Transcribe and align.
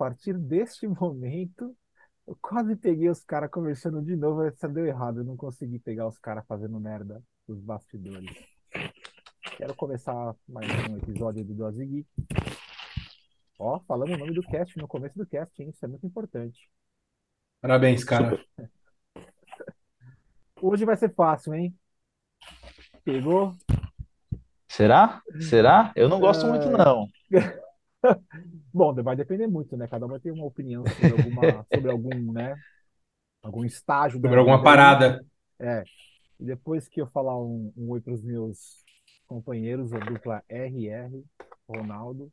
partir 0.00 0.38
deste 0.38 0.88
momento 0.88 1.76
eu 2.26 2.34
quase 2.40 2.74
peguei 2.74 3.10
os 3.10 3.22
caras 3.22 3.50
conversando 3.50 4.00
de 4.00 4.16
novo, 4.16 4.44
essa 4.44 4.68
deu 4.68 4.86
errado, 4.86 5.18
eu 5.18 5.24
não 5.24 5.36
consegui 5.36 5.78
pegar 5.78 6.06
os 6.06 6.16
caras 6.16 6.46
fazendo 6.46 6.78
merda 6.78 7.22
nos 7.46 7.60
bastidores. 7.60 8.30
Quero 9.56 9.74
começar 9.74 10.34
mais 10.48 10.68
um 10.88 10.96
episódio 10.96 11.44
do 11.44 11.54
Dose 11.54 11.84
Geek. 11.84 12.08
Ó, 13.58 13.80
falamos 13.80 14.14
o 14.14 14.18
nome 14.18 14.32
do 14.32 14.42
cast 14.42 14.78
no 14.78 14.86
começo 14.86 15.18
do 15.18 15.26
cast, 15.26 15.60
hein? 15.60 15.70
Isso 15.70 15.84
é 15.84 15.88
muito 15.88 16.06
importante. 16.06 16.70
Parabéns, 17.60 18.04
cara. 18.04 18.40
Hoje 20.62 20.84
vai 20.84 20.96
ser 20.96 21.12
fácil, 21.12 21.52
hein? 21.52 21.76
Pegou? 23.04 23.56
Será? 24.68 25.20
Será? 25.40 25.92
Eu 25.96 26.08
não 26.08 26.20
gosto 26.20 26.46
muito, 26.46 26.70
não. 26.70 27.08
Bom, 28.72 28.94
vai 29.02 29.16
depender 29.16 29.46
muito, 29.46 29.76
né? 29.76 29.86
Cada 29.88 30.06
um 30.06 30.08
vai 30.08 30.20
ter 30.20 30.30
uma 30.30 30.44
opinião 30.44 30.84
sobre, 30.86 31.12
alguma, 31.12 31.66
sobre 31.72 31.90
algum, 31.90 32.32
né? 32.32 32.56
Algum 33.42 33.64
estágio 33.64 34.20
Sobre 34.20 34.38
alguma 34.38 34.58
vida 34.58 34.64
parada. 34.64 35.26
É. 35.58 35.84
E 36.38 36.44
depois 36.44 36.88
que 36.88 37.00
eu 37.00 37.06
falar 37.08 37.38
um, 37.38 37.72
um 37.76 37.90
oi 37.90 38.00
para 38.00 38.14
os 38.14 38.22
meus 38.22 38.84
companheiros, 39.26 39.92
a 39.92 39.98
dupla 39.98 40.42
RR, 40.48 41.22
Ronaldo 41.68 42.32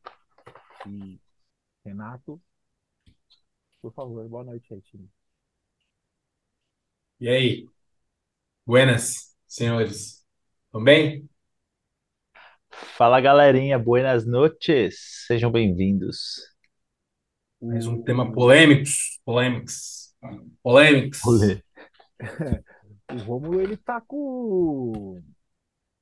e 0.87 1.19
Renato, 1.85 2.41
por 3.81 3.93
favor, 3.93 4.27
boa 4.27 4.43
noite 4.43 4.73
aí, 4.73 4.81
time. 4.81 5.09
E 7.19 7.29
aí? 7.29 7.69
Buenas, 8.65 9.35
senhores. 9.47 10.25
Tudo 10.71 10.83
bem? 10.83 11.27
Fala, 12.77 13.19
galerinha. 13.19 13.79
Buenas 13.79 14.23
noches. 14.27 15.25
Sejam 15.25 15.51
bem-vindos. 15.51 16.55
Mais 17.59 17.87
um 17.87 18.03
tema 18.03 18.31
polêmicos, 18.31 19.19
polêmicos, 19.25 20.13
polêmicos. 20.61 21.23
Olê. 21.25 21.63
O 23.09 23.19
Rômulo, 23.19 23.61
ele 23.61 23.77
tá 23.77 24.01
com. 24.01 25.21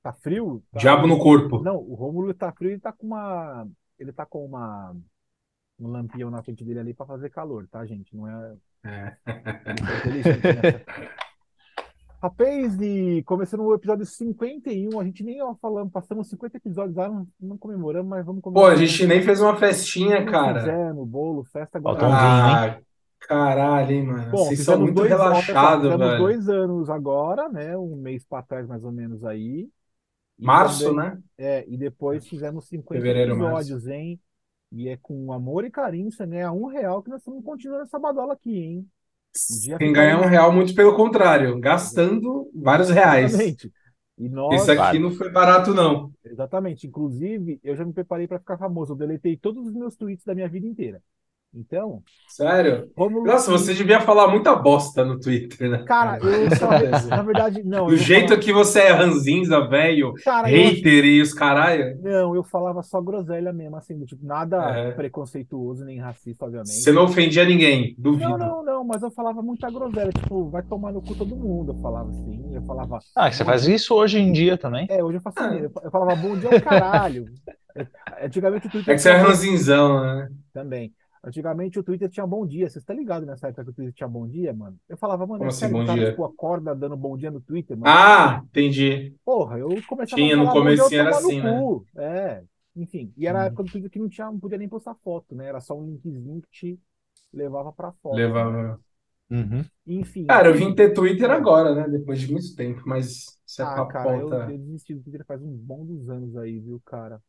Tá 0.02 0.12
frio? 0.12 0.64
Tá- 0.72 0.80
Diabo 0.80 1.06
no 1.06 1.20
corpo. 1.20 1.62
Não, 1.62 1.78
o 1.78 1.94
Rômulo 1.94 2.34
tá 2.34 2.52
frio 2.52 2.72
e 2.72 2.80
tá 2.80 2.92
com 2.92 3.06
uma. 3.06 3.68
Ele 4.00 4.12
tá 4.12 4.26
com 4.26 4.44
uma. 4.44 4.96
Um 5.80 5.88
lampião 5.88 6.32
na 6.32 6.42
frente 6.42 6.64
dele 6.66 6.80
ali 6.80 6.94
pra 6.96 7.06
fazer 7.06 7.30
calor, 7.30 7.68
tá, 7.68 7.86
gente? 7.86 8.16
Não 8.16 8.28
é. 8.28 8.56
É. 8.86 9.18
Ele 9.68 9.86
foi 9.86 9.98
inteligente 9.98 10.42
nessa. 10.52 10.86
Rapaz, 12.26 12.82
e 12.82 13.22
começando 13.22 13.60
o 13.62 13.76
episódio 13.76 14.04
51, 14.04 15.00
a 15.00 15.04
gente 15.04 15.24
nem 15.24 15.44
ó, 15.44 15.54
falamos, 15.62 15.94
passamos 15.94 16.28
50 16.28 16.58
episódios 16.58 16.96
lá, 16.96 17.08
não, 17.08 17.28
não 17.40 17.56
comemoramos, 17.56 18.10
mas 18.10 18.26
vamos 18.26 18.42
Pô, 18.42 18.46
comemorar. 18.50 18.74
a 18.74 18.76
gente 18.76 19.06
nem 19.06 19.22
fez 19.22 19.40
uma 19.42 19.56
festinha, 19.58 20.22
Não 20.22 20.32
cara. 20.32 20.62
Fizemos, 20.62 21.08
bolo, 21.08 21.44
festa 21.44 21.78
agora. 21.78 22.00
Faltou 22.00 22.16
um 22.16 22.20
vinho, 22.20 22.26
Ah, 22.26 22.80
caralho, 23.20 23.92
hein, 23.92 24.08
mano. 24.08 24.32
Bom, 24.32 24.38
Vocês 24.46 24.62
são 24.62 24.74
fizemos 24.74 24.80
muito 24.80 25.02
relaxados, 25.08 25.84
fizemos 25.84 26.08
velho. 26.08 26.18
dois 26.18 26.50
anos 26.50 26.90
agora, 26.90 27.48
né? 27.48 27.78
Um 27.78 27.96
mês 27.96 28.26
para 28.26 28.42
trás, 28.42 28.68
mais 28.68 28.84
ou 28.84 28.92
menos 28.92 29.24
aí. 29.24 29.70
E 30.40 30.44
Março, 30.44 30.84
também- 30.96 31.12
né? 31.12 31.20
É, 31.38 31.64
e 31.70 31.78
depois 31.78 32.28
fizemos 32.28 32.68
50 32.68 33.04
Fevereiro, 33.04 33.38
março. 33.38 33.72
episódios, 33.72 33.88
hein? 33.88 34.20
E 34.72 34.90
é 34.90 34.98
com 34.98 35.32
amor 35.32 35.64
e 35.64 35.70
carinho, 35.70 36.12
você 36.12 36.26
ganha 36.26 36.52
um 36.52 36.66
real 36.66 37.04
que 37.04 37.10
nós 37.12 37.20
estamos 37.20 37.44
continuando 37.46 37.84
essa 37.84 38.00
badola 38.00 38.34
aqui, 38.34 38.58
hein? 38.58 38.88
Um 39.50 39.78
Quem 39.78 39.90
fica 39.90 39.94
ganha 39.94 40.16
aí. 40.16 40.18
um 40.18 40.26
real, 40.26 40.52
muito 40.52 40.74
pelo 40.76 40.96
contrário, 40.96 41.60
gastando 41.60 42.50
vários 42.54 42.90
reais. 42.90 43.34
Exatamente. 43.34 43.72
E 44.18 44.30
nós, 44.30 44.64
Isso 44.64 44.72
aqui 44.72 44.98
não 45.00 45.12
foi 45.12 45.30
barato, 45.32 45.74
não. 45.74 46.12
exatamente. 46.24 46.88
Inclusive, 46.88 47.60
eu 47.64 47.76
já 47.76 47.86
me 47.86 47.94
preparei 47.94 48.28
para 48.28 48.40
ficar 48.40 48.58
famoso. 48.58 48.94
Eu 48.94 48.98
deletei 48.98 49.38
todos 49.38 49.68
os 49.68 49.74
meus 49.74 49.96
tweets 49.96 50.26
da 50.26 50.36
minha 50.36 50.50
vida 50.50 50.68
inteira. 50.68 51.02
Então, 51.58 52.04
Sério? 52.28 52.90
como. 52.96 53.24
Nossa, 53.24 53.50
você 53.50 53.74
devia 53.74 54.02
falar 54.02 54.28
muita 54.28 54.54
bosta 54.56 55.06
no 55.06 55.18
Twitter, 55.20 55.70
né? 55.70 55.84
Cara, 55.88 56.20
eu 56.20 56.50
só. 56.58 56.70
Na 57.08 57.22
verdade, 57.24 57.64
não. 57.64 57.88
Do 57.88 57.96
jeito 57.96 58.30
falar- 58.30 58.40
que 58.42 58.52
você 58.52 58.80
é 58.82 58.92
ranzinza, 58.92 59.66
velho, 59.68 60.14
Cara, 60.24 60.52
eu 60.52 60.58
hater 60.70 61.06
e 61.06 61.22
os 61.22 61.34
caralho. 61.34 61.98
Não, 62.02 62.36
eu 62.36 62.44
falava 62.44 62.84
só 62.84 63.00
groselha 63.02 63.54
mesmo, 63.54 63.78
assim, 63.78 63.98
do 63.98 64.06
tipo, 64.06 64.26
nada 64.26 64.58
É. 64.78 64.92
preconceituoso 64.92 65.86
nem 65.86 65.98
racista, 66.00 66.44
obviamente. 66.44 66.72
Você 66.74 66.92
não 66.92 67.06
ofendia 67.06 67.46
ninguém, 67.46 67.96
duvido. 67.98 68.30
Não, 68.32 68.38
não, 68.38 68.64
não, 68.66 68.84
mas 68.84 69.02
eu 69.02 69.12
falava 69.12 69.42
muita 69.42 69.72
groselha, 69.72 70.12
tipo, 70.12 70.50
vai 70.50 70.62
tomar 70.64 70.92
no 70.92 71.02
cu 71.02 71.16
todo 71.16 71.36
mundo, 71.38 71.72
eu 71.72 71.82
falava 71.82 72.10
assim, 72.10 72.50
eu 72.54 72.62
falava. 72.64 73.00
Ah, 73.16 73.32
você 73.32 73.46
faz 73.46 73.66
isso 73.66 73.96
hoje 73.96 74.20
em 74.20 74.34
dia 74.34 74.58
também? 74.58 74.88
É, 74.90 75.02
hoje 75.02 75.18
eu 75.18 75.22
faço 75.22 75.40
Ah. 75.40 75.56
isso, 75.56 75.72
eu 75.84 75.92
falava 75.92 76.16
bom 76.18 76.36
dia 76.38 76.50
ao 76.54 76.62
caralho. 76.62 77.26
Antigamente 78.22 78.68
o 78.68 78.70
Twitter 78.70 78.94
É 78.94 78.96
que 78.96 79.02
você 79.02 79.10
é 79.10 79.18
ranzinzão, 79.18 80.02
né? 80.02 80.30
também. 80.54 80.94
Antigamente 81.26 81.80
o 81.80 81.84
Twitter 81.84 82.10
tinha 82.10 82.28
bom 82.28 82.48
dia, 82.48 82.70
você 82.70 82.80
está 82.80 82.94
ligado 82.94 83.26
nessa 83.26 83.48
época 83.50 83.66
que 83.66 83.72
o 83.72 83.74
Twitter 83.76 83.94
tinha 83.96 84.08
bom 84.10 84.28
dia, 84.28 84.54
mano? 84.54 84.80
Eu 84.90 84.98
falava, 84.98 85.28
mano, 85.28 85.46
Como 85.46 85.64
é 85.64 85.68
assim, 85.68 85.70
bom 85.70 85.84
cara, 85.84 86.04
dia? 86.04 86.06
tipo, 86.06 86.24
acorda 86.26 86.76
dando 86.76 86.98
bom 86.98 87.18
dia 87.18 87.32
no 87.32 87.42
Twitter, 87.42 87.78
mano. 87.78 88.00
Ah, 88.02 88.42
entendi. 88.44 89.18
Porra, 89.24 89.58
eu 89.60 89.84
começava 89.84 90.26
Tinha, 90.26 90.28
a 90.28 90.32
no 90.38 90.50
falar 90.50 90.56
bom 90.56 90.74
dia, 90.74 90.82
eu 90.84 90.90
comecinho 90.90 91.02
era 91.02 91.20
no 91.22 91.34
assim, 91.34 91.42
né? 91.42 91.70
cu. 91.74 91.88
É, 91.96 92.44
enfim. 92.76 93.14
E 93.18 93.26
era 93.28 93.42
a 93.42 93.46
Uhum. 93.46 93.46
época 93.46 93.64
do 93.64 93.70
Twitter 93.70 93.90
que 93.92 94.00
não 94.00 94.10
tinha, 94.10 94.28
não 94.28 94.40
podia 94.40 94.58
nem 94.58 94.70
postar 94.70 94.96
foto, 94.96 95.36
né? 95.36 95.48
Era 95.48 95.60
só 95.62 95.76
um 95.78 95.86
linkzinho 95.86 96.42
que 96.44 96.50
te 96.52 96.80
levava 97.34 97.72
pra 97.74 97.92
foto. 97.94 98.28
Levava. 98.28 98.82
Uhum. 99.30 99.70
Enfim. 99.88 100.28
Cara, 100.28 100.50
eu 100.50 100.56
vim 100.56 100.76
ter 100.76 100.94
Twitter 100.94 101.32
agora, 101.32 101.76
né? 101.76 101.88
Depois 101.90 102.20
de 102.22 102.32
muito 102.32 102.56
tempo, 102.56 102.84
mas 102.86 103.40
isso 103.46 103.62
é 103.62 103.66
Ah, 103.66 103.84
papo 103.86 103.94
cara, 103.94 104.16
eu, 104.16 104.42
ponta. 104.42 104.48
eu 104.48 104.58
desisti 104.58 104.94
do 104.94 105.02
Twitter 105.04 105.26
faz 105.26 105.42
bom 105.42 105.86
dos 105.86 106.10
anos 106.10 106.36
aí, 106.38 106.60
viu, 106.60 106.80
cara? 106.86 107.22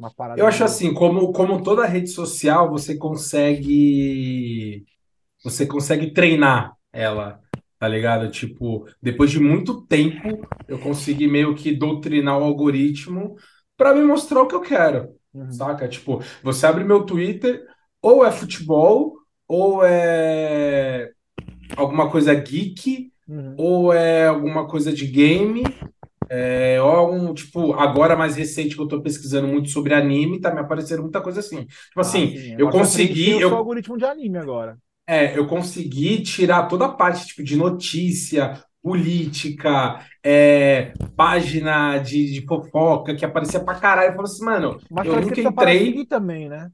Uma 0.00 0.10
parada 0.10 0.40
Eu 0.40 0.46
acho 0.46 0.64
assim, 0.64 0.94
como, 0.94 1.30
como 1.30 1.62
toda 1.62 1.84
rede 1.84 2.08
social, 2.08 2.70
você 2.70 2.96
consegue 2.96 4.86
você 5.44 5.66
consegue 5.66 6.12
treinar 6.12 6.74
ela, 6.90 7.38
tá 7.78 7.86
ligado? 7.86 8.30
Tipo, 8.30 8.86
depois 9.02 9.30
de 9.30 9.38
muito 9.38 9.82
tempo, 9.86 10.46
eu 10.66 10.78
consegui 10.78 11.28
meio 11.28 11.54
que 11.54 11.72
doutrinar 11.74 12.38
o 12.38 12.44
algoritmo 12.44 13.36
pra 13.76 13.94
me 13.94 14.02
mostrar 14.02 14.40
o 14.42 14.46
que 14.46 14.54
eu 14.54 14.62
quero, 14.62 15.14
Uhum. 15.34 15.52
saca? 15.52 15.86
Tipo, 15.86 16.22
você 16.42 16.66
abre 16.66 16.82
meu 16.82 17.04
Twitter, 17.04 17.62
ou 18.02 18.24
é 18.24 18.32
futebol, 18.32 19.14
ou 19.46 19.84
é 19.84 21.10
alguma 21.76 22.10
coisa 22.10 22.34
geek, 22.34 23.12
Uhum. 23.28 23.54
ou 23.58 23.92
é 23.92 24.26
alguma 24.26 24.66
coisa 24.66 24.92
de 24.92 25.06
game, 25.06 25.62
é, 26.30 26.80
ou 26.82 26.88
algum, 26.90 27.34
tipo, 27.34 27.74
agora 27.74 28.16
mais 28.16 28.36
recente 28.36 28.76
que 28.76 28.82
eu 28.82 28.88
tô 28.88 29.02
pesquisando 29.02 29.48
muito 29.48 29.70
sobre 29.70 29.94
anime, 29.94 30.40
tá 30.40 30.54
me 30.54 30.60
aparecendo 30.60 31.02
muita 31.02 31.20
coisa 31.22 31.40
assim. 31.40 31.66
Tipo 31.66 32.00
Ah, 32.00 32.00
assim, 32.00 32.34
sim, 32.34 32.54
eu 32.56 32.70
consegui, 32.70 33.34
o 33.34 33.40
eu, 33.40 33.50
seu 33.50 33.56
algoritmo 33.56 33.96
de 33.96 34.04
anime 34.04 34.38
agora. 34.38 34.78
é, 35.06 35.36
eu 35.36 35.46
consegui 35.46 36.22
tirar 36.22 36.68
toda 36.68 36.86
a 36.86 36.92
parte, 36.92 37.26
tipo, 37.28 37.42
de 37.42 37.56
notícia, 37.56 38.62
política, 38.82 40.00
é, 40.22 40.92
página 41.16 41.98
de, 41.98 42.32
de 42.32 42.46
fofoca 42.46 43.14
que 43.16 43.24
aparecia 43.24 43.60
pra 43.64 43.74
caralho. 43.80 44.10
Eu 44.10 44.16
falei 44.16 44.30
assim, 44.32 44.44
mano, 44.44 44.78
Mas 44.90 45.08
eu 45.08 45.16
nunca 45.16 45.34
de 45.34 45.42
entrei. 45.42 46.06
também, 46.06 46.48
né? 46.48 46.70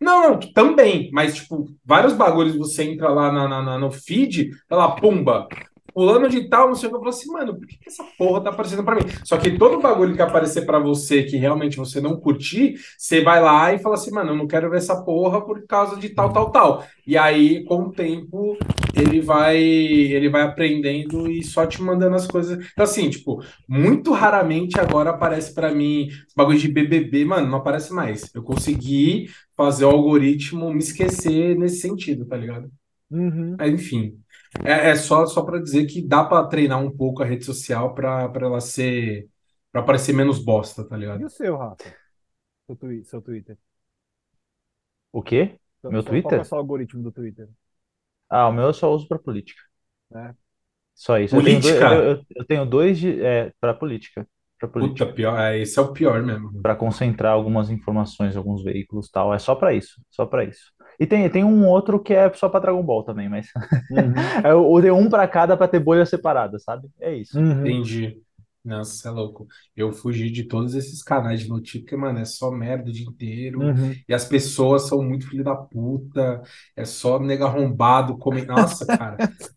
Não, 0.00 0.30
não, 0.32 0.40
também, 0.52 1.10
mas, 1.12 1.36
tipo, 1.36 1.66
vários 1.84 2.12
bagulhos 2.12 2.56
você 2.56 2.82
entra 2.84 3.08
lá 3.08 3.32
na, 3.32 3.48
na- 3.48 3.62
na- 3.62 3.78
no 3.78 3.90
feed, 3.90 4.50
tá 4.68 4.76
lá, 4.76 4.90
pumba, 4.96 5.48
fulano 5.94 6.28
de 6.28 6.48
tal, 6.48 6.68
não 6.68 6.74
sei 6.74 6.88
o 6.88 6.90
que, 6.90 6.96
eu 6.96 7.00
falo 7.00 7.10
assim, 7.10 7.32
mano, 7.32 7.56
por 7.56 7.66
que 7.66 7.78
que 7.78 7.88
essa 7.88 8.04
porra 8.18 8.42
tá 8.42 8.50
aparecendo 8.50 8.84
pra 8.84 8.96
mim? 8.96 9.02
Só 9.22 9.38
que 9.38 9.56
todo 9.56 9.80
bagulho 9.80 10.16
que 10.16 10.20
aparecer 10.20 10.66
pra 10.66 10.80
você 10.80 11.22
que 11.22 11.36
realmente 11.36 11.76
você 11.76 12.00
não 12.00 12.16
curtir, 12.16 12.74
você 12.98 13.22
vai 13.22 13.40
lá 13.40 13.72
e 13.72 13.78
fala 13.78 13.94
assim, 13.94 14.10
mano, 14.10 14.32
eu 14.32 14.36
não 14.36 14.48
quero 14.48 14.68
ver 14.68 14.78
essa 14.78 15.02
porra 15.04 15.40
por 15.40 15.64
causa 15.66 15.96
de 15.96 16.08
tal, 16.08 16.32
tal, 16.32 16.50
tal. 16.50 16.84
E 17.06 17.16
aí, 17.16 17.62
com 17.64 17.84
o 17.84 17.92
tempo, 17.92 18.58
ele 18.94 19.20
vai, 19.20 19.56
ele 19.56 20.28
vai 20.28 20.42
aprendendo 20.42 21.30
e 21.30 21.44
só 21.44 21.64
te 21.64 21.80
mandando 21.80 22.16
as 22.16 22.26
coisas. 22.26 22.58
Então, 22.72 22.84
assim, 22.84 23.08
tipo, 23.08 23.42
muito 23.68 24.10
raramente 24.10 24.80
agora 24.80 25.10
aparece 25.10 25.54
pra 25.54 25.72
mim 25.72 26.08
bagulho 26.36 26.58
de 26.58 26.68
BBB, 26.68 27.24
mano, 27.24 27.48
não 27.48 27.58
aparece 27.58 27.92
mais. 27.92 28.34
Eu 28.34 28.42
consegui 28.42 29.28
fazer 29.56 29.84
o 29.84 29.90
algoritmo 29.90 30.72
me 30.72 30.80
esquecer 30.80 31.56
nesse 31.56 31.80
sentido, 31.80 32.26
tá 32.26 32.36
ligado? 32.36 32.68
Uhum. 33.10 33.54
Mas, 33.58 33.72
enfim, 33.72 34.18
é, 34.62 34.90
é 34.90 34.96
só, 34.96 35.26
só 35.26 35.42
para 35.42 35.60
dizer 35.60 35.86
que 35.86 36.06
dá 36.06 36.24
pra 36.24 36.46
treinar 36.46 36.80
um 36.82 36.90
pouco 36.94 37.22
a 37.22 37.26
rede 37.26 37.44
social 37.44 37.94
pra 37.94 38.28
pra 38.28 38.46
ela 38.46 38.60
ser, 38.60 39.28
Pra 39.72 39.82
parecer 39.82 40.12
menos 40.12 40.38
bosta, 40.44 40.84
tá 40.88 40.96
E 41.18 41.24
ligado? 41.24 41.24
o 41.24 41.30
seu, 41.30 41.56
Rafa? 41.56 41.92
Seu, 42.66 42.76
twi- 42.76 43.04
seu 43.04 43.22
Twitter? 43.22 43.58
O 45.12 45.22
quê? 45.22 45.58
Seu- 45.80 45.92
Meu 45.92 46.02
Qual 46.02 46.18
que 46.20 46.26
é 46.26 46.30
Twitter? 46.30 46.40
o 46.40 46.44
seu 46.44 46.58
algoritmo 46.58 47.00
do 47.02 47.12
Twitter? 47.12 47.48
Ah, 48.28 48.48
o 48.48 48.52
meu 48.52 48.64
eu 48.66 48.74
só 48.74 48.92
uso 48.92 49.08
pra 49.08 49.18
política. 49.18 49.62
né? 50.10 50.34
Só 50.94 51.18
isso. 51.18 51.36
Eu 51.36 51.42
tenho 51.42 51.60
dois, 51.60 51.80
Política? 51.80 51.86
eu, 51.90 52.02
eu- 52.18 52.26
eu 52.36 52.44
tenho 52.46 52.66
dois 52.66 52.98
de, 52.98 53.22
é, 53.24 53.52
para 53.60 53.74
política. 53.74 54.28
Pra 54.58 54.68
Puta, 54.78 55.04
política. 55.04 55.12
pior, 55.12 55.38
é, 55.38 55.58
esse 55.60 55.78
é 55.78 55.82
o 55.82 55.92
pior 55.92 56.22
mesmo. 56.22 56.52
Para 56.62 56.74
concentrar 56.76 57.32
algumas 57.32 57.70
informações, 57.70 58.36
alguns 58.36 58.62
veículos 58.64 59.08
e 59.08 59.12
tal. 59.12 59.34
É 59.34 59.38
só 59.38 59.54
pra 59.54 59.74
isso. 59.74 60.00
Só 60.10 60.26
pra 60.26 60.44
isso. 60.44 60.72
E 60.98 61.06
tem, 61.06 61.28
tem 61.30 61.44
um 61.44 61.66
outro 61.66 62.00
que 62.02 62.14
é 62.14 62.32
só 62.34 62.48
pra 62.48 62.60
Dragon 62.60 62.82
Ball 62.82 63.02
também, 63.04 63.28
mas 63.28 63.48
Uhum. 63.90 64.14
eu 64.44 64.66
usei 64.68 64.90
um 64.90 65.08
pra 65.08 65.26
cada 65.28 65.56
pra 65.56 65.68
ter 65.68 65.80
bolha 65.80 66.06
separada, 66.06 66.58
sabe? 66.58 66.88
É 67.00 67.14
isso. 67.14 67.38
Uhum. 67.38 67.66
Entendi. 67.66 68.20
Nossa, 68.64 69.08
é 69.08 69.10
louco. 69.10 69.46
Eu 69.76 69.92
fugi 69.92 70.30
de 70.30 70.44
todos 70.44 70.74
esses 70.74 71.02
canais 71.02 71.40
de 71.40 71.48
notícia, 71.48 71.80
porque, 71.80 71.96
mano, 71.96 72.18
é 72.18 72.24
só 72.24 72.50
merda 72.50 72.88
o 72.88 72.92
dia 72.92 73.04
inteiro. 73.06 73.60
Uhum. 73.60 73.94
E 74.08 74.14
as 74.14 74.24
pessoas 74.24 74.82
são 74.88 75.02
muito 75.02 75.28
filho 75.28 75.44
da 75.44 75.54
puta. 75.54 76.40
É 76.74 76.84
só 76.84 77.18
nega 77.20 77.44
arrombado. 77.44 78.16
Come... 78.18 78.42
Nossa, 78.46 78.86
cara. 78.86 79.16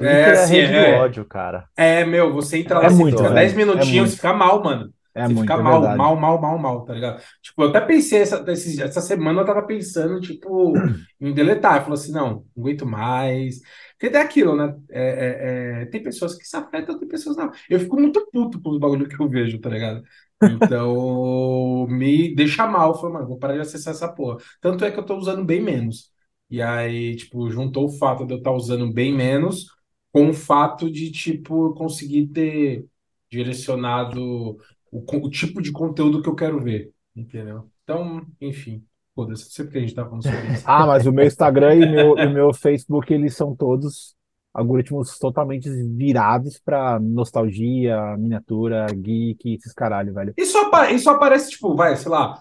É, 0.00 0.06
é 0.06 0.30
assim, 0.32 0.56
é. 0.58 0.98
ódio, 0.98 1.24
cara. 1.24 1.68
É, 1.76 2.04
meu, 2.04 2.32
você 2.32 2.58
entra 2.58 2.80
lá, 2.80 2.86
É 2.86 2.90
muito, 2.90 3.16
fica 3.18 3.30
velho. 3.30 3.34
10 3.34 3.52
É 3.52 3.56
minutinhos, 3.56 3.86
muito. 3.96 4.10
você 4.10 4.16
fica 4.16 4.32
mal, 4.32 4.62
mano. 4.62 4.92
É 5.14 5.26
Você 5.26 5.34
muito, 5.34 5.36
fica 5.36 5.56
é 5.58 5.62
mal, 5.62 5.94
verdade. 5.94 5.94
mal, 5.94 6.16
mal, 6.16 6.40
mal, 6.40 6.58
mal, 6.58 6.84
tá 6.84 6.92
ligado? 6.92 7.22
Tipo, 7.40 7.62
eu 7.62 7.68
até 7.68 7.80
pensei 7.80 8.20
essa, 8.22 8.44
essa 8.48 9.00
semana 9.00 9.42
eu 9.42 9.46
tava 9.46 9.64
pensando, 9.64 10.20
tipo, 10.20 10.72
em 11.20 11.32
deletar. 11.32 11.76
Eu 11.76 11.82
falei 11.84 11.94
assim, 12.00 12.12
não, 12.12 12.44
não 12.56 12.62
aguento 12.64 12.84
mais. 12.84 13.60
Porque 13.92 14.10
tem 14.10 14.20
aquilo, 14.20 14.56
né? 14.56 14.74
É, 14.90 15.80
é, 15.80 15.82
é, 15.82 15.86
tem 15.86 16.02
pessoas 16.02 16.34
que 16.36 16.44
se 16.44 16.56
afetam, 16.56 16.98
tem 16.98 17.06
pessoas 17.08 17.36
não. 17.36 17.50
Eu 17.70 17.78
fico 17.78 17.96
muito 17.96 18.28
puto 18.32 18.60
com 18.60 18.70
os 18.70 18.78
bagulhos 18.80 19.06
que 19.08 19.20
eu 19.22 19.28
vejo, 19.28 19.60
tá 19.60 19.68
ligado? 19.70 20.02
Então, 20.44 21.86
me 21.88 22.34
deixa 22.34 22.66
mal. 22.66 22.90
Eu 22.90 22.94
falei, 22.96 23.12
mano, 23.14 23.28
vou 23.28 23.38
parar 23.38 23.54
de 23.54 23.60
acessar 23.60 23.94
essa 23.94 24.08
porra. 24.12 24.38
Tanto 24.60 24.84
é 24.84 24.90
que 24.90 24.98
eu 24.98 25.06
tô 25.06 25.16
usando 25.16 25.44
bem 25.44 25.62
menos. 25.62 26.10
E 26.50 26.60
aí, 26.60 27.14
tipo, 27.16 27.48
juntou 27.50 27.86
o 27.86 27.92
fato 27.98 28.26
de 28.26 28.34
eu 28.34 28.38
estar 28.38 28.52
usando 28.52 28.92
bem 28.92 29.12
menos 29.14 29.66
com 30.12 30.28
o 30.30 30.34
fato 30.34 30.90
de, 30.90 31.10
tipo, 31.10 31.72
conseguir 31.74 32.28
ter 32.28 32.86
direcionado 33.30 34.56
o, 34.94 35.26
o 35.26 35.30
tipo 35.30 35.60
de 35.60 35.72
conteúdo 35.72 36.22
que 36.22 36.28
eu 36.28 36.34
quero 36.34 36.60
ver, 36.62 36.90
entendeu? 37.16 37.68
Então, 37.82 38.24
enfim, 38.40 38.84
foda-se, 39.14 39.44
não 39.44 39.50
sei 39.50 39.64
porque 39.64 39.78
a 39.78 39.80
gente 39.80 39.94
tá 39.94 40.04
falando 40.04 40.22
sobre 40.22 40.52
isso. 40.52 40.64
Ah, 40.66 40.86
mas 40.86 41.06
o 41.06 41.12
meu 41.12 41.26
Instagram 41.26 41.74
e 41.74 41.90
meu, 41.90 42.18
e 42.18 42.26
o 42.26 42.30
meu 42.32 42.52
Facebook, 42.54 43.12
eles 43.12 43.36
são 43.36 43.54
todos 43.54 44.14
algoritmos 44.52 45.18
totalmente 45.18 45.68
virados 45.68 46.60
pra 46.64 46.98
nostalgia, 47.00 48.16
miniatura, 48.16 48.86
geek, 48.94 49.54
esses 49.54 49.72
caralho, 49.72 50.14
velho. 50.14 50.32
Isso, 50.36 50.56
apa 50.58 50.90
isso 50.92 51.10
aparece, 51.10 51.50
tipo, 51.50 51.74
vai, 51.74 51.96
sei 51.96 52.10
lá, 52.10 52.40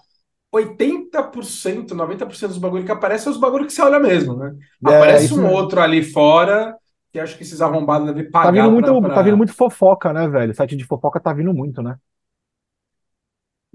80%, 0.51 1.95
90% 1.95 2.49
dos 2.49 2.59
bagulhos 2.59 2.85
que 2.85 2.91
aparecem 2.91 3.29
é 3.29 3.31
os 3.31 3.39
bagulhos 3.39 3.67
que 3.67 3.73
você 3.73 3.81
olha 3.81 3.99
mesmo, 3.99 4.35
né? 4.35 4.55
É, 4.85 4.95
Aparece 4.95 5.33
um 5.33 5.37
mesmo. 5.37 5.51
outro 5.51 5.81
ali 5.81 6.03
fora 6.03 6.77
que 7.11 7.19
acho 7.19 7.35
que 7.37 7.43
esses 7.43 7.61
arrombados 7.61 8.07
devem 8.07 8.25
Tá 8.25 8.31
pagar 8.43 8.51
vindo 8.51 8.71
muito, 8.71 8.85
pra, 8.91 9.01
pra... 9.01 9.15
tá 9.15 9.21
vindo 9.21 9.37
muito 9.37 9.53
fofoca, 9.53 10.11
né, 10.13 10.27
velho? 10.27 10.51
O 10.51 10.55
site 10.55 10.75
de 10.75 10.85
fofoca 10.85 11.19
tá 11.19 11.33
vindo 11.33 11.53
muito, 11.53 11.81
né? 11.81 11.97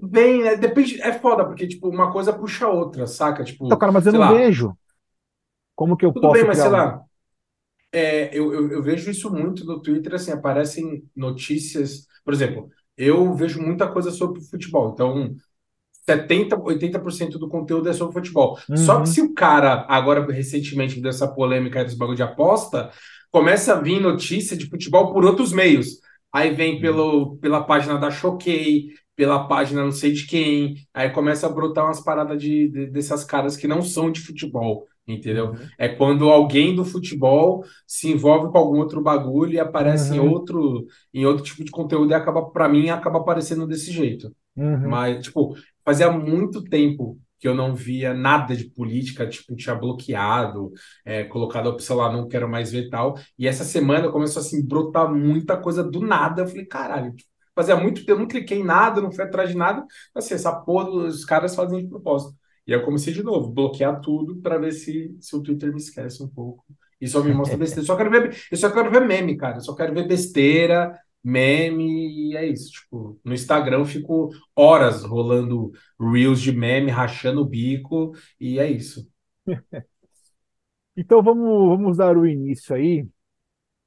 Bem, 0.01 0.43
né? 0.43 0.55
Depende, 0.55 1.01
é 1.01 1.11
foda, 1.13 1.45
porque, 1.45 1.67
tipo, 1.67 1.89
uma 1.89 2.11
coisa 2.11 2.33
puxa 2.37 2.65
a 2.65 2.69
outra, 2.69 3.05
saca? 3.07 3.43
Tipo, 3.43 3.65
Então, 3.65 3.77
cara, 3.77 3.91
mas 3.91 4.05
eu 4.05 4.13
não 4.13 4.25
lá, 4.25 4.25
vejo. 4.25 4.77
Como 5.75 5.97
que 5.97 6.05
eu 6.05 6.13
Tudo 6.13 6.29
posso 6.29 6.31
bem, 6.31 6.43
mas 6.45 6.59
sei 6.59 6.69
um- 6.69 6.71
lá, 6.71 7.03
é, 7.93 8.29
eu, 8.37 8.53
eu, 8.53 8.71
eu 8.71 8.83
vejo 8.83 9.11
isso 9.11 9.31
muito 9.31 9.65
no 9.65 9.81
Twitter, 9.81 10.15
assim, 10.15 10.31
aparecem 10.31 11.03
notícias, 11.15 12.07
por 12.25 12.33
exemplo, 12.33 12.69
eu 12.97 13.33
vejo 13.35 13.61
muita 13.61 13.87
coisa 13.91 14.11
sobre 14.11 14.41
futebol, 14.41 14.91
então 14.93 15.35
70, 16.07 16.57
80% 16.61 17.39
do 17.39 17.49
conteúdo 17.49 17.89
é 17.89 17.93
sobre 17.93 18.13
futebol. 18.13 18.59
Só 18.75 19.01
Uhum. 19.01 19.03
que 19.03 19.09
se 19.09 19.21
o 19.21 19.33
cara, 19.33 19.85
agora 19.89 20.25
recentemente 20.31 21.01
dessa 21.01 21.27
polêmica 21.27 21.85
dos 21.85 21.95
bagulho 21.95 22.17
de 22.17 22.23
aposta, 22.23 22.91
começa 23.31 23.73
a 23.73 23.81
vir 23.81 24.01
notícia 24.01 24.57
de 24.57 24.67
futebol 24.69 25.13
por 25.13 25.25
outros 25.25 25.53
meios. 25.53 25.99
Aí 26.33 26.51
vem 26.53 26.79
pelo, 26.81 27.37
pela 27.37 27.63
página 27.63 27.97
da 27.99 28.11
Choquei, 28.11 28.87
pela 29.19 29.47
página 29.49 29.83
não 29.83 29.91
sei 29.91 30.13
de 30.13 30.25
quem, 30.25 30.75
aí 30.93 31.09
começa 31.09 31.45
a 31.45 31.49
brotar 31.49 31.83
umas 31.85 31.99
paradas 32.01 32.41
de, 32.41 32.69
de- 32.69 32.87
dessas 32.87 33.25
caras 33.25 33.57
que 33.57 33.67
não 33.67 33.81
são 33.81 34.09
de 34.09 34.21
futebol, 34.21 34.87
entendeu? 35.05 35.51
Uhum. 35.51 35.71
É 35.77 35.89
quando 35.89 36.29
alguém 36.29 36.73
do 36.73 36.85
futebol 36.85 37.65
se 37.85 38.09
envolve 38.09 38.49
com 38.49 38.57
algum 38.57 38.77
outro 38.79 39.01
bagulho 39.01 39.53
e 39.55 39.59
aparece 39.59 40.15
em 40.15 40.19
Uhum. 40.19 40.29
outro, 40.31 40.85
em 41.13 41.25
outro 41.25 41.43
tipo 41.43 41.65
de 41.65 41.71
conteúdo 41.71 42.11
e 42.11 42.13
acaba, 42.15 42.49
para 42.49 42.69
mim, 42.69 42.89
acaba 42.89 43.19
aparecendo 43.19 43.67
desse 43.67 43.91
jeito. 43.91 44.33
Uhum. 44.55 44.89
Mas, 44.89 45.25
tipo, 45.25 45.55
fazia 45.83 46.09
muito 46.11 46.63
tempo 46.63 47.19
que 47.39 47.47
eu 47.47 47.55
não 47.55 47.73
via 47.75 48.13
nada 48.13 48.55
de 48.55 48.65
política, 48.69 49.27
tipo, 49.27 49.55
tinha 49.55 49.75
bloqueado, 49.75 50.71
é, 51.05 51.23
colocado 51.25 51.67
a 51.67 51.71
opção 51.73 51.97
lá, 51.97 52.11
não 52.11 52.27
quero 52.27 52.49
mais 52.49 52.71
ver 52.71 52.89
tal. 52.89 53.15
E 53.37 53.47
essa 53.47 53.63
semana 53.63 54.11
começou 54.11 54.41
assim, 54.41 54.65
brotar 54.65 55.13
muita 55.13 55.57
coisa 55.57 55.83
do 55.83 56.01
nada. 56.01 56.41
Eu 56.43 56.47
falei, 56.47 56.65
caralho, 56.65 57.13
tipo, 57.15 57.29
fazia 57.55 57.75
muito 57.75 58.05
tempo, 58.05 58.19
não 58.19 58.27
cliquei 58.27 58.59
em 58.59 58.63
nada, 58.63 59.01
não 59.01 59.11
fui 59.11 59.23
atrás 59.23 59.49
de 59.49 59.57
nada. 59.57 59.85
Assim, 60.15 60.33
essa 60.35 60.53
porra, 60.53 60.89
os 60.89 61.25
caras 61.25 61.55
fazem 61.55 61.83
de 61.83 61.89
propósito. 61.89 62.37
E 62.65 62.73
aí 62.73 62.79
eu 62.79 62.85
comecei 62.85 63.13
de 63.13 63.23
novo, 63.23 63.49
bloquear 63.51 63.99
tudo 64.01 64.37
para 64.41 64.57
ver 64.57 64.71
se, 64.71 65.15
se 65.19 65.35
o 65.35 65.41
Twitter 65.41 65.71
me 65.71 65.77
esquece 65.79 66.21
um 66.23 66.27
pouco. 66.27 66.63
E 67.01 67.07
só 67.07 67.23
me 67.23 67.33
mostra 67.33 67.57
besteira. 67.57 67.85
Só 67.85 67.95
quero 67.95 68.11
ver, 68.11 68.35
eu 68.51 68.57
só 68.57 68.69
quero 68.71 68.91
ver 68.91 69.01
meme, 69.07 69.37
cara. 69.37 69.57
Eu 69.57 69.61
só 69.61 69.73
quero 69.73 69.93
ver 69.93 70.07
besteira, 70.07 70.93
meme, 71.23 72.31
e 72.31 72.37
é 72.37 72.45
isso. 72.45 72.71
Tipo, 72.71 73.19
no 73.23 73.33
Instagram 73.33 73.79
eu 73.79 73.85
fico 73.85 74.29
horas 74.55 75.03
rolando 75.03 75.71
reels 75.99 76.41
de 76.41 76.51
meme, 76.51 76.91
rachando 76.91 77.41
o 77.41 77.45
bico, 77.45 78.11
e 78.39 78.59
é 78.59 78.69
isso. 78.69 79.07
Então 80.95 81.23
vamos, 81.23 81.69
vamos 81.69 81.97
dar 81.97 82.17
o 82.17 82.27
início 82.27 82.75
aí. 82.75 83.07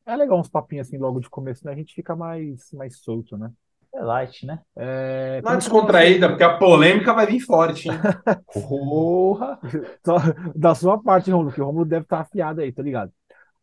É 0.07 0.17
legal 0.17 0.39
uns 0.39 0.49
papinhos 0.49 0.87
assim 0.89 0.99
logo 0.99 1.21
de 1.21 1.31
começo, 1.31 1.65
né? 1.65 1.73
A 1.73 1.77
gente 1.77 1.95
fica 1.95 2.15
mais, 2.17 2.71
mais 2.73 2.99
solto, 2.99 3.37
né? 3.37 3.51
É 3.95 4.01
light, 4.03 4.47
né? 4.47 4.61
É, 4.77 5.41
Não 5.45 5.53
é 5.53 5.57
descontraída, 5.59 6.29
porque 6.29 6.43
a 6.43 6.57
polêmica 6.57 7.13
vai 7.13 7.27
vir 7.27 7.41
forte, 7.41 7.89
hein? 7.89 8.01
Porra! 8.53 9.59
Só 10.05 10.17
da 10.55 10.75
sua 10.75 11.03
parte, 11.03 11.31
Romulo, 11.31 11.53
que 11.53 11.61
o 11.61 11.65
Romulo 11.65 11.85
deve 11.85 12.05
estar 12.05 12.21
afiado 12.21 12.61
aí, 12.61 12.73
tá 12.73 12.83
ligado? 12.83 13.13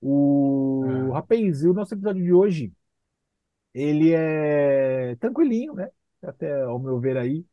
O 0.02 1.12
É. 1.12 1.14
rapaz, 1.14 1.64
e 1.64 1.68
o 1.68 1.74
nosso 1.74 1.94
episódio 1.94 2.24
de 2.24 2.34
hoje, 2.34 2.72
ele 3.74 4.14
é 4.14 5.16
tranquilinho, 5.18 5.74
né? 5.74 5.90
Até 6.24 6.64
ao 6.64 6.80
meu 6.80 7.00
ver 7.00 7.18
aí. 7.18 7.46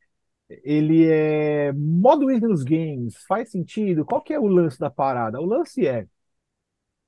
Ele 0.49 1.07
é 1.11 1.73
modo 1.73 2.27
nos 2.27 2.65
games, 2.65 3.17
faz 3.29 3.51
sentido? 3.51 4.05
Qual 4.05 4.23
que 4.23 4.35
é 4.35 4.41
o 4.41 4.47
lance 4.47 4.79
da 4.79 4.91
parada? 4.91 5.41
O 5.41 5.47
lance 5.47 5.87
é, 5.87 6.07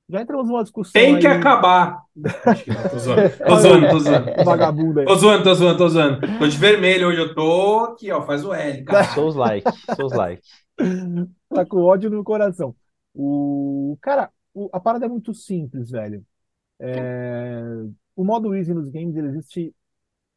já 0.08 0.22
entramos 0.22 0.46
numa 0.48 0.62
discussão 0.62 1.02
Tem 1.02 1.18
que 1.18 1.26
aí, 1.26 1.32
acabar. 1.32 2.02
Tô 2.90 2.98
zoando, 2.98 3.30
tô 3.46 3.56
zoando, 3.56 3.88
tô 3.88 3.98
zoando. 4.00 4.26
vagabundo 4.44 5.00
aí. 5.00 5.06
Tô 5.06 5.14
zoando, 5.16 5.44
tô 5.44 5.54
zoando, 5.54 5.78
tô 5.78 5.88
zoando. 5.88 6.38
Tô 6.38 6.46
de 6.48 6.56
vermelho 6.56 7.08
hoje, 7.08 7.20
eu 7.20 7.34
tô 7.34 7.80
aqui, 7.84 8.10
ó, 8.10 8.22
faz 8.22 8.44
o 8.44 8.52
L, 8.52 8.84
cara. 8.84 9.04
Souls 9.14 9.36
like, 9.36 9.70
Souls 9.94 10.12
like. 10.14 10.42
Tá 11.52 11.64
com 11.66 11.78
ódio 11.82 12.10
no 12.10 12.22
coração. 12.22 12.74
O 13.14 13.98
cara, 14.00 14.30
o- 14.54 14.68
a 14.72 14.78
parada 14.80 15.06
é 15.06 15.08
muito 15.08 15.34
simples, 15.34 15.90
velho. 15.90 16.24
É, 16.80 17.62
o 18.16 18.24
modo 18.24 18.54
easy 18.56 18.74
nos 18.74 18.88
games 18.90 19.16
ele 19.16 19.28
existe, 19.28 19.74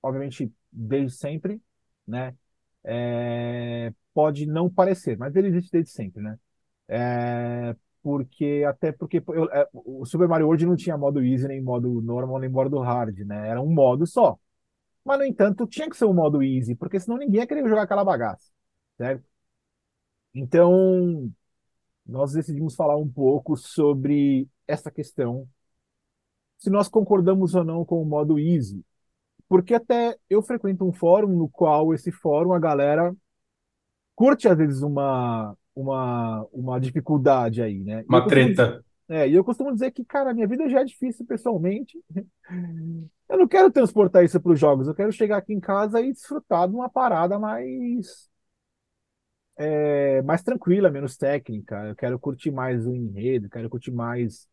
obviamente, 0.02 0.52
desde 0.72 1.18
sempre, 1.18 1.62
né? 2.08 2.36
É, 2.84 3.94
pode 4.14 4.46
não 4.46 4.70
parecer, 4.70 5.18
mas 5.18 5.36
ele 5.36 5.50
existe 5.50 5.72
desde 5.72 5.92
sempre, 5.92 6.22
né? 6.24 6.40
É, 6.88 7.76
porque 8.04 8.64
até 8.68 8.92
porque 8.92 9.24
eu- 9.28 9.52
é, 9.52 9.68
o 9.74 10.06
Super 10.06 10.28
Mario 10.28 10.48
World 10.48 10.66
não 10.66 10.76
tinha 10.76 10.98
modo 10.98 11.24
easy, 11.24 11.48
nem 11.48 11.62
modo 11.62 12.02
normal, 12.02 12.40
nem 12.40 12.50
modo 12.50 12.80
hard, 12.80 13.20
né? 13.26 13.50
Era 13.50 13.62
um 13.62 13.72
modo 13.74 14.06
só. 14.08 14.38
Mas, 15.06 15.20
no 15.20 15.26
entanto, 15.26 15.68
tinha 15.68 15.90
que 15.90 15.98
ser 15.98 16.06
um 16.06 16.14
modo 16.14 16.44
easy, 16.44 16.76
porque 16.76 17.00
senão 17.00 17.18
ninguém 17.18 17.42
ia 17.42 17.48
querer 17.48 17.68
jogar 17.70 17.84
aquela 17.84 18.06
bagaça, 18.06 18.52
certo? 18.98 19.26
Então, 20.34 21.32
nós 22.06 22.34
decidimos 22.34 22.76
falar 22.76 22.98
um 22.98 23.10
pouco 23.10 23.58
sobre 23.58 24.48
essa 24.68 24.92
questão, 24.92 25.50
se 26.58 26.70
nós 26.70 26.88
concordamos 26.88 27.56
ou 27.56 27.64
não 27.64 27.84
com 27.86 28.02
o 28.02 28.06
modo 28.06 28.40
easy. 28.40 28.84
Porque 29.50 29.74
até 29.76 30.18
eu 30.30 30.42
frequento 30.44 30.86
um 30.86 30.94
fórum 30.94 31.30
no 31.38 31.50
qual 31.50 31.94
esse 31.94 32.12
fórum 32.12 32.54
a 32.54 32.60
galera 32.60 33.16
curte 34.16 34.48
às 34.48 34.58
vezes 34.58 34.82
uma 34.82 35.56
uma 35.76 36.46
uma 36.52 36.80
dificuldade 36.80 37.62
aí, 37.62 37.80
né? 37.84 38.04
Uma 38.08 38.22
costumo 38.22 38.50
dizer- 38.50 38.56
treta. 38.66 38.86
é, 39.10 39.28
e 39.30 39.34
eu 39.36 39.44
costumo 39.44 39.72
dizer 39.74 39.92
que, 39.92 40.04
cara, 40.06 40.34
minha 40.34 40.48
vida 40.48 40.70
já 40.70 40.82
é 40.82 40.86
difícil 40.86 41.26
pessoalmente. 41.26 41.98
Eu 43.30 43.38
não 43.38 43.48
quero 43.48 43.72
transportar 43.72 44.24
isso 44.24 44.40
para 44.42 44.52
os 44.52 44.60
jogos, 44.60 44.88
eu 44.88 44.96
quero 44.96 45.12
chegar 45.12 45.38
aqui 45.38 45.54
em 45.54 45.60
casa 45.60 46.02
e 46.02 46.12
desfrutar 46.14 46.68
de 46.68 46.76
uma 46.76 46.90
parada 46.90 47.40
mais 47.40 48.30
é, 49.58 50.22
mais 50.24 50.42
tranquila, 50.44 50.90
menos 50.90 51.18
técnica. 51.18 51.76
Eu 51.88 51.96
quero 51.96 52.20
curtir 52.20 52.52
mais 52.52 52.86
o 52.86 52.96
enredo, 52.96 53.50
quero 53.50 53.70
curtir 53.70 53.92
mais 53.92 54.48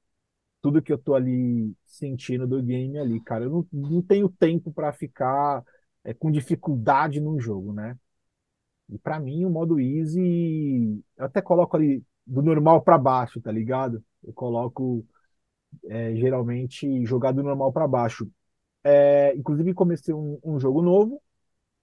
tudo 0.62 0.82
que 0.82 0.92
eu 0.92 0.98
tô 0.98 1.14
ali 1.14 1.74
sentindo 1.86 2.46
do 2.46 2.62
game 2.62 2.98
ali, 2.98 3.20
cara. 3.22 3.44
Eu 3.44 3.50
não, 3.50 3.68
não 3.72 4.02
tenho 4.02 4.28
tempo 4.28 4.72
para 4.72 4.92
ficar 4.92 5.64
é, 6.04 6.14
com 6.14 6.30
dificuldade 6.30 7.20
num 7.20 7.40
jogo, 7.40 7.72
né? 7.72 7.96
E 8.90 8.98
para 8.98 9.20
mim, 9.20 9.44
o 9.44 9.50
modo 9.50 9.78
easy, 9.80 11.02
eu 11.16 11.24
até 11.26 11.42
coloco 11.42 11.76
ali 11.76 12.02
do 12.26 12.42
normal 12.42 12.82
para 12.82 12.98
baixo, 12.98 13.40
tá 13.40 13.52
ligado? 13.52 14.02
Eu 14.24 14.32
coloco 14.32 15.06
é, 15.86 16.14
geralmente 16.16 17.04
jogar 17.06 17.32
do 17.32 17.42
normal 17.42 17.72
para 17.72 17.88
baixo. 17.88 18.30
É, 18.84 19.34
inclusive, 19.36 19.74
comecei 19.74 20.14
um, 20.14 20.38
um 20.44 20.60
jogo 20.60 20.82
novo, 20.82 21.22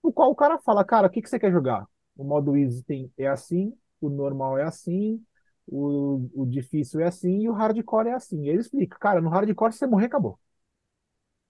no 0.04 0.14
qual 0.14 0.32
o 0.32 0.36
cara 0.36 0.60
fala, 0.60 0.86
cara, 0.86 1.08
o 1.08 1.10
que 1.10 1.22
que 1.22 1.30
você 1.30 1.40
quer 1.40 1.52
jogar? 1.52 1.88
O 2.18 2.24
modo 2.24 2.56
easy 2.58 2.84
tem, 2.84 3.12
é 3.18 3.28
assim, 3.28 3.74
o 4.02 4.10
normal 4.10 4.58
é 4.58 4.64
assim, 4.64 5.24
o, 5.68 6.30
o 6.36 6.46
difícil 6.46 7.02
é 7.02 7.06
assim 7.08 7.42
e 7.44 7.50
o 7.50 7.54
hardcore 7.54 8.10
é 8.10 8.14
assim. 8.14 8.44
E 8.46 8.50
ele 8.50 8.62
explica, 8.62 8.98
cara, 9.00 9.22
no 9.22 9.30
hardcore 9.30 9.74
se 9.74 9.80
você 9.80 9.88
morrer, 9.88 10.08
acabou. 10.08 10.40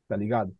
Tá 0.08 0.16
ligado? 0.18 0.56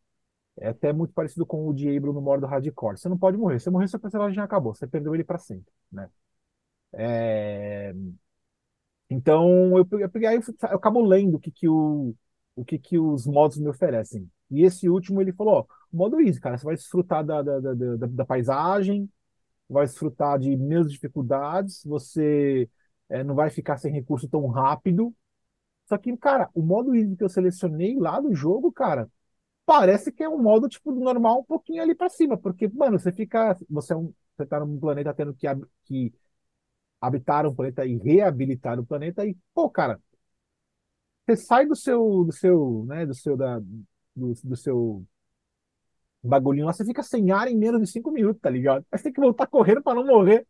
É 0.58 0.70
até 0.70 0.94
muito 0.94 1.14
parecido 1.14 1.46
com 1.46 1.68
o 1.68 1.74
Diablo 1.74 2.14
no 2.14 2.22
modo 2.22 2.46
hardcore. 2.46 2.98
Você 2.98 3.10
não 3.10 3.18
pode 3.18 3.38
morrer. 3.38 3.60
Se 3.60 3.70
morrer, 3.70 3.88
seu 3.90 4.00
personagem 4.00 4.42
acabou. 4.42 4.74
Você 4.76 4.88
perdeu 4.88 5.14
ele 5.16 5.24
para 5.24 5.38
sempre, 5.38 5.72
né? 5.92 6.10
É, 6.94 7.94
Então, 9.10 9.78
eu, 9.78 9.88
eu 9.92 10.00
eu, 10.00 10.42
eu 10.70 10.78
acabo 10.78 11.02
lendo 11.06 11.36
o 11.36 11.40
que 11.40 11.52
que, 11.52 11.68
o, 11.70 12.16
o 12.56 12.66
que 12.66 12.80
que 12.80 12.98
os 13.00 13.26
modos 13.28 13.58
me 13.58 13.68
oferecem. 13.70 14.30
E 14.50 14.64
esse 14.64 14.90
último, 14.90 15.22
ele 15.22 15.32
falou, 15.34 15.60
ó, 15.60 15.66
modo 15.92 16.20
easy, 16.22 16.40
cara, 16.40 16.58
você 16.58 16.66
vai 16.66 16.76
desfrutar 16.76 17.24
da, 17.26 17.42
da, 17.42 17.60
da, 17.60 17.74
da, 17.74 18.08
da 18.08 18.26
paisagem, 18.26 19.10
vai 19.70 19.86
desfrutar 19.86 20.40
de 20.40 20.56
menos 20.58 20.92
dificuldades, 20.92 21.84
você 21.86 22.70
é, 23.10 23.24
não 23.24 23.36
vai 23.36 23.50
ficar 23.52 23.78
sem 23.78 23.94
recurso 23.94 24.30
tão 24.30 24.48
rápido. 24.48 25.16
Só 25.88 25.98
que, 25.98 26.16
cara, 26.18 26.50
o 26.54 26.62
modo 26.64 26.96
easy 26.96 27.16
que 27.16 27.24
eu 27.24 27.30
selecionei 27.30 27.98
lá 27.98 28.20
do 28.20 28.34
jogo, 28.36 28.72
cara, 28.72 29.10
parece 29.66 30.12
que 30.12 30.24
é 30.24 30.30
um 30.30 30.42
modo, 30.42 30.70
tipo, 30.70 30.92
normal, 30.92 31.40
um 31.40 31.44
pouquinho 31.44 31.82
ali 31.82 31.96
pra 31.96 32.10
cima, 32.10 32.38
porque, 32.38 32.68
mano, 32.70 33.00
você 33.00 33.12
fica, 33.12 33.58
você 33.70 33.94
é 33.94 33.96
um, 33.98 34.14
você 34.38 34.46
tá 34.46 34.60
num 34.60 34.80
planeta 34.80 35.14
tendo 35.14 35.34
que, 35.34 35.48
que 35.86 36.14
habitar 37.02 37.48
um 37.48 37.56
planeta 37.56 37.86
e 37.86 37.98
reabilitar 37.98 38.80
o 38.80 38.86
planeta 38.86 39.26
e, 39.26 39.38
pô, 39.54 39.70
cara, 39.70 40.00
você 41.26 41.36
sai 41.38 41.66
do 41.66 41.76
seu, 41.76 42.24
do 42.26 42.32
seu, 42.32 42.86
né, 42.88 43.06
do 43.06 43.14
seu, 43.14 43.36
da, 43.38 43.60
do, 43.60 44.34
do 44.44 44.56
seu 44.56 45.06
bagulhinho 46.24 46.66
lá, 46.66 46.74
você 46.74 46.84
fica 46.86 47.04
sem 47.04 47.32
ar 47.32 47.48
em 47.48 47.58
menos 47.58 47.82
de 47.82 47.88
cinco 47.88 48.12
minutos, 48.12 48.42
tá 48.42 48.50
ligado? 48.50 48.86
Você 48.92 49.04
tem 49.04 49.14
que 49.14 49.22
voltar 49.22 49.48
correndo 49.48 49.82
pra 49.84 49.94
não 49.94 50.06
morrer. 50.06 50.46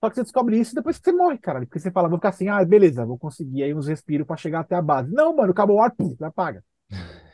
Só 0.00 0.10
que 0.10 0.16
você 0.16 0.22
descobre 0.22 0.58
isso 0.58 0.74
depois 0.74 0.98
que 0.98 1.04
você 1.04 1.12
morre, 1.16 1.38
cara. 1.38 1.60
Porque 1.60 1.78
você 1.78 1.90
fala, 1.90 2.08
vou 2.08 2.18
ficar 2.18 2.30
assim, 2.30 2.48
ah, 2.48 2.64
beleza, 2.64 3.06
vou 3.06 3.18
conseguir 3.18 3.62
aí 3.62 3.74
uns 3.74 3.86
respiros 3.86 4.26
pra 4.26 4.36
chegar 4.36 4.60
até 4.60 4.74
a 4.74 4.82
base. 4.82 5.12
Não, 5.12 5.34
mano, 5.36 5.52
acabou 5.52 5.76
o 5.76 5.82
ar, 5.82 5.94
pum, 5.94 6.16
apaga. 6.22 6.64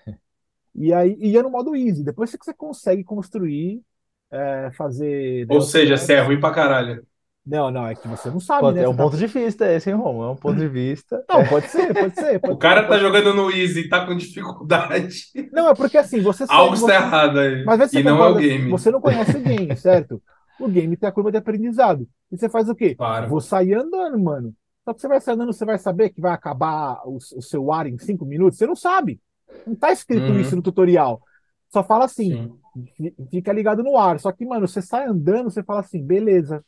E 0.78 0.92
aí 0.92 1.16
ia 1.20 1.42
no 1.42 1.50
modo 1.50 1.74
easy. 1.74 2.04
Depois 2.04 2.30
que 2.34 2.44
você 2.44 2.54
consegue 2.54 3.02
construir, 3.04 3.82
é, 4.30 4.70
fazer. 4.76 5.46
Ou 5.50 5.60
seja, 5.60 5.96
você 5.96 6.14
é 6.14 6.20
ruim 6.20 6.38
pra 6.40 6.52
caralho. 6.52 7.04
Não, 7.44 7.70
não, 7.70 7.86
é 7.86 7.94
que 7.94 8.06
você 8.06 8.30
não 8.30 8.40
sabe, 8.40 8.60
Pô, 8.60 8.70
né? 8.72 8.82
é 8.82 8.88
um 8.88 8.94
tá- 8.94 9.02
ponto 9.02 9.16
de 9.16 9.26
vista 9.26 9.66
esse, 9.72 9.88
hein, 9.88 9.96
Romo? 9.96 10.22
É 10.22 10.30
um 10.30 10.36
ponto 10.36 10.58
de 10.58 10.68
vista. 10.68 11.24
Não, 11.26 11.42
pode 11.46 11.66
ser, 11.68 11.94
pode 11.94 12.14
ser. 12.14 12.38
pode 12.40 12.52
O 12.52 12.58
cara 12.58 12.80
ser, 12.82 12.86
tá 12.86 12.88
pode- 12.92 13.00
jogando 13.00 13.32
no 13.34 13.50
Easy 13.50 13.80
e 13.80 13.88
tá 13.88 14.04
com 14.06 14.14
dificuldade. 14.14 15.22
Não, 15.50 15.68
é 15.70 15.74
porque 15.74 15.96
assim, 15.96 16.20
você 16.20 16.46
sabe. 16.46 16.58
Algo 16.60 16.76
você- 16.76 16.92
está 16.92 16.94
errado 17.06 17.38
aí. 17.40 17.64
Mas 17.64 17.78
você 17.78 18.00
E 18.00 18.02
não 18.02 18.10
é 18.12 18.14
o 18.14 18.18
concorda, 18.18 18.40
game. 18.46 18.70
Você 18.70 18.90
não 18.90 19.00
conhece 19.00 19.36
o 19.36 19.40
game, 19.40 19.74
certo? 19.78 20.22
O 20.60 20.68
game 20.68 20.94
tem 20.96 21.08
a 21.08 21.12
curva 21.12 21.30
de 21.32 21.38
aprendizado. 21.38 22.06
E 22.30 22.36
você 22.36 22.50
faz 22.50 22.68
o 22.68 22.74
quê? 22.74 22.94
Claro. 22.94 23.28
Vou 23.28 23.40
sair 23.40 23.72
andando, 23.74 24.18
mano. 24.18 24.54
Só 24.84 24.92
que 24.92 25.00
você 25.00 25.08
vai 25.08 25.20
sair 25.20 25.34
andando, 25.34 25.52
você 25.52 25.64
vai 25.64 25.78
saber 25.78 26.10
que 26.10 26.20
vai 26.20 26.32
acabar 26.32 27.00
o, 27.06 27.16
o 27.16 27.42
seu 27.42 27.72
ar 27.72 27.86
em 27.86 27.96
cinco 27.96 28.26
minutos? 28.26 28.58
Você 28.58 28.66
não 28.66 28.76
sabe. 28.76 29.18
Não 29.66 29.74
tá 29.76 29.92
escrito 29.92 30.32
Uhum. 30.32 30.40
isso 30.40 30.56
no 30.56 30.62
tutorial. 30.62 31.22
Só 31.70 31.84
fala 31.84 32.04
assim, 32.06 32.30
Sim. 32.32 32.60
fi- 32.96 33.14
fica 33.30 33.52
ligado 33.52 33.82
no 33.82 33.96
ar. 33.96 34.18
Só 34.20 34.32
que, 34.32 34.44
mano, 34.46 34.66
você 34.68 34.80
sai 34.82 35.06
andando, 35.06 35.50
você 35.50 35.62
fala 35.62 35.80
assim, 35.80 36.02
beleza, 36.04 36.64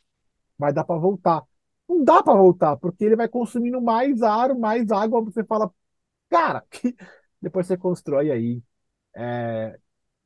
vai 0.57 0.73
dar 0.73 0.83
pra 0.83 0.97
voltar. 0.97 1.43
Não 1.89 2.03
dá 2.03 2.23
pra 2.23 2.33
voltar, 2.35 2.77
porque 2.77 3.05
ele 3.05 3.15
vai 3.15 3.27
consumindo 3.27 3.81
mais 3.81 4.21
ar, 4.21 4.55
mais 4.55 4.91
água. 4.91 5.21
Você 5.23 5.43
fala, 5.43 5.71
cara, 6.29 6.63
que... 6.71 6.95
depois 7.41 7.67
você 7.67 7.77
constrói 7.77 8.31
aí 8.31 8.63
é, 9.15 9.79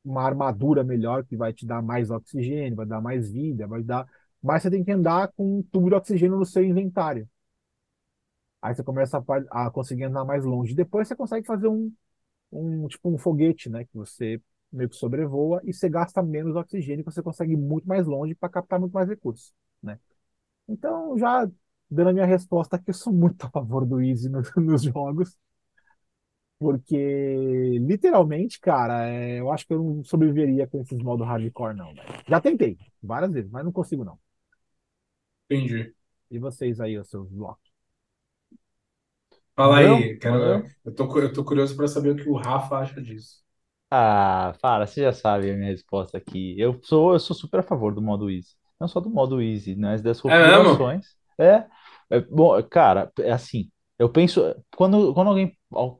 uma 0.04 0.22
armadura 0.24 0.84
melhor 0.84 1.24
que 1.24 1.36
vai 1.36 1.52
te 1.52 1.66
dar 1.66 1.82
mais 1.82 2.10
oxigênio, 2.10 2.76
vai 2.76 2.86
dar 2.86 3.00
mais 3.02 3.30
vida, 3.32 3.66
vai 3.66 3.82
dar. 3.82 4.06
Mas 4.42 4.62
você 4.62 4.70
tem 4.70 4.84
que 4.84 4.92
andar 4.92 5.32
com 5.36 5.58
um 5.60 5.62
tubo 5.64 5.90
de 5.90 5.96
oxigênio 5.96 6.38
no 6.38 6.46
seu 6.46 6.64
inventário. 6.64 7.28
Aí 8.62 8.74
você 8.74 8.82
começa 8.82 9.18
a, 9.50 9.66
a 9.66 9.70
conseguir 9.70 10.04
andar 10.04 10.24
mais 10.24 10.44
longe. 10.44 10.74
Depois 10.74 11.06
você 11.08 11.16
consegue 11.16 11.46
fazer 11.46 11.68
um, 11.68 11.92
um 12.58 12.88
tipo 12.88 13.10
um 13.10 13.18
foguete, 13.18 13.68
né? 13.70 13.84
Que 13.84 13.94
você 13.94 14.40
meio 14.72 14.88
que 14.90 14.96
sobrevoa 14.96 15.60
e 15.64 15.72
você 15.72 15.88
gasta 15.88 16.22
menos 16.22 16.56
oxigênio, 16.56 17.04
que 17.04 17.12
você 17.12 17.22
consegue 17.22 17.52
ir 17.54 17.56
muito 17.56 17.86
mais 17.88 18.06
longe 18.06 18.34
para 18.34 18.48
captar 18.48 18.80
muito 18.80 18.92
mais 18.92 19.08
recursos, 19.08 19.52
né? 19.82 19.98
Então, 20.68 21.18
já 21.18 21.48
dando 21.90 22.10
a 22.10 22.12
minha 22.12 22.26
resposta 22.26 22.76
aqui, 22.76 22.90
eu 22.90 22.94
sou 22.94 23.12
muito 23.12 23.46
a 23.46 23.50
favor 23.50 23.86
do 23.86 24.00
Easy 24.02 24.28
no- 24.28 24.42
nos 24.58 24.82
jogos. 24.82 25.38
Porque, 26.58 26.96
literalmente, 27.80 28.58
cara, 28.60 29.06
é, 29.08 29.40
eu 29.40 29.50
acho 29.52 29.66
que 29.66 29.74
eu 29.74 29.82
não 29.82 30.02
sobreviveria 30.04 30.66
com 30.66 30.80
esses 30.80 30.98
modos 30.98 31.26
hardcore, 31.26 31.76
não, 31.76 31.92
velho. 31.94 32.08
Já 32.26 32.40
tentei, 32.40 32.78
várias 33.02 33.30
vezes, 33.32 33.50
mas 33.50 33.62
não 33.64 33.72
consigo, 33.72 34.04
não. 34.04 34.18
Entendi. 35.50 35.92
E 36.30 36.38
vocês 36.38 36.80
aí, 36.80 36.98
os 36.98 37.08
seus 37.08 37.28
blocos? 37.30 37.65
Fala 39.56 39.78
Não, 39.78 39.78
aí. 39.78 40.18
Eu, 40.84 40.94
tô, 40.94 41.08
cu- 41.08 41.18
eu 41.20 41.32
tô 41.32 41.44
curioso 41.44 41.76
pra 41.76 41.88
saber 41.88 42.10
o 42.12 42.16
que 42.16 42.28
o 42.28 42.34
Rafa 42.36 42.76
acha 42.78 43.02
disso. 43.02 43.44
Ah, 43.90 44.54
para, 44.60 44.86
você 44.86 45.02
já 45.02 45.12
sabe 45.12 45.50
a 45.50 45.54
minha 45.56 45.70
resposta 45.70 46.18
aqui. 46.18 46.58
Eu 46.58 46.80
sou, 46.82 47.12
eu 47.12 47.20
sou 47.20 47.36
super 47.36 47.60
a 47.60 47.62
favor 47.62 47.94
do 47.94 48.02
modo 48.02 48.28
easy. 48.30 48.54
Não 48.80 48.88
só 48.88 49.00
do 49.00 49.08
modo 49.10 49.40
easy, 49.40 49.76
mas 49.76 50.02
das 50.02 50.20
É 50.26 50.38
mesmo? 50.38 50.74
configurações. 50.78 51.06
É, 51.38 51.66
é, 52.10 52.20
bom, 52.20 52.60
cara, 52.64 53.10
é 53.20 53.30
assim. 53.32 53.70
Eu 53.98 54.10
penso, 54.10 54.42
quando, 54.76 55.14
quando 55.14 55.28
alguém, 55.28 55.56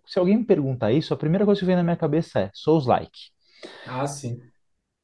se 0.07 0.19
alguém 0.19 0.37
me 0.39 0.45
pergunta 0.45 0.91
isso, 0.93 1.15
a 1.15 1.17
primeira 1.17 1.45
coisa 1.47 1.61
que 1.61 1.67
vem 1.67 1.77
na 1.77 1.83
minha 1.83 1.97
cabeça 1.97 2.41
é 2.41 2.51
Souls-like. 2.53 3.31
Ah, 3.85 4.07
sim. 4.07 4.53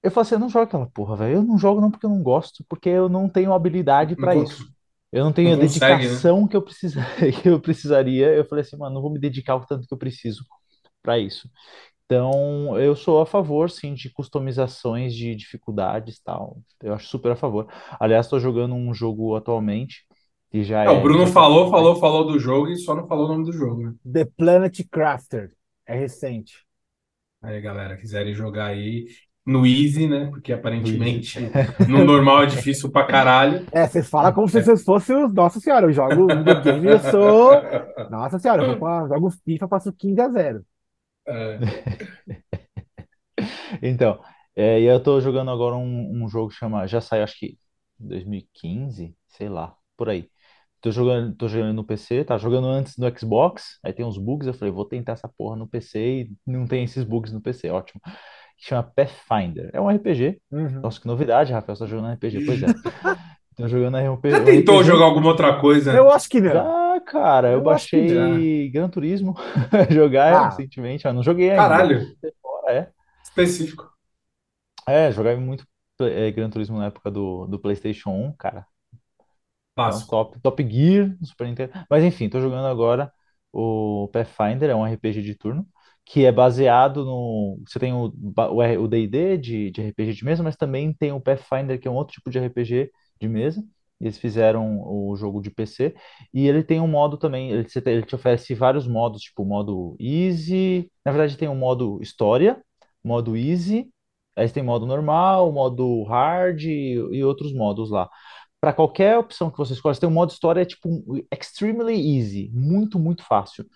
Eu 0.02 0.10
falo 0.10 0.22
assim, 0.26 0.34
eu 0.34 0.38
não 0.40 0.48
jogo 0.48 0.64
aquela 0.64 0.86
porra, 0.90 1.16
velho. 1.16 1.36
Eu 1.36 1.42
não 1.42 1.58
jogo 1.58 1.80
não 1.80 1.90
porque 1.90 2.06
eu 2.06 2.10
não 2.10 2.22
gosto, 2.22 2.64
porque 2.68 2.88
eu 2.88 3.08
não 3.08 3.28
tenho 3.28 3.52
habilidade 3.52 4.16
Não 4.16 4.16
pra 4.16 4.36
isso. 4.36 4.64
Eu 5.12 5.24
não 5.24 5.32
tenho 5.32 5.52
não 5.52 5.54
a 5.54 5.56
consegue, 5.56 6.08
né? 6.08 6.24
dedicação 6.24 6.48
que 6.48 6.56
eu 6.56 6.62
precisa, 6.62 7.00
que 7.42 7.48
eu 7.48 7.60
precisaria. 7.60 8.28
Eu 8.34 8.44
falei 8.46 8.62
assim, 8.64 8.76
mano, 8.76 8.94
não 8.94 9.02
vou 9.02 9.10
me 9.12 9.18
dedicar 9.20 9.56
o 9.56 9.66
tanto 9.66 9.86
que 9.86 9.94
eu 9.94 9.98
preciso 9.98 10.44
pra 11.02 11.18
isso. 11.18 11.50
Então, 12.06 12.78
eu 12.80 12.96
sou 12.96 13.20
a 13.22 13.26
favor, 13.26 13.70
sim, 13.70 13.94
de 13.94 14.10
customizações 14.10 15.14
de 15.14 15.34
dificuldades 15.36 16.16
e 16.18 16.24
tal. 16.24 16.62
Eu 16.82 16.94
acho 16.94 17.08
super 17.08 17.32
a 17.32 17.36
favor. 17.36 17.68
Aliás, 18.00 18.26
estou 18.26 18.40
jogando 18.40 18.74
um 18.74 18.94
jogo 18.94 19.36
atualmente 19.36 20.04
que 20.50 20.64
já 20.64 20.84
É, 20.84 20.90
o. 20.92 21.00
Bruno 21.00 21.26
já 21.26 21.32
tá- 21.32 21.42
falou, 21.42 21.70
falou, 21.70 21.96
falou 21.96 22.24
do 22.26 22.38
jogo 22.38 22.68
e 22.68 22.76
só 22.76 22.94
não 22.94 23.06
falou 23.08 23.26
o 23.26 23.28
nome 23.28 23.44
do 23.44 23.52
jogo, 23.52 23.82
né? 23.82 23.94
The 24.04 24.26
Planet 24.26 24.80
Crafter. 24.90 25.56
É 25.86 25.96
recente. 25.96 26.64
Aí, 27.40 27.60
galera, 27.60 27.96
quiserem 27.96 28.34
jogar 28.34 28.66
aí 28.68 29.06
no 29.44 29.66
Easy, 29.66 30.06
né? 30.06 30.26
Porque 30.26 30.52
aparentemente 30.52 31.38
no 31.88 32.04
normal 32.04 32.44
é 32.44 32.46
difícil 32.46 32.90
pra 32.90 33.06
caralho. 33.06 33.66
É, 33.72 33.86
vocês 33.86 34.08
falam 34.08 34.32
como 34.32 34.48
se 34.48 34.62
vocês 34.62 34.84
fossem 34.84 35.16
os. 35.16 35.32
Nossa 35.32 35.58
senhora, 35.58 35.86
eu 35.86 35.92
jogo 35.92 36.26
videogame, 36.26 36.86
eu 36.86 36.98
sou. 37.00 37.52
Nossa 38.10 38.38
senhora, 38.38 38.64
eu 38.64 38.78
pra, 38.78 39.08
jogo 39.08 39.30
FIFA, 39.44 39.68
passo 39.68 39.92
15 39.92 40.20
a 40.20 40.28
0. 40.28 40.64
É. 41.26 41.58
Então, 43.82 44.20
é, 44.54 44.80
e 44.80 44.84
eu 44.84 45.02
tô 45.02 45.20
jogando 45.20 45.50
agora 45.50 45.74
um, 45.74 46.22
um 46.22 46.28
jogo 46.28 46.50
que 46.50 46.54
chama. 46.54 46.86
Já 46.86 47.00
saiu, 47.00 47.24
acho 47.24 47.36
que 47.38 47.58
2015, 47.98 49.16
sei 49.26 49.48
lá, 49.48 49.74
por 49.96 50.08
aí. 50.08 50.28
Tô 50.80 50.90
jogando, 50.90 51.34
tô 51.36 51.48
jogando 51.48 51.74
no 51.74 51.84
PC, 51.84 52.24
tá 52.24 52.36
jogando 52.36 52.66
antes 52.66 52.96
no 52.98 53.18
Xbox, 53.18 53.78
aí 53.84 53.92
tem 53.92 54.04
uns 54.04 54.18
bugs, 54.18 54.46
eu 54.46 54.54
falei, 54.54 54.72
vou 54.72 54.84
tentar 54.84 55.12
essa 55.12 55.28
porra 55.28 55.56
no 55.56 55.66
PC 55.66 55.98
e 56.22 56.36
não 56.46 56.66
tem 56.66 56.84
esses 56.84 57.04
bugs 57.04 57.32
no 57.32 57.40
PC, 57.40 57.70
ótimo. 57.70 58.00
Chama 58.64 58.84
Pathfinder. 58.94 59.70
É 59.72 59.80
um 59.80 59.88
RPG. 59.90 60.40
Uhum. 60.52 60.80
Nossa, 60.82 61.00
que 61.00 61.06
novidade, 61.08 61.52
Rafael, 61.52 61.74
você 61.74 61.84
tá 61.84 61.90
jogando 61.90 62.12
RPG. 62.12 62.44
Pois 62.46 62.62
é. 62.62 62.66
Tô 63.56 63.66
jogando 63.68 63.96
RPG. 63.98 64.30
Já 64.30 64.44
tentou 64.44 64.76
RPG. 64.76 64.84
jogar 64.84 65.04
alguma 65.06 65.26
outra 65.28 65.60
coisa? 65.60 65.92
Eu 65.92 66.10
acho 66.12 66.28
que 66.28 66.40
não. 66.40 66.52
Já, 66.52 67.00
cara, 67.04 67.48
eu, 67.48 67.54
Eu 67.54 67.58
que 67.58 67.64
baixei 67.64 68.70
Gran 68.70 68.88
Turismo 68.88 69.34
jogar 69.90 70.32
Ah. 70.34 70.48
recentemente, 70.50 71.04
mas 71.04 71.14
não 71.14 71.22
joguei 71.24 71.50
ainda. 71.50 71.62
Caralho, 71.62 72.16
É, 72.68 72.88
específico. 73.24 73.90
é, 74.88 75.10
jogava 75.10 75.40
muito 75.40 75.66
é, 76.00 76.30
Gran 76.30 76.48
Turismo 76.48 76.78
na 76.78 76.86
época 76.86 77.10
do, 77.10 77.46
do 77.46 77.58
PlayStation 77.58 78.10
1, 78.10 78.32
cara. 78.38 78.64
Então, 79.72 80.06
top, 80.06 80.40
Top 80.40 80.62
Gear 80.70 81.16
no 81.20 81.26
Super 81.26 81.46
Nintendo. 81.48 81.72
Mas 81.90 82.04
enfim, 82.04 82.28
tô 82.28 82.40
jogando 82.40 82.66
agora 82.66 83.12
o 83.52 84.08
Pathfinder, 84.12 84.70
é 84.70 84.74
um 84.74 84.84
RPG 84.84 85.22
de 85.22 85.34
turno, 85.34 85.66
que 86.04 86.24
é 86.24 86.32
baseado 86.32 87.04
no. 87.04 87.60
Você 87.66 87.78
tem 87.78 87.92
o 87.92 88.06
o 88.06 88.82
o 88.84 88.88
D&D 88.88 89.38
de, 89.38 89.70
de 89.70 89.80
RPG 89.82 90.12
de 90.14 90.24
mesa, 90.24 90.42
mas 90.42 90.56
também 90.56 90.92
tem 90.92 91.12
o 91.12 91.20
Pathfinder, 91.20 91.80
que 91.80 91.88
é 91.88 91.90
um 91.90 91.94
outro 91.94 92.14
tipo 92.14 92.30
de 92.30 92.38
RPG 92.38 92.90
de 93.20 93.28
mesa. 93.28 93.62
Eles 94.00 94.18
fizeram 94.18 94.80
o 94.82 95.14
jogo 95.16 95.40
de 95.40 95.50
PC. 95.50 95.94
E 96.34 96.46
ele 96.48 96.62
tem 96.64 96.80
um 96.80 96.88
modo 96.88 97.16
também. 97.16 97.50
Ele, 97.52 97.66
ele 97.86 98.02
te 98.02 98.14
oferece 98.16 98.54
vários 98.54 98.86
modos, 98.86 99.22
tipo 99.22 99.44
modo 99.44 99.96
Easy. 100.00 100.90
Na 101.04 101.12
verdade, 101.12 101.36
tem 101.38 101.48
um 101.48 101.54
modo 101.54 102.00
História, 102.02 102.60
modo 103.04 103.36
Easy. 103.36 103.88
Aí 104.36 104.48
tem 104.50 104.62
modo 104.62 104.86
normal, 104.86 105.52
modo 105.52 106.02
Hard 106.04 106.62
e, 106.64 106.94
e 107.12 107.24
outros 107.24 107.52
modos 107.54 107.90
lá 107.90 108.08
para 108.60 108.72
qualquer 108.72 109.18
opção 109.18 109.50
que 109.50 109.58
você 109.58 109.72
escolhe, 109.72 109.94
você 109.94 110.00
tem 110.00 110.08
um 110.08 110.12
modo 110.12 110.30
história 110.30 110.64
tipo 110.64 110.88
um 110.88 111.20
extremely 111.32 111.94
easy, 112.16 112.50
muito, 112.54 112.98
muito 112.98 113.24
fácil. 113.24 113.66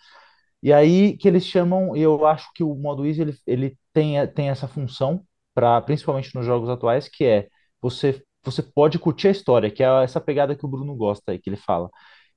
E 0.66 0.72
aí 0.72 1.16
que 1.16 1.28
eles 1.28 1.46
chamam, 1.46 1.96
eu 1.96 2.26
acho 2.26 2.50
que 2.54 2.64
o 2.64 2.74
modo 2.74 3.06
easy 3.06 3.22
ele, 3.22 3.38
ele 3.46 3.78
tem, 3.92 4.26
tem 4.34 4.50
essa 4.50 4.66
função 4.68 5.24
para 5.54 5.80
principalmente 5.82 6.34
nos 6.34 6.44
jogos 6.44 6.68
atuais, 6.68 7.08
que 7.08 7.24
é 7.24 7.48
você 7.80 8.22
você 8.44 8.62
pode 8.62 8.98
curtir 8.98 9.28
a 9.28 9.30
história, 9.32 9.70
que 9.70 9.82
é 9.82 10.04
essa 10.04 10.20
pegada 10.20 10.56
que 10.56 10.64
o 10.64 10.68
Bruno 10.68 10.94
gosta 10.96 11.32
aí, 11.32 11.38
que 11.38 11.50
ele 11.50 11.56
fala, 11.56 11.90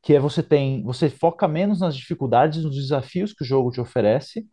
que 0.03 0.13
é 0.15 0.19
você 0.19 0.43
tem, 0.43 0.83
você 0.83 1.09
foca 1.09 1.47
menos 1.47 1.79
nas 1.81 1.95
dificuldades, 1.95 2.63
nos 2.63 2.75
desafios 2.75 3.33
que 3.33 3.43
o 3.43 3.47
jogo 3.47 3.71
te 3.71 3.81
oferece, 3.81 4.47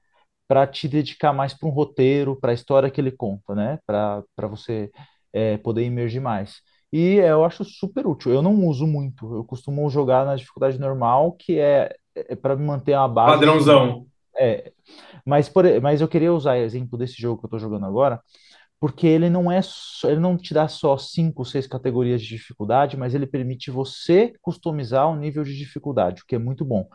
para 0.49 0.66
te 0.66 0.88
dedicar 0.88 1.33
mais 1.33 1.54
para 1.54 1.68
um 1.68 1.73
roteiro, 1.73 2.37
para 2.40 2.52
a 2.52 2.54
história 2.54 2.90
que 2.90 3.00
ele 3.00 3.11
conta, 3.12 3.54
né? 3.54 3.78
Para 3.87 4.25
você 4.49 4.90
é, 5.33 5.56
poder 5.59 5.83
emergir 5.85 6.21
mais. 6.21 6.61
E 6.92 7.16
eu 7.16 7.45
acho 7.45 7.64
super 7.64 8.06
útil. 8.06 8.33
Eu 8.33 8.42
não 8.42 8.54
uso 8.66 8.87
muito. 8.87 9.35
Eu 9.35 9.45
costumo 9.45 9.88
jogar 9.90 10.25
na 10.25 10.37
dificuldade 10.37 10.78
normal, 10.78 11.33
que 11.33 11.59
é, 11.59 11.95
é 12.17 12.35
para 12.35 12.57
manter 12.57 12.97
uma 12.97 13.09
base. 13.09 13.33
Padrãozão. 13.33 14.07
É. 14.39 14.73
Mas, 15.25 15.49
por, 15.49 15.65
mas 15.81 16.01
eu 16.01 16.09
queria 16.09 16.33
usar 16.33 16.53
o 16.53 16.63
exemplo 16.63 16.99
desse 16.99 17.21
jogo 17.21 17.39
que 17.39 17.47
eu 17.47 17.49
estou 17.49 17.59
jogando 17.59 17.87
agora, 17.87 18.21
porque 18.79 19.07
ele 19.07 19.31
não 19.31 19.51
é 19.51 19.61
só, 19.63 20.11
ele 20.11 20.21
não 20.21 20.37
te 20.37 20.53
dá 20.53 20.69
só 20.69 20.97
cinco, 20.97 21.45
seis 21.45 21.67
categorias 21.67 22.21
de 22.21 22.29
dificuldade, 22.29 22.97
mas 22.97 23.15
ele 23.15 23.27
permite 23.27 23.71
você 23.71 24.35
customizar 24.41 25.09
o 25.09 25.17
nível 25.17 25.43
de 25.43 25.57
dificuldade, 25.57 26.23
o 26.23 26.27
que 26.27 26.35
é 26.35 26.39
muito 26.39 26.65
bom. 26.65 26.87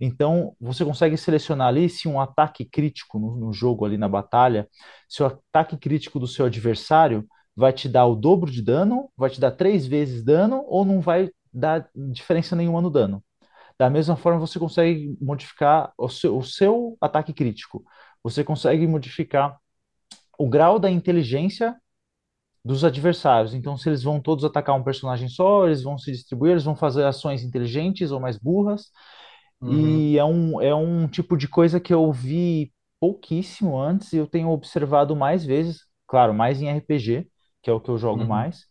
Então, 0.00 0.54
você 0.60 0.84
consegue 0.84 1.16
selecionar 1.16 1.68
ali 1.68 1.88
se 1.88 2.08
um 2.08 2.20
ataque 2.20 2.64
crítico 2.64 3.18
no, 3.18 3.36
no 3.36 3.52
jogo 3.52 3.84
ali 3.84 3.96
na 3.96 4.08
batalha, 4.08 4.68
se 5.08 5.22
o 5.22 5.26
ataque 5.26 5.76
crítico 5.76 6.18
do 6.18 6.26
seu 6.26 6.46
adversário 6.46 7.24
vai 7.54 7.72
te 7.72 7.88
dar 7.88 8.06
o 8.06 8.16
dobro 8.16 8.50
de 8.50 8.62
dano, 8.62 9.10
vai 9.16 9.30
te 9.30 9.40
dar 9.40 9.52
três 9.52 9.86
vezes 9.86 10.24
dano 10.24 10.64
ou 10.66 10.84
não 10.84 11.00
vai 11.00 11.30
dar 11.52 11.88
diferença 11.94 12.56
nenhuma 12.56 12.80
no 12.80 12.90
dano. 12.90 13.22
Da 13.82 13.90
mesma 13.90 14.14
forma, 14.14 14.38
você 14.38 14.60
consegue 14.60 15.18
modificar 15.20 15.92
o 15.98 16.08
seu, 16.08 16.38
o 16.38 16.42
seu 16.44 16.96
ataque 17.00 17.32
crítico. 17.32 17.84
Você 18.22 18.44
consegue 18.44 18.86
modificar 18.86 19.58
o 20.38 20.48
grau 20.48 20.78
da 20.78 20.88
inteligência 20.88 21.74
dos 22.64 22.84
adversários. 22.84 23.54
Então, 23.54 23.76
se 23.76 23.88
eles 23.88 24.00
vão 24.00 24.20
todos 24.20 24.44
atacar 24.44 24.76
um 24.76 24.84
personagem 24.84 25.28
só, 25.28 25.66
eles 25.66 25.82
vão 25.82 25.98
se 25.98 26.12
distribuir, 26.12 26.52
eles 26.52 26.62
vão 26.62 26.76
fazer 26.76 27.02
ações 27.02 27.42
inteligentes 27.42 28.12
ou 28.12 28.20
mais 28.20 28.38
burras. 28.38 28.84
Uhum. 29.60 29.72
E 29.72 30.16
é 30.16 30.24
um, 30.24 30.62
é 30.62 30.72
um 30.72 31.08
tipo 31.08 31.36
de 31.36 31.48
coisa 31.48 31.80
que 31.80 31.92
eu 31.92 32.12
vi 32.12 32.72
pouquíssimo 33.00 33.76
antes 33.76 34.12
e 34.12 34.16
eu 34.16 34.28
tenho 34.28 34.50
observado 34.50 35.16
mais 35.16 35.44
vezes, 35.44 35.80
claro, 36.06 36.32
mais 36.32 36.62
em 36.62 36.70
RPG, 36.70 37.28
que 37.60 37.68
é 37.68 37.72
o 37.72 37.80
que 37.80 37.88
eu 37.88 37.98
jogo 37.98 38.22
uhum. 38.22 38.28
mais, 38.28 38.64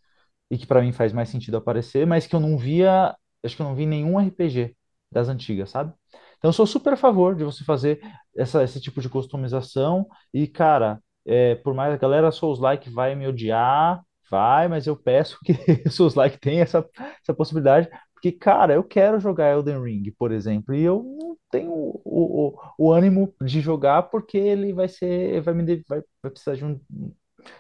e 0.50 0.58
que 0.58 0.66
para 0.66 0.82
mim 0.82 0.94
faz 0.94 1.12
mais 1.12 1.28
sentido 1.28 1.58
aparecer, 1.58 2.08
mas 2.08 2.26
que 2.26 2.34
eu 2.34 2.40
não 2.40 2.58
via, 2.58 3.14
acho 3.44 3.58
que 3.58 3.62
eu 3.62 3.66
não 3.66 3.76
vi 3.76 3.86
nenhum 3.86 4.18
RPG 4.18 4.74
das 5.12 5.28
antigas, 5.30 5.70
sabe? 5.70 5.94
Então 6.38 6.50
eu 6.50 6.54
sou 6.54 6.66
super 6.68 6.94
a 6.94 6.98
favor 6.98 7.36
de 7.36 7.44
você 7.44 7.64
fazer 7.64 8.02
essa, 8.36 8.64
esse 8.64 8.80
tipo 8.82 9.02
de 9.02 9.10
customização 9.10 10.08
e, 10.34 10.48
cara, 10.48 11.02
é, 11.26 11.56
por 11.56 11.74
mais 11.74 11.94
a 11.94 11.98
galera 11.98 12.32
Souls-like 12.32 12.90
vai 12.90 13.16
me 13.16 13.28
odiar, 13.28 14.02
vai, 14.30 14.68
mas 14.68 14.88
eu 14.88 14.96
peço 14.96 15.38
que 15.44 15.54
Souls-like 15.90 16.40
tenha 16.40 16.64
essa, 16.64 16.88
essa 17.22 17.34
possibilidade, 17.34 17.90
porque, 18.14 18.32
cara, 18.32 18.74
eu 18.74 18.84
quero 18.84 19.20
jogar 19.20 19.52
Elden 19.52 19.82
Ring, 19.84 20.12
por 20.18 20.32
exemplo, 20.32 20.74
e 20.76 20.82
eu 20.84 21.04
não 21.20 21.38
tenho 21.52 21.72
o, 21.72 22.02
o, 22.06 22.60
o 22.78 22.92
ânimo 22.92 23.34
de 23.42 23.60
jogar 23.62 24.04
porque 24.04 24.38
ele 24.38 24.74
vai 24.74 24.88
ser, 24.88 25.42
vai 25.42 25.54
me 25.54 25.64
vai, 25.88 26.02
vai 26.22 26.32
precisar 26.32 26.56
de, 26.56 26.66
um, 26.66 26.80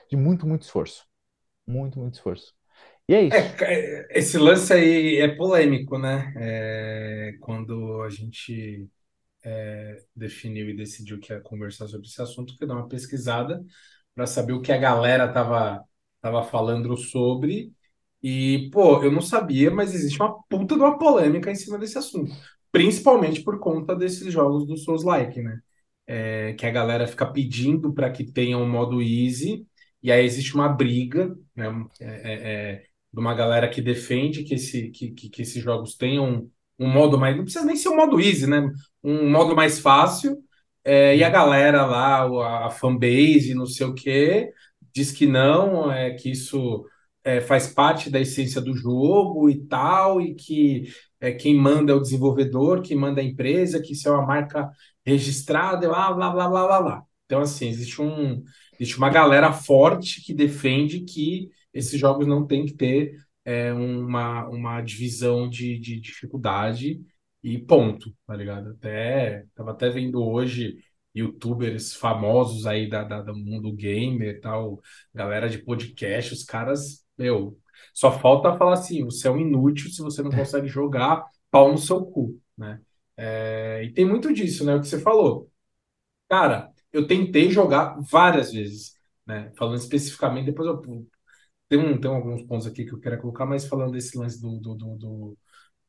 de 0.09 0.15
muito, 0.17 0.47
muito 0.47 0.63
esforço. 0.63 1.05
Muito, 1.67 1.99
muito 1.99 2.15
esforço. 2.15 2.53
E 3.11 3.13
é 3.13 3.21
isso. 3.23 3.37
É, 3.61 4.07
esse 4.19 4.37
lance 4.37 4.71
aí 4.71 5.17
é 5.17 5.27
polêmico, 5.27 5.97
né? 5.97 6.33
É, 6.37 7.33
quando 7.41 8.01
a 8.03 8.09
gente 8.09 8.87
é, 9.43 10.03
definiu 10.15 10.69
e 10.69 10.75
decidiu 10.77 11.19
que 11.19 11.33
ia 11.33 11.41
conversar 11.41 11.89
sobre 11.89 12.07
esse 12.07 12.21
assunto, 12.21 12.57
que 12.57 12.65
dar 12.65 12.75
uma 12.75 12.87
pesquisada 12.87 13.61
para 14.15 14.25
saber 14.25 14.53
o 14.53 14.61
que 14.61 14.71
a 14.71 14.77
galera 14.77 15.27
tava, 15.33 15.83
tava 16.21 16.43
falando 16.43 16.95
sobre. 16.95 17.73
E, 18.23 18.69
pô, 18.71 19.03
eu 19.03 19.11
não 19.11 19.21
sabia, 19.21 19.69
mas 19.71 19.93
existe 19.93 20.21
uma 20.21 20.41
puta 20.43 20.75
de 20.75 20.81
uma 20.81 20.97
polêmica 20.97 21.51
em 21.51 21.55
cima 21.55 21.77
desse 21.77 21.97
assunto. 21.97 22.31
Principalmente 22.71 23.43
por 23.43 23.59
conta 23.59 23.93
desses 23.95 24.31
jogos 24.31 24.65
do 24.65 24.77
Souls-like, 24.77 25.41
né? 25.41 25.59
É, 26.07 26.53
que 26.53 26.65
a 26.65 26.71
galera 26.71 27.07
fica 27.07 27.25
pedindo 27.25 27.93
para 27.93 28.09
que 28.11 28.23
tenha 28.23 28.57
um 28.57 28.69
modo 28.69 29.01
easy, 29.01 29.67
e 30.01 30.11
aí 30.11 30.25
existe 30.25 30.55
uma 30.55 30.69
briga, 30.69 31.35
né? 31.55 31.67
É, 31.99 32.05
é, 32.05 32.33
é, 32.33 32.90
de 33.13 33.19
uma 33.19 33.33
galera 33.33 33.69
que 33.69 33.81
defende 33.81 34.43
que, 34.43 34.55
esse, 34.55 34.89
que, 34.89 35.11
que, 35.11 35.29
que 35.29 35.41
esses 35.41 35.61
jogos 35.61 35.95
tenham 35.95 36.49
um 36.79 36.87
modo 36.89 37.17
mais. 37.17 37.35
Não 37.35 37.43
precisa 37.43 37.65
nem 37.65 37.75
ser 37.75 37.89
um 37.89 37.95
modo 37.95 38.19
easy, 38.19 38.47
né? 38.47 38.69
Um 39.03 39.29
modo 39.29 39.55
mais 39.55 39.79
fácil. 39.79 40.37
É, 40.83 41.15
e 41.15 41.23
a 41.23 41.29
galera 41.29 41.85
lá, 41.85 42.65
a 42.65 42.69
fanbase, 42.71 43.53
não 43.53 43.67
sei 43.67 43.85
o 43.85 43.93
quê, 43.93 44.51
diz 44.93 45.11
que 45.11 45.27
não, 45.27 45.91
é 45.91 46.11
que 46.11 46.31
isso 46.31 46.85
é, 47.23 47.39
faz 47.41 47.67
parte 47.67 48.09
da 48.09 48.19
essência 48.19 48.59
do 48.61 48.75
jogo 48.75 49.49
e 49.49 49.65
tal, 49.67 50.19
e 50.21 50.33
que 50.33 50.91
é, 51.19 51.31
quem 51.31 51.55
manda 51.55 51.91
é 51.91 51.95
o 51.95 51.99
desenvolvedor, 52.01 52.81
quem 52.81 52.97
manda 52.97 53.21
é 53.21 53.23
a 53.23 53.27
empresa, 53.27 53.81
que 53.81 53.93
isso 53.93 54.07
é 54.07 54.11
uma 54.11 54.25
marca 54.25 54.69
registrada, 55.05 55.87
blá, 55.87 56.11
blá, 56.13 56.29
blá, 56.31 56.49
blá, 56.49 56.67
blá, 56.67 56.81
blá. 56.81 57.03
Então, 57.25 57.41
assim, 57.41 57.69
existe, 57.69 58.01
um, 58.01 58.43
existe 58.79 58.97
uma 58.97 59.09
galera 59.09 59.53
forte 59.53 60.21
que 60.21 60.33
defende 60.33 61.01
que 61.01 61.49
esses 61.73 61.99
jogos 61.99 62.27
não 62.27 62.45
tem 62.45 62.65
que 62.65 62.73
ter 62.73 63.17
é, 63.45 63.73
uma, 63.73 64.47
uma 64.47 64.81
divisão 64.81 65.49
de, 65.49 65.79
de 65.79 65.99
dificuldade 65.99 67.01
e 67.43 67.57
ponto, 67.59 68.15
tá 68.25 68.35
ligado? 68.35 68.71
Até 68.71 69.45
tava 69.55 69.71
até 69.71 69.89
vendo 69.89 70.23
hoje 70.23 70.77
youtubers 71.13 71.93
famosos 71.93 72.65
aí 72.65 72.87
da, 72.89 73.03
da, 73.03 73.21
do 73.21 73.35
mundo 73.35 73.73
gamer 73.73 74.39
tal, 74.41 74.81
galera 75.13 75.49
de 75.49 75.57
podcast, 75.59 76.33
os 76.33 76.43
caras, 76.43 77.05
meu, 77.17 77.57
só 77.93 78.11
falta 78.11 78.57
falar 78.57 78.73
assim, 78.73 79.03
você 79.03 79.27
é 79.27 79.31
um 79.31 79.39
inútil 79.39 79.89
se 79.89 80.01
você 80.01 80.21
não 80.21 80.31
consegue 80.31 80.67
jogar, 80.69 81.25
pau 81.49 81.71
no 81.71 81.77
seu 81.77 82.05
cu, 82.05 82.39
né? 82.57 82.79
É, 83.17 83.83
e 83.83 83.91
tem 83.93 84.05
muito 84.05 84.33
disso, 84.33 84.65
né? 84.65 84.75
O 84.75 84.79
que 84.81 84.87
você 84.87 84.99
falou. 84.99 85.49
Cara, 86.29 86.71
eu 86.93 87.07
tentei 87.07 87.49
jogar 87.51 87.97
várias 88.01 88.51
vezes, 88.53 88.95
né? 89.25 89.51
Falando 89.57 89.77
especificamente, 89.77 90.45
depois 90.45 90.67
eu 90.67 90.81
tem, 91.71 91.79
um, 91.79 91.97
tem 91.97 92.11
alguns 92.11 92.43
pontos 92.43 92.67
aqui 92.67 92.83
que 92.83 92.93
eu 92.93 92.99
quero 92.99 93.17
colocar, 93.21 93.45
mas 93.45 93.65
falando 93.65 93.93
desse 93.93 94.17
lance 94.17 94.41
do, 94.41 94.59
do, 94.59 94.75
do, 94.75 94.95
do 94.97 95.37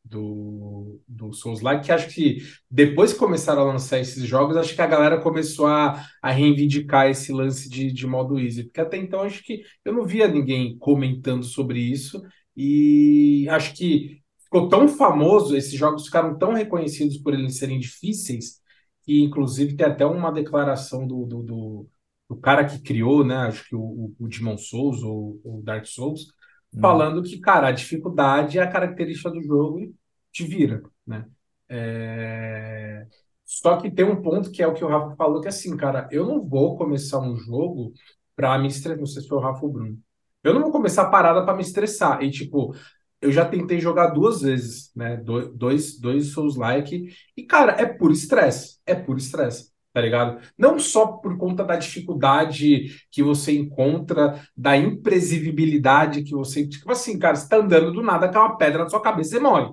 do, 0.05 1.01
do 1.07 1.33
Souls-like, 1.33 1.87
que 1.87 1.92
acho 1.92 2.09
que 2.12 2.38
depois 2.68 3.12
que 3.12 3.21
começaram 3.21 3.62
a 3.62 3.73
lançar 3.73 4.01
esses 4.01 4.25
jogos, 4.25 4.57
acho 4.57 4.75
que 4.75 4.83
a 4.83 4.87
galera 4.87 5.21
começou 5.21 5.66
a, 5.66 6.05
a 6.21 6.31
reivindicar 6.33 7.09
esse 7.09 7.33
lance 7.33 7.68
de, 7.68 7.92
de 7.92 8.07
modo 8.07 8.38
easy, 8.38 8.64
porque 8.64 8.81
até 8.81 8.97
então 8.97 9.21
acho 9.23 9.45
que 9.45 9.62
eu 9.85 9.92
não 9.92 10.05
via 10.05 10.27
ninguém 10.27 10.77
comentando 10.79 11.45
sobre 11.45 11.79
isso, 11.81 12.21
e 12.57 13.47
acho 13.49 13.75
que 13.75 14.21
ficou 14.45 14.68
tão 14.68 14.88
famoso, 14.88 15.57
esses 15.57 15.75
jogos 15.75 16.07
ficaram 16.07 16.37
tão 16.37 16.53
reconhecidos 16.53 17.16
por 17.18 17.33
eles 17.33 17.57
serem 17.59 17.79
difíceis, 17.79 18.61
que 19.05 19.23
inclusive 19.23 19.77
tem 19.77 19.87
até 19.87 20.05
uma 20.05 20.33
declaração 20.33 21.07
do, 21.07 21.25
do, 21.27 21.42
do 21.45 21.88
o 22.33 22.37
cara 22.37 22.64
que 22.64 22.81
criou, 22.81 23.25
né, 23.25 23.37
acho 23.37 23.68
que 23.68 23.77
o, 23.77 24.14
o 24.18 24.29
Demon 24.29 24.57
Souls 24.57 25.03
ou 25.03 25.40
o 25.45 25.62
Dark 25.62 25.85
Souls, 25.85 26.29
hum. 26.75 26.81
falando 26.81 27.23
que, 27.23 27.38
cara, 27.38 27.68
a 27.68 27.73
dificuldade 27.73 28.59
é 28.59 28.62
a 28.62 28.71
característica 28.71 29.31
do 29.31 29.42
jogo 29.42 29.81
e 29.81 29.95
te 30.33 30.45
vira, 30.45 30.83
né? 31.07 31.27
É... 31.68 33.07
Só 33.45 33.77
que 33.77 33.90
tem 33.90 34.05
um 34.05 34.23
ponto 34.23 34.51
que 34.51 34.62
é 34.62 34.66
o 34.66 34.73
que 34.73 34.85
o 34.85 34.88
Rafa 34.88 35.14
falou, 35.14 35.40
que 35.40 35.47
é 35.47 35.51
assim, 35.51 35.77
cara, 35.77 36.09
eu 36.11 36.27
não 36.27 36.42
vou 36.42 36.77
começar 36.77 37.21
um 37.21 37.37
jogo 37.37 37.92
para 38.35 38.59
me 38.59 38.68
estressar, 38.68 38.99
não 38.99 39.07
sei 39.07 39.23
se 39.23 39.29
foi 39.29 39.38
o 39.38 39.40
Rafa 39.40 39.62
ou 39.62 39.68
o 39.68 39.73
Bruno. 39.73 39.99
Eu 40.42 40.55
não 40.55 40.62
vou 40.62 40.73
começar 40.73 41.03
a 41.03 41.11
parada 41.11 41.45
para 41.45 41.55
me 41.55 41.62
estressar. 41.62 42.23
E, 42.23 42.31
tipo, 42.31 42.75
eu 43.21 43.31
já 43.31 43.45
tentei 43.45 43.79
jogar 43.79 44.09
duas 44.09 44.40
vezes, 44.40 44.90
né? 44.97 45.16
Dois, 45.16 46.01
dois 46.01 46.33
Souls-like. 46.33 47.14
E, 47.37 47.42
cara, 47.45 47.73
é 47.73 47.87
puro 47.87 48.12
estresse. 48.12 48.81
É 48.87 48.95
puro 48.95 49.18
estresse 49.18 49.72
tá 49.92 50.00
ligado? 50.00 50.40
Não 50.57 50.78
só 50.78 51.07
por 51.07 51.37
conta 51.37 51.64
da 51.64 51.76
dificuldade 51.76 53.05
que 53.11 53.22
você 53.22 53.52
encontra, 53.52 54.40
da 54.57 54.76
imprevisibilidade 54.76 56.22
que 56.22 56.33
você. 56.33 56.66
Tipo 56.66 56.90
assim, 56.92 57.18
cara, 57.18 57.37
você 57.37 57.48
tá 57.48 57.57
andando 57.57 57.92
do 57.92 58.02
nada, 58.02 58.28
cai 58.28 58.42
uma 58.42 58.57
pedra 58.57 58.85
na 58.85 58.88
sua 58.88 59.02
cabeça 59.02 59.37
e 59.37 59.40
morre. 59.40 59.72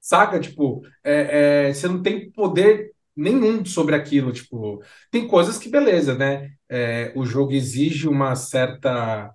Saca? 0.00 0.40
Tipo, 0.40 0.82
é, 1.04 1.68
é, 1.68 1.74
você 1.74 1.86
não 1.88 2.02
tem 2.02 2.30
poder 2.30 2.92
nenhum 3.16 3.64
sobre 3.64 3.94
aquilo. 3.94 4.32
Tipo, 4.32 4.82
tem 5.10 5.26
coisas 5.28 5.58
que, 5.58 5.68
beleza, 5.68 6.14
né? 6.16 6.50
É, 6.68 7.12
o 7.16 7.24
jogo 7.24 7.52
exige 7.52 8.08
uma 8.08 8.34
certa. 8.36 9.34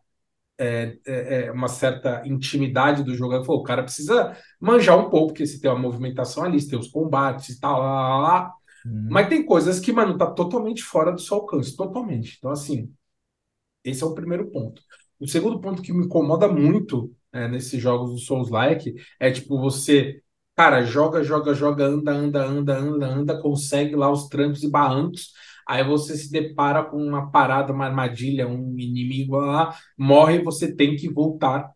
É, 0.57 0.97
é, 1.05 1.45
é 1.47 1.51
uma 1.51 1.67
certa 1.67 2.23
intimidade 2.25 3.03
do 3.03 3.13
jogo. 3.15 3.35
o 3.35 3.63
cara 3.63 3.83
precisa 3.83 4.35
manjar 4.59 4.97
um 4.97 5.09
pouco, 5.09 5.27
porque 5.27 5.45
você 5.45 5.59
tem 5.59 5.69
uma 5.69 5.79
movimentação 5.79 6.43
ali, 6.45 6.59
você 6.61 6.69
tem 6.69 6.79
os 6.79 6.87
combates 6.87 7.49
e 7.49 7.59
tal, 7.59 7.79
lá, 7.79 8.09
lá, 8.09 8.17
lá 8.19 8.53
Uhum. 8.85 9.07
Mas 9.09 9.27
tem 9.27 9.43
coisas 9.43 9.79
que, 9.79 9.91
mano, 9.91 10.17
tá 10.17 10.27
totalmente 10.27 10.83
fora 10.83 11.11
do 11.11 11.19
seu 11.19 11.37
alcance, 11.37 11.75
totalmente. 11.75 12.35
Então, 12.37 12.51
assim, 12.51 12.93
esse 13.83 14.03
é 14.03 14.05
o 14.05 14.13
primeiro 14.13 14.49
ponto. 14.51 14.81
O 15.19 15.27
segundo 15.27 15.59
ponto 15.59 15.81
que 15.81 15.91
me 15.91 16.05
incomoda 16.05 16.47
muito 16.47 17.11
é, 17.31 17.47
nesses 17.47 17.81
jogos 17.81 18.11
do 18.11 18.19
Souls-like 18.19 18.93
é 19.19 19.31
tipo 19.31 19.59
você, 19.59 20.21
cara, 20.55 20.83
joga, 20.83 21.23
joga, 21.23 21.53
joga, 21.53 21.85
anda, 21.85 22.11
anda, 22.11 22.45
anda, 22.45 22.77
anda, 22.77 23.07
anda, 23.07 23.41
consegue 23.41 23.95
lá 23.95 24.11
os 24.11 24.27
trancos 24.27 24.63
e 24.63 24.69
barrancos. 24.69 25.31
Aí 25.67 25.83
você 25.83 26.15
se 26.15 26.31
depara 26.31 26.83
com 26.83 26.97
uma 26.97 27.31
parada, 27.31 27.73
uma 27.73 27.85
armadilha, 27.85 28.47
um 28.47 28.77
inimigo 28.77 29.37
lá, 29.37 29.75
morre 29.97 30.35
e 30.35 30.43
você 30.43 30.73
tem 30.75 30.95
que 30.95 31.09
voltar. 31.09 31.71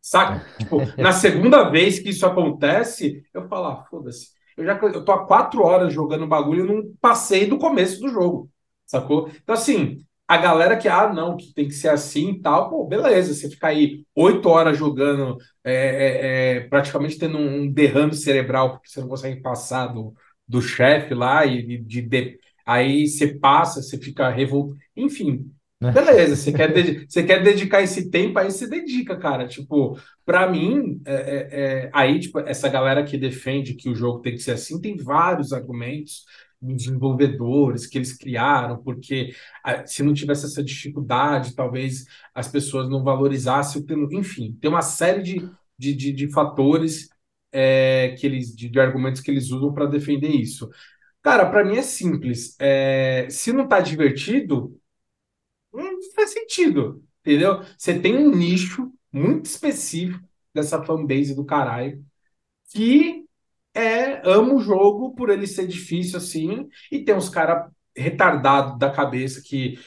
Saca? 0.00 0.44
tipo, 0.58 0.78
na 1.00 1.12
segunda 1.12 1.70
vez 1.70 2.00
que 2.00 2.10
isso 2.10 2.26
acontece, 2.26 3.24
eu 3.32 3.46
falo, 3.48 3.66
ah, 3.66 3.84
foda-se 3.88 4.35
eu 4.56 4.64
já 4.64 4.78
eu 4.78 5.04
tô 5.04 5.12
há 5.12 5.26
quatro 5.26 5.62
horas 5.62 5.92
jogando 5.92 6.26
bagulho 6.26 6.64
e 6.64 6.68
não 6.68 6.94
passei 7.00 7.46
do 7.46 7.58
começo 7.58 8.00
do 8.00 8.08
jogo. 8.08 8.50
sacou? 8.86 9.28
Então, 9.42 9.54
assim, 9.54 9.98
a 10.28 10.36
galera 10.36 10.76
que, 10.76 10.88
ah, 10.88 11.12
não, 11.12 11.36
que 11.36 11.52
tem 11.54 11.68
que 11.68 11.74
ser 11.74 11.88
assim 11.88 12.30
e 12.30 12.40
tal, 12.42 12.68
pô, 12.70 12.84
beleza, 12.86 13.32
você 13.34 13.48
fica 13.50 13.68
aí 13.68 14.04
oito 14.14 14.48
horas 14.48 14.76
jogando, 14.76 15.36
é, 15.64 16.56
é, 16.56 16.56
é, 16.58 16.68
praticamente 16.68 17.18
tendo 17.18 17.38
um 17.38 17.70
derrame 17.70 18.14
cerebral, 18.14 18.72
porque 18.72 18.88
você 18.88 19.00
não 19.00 19.08
consegue 19.08 19.40
passar 19.40 19.86
do, 19.88 20.14
do 20.48 20.60
chefe 20.60 21.14
lá, 21.14 21.46
e 21.46 21.78
de, 21.78 22.02
de, 22.02 22.38
aí 22.64 23.06
você 23.06 23.38
passa, 23.38 23.82
você 23.82 23.98
fica 23.98 24.28
revoltado, 24.28 24.78
enfim. 24.96 25.50
Beleza, 25.92 26.36
você 26.36 26.52
quer, 26.52 26.72
você 27.08 27.22
quer 27.22 27.42
dedicar 27.42 27.82
esse 27.82 28.10
tempo, 28.10 28.38
aí 28.38 28.50
você 28.50 28.68
dedica, 28.68 29.16
cara. 29.16 29.46
Tipo, 29.46 29.98
para 30.24 30.50
mim, 30.50 31.00
é, 31.04 31.14
é, 31.14 31.48
é, 31.50 31.90
aí, 31.92 32.18
tipo, 32.20 32.38
essa 32.40 32.68
galera 32.68 33.04
que 33.04 33.18
defende 33.18 33.74
que 33.74 33.88
o 33.88 33.94
jogo 33.94 34.20
tem 34.20 34.34
que 34.34 34.40
ser 34.40 34.52
assim, 34.52 34.80
tem 34.80 34.96
vários 34.96 35.52
argumentos 35.52 36.24
desenvolvedores 36.60 37.86
que 37.86 37.98
eles 37.98 38.16
criaram, 38.16 38.82
porque 38.82 39.34
ah, 39.62 39.86
se 39.86 40.02
não 40.02 40.14
tivesse 40.14 40.46
essa 40.46 40.64
dificuldade, 40.64 41.54
talvez 41.54 42.06
as 42.34 42.48
pessoas 42.48 42.88
não 42.88 43.04
valorizassem 43.04 43.84
o 43.88 44.14
enfim, 44.14 44.56
tem 44.60 44.70
uma 44.70 44.82
série 44.82 45.22
de, 45.22 45.50
de, 45.78 45.94
de, 45.94 46.12
de 46.12 46.32
fatores 46.32 47.08
é, 47.52 48.14
que 48.18 48.26
eles, 48.26 48.54
de, 48.54 48.68
de, 48.68 48.80
argumentos 48.80 49.20
que 49.20 49.30
eles 49.30 49.50
usam 49.50 49.72
para 49.72 49.86
defender 49.86 50.28
isso. 50.28 50.68
Cara, 51.22 51.46
para 51.50 51.64
mim 51.64 51.76
é 51.76 51.82
simples. 51.82 52.56
É, 52.60 53.26
se 53.30 53.52
não 53.52 53.66
tá 53.66 53.80
divertido, 53.80 54.78
não 55.84 56.12
faz 56.14 56.30
sentido, 56.30 57.02
entendeu? 57.20 57.62
Você 57.76 57.98
tem 57.98 58.16
um 58.16 58.34
nicho 58.34 58.92
muito 59.12 59.46
específico 59.46 60.24
dessa 60.54 60.82
fanbase 60.84 61.34
do 61.34 61.44
caralho 61.44 62.04
que 62.72 63.24
é 63.74 64.22
ama 64.28 64.54
o 64.54 64.60
jogo 64.60 65.14
por 65.14 65.30
ele 65.30 65.46
ser 65.46 65.66
difícil 65.66 66.16
assim, 66.18 66.68
e 66.90 67.04
tem 67.04 67.14
uns 67.14 67.28
caras 67.28 67.70
retardados 67.96 68.78
da 68.78 68.90
cabeça 68.90 69.42
que 69.44 69.78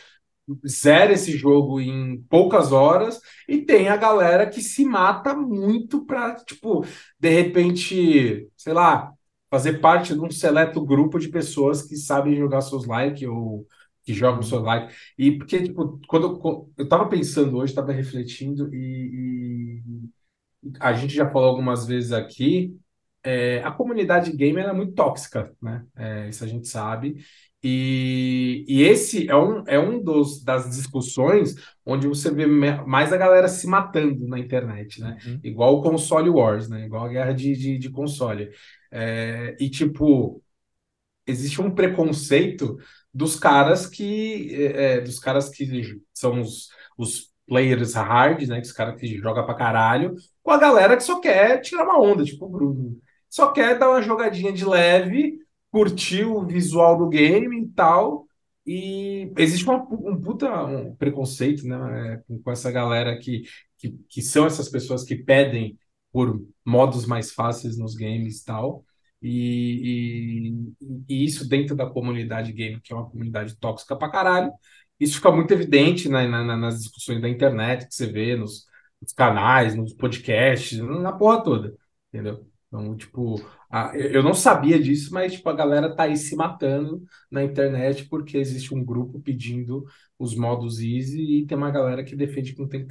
zera 0.68 1.14
esse 1.14 1.32
jogo 1.38 1.80
em 1.80 2.22
poucas 2.30 2.72
horas, 2.72 3.20
e 3.48 3.60
tem 3.62 3.90
a 3.90 3.98
galera 3.98 4.50
que 4.50 4.62
se 4.62 4.84
mata 4.86 5.36
muito 5.36 6.06
pra, 6.06 6.36
tipo, 6.36 6.86
de 7.20 7.30
repente, 7.30 8.48
sei 8.58 8.74
lá, 8.74 9.12
fazer 9.50 9.80
parte 9.80 10.14
de 10.14 10.20
um 10.20 10.32
seleto 10.32 10.84
grupo 10.84 11.20
de 11.20 11.30
pessoas 11.30 11.84
que 11.84 11.96
sabem 11.96 12.36
jogar 12.36 12.62
seus 12.62 12.86
likes 12.86 13.28
ou 13.28 13.66
que 14.10 14.14
jogam 14.14 14.42
likes. 14.64 14.96
E 15.18 15.38
porque, 15.38 15.62
tipo, 15.62 16.00
quando 16.08 16.42
eu, 16.44 16.72
eu 16.76 16.90
tava 16.90 17.08
pensando 17.08 17.58
hoje, 17.58 17.76
tava 17.76 17.92
refletindo, 17.92 18.74
e, 18.74 19.84
e 20.64 20.74
a 20.80 20.94
gente 20.94 21.14
já 21.14 21.30
falou 21.30 21.50
algumas 21.50 21.86
vezes 21.86 22.12
aqui 22.12 22.76
é, 23.24 23.62
a 23.64 23.72
comunidade 23.72 24.32
gamer 24.32 24.66
é 24.66 24.74
muito 24.74 24.94
tóxica, 24.94 25.54
né? 25.62 25.86
É, 25.96 26.30
isso 26.30 26.44
a 26.44 26.48
gente 26.48 26.68
sabe. 26.68 27.24
E, 27.62 28.66
e 28.68 28.82
esse 28.82 29.30
é 29.30 29.36
um, 29.36 29.64
é 29.68 29.78
um 29.78 30.02
dos, 30.02 30.44
das 30.44 30.70
discussões 30.70 31.56
onde 31.86 32.08
você 32.08 32.32
vê 32.32 32.46
mais 32.48 33.12
a 33.14 33.18
galera 33.18 33.48
se 33.50 33.68
matando 33.68 34.28
na 34.28 34.40
internet, 34.40 35.02
né? 35.02 35.18
Uhum. 35.26 35.40
Igual 35.44 35.76
o 35.76 35.82
console 35.84 36.30
wars, 36.30 36.68
né? 36.68 36.86
Igual 36.86 37.06
a 37.06 37.10
guerra 37.10 37.34
de, 37.34 37.54
de, 37.56 37.78
de 37.78 37.90
console. 37.92 38.50
É, 38.92 39.56
e, 39.60 39.70
tipo, 39.70 40.42
existe 41.28 41.62
um 41.62 41.70
preconceito 41.72 42.78
dos 43.14 43.36
caras 43.36 43.86
que 43.88 44.54
é, 44.54 44.98
é 44.98 45.02
dos 45.02 45.20
caras 45.20 45.50
que 45.50 46.00
são 46.14 46.42
os, 46.42 46.70
os 46.98 47.32
players 47.48 47.94
hard, 47.94 48.48
né? 48.48 48.60
Os 48.60 48.72
caras 48.72 49.00
que 49.00 49.18
jogam 49.18 49.46
pra 49.46 49.56
caralho, 49.56 50.16
com 50.44 50.52
a 50.52 50.58
galera 50.58 50.96
que 50.96 51.04
só 51.04 51.20
quer 51.20 51.62
tirar 51.62 51.84
uma 51.84 52.00
onda, 52.00 52.24
tipo 52.24 52.46
o 52.46 52.50
Bruno 52.50 53.00
só 53.30 53.52
quer 53.52 53.78
dar 53.78 53.90
uma 53.90 54.02
jogadinha 54.02 54.52
de 54.52 54.66
leve, 54.66 55.40
curtir 55.72 56.26
o 56.26 56.46
visual 56.46 56.98
do 56.98 57.08
game 57.08 57.64
e 57.64 57.68
tal. 57.70 58.28
E 58.66 59.32
existe 59.38 59.66
uma, 59.66 59.78
um 59.92 60.20
puta 60.20 60.64
um 60.66 60.96
preconceito 60.96 61.66
né, 61.68 62.22
com, 62.28 62.42
com 62.42 62.52
essa 62.52 62.72
galera 62.72 63.18
que, 63.20 63.44
que, 63.78 63.92
que 64.10 64.22
são 64.22 64.46
essas 64.46 64.68
pessoas 64.68 65.04
que 65.04 65.16
pedem 65.16 65.78
por 66.12 66.44
modos 66.66 67.06
mais 67.06 67.32
fáceis 67.32 67.78
nos 67.78 67.96
games 67.96 68.42
e 68.42 68.46
tal. 68.46 68.84
E, 69.22 70.74
e, 70.82 70.94
e, 71.10 71.26
isso 71.26 71.48
dentro 71.48 71.76
da 71.76 71.86
comunidade 71.90 72.54
game, 72.54 72.80
que 72.82 72.94
é 72.94 72.96
uma 72.96 73.10
comunidade 73.10 73.58
tóxica 73.58 73.96
pra 73.96 74.10
caralho, 74.10 74.52
isso 75.00 75.16
fica 75.16 75.32
muito 75.32 75.52
evidente 75.54 76.10
né, 76.10 76.28
na, 76.28 76.44
na, 76.44 76.58
nas 76.58 76.80
discussões 76.80 77.22
da 77.22 77.30
internet 77.30 77.88
que 77.88 77.96
você 77.96 78.08
vê 78.08 78.36
nos, 78.36 78.66
nos, 79.02 79.14
canais, 79.14 79.76
nos 79.76 79.94
podcasts, 79.94 80.78
na 80.80 81.12
porra 81.12 81.44
toda, 81.44 81.76
entendeu? 82.14 82.46
Então, 82.68 82.96
tipo, 82.96 83.36
a, 83.70 83.98
eu 83.98 84.22
não 84.22 84.34
sabia 84.34 84.80
disso, 84.80 85.14
mas 85.14 85.34
tipo, 85.34 85.50
a 85.50 85.54
galera 85.54 85.96
tá 85.96 86.04
aí 86.04 86.16
se 86.16 86.36
matando 86.36 87.04
na 87.32 87.44
internet 87.44 88.06
porque 88.08 88.38
existe 88.38 88.74
um 88.74 88.84
grupo 88.84 89.20
pedindo 89.20 89.86
os 90.20 90.36
modos 90.36 90.80
easy 90.80 91.40
e 91.42 91.46
tem 91.48 91.58
uma 91.58 91.72
galera 91.72 92.04
que 92.04 92.16
defende 92.16 92.54
que 92.54 92.60
não 92.60 92.68
tem. 92.68 92.88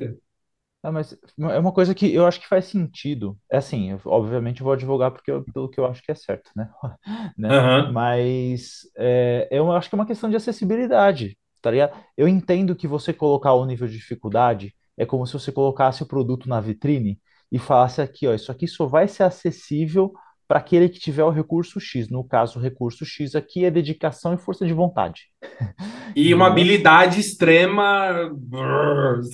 Ah, 0.82 0.92
mas 0.92 1.12
é 1.50 1.58
uma 1.58 1.72
coisa 1.72 1.94
que 1.94 2.12
eu 2.14 2.24
acho 2.24 2.40
que 2.40 2.46
faz 2.46 2.66
sentido. 2.66 3.36
É 3.50 3.56
assim, 3.58 3.90
eu, 3.90 4.00
obviamente 4.06 4.60
eu 4.60 4.64
vou 4.64 4.72
advogar 4.72 5.10
porque 5.10 5.30
eu, 5.30 5.44
pelo 5.52 5.68
que 5.68 5.78
eu 5.80 5.86
acho 5.86 6.02
que 6.02 6.12
é 6.12 6.14
certo, 6.14 6.50
né? 6.56 6.70
né? 7.36 7.48
Uhum. 7.48 7.92
Mas 7.92 8.82
é, 8.96 9.48
eu 9.50 9.70
acho 9.72 9.88
que 9.88 9.94
é 9.94 9.98
uma 9.98 10.06
questão 10.06 10.30
de 10.30 10.36
acessibilidade, 10.36 11.36
tá 11.60 11.70
ligado? 11.70 11.96
Eu 12.16 12.28
entendo 12.28 12.76
que 12.76 12.86
você 12.86 13.12
colocar 13.12 13.54
o 13.54 13.66
nível 13.66 13.88
de 13.88 13.96
dificuldade 13.96 14.72
é 14.96 15.04
como 15.04 15.26
se 15.26 15.32
você 15.32 15.50
colocasse 15.50 16.02
o 16.02 16.06
produto 16.06 16.48
na 16.48 16.60
vitrine 16.60 17.20
e 17.50 17.58
falasse 17.58 18.00
aqui, 18.00 18.26
ó, 18.28 18.34
isso 18.34 18.52
aqui 18.52 18.66
só 18.68 18.86
vai 18.86 19.08
ser 19.08 19.24
acessível 19.24 20.12
para 20.48 20.58
aquele 20.58 20.88
que 20.88 20.98
tiver 20.98 21.22
o 21.22 21.30
recurso 21.30 21.78
X. 21.78 22.08
No 22.08 22.24
caso, 22.24 22.58
o 22.58 22.62
recurso 22.62 23.04
X 23.04 23.34
aqui 23.34 23.66
é 23.66 23.70
dedicação 23.70 24.32
e 24.32 24.38
força 24.38 24.66
de 24.66 24.72
vontade. 24.72 25.26
E 26.16 26.34
uma 26.34 26.46
habilidade 26.48 27.20
extrema. 27.20 28.32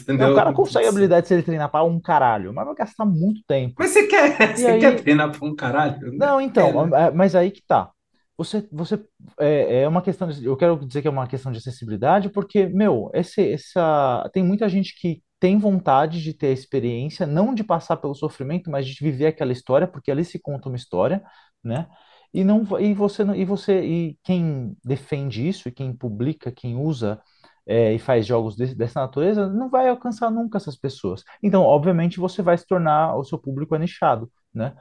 Entendeu? 0.01 0.27
Não, 0.27 0.33
o 0.33 0.37
cara 0.37 0.53
consegue 0.53 0.89
habilidade 0.89 1.27
se 1.27 1.33
ele 1.33 1.43
treinar 1.43 1.71
para 1.71 1.85
um 1.85 2.01
caralho, 2.01 2.53
mas 2.53 2.67
vai 2.67 2.75
gastar 2.75 3.07
muito 3.07 3.41
tempo. 3.47 3.77
Mas 3.79 3.93
você 3.93 4.07
quer, 4.07 4.55
você 4.55 4.67
aí... 4.67 4.81
quer 4.81 5.01
treinar 5.01 5.31
para 5.31 5.49
um 5.49 5.55
caralho? 5.55 6.13
Não, 6.13 6.41
então, 6.41 6.95
é, 6.95 7.11
mas 7.13 7.35
aí 7.35 7.51
que 7.51 7.63
tá. 7.67 7.91
Você, 8.37 8.69
você 8.71 9.01
é, 9.39 9.83
é 9.83 9.89
uma 9.89 10.03
questão 10.03 10.29
de, 10.29 10.45
eu 10.45 10.57
quero 10.57 10.77
dizer 10.85 11.01
que 11.01 11.09
é 11.09 11.11
uma 11.11 11.29
questão 11.29 11.53
de 11.53 11.59
acessibilidade 11.59 12.29
porque 12.29 12.67
meu 12.67 13.09
esse, 13.15 13.53
essa 13.53 14.29
tem 14.33 14.43
muita 14.43 14.69
gente 14.69 14.95
que 15.01 15.23
tem 15.41 15.59
vontade 15.59 16.23
de 16.23 16.33
ter 16.33 16.49
a 16.49 16.53
experiência, 16.53 17.27
não 17.27 17.55
de 17.55 17.65
passar 17.65 17.97
pelo 17.99 18.15
sofrimento, 18.15 18.71
mas 18.71 18.87
de 18.87 19.03
viver 19.03 19.27
aquela 19.27 19.53
história, 19.53 19.87
porque 19.87 20.11
ali 20.11 20.25
se 20.25 20.39
conta 20.39 20.69
uma 20.69 20.77
história, 20.77 21.23
né? 21.63 21.89
E 22.33 22.43
não 22.43 22.65
e 22.81 22.95
você 22.95 23.23
e 23.23 23.45
você 23.45 23.85
e 23.85 24.19
quem 24.23 24.77
defende 24.85 25.47
isso 25.47 25.69
e 25.69 25.73
quem 25.73 25.95
publica, 25.95 26.51
quem 26.51 26.77
usa 26.77 27.21
é, 27.67 27.93
e 27.95 27.99
faz 27.99 28.27
jogos 28.27 28.57
de, 28.57 28.75
dessa 28.75 29.01
natureza, 29.01 29.49
não 29.49 29.71
vai 29.71 29.89
alcançar 29.89 30.31
nunca 30.31 30.59
essas 30.59 30.77
pessoas. 30.77 31.25
Então, 31.43 31.63
obviamente, 31.63 32.21
você 32.21 32.43
vai 32.43 32.59
se 32.59 32.67
tornar 32.67 33.17
o 33.17 33.25
seu 33.25 33.39
público 33.39 33.75
é 33.75 33.79
nichado, 33.79 34.31
né? 34.53 34.75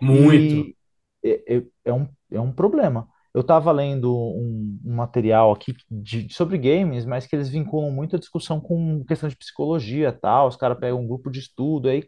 Muito. 0.00 0.34
E 0.36 0.76
é, 1.24 1.56
é, 1.56 1.62
é 1.86 1.92
um, 1.92 2.08
é 2.30 2.40
um 2.40 2.52
problema. 2.52 3.08
Eu 3.32 3.42
estava 3.42 3.70
lendo 3.70 4.12
um, 4.12 4.78
um, 4.84 4.94
material 4.94 5.52
aqui 5.52 5.74
de, 5.88 6.32
sobre 6.32 6.58
games, 6.58 7.04
mas 7.04 7.26
que 7.26 7.36
eles 7.36 7.48
vinculam 7.48 7.90
muito 7.90 8.16
a 8.16 8.18
discussão 8.18 8.60
com 8.60 9.04
questão 9.04 9.28
de 9.28 9.36
psicologia 9.36 10.12
tal. 10.12 10.48
Os 10.48 10.56
caras 10.56 10.78
pegam 10.78 11.00
um 11.00 11.06
grupo 11.06 11.30
de 11.30 11.38
estudo 11.38 11.88
aí. 11.88 12.04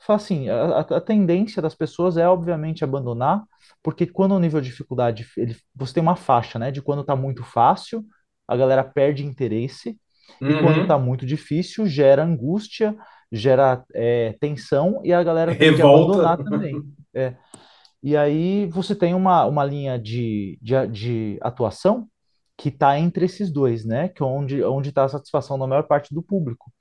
Fala 0.00 0.18
assim, 0.18 0.48
a, 0.48 0.80
a, 0.80 1.00
tendência 1.00 1.60
das 1.60 1.74
pessoas 1.74 2.16
é 2.16 2.28
obviamente 2.28 2.84
abandonar, 2.84 3.42
porque 3.82 4.06
quando 4.06 4.32
o 4.32 4.38
nível 4.38 4.60
de 4.60 4.68
dificuldade, 4.68 5.26
ele, 5.36 5.56
você 5.74 5.94
tem 5.94 6.02
uma 6.02 6.16
faixa, 6.16 6.58
né? 6.58 6.70
De 6.70 6.80
quando 6.80 7.00
está 7.00 7.16
muito 7.16 7.42
fácil, 7.42 8.04
a 8.46 8.56
galera 8.56 8.84
perde 8.84 9.24
interesse, 9.24 9.98
uhum. 10.40 10.50
e 10.50 10.62
quando 10.62 10.82
está 10.82 10.98
muito 10.98 11.26
difícil, 11.26 11.86
gera 11.86 12.22
angústia, 12.24 12.96
gera 13.32 13.84
é, 13.94 14.36
tensão, 14.40 15.00
e 15.04 15.12
a 15.12 15.22
galera 15.22 15.54
tem 15.54 15.74
que 15.74 15.82
abandonar 15.82 16.38
também. 16.38 16.82
É. 17.14 17.34
E 18.02 18.16
aí 18.16 18.66
você 18.66 18.94
tem 18.94 19.14
uma, 19.14 19.44
uma 19.44 19.64
linha 19.64 19.98
de, 19.98 20.58
de, 20.62 20.86
de 20.88 21.38
atuação 21.42 22.08
que 22.56 22.68
está 22.68 22.98
entre 22.98 23.24
esses 23.24 23.50
dois, 23.52 23.84
né? 23.84 24.08
Que 24.08 24.22
é 24.22 24.26
onde 24.26 24.62
onde 24.64 24.88
está 24.90 25.04
a 25.04 25.08
satisfação 25.08 25.58
da 25.58 25.66
maior 25.66 25.84
parte 25.84 26.12
do 26.14 26.22
público. 26.22 26.72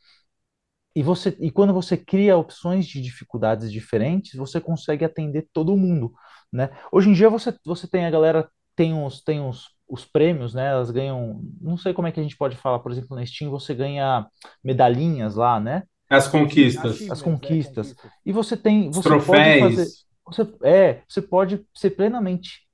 E 0.95 1.03
você 1.03 1.35
e 1.39 1.51
quando 1.51 1.73
você 1.73 1.95
cria 1.95 2.35
opções 2.37 2.87
de 2.87 2.99
dificuldades 3.01 3.71
diferentes, 3.71 4.33
você 4.35 4.59
consegue 4.59 5.05
atender 5.05 5.47
todo 5.53 5.77
mundo, 5.77 6.11
né? 6.51 6.69
Hoje 6.91 7.09
em 7.09 7.13
dia 7.13 7.29
você, 7.29 7.55
você 7.63 7.87
tem 7.87 8.05
a 8.05 8.09
galera 8.09 8.49
tem 8.75 8.93
os 8.93 9.21
tem 9.23 9.39
os, 9.39 9.67
os 9.87 10.05
prêmios, 10.05 10.55
né? 10.55 10.71
Elas 10.71 10.89
ganham, 10.89 11.41
não 11.61 11.77
sei 11.77 11.93
como 11.93 12.07
é 12.07 12.11
que 12.11 12.19
a 12.19 12.23
gente 12.23 12.37
pode 12.37 12.55
falar, 12.57 12.79
por 12.79 12.91
exemplo, 12.91 13.15
na 13.15 13.25
Steam 13.25 13.51
você 13.51 13.75
ganha 13.75 14.27
medalhinhas 14.63 15.35
lá, 15.35 15.59
né? 15.59 15.83
As 16.09 16.27
conquistas. 16.27 17.11
As 17.11 17.21
conquistas. 17.21 17.95
E 18.25 18.31
você 18.31 18.57
tem, 18.57 18.89
você 18.91 19.09
pode 19.19 19.59
fazer 19.59 19.85
você, 20.27 20.43
é, 20.63 21.03
você 21.07 21.21
pode 21.21 21.65
ser 21.75 21.91
plenamente. 21.91 22.67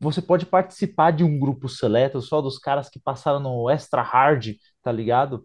Você 0.00 0.22
pode 0.22 0.46
participar 0.46 1.12
de 1.12 1.24
um 1.24 1.38
grupo 1.40 1.68
seleto 1.68 2.20
só 2.22 2.40
dos 2.40 2.58
caras 2.58 2.88
que 2.90 3.00
passaram 3.00 3.40
no 3.40 3.70
extra 3.70 4.02
hard, 4.02 4.54
tá 4.82 4.92
ligado? 4.92 5.44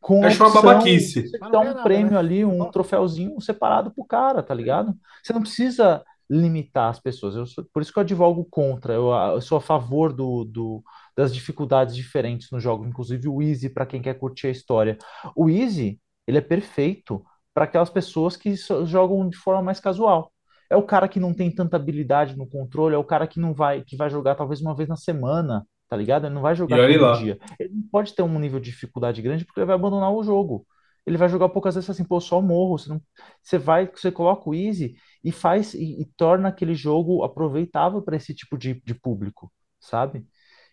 Com 0.00 0.28
Acho 0.28 0.42
uma 0.44 0.50
babaquice. 0.50 1.22
Você 1.24 1.38
dá 1.50 1.60
um 1.60 1.74
prêmio 1.74 2.18
né? 2.18 2.18
ali, 2.18 2.44
um 2.44 2.66
troféuzinho 2.66 3.40
separado 3.40 3.92
pro 3.94 4.04
cara, 4.04 4.42
tá 4.42 4.54
ligado? 4.54 4.94
Você 5.22 5.32
não 5.32 5.40
precisa 5.42 6.04
limitar 6.30 6.90
as 6.90 7.00
pessoas. 7.00 7.36
Eu 7.36 7.46
sou- 7.46 7.64
por 7.72 7.82
isso 7.82 7.92
que 7.92 7.98
eu 7.98 8.02
advogo 8.02 8.44
contra. 8.50 8.94
Eu, 8.94 9.10
eu 9.12 9.40
sou 9.40 9.58
a 9.58 9.60
favor 9.60 10.12
do, 10.12 10.44
do- 10.44 10.82
das 11.16 11.34
dificuldades 11.34 11.94
diferentes 11.96 12.50
no 12.50 12.60
jogo, 12.60 12.86
inclusive 12.86 13.28
o 13.28 13.42
easy 13.42 13.68
para 13.70 13.86
quem 13.86 14.02
quer 14.02 14.14
curtir 14.18 14.48
a 14.48 14.50
história. 14.50 14.98
O 15.36 15.48
easy, 15.50 16.00
ele 16.26 16.38
é 16.38 16.40
perfeito 16.40 17.22
para 17.54 17.64
aquelas 17.64 17.90
pessoas 17.90 18.36
que 18.36 18.54
jogam 18.86 19.28
de 19.28 19.36
forma 19.36 19.62
mais 19.62 19.80
casual. 19.80 20.32
É 20.72 20.76
o 20.76 20.82
cara 20.82 21.06
que 21.06 21.20
não 21.20 21.34
tem 21.34 21.50
tanta 21.54 21.76
habilidade 21.76 22.34
no 22.34 22.48
controle, 22.48 22.94
é 22.94 22.98
o 22.98 23.04
cara 23.04 23.26
que 23.26 23.38
não 23.38 23.52
vai, 23.52 23.82
que 23.82 23.94
vai 23.94 24.08
jogar 24.08 24.34
talvez 24.34 24.62
uma 24.62 24.74
vez 24.74 24.88
na 24.88 24.96
semana, 24.96 25.66
tá 25.86 25.94
ligado? 25.94 26.24
Ele 26.24 26.34
não 26.34 26.40
vai 26.40 26.54
jogar 26.54 26.78
todo 26.78 26.98
lá. 26.98 27.12
dia. 27.18 27.38
Ele 27.60 27.74
não 27.74 27.82
pode 27.90 28.14
ter 28.14 28.22
um 28.22 28.38
nível 28.38 28.58
de 28.58 28.70
dificuldade 28.70 29.20
grande 29.20 29.44
porque 29.44 29.60
ele 29.60 29.66
vai 29.66 29.74
abandonar 29.74 30.10
o 30.10 30.24
jogo. 30.24 30.66
Ele 31.06 31.18
vai 31.18 31.28
jogar 31.28 31.50
poucas 31.50 31.74
vezes 31.74 31.90
assim, 31.90 32.04
pô, 32.04 32.18
só 32.20 32.40
morro. 32.40 32.78
Você, 32.78 32.88
não, 32.88 33.02
você 33.42 33.58
vai, 33.58 33.86
você 33.86 34.10
coloca 34.10 34.48
o 34.48 34.54
easy 34.54 34.94
e 35.22 35.30
faz 35.30 35.74
e, 35.74 36.00
e 36.00 36.06
torna 36.16 36.48
aquele 36.48 36.74
jogo 36.74 37.22
aproveitável 37.22 38.00
para 38.00 38.16
esse 38.16 38.34
tipo 38.34 38.56
de, 38.56 38.80
de 38.82 38.94
público, 38.94 39.52
sabe? 39.78 40.26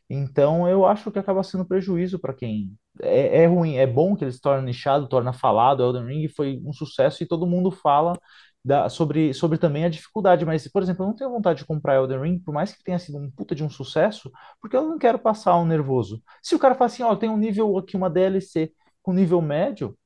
Então 0.10 0.68
eu 0.68 0.86
acho 0.86 1.12
que 1.12 1.20
acaba 1.20 1.44
sendo 1.44 1.66
prejuízo 1.66 2.20
para 2.20 2.34
quem 2.34 2.72
é, 3.02 3.44
é 3.44 3.46
ruim, 3.48 3.76
é 3.76 3.86
bom 3.86 4.16
que 4.16 4.24
eles 4.24 4.40
tornem 4.40 4.66
nichado, 4.66 5.10
torna 5.10 5.34
falado. 5.34 5.84
Elden 5.84 6.06
Ring 6.06 6.28
foi 6.30 6.62
um 6.66 6.72
sucesso 6.72 7.22
e 7.22 7.28
todo 7.28 7.46
mundo 7.46 7.70
fala 7.70 8.18
da- 8.64 8.90
sobre, 8.90 9.34
sobre 9.34 9.58
também 9.58 9.86
a 9.86 9.90
dificuldade. 9.90 10.46
Mas, 10.46 10.68
por 10.68 10.82
exemplo, 10.84 11.04
eu 11.04 11.08
não 11.10 11.16
tenho 11.16 11.30
vontade 11.32 11.60
de 11.60 11.66
comprar 11.66 11.96
Elden 11.96 12.22
Ring, 12.22 12.40
por 12.40 12.54
mais 12.54 12.74
que 12.74 12.84
tenha 12.84 13.00
sido 13.00 13.18
um 13.18 13.32
puta 13.32 13.56
de 13.56 13.64
um 13.64 13.70
sucesso, 13.70 14.32
porque 14.62 14.76
eu 14.76 14.84
não 14.88 14.98
quero 15.00 15.20
passar 15.20 15.58
um 15.58 15.66
nervoso. 15.66 16.22
Se 16.44 16.56
o 16.56 16.60
cara 16.60 16.76
fala 16.76 16.88
assim, 16.88 17.04
ó, 17.04 17.16
tem 17.16 17.30
um 17.30 17.38
nível 17.38 17.78
aqui, 17.78 17.96
uma 17.98 18.10
DLC 18.10 18.74
com 19.02 19.14
nível 19.14 19.42
médio, 19.42 19.98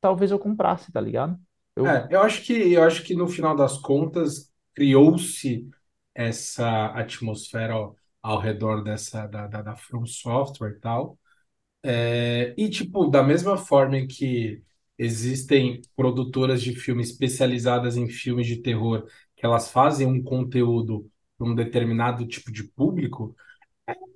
talvez 0.00 0.30
eu 0.32 0.38
comprasse, 0.38 0.92
tá 0.92 1.00
ligado? 1.00 1.38
Eu, 1.76 1.88
É, 1.88 2.08
eu 2.10 2.20
acho 2.22 2.42
que 2.44 2.52
eu 2.74 2.82
acho 2.84 3.02
que 3.04 3.14
no 3.14 3.26
final 3.28 3.56
das 3.56 3.78
contas 3.78 4.52
criou-se 4.74 5.68
essa 6.14 6.86
atmosfera 6.88 7.72
ao, 7.74 7.96
ao 8.22 8.38
redor 8.38 8.82
dessa 8.82 9.26
da, 9.26 9.46
da, 9.46 9.62
da 9.62 9.76
From 9.76 10.04
Software 10.06 10.72
e 10.76 10.80
tal. 10.80 11.18
É, 11.84 12.54
e 12.58 12.70
tipo, 12.70 13.06
da 13.08 13.22
mesma 13.22 13.56
forma 13.58 13.96
que 14.06 14.62
existem 15.00 15.80
produtoras 15.96 16.62
de 16.62 16.74
filmes 16.74 17.10
especializadas 17.10 17.96
em 17.96 18.06
filmes 18.06 18.46
de 18.46 18.58
terror, 18.58 19.06
que 19.34 19.46
elas 19.46 19.70
fazem 19.70 20.06
um 20.06 20.22
conteúdo 20.22 21.10
para 21.38 21.48
um 21.48 21.54
determinado 21.54 22.26
tipo 22.26 22.52
de 22.52 22.64
público, 22.64 23.34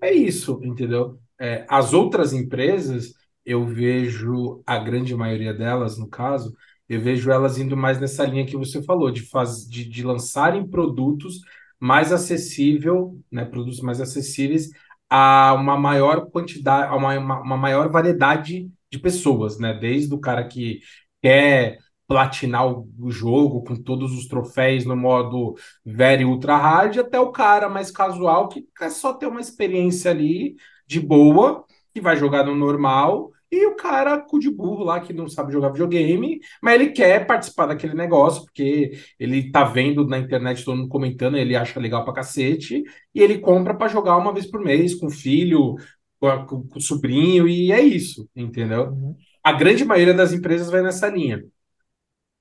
é 0.03 0.13
isso, 0.13 0.61
entendeu? 0.63 1.19
É, 1.41 1.65
as 1.71 1.95
outras 1.95 2.35
empresas, 2.35 3.15
eu 3.47 3.65
vejo 3.67 4.63
a 4.67 4.79
grande 4.79 5.15
maioria 5.15 5.55
delas, 5.55 5.97
no 5.97 6.07
caso, 6.07 6.55
eu 6.87 7.01
vejo 7.01 7.31
elas 7.31 7.57
indo 7.59 7.75
mais 7.77 7.99
nessa 7.99 8.27
linha 8.27 8.45
que 8.45 8.57
você 8.57 8.83
falou, 8.83 9.11
de, 9.11 9.23
faz, 9.23 9.67
de, 9.67 9.89
de 9.89 10.03
lançarem 10.03 10.67
produtos 10.69 11.41
mais 11.81 12.13
acessível, 12.13 13.19
né, 13.33 13.47
produtos 13.47 13.81
mais 13.81 14.03
acessíveis 14.03 14.69
a 15.09 15.55
uma 15.55 15.79
maior 15.79 16.27
quantidade, 16.31 16.93
a 16.93 16.97
uma, 16.97 17.19
uma 17.19 17.57
maior 17.57 17.89
variedade 17.91 18.71
de 18.95 19.01
pessoas, 19.01 19.59
né? 19.59 19.75
Desde 19.75 20.15
o 20.15 20.21
cara 20.21 20.47
que 20.47 20.81
quer 21.21 21.79
platinar 22.07 22.67
o, 22.67 23.11
jogo 23.11 23.65
com 23.65 23.75
todos 23.75 24.13
os 24.13 24.27
troféus 24.27 24.85
no 24.85 24.97
modo 24.97 25.55
very 25.85 26.25
ultra 26.25 26.57
hard, 26.57 26.99
até 26.99 27.19
o 27.19 27.33
cara 27.33 27.69
mais 27.69 27.91
casual 27.91 28.49
que 28.49 28.67
quer 28.77 28.91
só 28.91 29.13
ter 29.15 29.27
uma 29.27 29.41
experiência 29.41 30.11
ali 30.11 30.57
de 30.87 31.01
boa, 31.01 31.65
que 31.93 32.01
vai 32.01 32.17
jogar 32.17 32.45
no 32.45 32.55
normal, 32.55 33.33
e 33.51 33.67
o 33.67 33.77
cara 33.77 34.21
cu 34.21 34.39
de 34.39 34.51
burro 34.51 34.85
lá 34.85 35.01
que 35.01 35.13
não 35.13 35.29
sabe 35.29 35.53
jogar 35.53 35.71
videogame, 35.71 36.41
mas 36.61 36.75
ele 36.75 36.91
quer 36.91 37.27
participar 37.27 37.67
daquele 37.67 37.95
negócio, 37.95 38.43
porque 38.43 38.93
ele 39.19 39.51
tá 39.51 39.65
vendo 39.65 40.07
na 40.07 40.19
internet 40.19 40.65
todo 40.65 40.77
mundo 40.77 40.89
comentando, 40.89 41.37
ele 41.37 41.57
acha 41.57 41.79
legal 41.81 42.05
pra 42.05 42.13
cacete, 42.13 42.83
e 43.15 43.21
ele 43.21 43.39
compra 43.39 43.73
pra 43.75 43.89
jogar 43.89 44.17
uma 44.17 44.33
vez 44.33 44.47
por 44.51 44.61
mês 44.61 44.95
com 44.95 45.07
o 45.07 45.11
filho, 45.11 45.77
com, 46.25 46.29
a- 46.29 46.47
com- 46.47 46.69
o 46.75 46.81
sobrinho, 46.81 47.47
e 47.49 47.71
é 47.73 47.81
isso, 47.83 48.29
entendeu? 48.35 48.91
Uhum. 48.91 49.17
A 49.43 49.53
grande 49.53 49.85
maioria 49.85 50.15
das 50.15 50.33
empresas 50.33 50.71
vai 50.71 50.83
nessa 50.83 51.09
linha. 51.09 51.45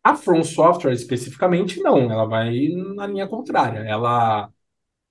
A 0.04 0.16
From 0.16 0.44
Software 0.44 0.94
especificamente 0.94 1.80
não, 1.82 2.12
ela 2.12 2.26
vai 2.26 2.68
na 2.96 3.08
linha 3.08 3.28
contrária. 3.28 3.80
Ela 3.80 4.50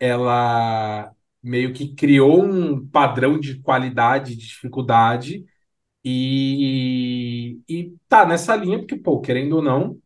ela 0.01 1.13
meio 1.43 1.73
que 1.75 1.95
criou 1.95 2.43
um 2.45 2.87
padrão 2.89 3.39
de 3.41 3.61
qualidade, 3.63 4.37
de 4.37 4.47
dificuldade 4.49 5.45
e, 6.05 7.61
e 7.69 7.95
tá 8.09 8.27
nessa 8.27 8.57
linha 8.57 8.79
porque, 8.79 8.97
pô, 8.97 9.21
querendo 9.21 9.57
ou 9.57 9.63
não, 9.63 9.99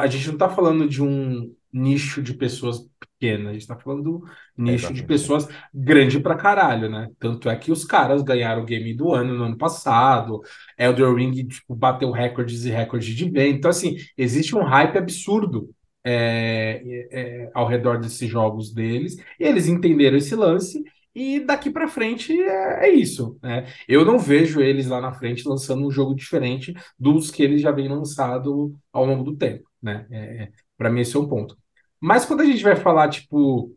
a 0.00 0.06
gente 0.06 0.28
não 0.30 0.38
tá 0.38 0.48
falando 0.50 0.88
de 0.88 1.02
um 1.02 1.54
nicho 1.72 2.22
de 2.22 2.34
pessoas 2.34 2.88
pequenas, 3.22 3.48
a 3.48 3.52
gente 3.52 3.66
tá 3.66 3.76
falando 3.76 4.02
do 4.02 4.24
nicho 4.58 4.92
de 4.92 5.00
Exatamente. 5.02 5.06
pessoas 5.06 5.48
grande 5.72 6.18
pra 6.18 6.34
caralho, 6.34 6.90
né? 6.90 7.08
Tanto 7.20 7.48
é 7.48 7.56
que 7.56 7.70
os 7.70 7.84
caras 7.84 8.22
ganharam 8.22 8.62
o 8.62 8.64
game 8.66 8.92
do 8.94 9.12
ano 9.12 9.34
no 9.34 9.44
ano 9.44 9.56
passado, 9.56 10.40
Elden 10.76 11.14
Ring, 11.14 11.46
tipo, 11.46 11.74
bateu 11.74 12.10
recordes 12.10 12.64
e 12.64 12.70
recordes 12.70 13.14
de 13.14 13.24
venda. 13.24 13.46
Então, 13.46 13.70
assim, 13.70 13.96
existe 14.18 14.56
um 14.56 14.64
hype 14.64 14.98
absurdo 14.98 15.70
é, 16.04 16.82
é, 16.84 17.20
é, 17.20 17.50
ao 17.54 17.66
redor 17.68 18.00
desses 18.00 18.28
jogos 18.28 18.74
deles, 18.74 19.16
e 19.38 19.44
eles 19.44 19.68
entenderam 19.68 20.16
esse 20.16 20.34
lance. 20.34 20.82
E 21.14 21.40
daqui 21.40 21.70
pra 21.70 21.88
frente 21.88 22.32
é, 22.32 22.88
é 22.88 22.90
isso, 22.90 23.38
né? 23.42 23.66
Eu 23.86 24.02
não 24.04 24.18
vejo 24.18 24.62
eles 24.62 24.86
lá 24.86 24.98
na 24.98 25.12
frente 25.12 25.46
lançando 25.46 25.86
um 25.86 25.90
jogo 25.90 26.14
diferente 26.14 26.72
dos 26.98 27.30
que 27.30 27.42
eles 27.42 27.60
já 27.60 27.70
vêm 27.70 27.86
lançado 27.86 28.74
ao 28.90 29.04
longo 29.04 29.22
do 29.22 29.36
tempo, 29.36 29.68
né? 29.82 30.06
É, 30.10 30.48
para 30.76 30.90
mim 30.90 31.00
esse 31.02 31.14
é 31.14 31.20
um 31.20 31.28
ponto. 31.28 31.54
Mas 32.02 32.26
quando 32.26 32.42
a 32.42 32.46
gente 32.46 32.62
vai 32.64 32.76
falar, 32.76 33.08
tipo, 33.10 33.74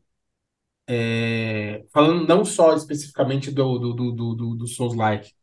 é, 0.87 1.85
falando 1.91 2.27
não 2.27 2.45
só 2.45 2.75
especificamente 2.75 3.51
do, 3.51 3.77
do, 3.79 3.93
do, 3.93 4.35
do, 4.35 4.55
do 4.55 4.67
Souls-like, 4.67 5.33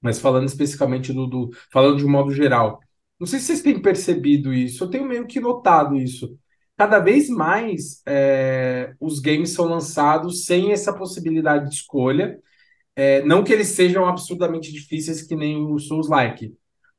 mas 0.00 0.20
falando 0.20 0.46
especificamente 0.48 1.12
do, 1.12 1.26
do- 1.26 1.50
falando 1.72 1.98
de 1.98 2.04
um 2.04 2.10
modo 2.10 2.32
geral. 2.32 2.80
Não 3.18 3.26
sei 3.26 3.38
se 3.38 3.46
vocês 3.46 3.62
têm 3.62 3.80
percebido 3.80 4.52
isso, 4.52 4.84
eu 4.84 4.90
tenho 4.90 5.04
meio 5.06 5.26
que 5.26 5.40
notado 5.40 5.96
isso. 5.96 6.38
Cada 6.76 6.98
vez 6.98 7.28
mais 7.28 8.02
é, 8.06 8.94
os 9.00 9.20
games 9.20 9.50
são 9.52 9.66
lançados 9.66 10.44
sem 10.44 10.72
essa 10.72 10.92
possibilidade 10.92 11.68
de 11.70 11.76
escolha. 11.76 12.38
É, 12.96 13.22
não 13.24 13.44
que 13.44 13.52
eles 13.52 13.68
sejam 13.68 14.06
absurdamente 14.06 14.72
difíceis 14.72 15.22
que 15.22 15.36
nem 15.36 15.56
o 15.66 15.78
Souls-like, 15.78 16.54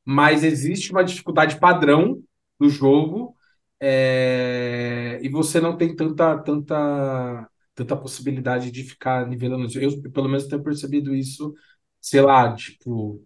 mas 0.06 0.44
existe 0.44 0.92
uma 0.92 1.04
dificuldade 1.04 1.60
padrão 1.60 2.22
do 2.60 2.70
jogo, 2.70 3.36
é, 3.80 5.20
e 5.22 5.30
você 5.30 5.60
não 5.62 5.78
tem 5.78 5.96
tanta, 5.96 6.38
tanta, 6.44 7.50
tanta 7.76 7.98
possibilidade 7.98 8.72
de 8.72 8.84
ficar 8.84 9.28
nivelando 9.28 9.66
isso. 9.66 9.80
Eu, 9.80 10.02
pelo 10.12 10.28
menos, 10.30 10.48
tenho 10.48 10.64
percebido 10.64 11.14
isso, 11.16 11.54
sei 12.02 12.22
lá, 12.22 12.54
tipo, 12.56 13.24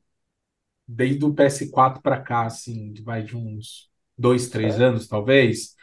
desde 0.87 1.23
o 1.25 1.33
PS4 1.33 2.01
para 2.01 2.21
cá, 2.21 2.45
assim, 2.45 2.93
vai 3.03 3.23
de 3.23 3.35
uns 3.37 3.89
dois, 4.17 4.49
três 4.49 4.75
Sério? 4.75 4.81
anos, 4.81 5.07
talvez. 5.07 5.75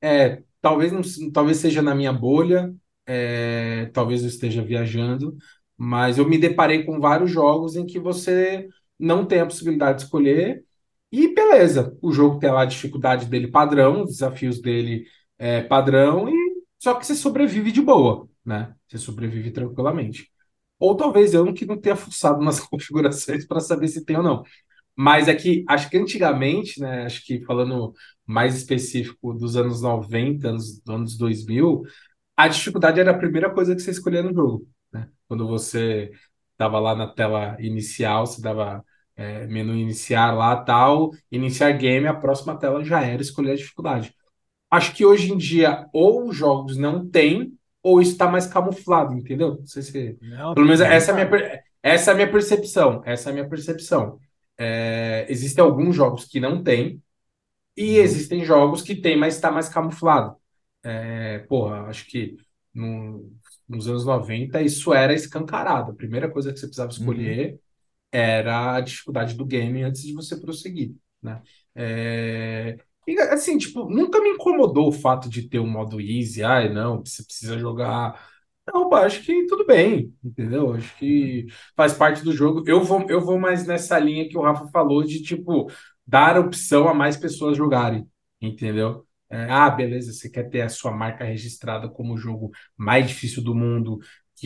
É, 0.00 0.42
talvez 0.60 0.92
não, 0.92 1.02
talvez 1.32 1.58
seja 1.58 1.82
na 1.82 1.94
minha 1.94 2.12
bolha, 2.12 2.74
é, 3.06 3.86
talvez 3.86 4.22
eu 4.22 4.28
esteja 4.28 4.62
viajando, 4.62 5.36
mas 5.76 6.18
eu 6.18 6.28
me 6.28 6.38
deparei 6.38 6.84
com 6.84 7.00
vários 7.00 7.30
jogos 7.30 7.76
em 7.76 7.86
que 7.86 7.98
você 7.98 8.68
não 8.98 9.26
tem 9.26 9.40
a 9.40 9.46
possibilidade 9.46 9.98
de 9.98 10.04
escolher, 10.04 10.64
e 11.14 11.34
beleza, 11.34 11.96
o 12.02 12.12
jogo 12.12 12.40
tem 12.40 12.50
lá 12.50 12.62
a 12.62 12.64
dificuldade 12.66 13.26
dele 13.26 13.48
padrão, 13.48 14.02
os 14.02 14.10
desafios 14.12 14.60
dele 14.60 15.06
é, 15.38 15.62
padrão, 15.62 16.28
e 16.28 16.34
só 16.78 16.94
que 16.94 17.06
você 17.06 17.14
sobrevive 17.14 17.70
de 17.70 17.80
boa, 17.80 18.28
né? 18.44 18.74
Você 18.88 18.98
sobrevive 18.98 19.50
tranquilamente. 19.52 20.28
Ou 20.78 20.96
talvez 20.96 21.32
eu 21.34 21.52
que 21.54 21.64
não 21.64 21.80
tenha 21.80 21.96
fuçado 21.96 22.42
nas 22.44 22.58
configurações 22.68 23.46
para 23.46 23.60
saber 23.60 23.88
se 23.88 24.04
tem 24.04 24.16
ou 24.16 24.22
não. 24.24 24.42
Mas 24.96 25.28
é 25.28 25.34
que 25.34 25.64
acho 25.68 25.88
que 25.90 25.96
antigamente, 25.96 26.80
né? 26.80 27.04
Acho 27.04 27.24
que 27.24 27.44
falando 27.44 27.92
mais 28.26 28.56
específico 28.56 29.34
dos 29.34 29.56
anos 29.56 29.82
90, 29.82 30.48
anos, 30.48 30.82
anos 30.88 31.16
2000, 31.16 31.82
a 32.36 32.48
dificuldade 32.48 33.00
era 33.00 33.12
a 33.12 33.18
primeira 33.18 33.50
coisa 33.52 33.74
que 33.74 33.82
você 33.82 33.90
escolhia 33.92 34.22
no 34.22 34.34
jogo, 34.34 34.68
né? 34.92 35.08
Quando 35.28 35.46
você 35.46 36.10
estava 36.52 36.78
lá 36.80 36.94
na 36.96 37.06
tela 37.06 37.56
inicial, 37.60 38.26
você 38.26 38.40
dava 38.42 38.84
é, 39.16 39.46
menu 39.46 39.74
iniciar 39.76 40.32
lá, 40.32 40.56
tal, 40.64 41.10
iniciar 41.30 41.72
game, 41.72 42.06
a 42.06 42.14
próxima 42.14 42.58
tela 42.58 42.84
já 42.84 43.02
era 43.02 43.22
escolher 43.22 43.52
a 43.52 43.56
dificuldade. 43.56 44.14
Acho 44.70 44.94
que 44.94 45.04
hoje 45.06 45.32
em 45.32 45.36
dia, 45.38 45.86
ou 45.92 46.28
os 46.28 46.36
jogos 46.36 46.76
não 46.76 47.08
têm, 47.08 47.54
ou 47.82 48.00
isso 48.02 48.12
está 48.12 48.28
mais 48.28 48.46
camuflado, 48.46 49.14
entendeu? 49.14 49.56
Não 49.58 49.66
sei 49.66 49.82
se. 49.82 50.18
Não, 50.20 50.54
Pelo 50.54 50.66
menos 50.66 50.80
tem 50.80 50.90
essa 50.90 51.12
é 51.12 51.14
a 51.14 51.26
minha, 51.28 51.62
essa 51.82 52.10
é 52.10 52.14
a 52.14 52.16
minha 52.16 52.30
percepção. 52.30 53.02
Essa 53.04 53.30
é 53.30 53.32
a 53.32 53.34
minha 53.34 53.48
percepção. 53.48 54.18
É, 54.58 55.26
existem 55.28 55.62
alguns 55.64 55.94
jogos 55.96 56.24
que 56.26 56.40
não 56.40 56.62
têm, 56.62 57.02
e 57.76 57.98
Uhum. 57.98 57.98
existem 57.98 58.44
jogos 58.44 58.82
que 58.82 58.94
tem, 58.96 59.16
mas 59.16 59.34
está 59.34 59.50
mais 59.50 59.68
camuflado. 59.68 60.36
É, 60.82 61.40
porra, 61.40 61.82
acho 61.88 62.06
que 62.06 62.36
no- 62.74 63.32
nos 63.68 63.88
anos 63.88 64.04
90 64.04 64.62
isso 64.62 64.92
era 64.94 65.14
escancarado. 65.14 65.92
A 65.92 65.94
primeira 65.94 66.30
coisa 66.30 66.52
que 66.52 66.58
você 66.58 66.66
precisava 66.66 66.92
Uhum. 66.96 67.48
Era 68.16 68.76
a 68.76 68.80
dificuldade 68.80 69.34
do 69.34 69.44
game 69.44 69.82
antes 69.82 70.02
de 70.02 70.12
você 70.14 70.36
prosseguir, 70.40 70.94
né? 71.22 71.42
É, 71.74 72.78
E, 73.06 73.18
assim, 73.20 73.58
tipo, 73.58 73.88
nunca 73.90 74.20
me 74.20 74.30
incomodou 74.30 74.88
o 74.88 74.92
fato 74.92 75.28
de 75.28 75.48
ter 75.48 75.58
um 75.58 75.66
modo 75.70 76.00
easy. 76.00 76.42
Ai, 76.44 76.68
não, 76.72 77.00
você 77.04 77.22
precisa 77.24 77.58
jogar. 77.58 78.18
Não, 78.72 78.92
acho 78.94 79.22
que 79.22 79.46
tudo 79.46 79.66
bem, 79.66 80.14
entendeu? 80.24 80.72
Acho 80.74 80.96
que 80.96 81.46
faz 81.76 81.92
parte 81.92 82.22
do 82.24 82.32
jogo. 82.32 82.62
Eu 82.66 82.82
vou, 82.82 83.04
eu 83.10 83.20
vou 83.20 83.38
mais 83.38 83.66
nessa 83.66 83.98
linha 83.98 84.28
que 84.28 84.38
o 84.38 84.42
Rafa 84.42 84.66
falou 84.68 85.02
de, 85.04 85.22
tipo, 85.22 85.70
dar 86.06 86.38
opção 86.38 86.88
a 86.88 86.94
mais 86.94 87.16
pessoas 87.16 87.56
jogarem, 87.56 88.08
entendeu? 88.40 89.06
É, 89.30 89.44
ah, 89.50 89.68
beleza, 89.70 90.12
você 90.12 90.30
quer 90.30 90.48
ter 90.48 90.62
a 90.62 90.68
sua 90.68 90.92
marca 90.92 91.24
registrada 91.24 91.88
como 91.88 92.14
o 92.14 92.18
jogo 92.18 92.50
mais 92.76 93.06
difícil 93.08 93.42
do 93.42 93.54
mundo, 93.54 93.98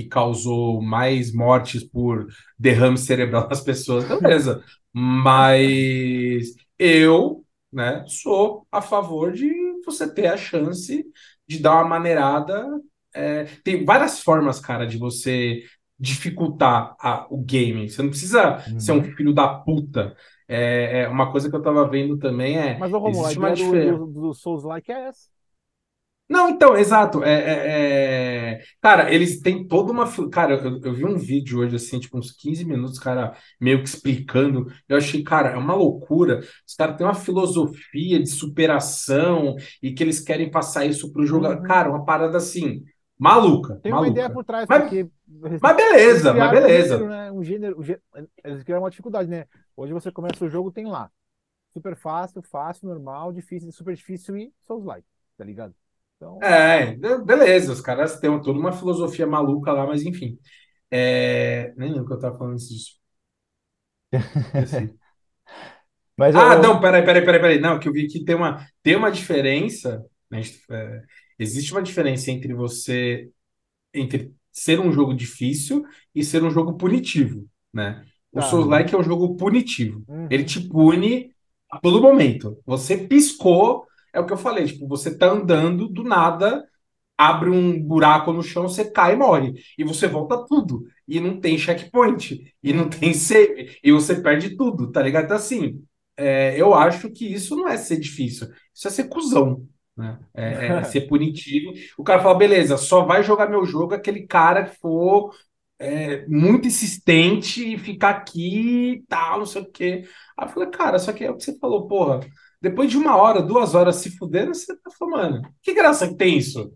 que 0.02 0.08
causou 0.08 0.80
mais 0.82 1.32
mortes 1.34 1.82
por 1.84 2.26
derrame 2.58 2.98
cerebral 2.98 3.48
nas 3.48 3.60
pessoas, 3.60 4.04
beleza. 4.06 4.62
Mas 4.92 6.54
eu, 6.78 7.44
né, 7.72 8.04
sou 8.06 8.66
a 8.70 8.80
favor 8.82 9.32
de 9.32 9.50
você 9.84 10.12
ter 10.12 10.26
a 10.28 10.36
chance 10.36 11.04
de 11.46 11.58
dar 11.60 11.74
uma 11.76 11.84
maneirada. 11.88 12.66
é, 13.14 13.44
tem 13.64 13.84
várias 13.84 14.20
formas, 14.20 14.60
cara, 14.60 14.86
de 14.86 14.96
você 14.98 15.62
dificultar 15.98 16.94
a- 17.00 17.26
o 17.30 17.38
game. 17.42 17.88
Você 17.90 18.02
não 18.02 18.10
precisa 18.10 18.62
ser 18.76 18.92
um 18.92 19.02
Uhum. 19.02 19.02
filho 19.02 19.32
da 19.34 19.48
puta. 19.48 20.14
É, 20.46 21.00
é 21.02 21.08
uma 21.08 21.32
coisa 21.32 21.50
que 21.50 21.56
eu 21.56 21.62
tava 21.62 21.88
vendo 21.88 22.18
também 22.18 22.58
é 22.58 22.80
Mas, 22.80 22.92
ô 22.92 22.98
Romulo, 22.98 23.26
a 23.26 23.30
existe 23.30 23.38
uma 23.38 23.56
do, 23.56 23.76
do, 23.76 24.06
do 24.06 24.34
Souls-like 24.34 24.90
é 24.92 25.08
essa. 25.08 25.28
Não, 26.28 26.50
então, 26.50 26.76
exato. 26.76 27.22
É, 27.24 27.32
é- 27.32 28.52
é- 28.60 28.62
Cara, 28.82 29.12
eles 29.12 29.40
têm 29.40 29.66
toda 29.66 29.92
uma. 29.92 30.06
Cara, 30.30 30.54
eu, 30.54 30.80
eu 30.84 30.92
vi 30.94 31.04
um 31.04 31.16
vídeo 31.16 31.60
hoje, 31.60 31.76
assim, 31.76 31.98
tipo, 31.98 32.18
uns 32.18 32.30
15 32.32 32.64
minutos, 32.64 32.98
cara, 32.98 33.34
meio 33.60 33.82
que 33.82 33.88
explicando. 33.88 34.66
Eu 34.88 34.98
achei, 34.98 35.22
cara, 35.22 35.50
é 35.50 35.56
uma 35.56 35.74
loucura. 35.74 36.40
Os 36.66 36.74
caras 36.74 36.96
têm 36.96 37.06
uma 37.06 37.14
filosofia 37.14 38.18
de 38.22 38.28
superação 38.28 39.56
e 39.82 39.92
que 39.94 40.02
eles 40.02 40.20
querem 40.20 40.50
passar 40.50 40.84
isso 40.84 41.10
pro 41.12 41.24
jogador. 41.26 41.58
Uhum. 41.58 41.62
Cara, 41.62 41.88
uma 41.90 42.04
parada 42.04 42.36
assim, 42.36 42.82
maluca, 43.18 43.76
Tem 43.82 43.92
uma 43.92 44.06
ideia 44.06 44.28
maluca. 44.28 44.34
por 44.34 44.44
trás, 44.44 44.66
Mas- 44.68 44.82
porque 44.82 45.08
Mas 45.62 45.76
beleza, 45.76 46.34
mas 46.34 46.48
um 46.48 46.50
beleza. 46.52 46.88
gênero, 46.98 47.08
né? 47.08 47.32
Um 47.32 47.44
gênero, 47.44 47.78
um 47.80 47.82
gê- 47.82 48.00
eles 48.44 48.62
criaram 48.62 48.82
uma 48.84 48.90
dificuldade, 48.90 49.28
né? 49.30 49.46
Hoje 49.76 49.92
você 49.92 50.10
começa 50.12 50.44
o 50.44 50.48
jogo, 50.48 50.70
tem 50.72 50.86
lá. 50.86 51.10
Super 51.72 51.96
fácil, 51.96 52.42
fácil, 52.42 52.88
normal, 52.88 53.32
difícil, 53.32 53.70
super 53.72 53.94
difícil 53.94 54.36
e 54.36 54.52
Souls-like, 54.66 55.06
tá 55.36 55.44
ligado? 55.44 55.74
Então, 56.18 56.42
É, 56.42 56.94
be- 56.96 57.24
beleza, 57.24 57.72
os 57.72 57.80
caras 57.80 58.18
têm 58.20 58.40
toda 58.42 58.58
uma 58.58 58.72
filosofia 58.72 59.26
maluca 59.26 59.72
lá, 59.72 59.86
mas 59.86 60.02
enfim. 60.04 60.38
É... 60.90 61.72
Nem 61.76 61.90
lembro 61.90 62.04
o 62.04 62.06
que 62.08 62.14
eu 62.14 62.18
tava 62.20 62.38
falando 62.38 62.54
antes 62.54 62.68
disso. 62.68 62.98
Mas 66.16 66.34
Ah, 66.34 66.56
eu- 66.56 66.56
não, 66.56 66.80
peraí, 66.80 67.04
peraí, 67.04 67.24
peraí, 67.24 67.40
peraí. 67.40 67.60
Não, 67.60 67.78
que 67.78 67.88
eu 67.88 67.92
vi 67.92 68.06
que 68.06 68.24
tem 68.24 68.34
uma, 68.34 68.66
tem 68.82 68.96
uma 68.96 69.10
diferença, 69.10 70.04
né? 70.30 70.40
é, 70.70 71.02
existe 71.38 71.72
uma 71.72 71.82
diferença 71.82 72.30
entre 72.30 72.52
você, 72.54 73.30
entre 73.94 74.34
ser 74.52 74.80
um 74.80 74.92
jogo 74.92 75.14
difícil 75.14 75.84
e 76.14 76.24
ser 76.24 76.44
um 76.44 76.50
jogo 76.50 76.78
punitivo, 76.78 77.46
né? 77.74 78.04
O 78.32 78.40
Tá. 78.40 78.42
Souls-like 78.42 78.94
é 78.94 78.98
um 78.98 79.04
jogo 79.04 79.36
punitivo. 79.36 80.06
Uhum. 80.08 80.28
Ele 80.30 80.44
te 80.44 80.60
pune 80.68 81.32
a 81.70 81.80
todo 81.80 82.02
momento. 82.02 82.58
Você 82.66 82.98
piscou, 82.98 83.86
é 84.12 84.20
o 84.20 84.26
que 84.26 84.32
eu 84.32 84.36
falei, 84.36 84.66
tipo, 84.66 84.86
você 84.88 85.16
tá 85.16 85.26
andando, 85.30 85.88
do 85.88 86.04
nada, 86.04 86.64
abre 87.16 87.50
um 87.50 87.82
buraco 87.82 88.32
no 88.32 88.42
chão, 88.42 88.68
você 88.68 88.84
cai 88.90 89.14
e 89.14 89.16
morre. 89.16 89.54
E 89.76 89.84
você 89.84 90.06
volta 90.06 90.46
tudo. 90.46 90.84
E 91.06 91.18
não 91.18 91.40
tem 91.40 91.58
checkpoint. 91.58 92.54
E 92.62 92.72
não 92.72 92.88
tem 92.88 93.12
save. 93.12 93.76
E 93.82 93.90
você 93.90 94.20
perde 94.20 94.56
tudo, 94.56 94.92
tá 94.92 95.02
ligado? 95.02 95.24
Então, 95.24 95.36
assim, 95.36 95.82
é, 96.16 96.54
eu 96.60 96.74
acho 96.74 97.10
que 97.10 97.26
isso 97.32 97.56
não 97.56 97.68
é 97.68 97.76
ser 97.76 97.98
difícil. 97.98 98.48
Isso 98.74 98.86
é 98.86 98.90
ser 98.90 99.04
cuzão. 99.08 99.66
Né? 99.96 100.16
É, 100.32 100.66
é 100.66 100.82
ser 100.84 101.02
punitivo. 101.08 101.72
O 101.98 102.04
cara 102.04 102.22
fala, 102.22 102.38
beleza, 102.38 102.76
só 102.76 103.04
vai 103.04 103.22
jogar 103.24 103.50
meu 103.50 103.64
jogo 103.64 103.94
aquele 103.94 104.26
cara 104.26 104.64
que 104.64 104.76
for 104.76 105.34
é, 105.78 106.26
muito 106.26 106.66
insistente 106.68 107.74
e 107.74 107.78
ficar 107.78 108.10
aqui 108.10 108.92
e 108.92 109.02
tal, 109.08 109.38
não 109.38 109.46
sei 109.46 109.62
o 109.62 109.70
quê. 109.70 110.04
Aí 110.36 110.46
eu 110.46 110.52
falei, 110.52 110.70
cara, 110.70 110.98
só 110.98 111.12
que 111.12 111.24
é 111.24 111.30
o 111.30 111.36
que 111.36 111.44
você 111.44 111.58
falou, 111.58 111.88
porra. 111.88 112.20
Depois 112.60 112.90
de 112.90 112.96
uma 112.96 113.16
hora, 113.16 113.42
duas 113.42 113.74
horas 113.74 113.96
se 113.96 114.16
fudendo, 114.16 114.54
você 114.54 114.74
tá 114.76 114.90
falando, 114.98 115.32
mano, 115.32 115.42
que 115.62 115.72
graça 115.74 116.08
que 116.08 116.16
tem 116.16 116.36
isso? 116.38 116.72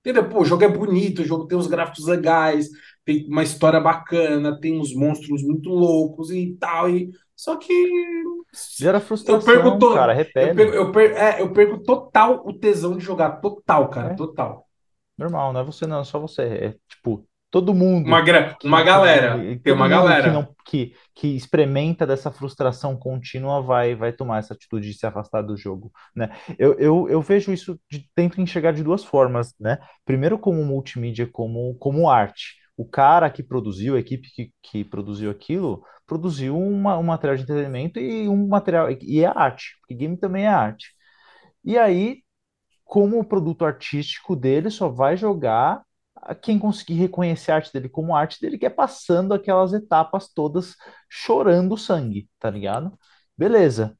Entendeu? 0.00 0.28
Pô, 0.28 0.42
o 0.42 0.44
jogo 0.44 0.64
é 0.64 0.68
bonito, 0.68 1.22
o 1.22 1.24
jogo 1.24 1.46
tem 1.46 1.56
uns 1.58 1.66
gráficos 1.66 2.06
legais, 2.06 2.68
tem 3.04 3.26
uma 3.28 3.42
história 3.42 3.80
bacana, 3.80 4.58
tem 4.60 4.78
uns 4.78 4.94
monstros 4.94 5.42
muito 5.42 5.70
loucos 5.70 6.30
e 6.30 6.56
tal. 6.60 6.90
E... 6.90 7.10
Só 7.34 7.56
que 7.56 7.72
gera 8.78 9.00
frustração, 9.00 9.40
perco 9.44 9.78
todo- 9.78 9.94
cara, 9.94 10.12
eu 10.12 10.16
repele. 10.18 10.54
perco, 10.54 10.74
eu, 10.74 10.92
per- 10.92 11.16
é, 11.16 11.40
eu 11.42 11.52
perco 11.52 11.82
total 11.82 12.42
o 12.46 12.52
tesão 12.52 12.96
de 12.96 13.04
jogar. 13.04 13.40
Total, 13.40 13.88
cara, 13.88 14.12
É. 14.12 14.14
total. 14.14 14.68
Normal, 15.16 15.52
não 15.52 15.60
é 15.60 15.64
você 15.64 15.86
não, 15.86 16.00
é 16.00 16.04
só 16.04 16.18
você. 16.18 16.42
É 16.42 16.76
tipo, 16.88 17.26
todo 17.54 17.72
mundo. 17.72 18.08
Uma, 18.08 18.20
gra- 18.20 18.54
que- 18.54 18.66
uma 18.66 18.80
que- 18.80 18.84
galera, 18.84 19.38
que- 19.38 19.58
tem 19.60 19.72
uma 19.72 19.88
galera. 19.88 20.24
que, 20.24 20.30
não, 20.34 20.48
que, 20.66 20.92
que 21.14 21.28
experimenta 21.36 22.04
dessa 22.04 22.30
frustração 22.32 22.96
contínua 22.96 23.62
vai, 23.62 23.94
vai 23.94 24.12
tomar 24.12 24.38
essa 24.38 24.54
atitude 24.54 24.88
de 24.90 24.98
se 24.98 25.06
afastar 25.06 25.42
do 25.42 25.56
jogo, 25.56 25.92
né? 26.16 26.30
Eu, 26.58 26.74
eu, 26.80 27.08
eu 27.08 27.22
vejo 27.22 27.52
isso 27.52 27.78
de, 27.88 28.08
tento 28.14 28.40
enxergar 28.40 28.72
de 28.72 28.82
duas 28.82 29.04
formas, 29.04 29.54
né? 29.60 29.78
Primeiro 30.04 30.36
como 30.36 30.64
multimídia, 30.64 31.28
como, 31.30 31.76
como 31.78 32.10
arte. 32.10 32.56
O 32.76 32.84
cara 32.84 33.30
que 33.30 33.40
produziu, 33.42 33.94
a 33.94 34.00
equipe 34.00 34.28
que, 34.34 34.50
que 34.60 34.84
produziu 34.84 35.30
aquilo, 35.30 35.84
produziu 36.06 36.58
uma, 36.58 36.98
um 36.98 37.04
material 37.04 37.36
de 37.36 37.44
entretenimento 37.44 38.00
e 38.00 38.28
um 38.28 38.48
material 38.48 38.88
e 38.90 39.20
é 39.20 39.26
arte, 39.26 39.76
porque 39.80 39.94
game 39.94 40.16
também 40.18 40.44
é 40.46 40.48
arte. 40.48 40.88
E 41.64 41.78
aí, 41.78 42.18
como 42.84 43.24
produto 43.24 43.64
artístico 43.64 44.36
dele, 44.36 44.70
só 44.70 44.88
vai 44.88 45.16
jogar 45.16 45.82
quem 46.42 46.58
conseguir 46.58 46.94
reconhecer 46.94 47.52
a 47.52 47.56
arte 47.56 47.72
dele 47.72 47.88
como 47.88 48.14
arte 48.16 48.40
dele, 48.40 48.58
que 48.58 48.66
é 48.66 48.70
passando 48.70 49.34
aquelas 49.34 49.72
etapas 49.72 50.28
todas 50.32 50.74
chorando 51.08 51.76
sangue, 51.76 52.28
tá 52.38 52.50
ligado? 52.50 52.96
Beleza. 53.36 53.96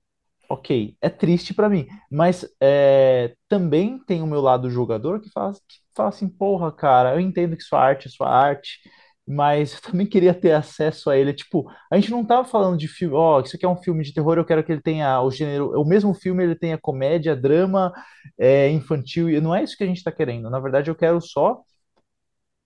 Ok, 0.48 0.96
é 1.00 1.08
triste 1.08 1.54
pra 1.54 1.68
mim, 1.70 1.87
mas 2.10 2.46
é, 2.60 3.34
também 3.48 3.98
tem 4.06 4.22
o 4.22 4.26
meu 4.26 4.40
lado 4.42 4.70
jogador 4.70 5.20
que 5.20 5.30
fala, 5.30 5.52
que 5.54 5.78
fala 5.96 6.10
assim, 6.10 6.28
porra, 6.28 6.70
cara, 6.70 7.14
eu 7.14 7.20
entendo 7.20 7.56
que 7.56 7.62
sua 7.62 7.80
arte 7.80 8.08
é 8.08 8.10
sua 8.10 8.28
arte, 8.30 8.78
mas 9.26 9.74
eu 9.74 9.80
também 9.80 10.06
queria 10.06 10.34
ter 10.34 10.52
acesso 10.52 11.08
a 11.10 11.16
ele. 11.16 11.32
Tipo, 11.32 11.64
a 11.90 11.96
gente 11.96 12.10
não 12.10 12.24
tava 12.24 12.46
falando 12.46 12.76
de 12.78 12.87
filme, 12.87 13.14
ó, 13.16 13.40
isso 13.40 13.56
aqui 13.56 13.64
é 13.64 13.68
um 13.68 13.76
filme 13.82 14.04
de 14.04 14.12
terror, 14.12 14.37
eu 14.37 14.44
quero 14.44 14.62
que 14.62 14.70
ele 14.72 14.82
tenha 14.82 15.20
o 15.22 15.30
gênero, 15.30 15.70
o 15.80 15.84
mesmo 15.84 16.12
filme 16.14 16.44
ele 16.44 16.54
tenha 16.56 16.78
comédia, 16.78 17.34
drama, 17.34 17.92
é, 18.38 18.68
infantil, 18.70 19.30
e 19.30 19.40
não 19.40 19.54
é 19.54 19.62
isso 19.64 19.76
que 19.76 19.84
a 19.84 19.87
gente 19.87 20.02
tá 20.04 20.12
querendo. 20.12 20.50
Na 20.50 20.60
verdade, 20.60 20.90
eu 20.90 20.94
quero 20.94 21.20
só 21.22 21.62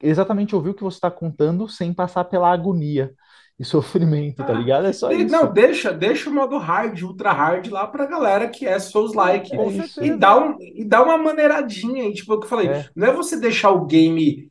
exatamente 0.01 0.55
ouvir 0.55 0.71
o 0.71 0.75
que 0.75 0.83
você 0.83 0.97
está 0.97 1.11
contando 1.11 1.69
sem 1.69 1.93
passar 1.95 2.25
pela 2.25 2.53
agonia 2.53 3.15
e 3.59 3.65
sofrimento, 3.65 4.45
tá 4.45 4.53
Ah, 4.53 4.55
ligado? 4.55 4.87
É 4.87 4.93
só 4.93 5.13
De- 5.13 5.25
isso. 5.25 5.33
Não, 5.33 5.53
deixa, 5.53 5.93
deixa 5.93 6.31
o 6.31 6.33
modo 6.35 6.59
hard, 6.59 7.03
ultra 7.03 7.33
hard 7.33 7.69
lá 7.69 7.87
pra 7.87 8.07
galera 8.07 8.49
que 8.49 8.67
é 8.67 8.79
Souls-like. 8.79 9.51
com 9.51 9.71
É. 9.71 10.07
E 10.07 10.17
dá, 10.17 10.39
um, 10.39 10.57
e 10.61 10.85
dá 10.85 11.03
uma 11.03 11.19
maneiradinha 11.19 12.05
aí, 12.05 12.15
tipo 12.15 12.35
o 12.35 12.39
que 12.41 12.47
eu 12.47 12.51
falei, 12.51 12.69
É. 12.69 12.89
não 12.95 13.07
é 13.09 13.13
você 13.13 13.39
deixar 13.41 13.71
o 13.71 13.87
game 13.87 14.51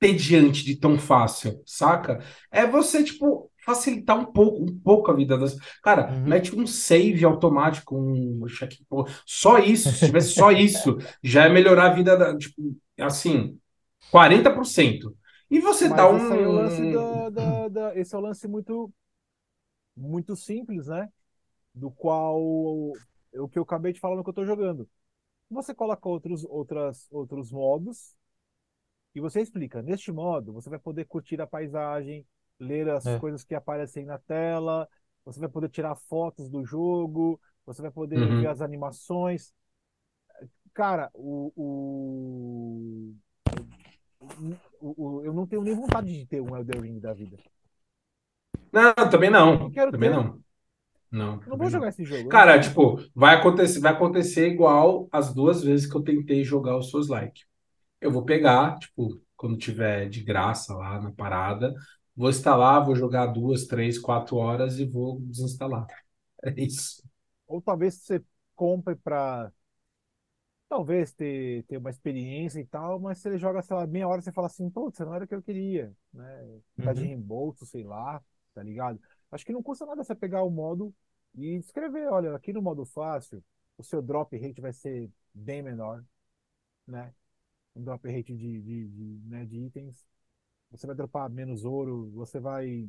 tediante 0.00 0.64
de 0.64 0.76
tão 0.78 0.98
fácil, 0.98 1.62
saca? 1.66 2.20
É 2.50 2.66
você, 2.66 3.04
tipo, 3.04 3.50
facilitar 3.64 4.18
um 4.18 4.26
pouco, 4.26 4.62
um 4.64 4.78
pouco 4.80 5.10
a 5.10 5.14
vida 5.14 5.38
das. 5.38 5.56
Cara, 5.82 6.12
Uhum. 6.12 6.24
mete 6.26 6.54
um 6.56 6.66
save 6.66 7.24
automático, 7.24 7.96
um 7.96 8.46
check, 8.48 8.74
pô, 8.88 9.06
só 9.26 9.58
isso, 9.58 9.94
se 9.94 10.04
tivesse 10.06 10.34
só 10.34 10.50
isso, 10.52 10.98
já 11.22 11.44
é 11.46 11.48
melhorar 11.48 11.86
a 11.92 11.94
vida 11.94 12.16
da, 12.16 12.36
tipo, 12.36 12.76
assim, 13.00 13.58
40%. 14.10 15.16
E 15.50 15.60
você 15.60 15.88
Mas 15.88 15.92
dá 15.92 16.08
esse 16.08 16.32
é 16.32 16.36
o 16.36 16.52
lance 16.52 16.86
um. 16.86 16.86
da, 16.86 17.30
da- 17.30 17.68
da- 17.68 17.96
esse 17.96 18.14
é 18.14 18.18
o 18.18 18.20
lance 18.20 18.48
muito, 18.48 18.92
muito 19.96 20.36
simples, 20.36 20.86
né? 20.86 21.08
Do 21.74 21.90
qual 21.92 22.40
o 22.42 23.48
que 23.50 23.58
eu 23.58 23.62
acabei 23.64 23.92
de 23.92 24.00
falar 24.00 24.16
no 24.16 24.24
que 24.24 24.30
eu 24.30 24.34
tô 24.34 24.44
jogando. 24.46 24.88
Você 25.50 25.74
coloca 25.74 26.08
outros, 26.08 26.44
outras, 26.46 27.08
outros 27.12 27.52
modos 27.52 28.16
e 29.14 29.20
você 29.20 29.40
explica. 29.40 29.82
Neste 29.82 30.12
modo, 30.12 30.52
você 30.52 30.68
vai 30.70 30.78
poder 30.78 31.04
curtir 31.06 31.40
a 31.40 31.46
paisagem, 31.46 32.26
ler 32.58 32.88
as 32.90 33.14
É. 33.14 33.14
coisas 33.14 33.44
que 33.44 33.54
aparecem 33.54 34.04
na 34.04 34.18
tela, 34.18 34.88
você 35.24 35.40
vai 35.40 35.48
poder 35.48 35.68
tirar 35.70 35.94
fotos 35.96 36.48
do 36.50 36.64
jogo, 36.64 37.40
você 37.64 37.82
vai 37.82 37.90
poder 37.90 38.30
Uhum. 38.30 38.34
ver 38.34 38.48
as 38.48 38.60
animações. 38.60 39.52
Cara, 40.72 41.10
o- 41.14 41.52
eu 45.24 45.32
não 45.32 45.46
tenho 45.46 45.62
nem 45.62 45.74
vontade 45.74 46.12
de 46.12 46.26
ter 46.26 46.40
um 46.40 46.56
Elden 46.56 46.80
Ring 46.80 47.00
da 47.00 47.12
vida. 47.14 47.36
Não, 48.72 48.94
também 49.10 49.30
não. 49.30 49.58
Não 49.58 49.70
quero 49.70 49.90
Também 49.90 50.10
ter. 50.10 50.10
não. 50.10 50.40
Não, 51.10 51.40
Eu 51.44 51.50
não 51.50 51.58
vou 51.58 51.70
jogar 51.70 51.88
esse 51.88 52.04
jogo. 52.04 52.30
Cara, 52.30 52.60
não- 52.60 52.60
tipo, 52.60 52.98
vai 53.14 53.36
acontecer, 53.36 53.80
vai 53.80 53.92
acontecer 53.92 54.48
igual 54.48 55.08
as 55.12 55.34
duas 55.34 55.62
vezes 55.62 55.90
que 55.90 55.96
eu 55.96 56.02
tentei 56.02 56.44
jogar 56.44 56.76
o 56.76 56.82
Souls 56.82 57.08
Like. 57.08 57.42
Eu 58.00 58.10
vou 58.12 58.24
pegar, 58.24 58.78
tipo, 58.78 59.20
quando 59.36 59.58
tiver 59.58 60.08
de 60.10 60.22
graça 60.24 60.74
lá 60.74 61.00
na 61.00 61.12
parada, 61.12 61.74
vou 62.16 62.30
instalar, 62.30 62.84
vou 62.84 62.96
jogar 62.96 63.26
duas, 63.28 63.66
três, 63.66 63.98
quatro 63.98 64.36
horas 64.38 64.78
e 64.80 64.86
vou 64.86 65.20
desinstalar. 65.22 65.86
É 66.44 66.54
isso. 66.62 67.02
Ou 67.46 67.60
talvez 67.62 67.94
você 67.96 68.22
compre 68.54 68.96
para 68.96 69.52
talvez 70.74 71.12
ter, 71.12 71.62
ter 71.64 71.76
uma 71.78 71.90
experiência 71.90 72.58
e 72.60 72.66
tal, 72.66 72.98
mas 73.00 73.18
se 73.18 73.28
ele 73.28 73.38
joga, 73.38 73.62
sei 73.62 73.76
lá, 73.76 73.86
meia 73.86 74.08
hora, 74.08 74.20
você 74.20 74.32
fala 74.32 74.48
assim, 74.48 74.68
putz, 74.70 74.98
não 75.00 75.14
era 75.14 75.24
o 75.24 75.28
que 75.28 75.34
eu 75.34 75.42
queria, 75.42 75.94
né? 76.12 76.60
Tá 76.82 76.92
de 76.92 77.04
Uhum. 77.04 77.06
reembolso, 77.06 77.64
sei 77.66 77.84
lá, 77.84 78.22
tá 78.54 78.62
ligado? 78.62 79.00
Acho 79.30 79.44
que 79.46 79.52
não 79.52 79.62
custa 79.62 79.86
nada 79.86 80.02
você 80.02 80.14
pegar 80.14 80.42
o 80.42 80.50
modo 80.50 80.92
e 81.36 81.56
escrever, 81.56 82.08
olha, 82.10 82.34
aqui 82.34 82.52
no 82.52 82.60
modo 82.62 82.84
fácil, 82.84 83.42
o 83.78 83.84
seu 83.84 84.02
drop 84.02 84.36
rate 84.36 84.60
vai 84.60 84.72
ser 84.72 85.10
bem 85.32 85.62
menor, 85.62 86.04
né? 86.86 87.14
Um 87.76 87.82
drop 87.84 88.06
rate 88.10 88.34
de, 88.36 88.62
de, 88.62 88.88
de, 88.88 89.20
né, 89.28 89.44
de 89.46 89.58
itens. 89.58 90.06
Você 90.70 90.86
vai 90.86 90.96
dropar 90.96 91.30
menos 91.30 91.64
ouro, 91.64 92.10
você 92.12 92.40
vai, 92.40 92.88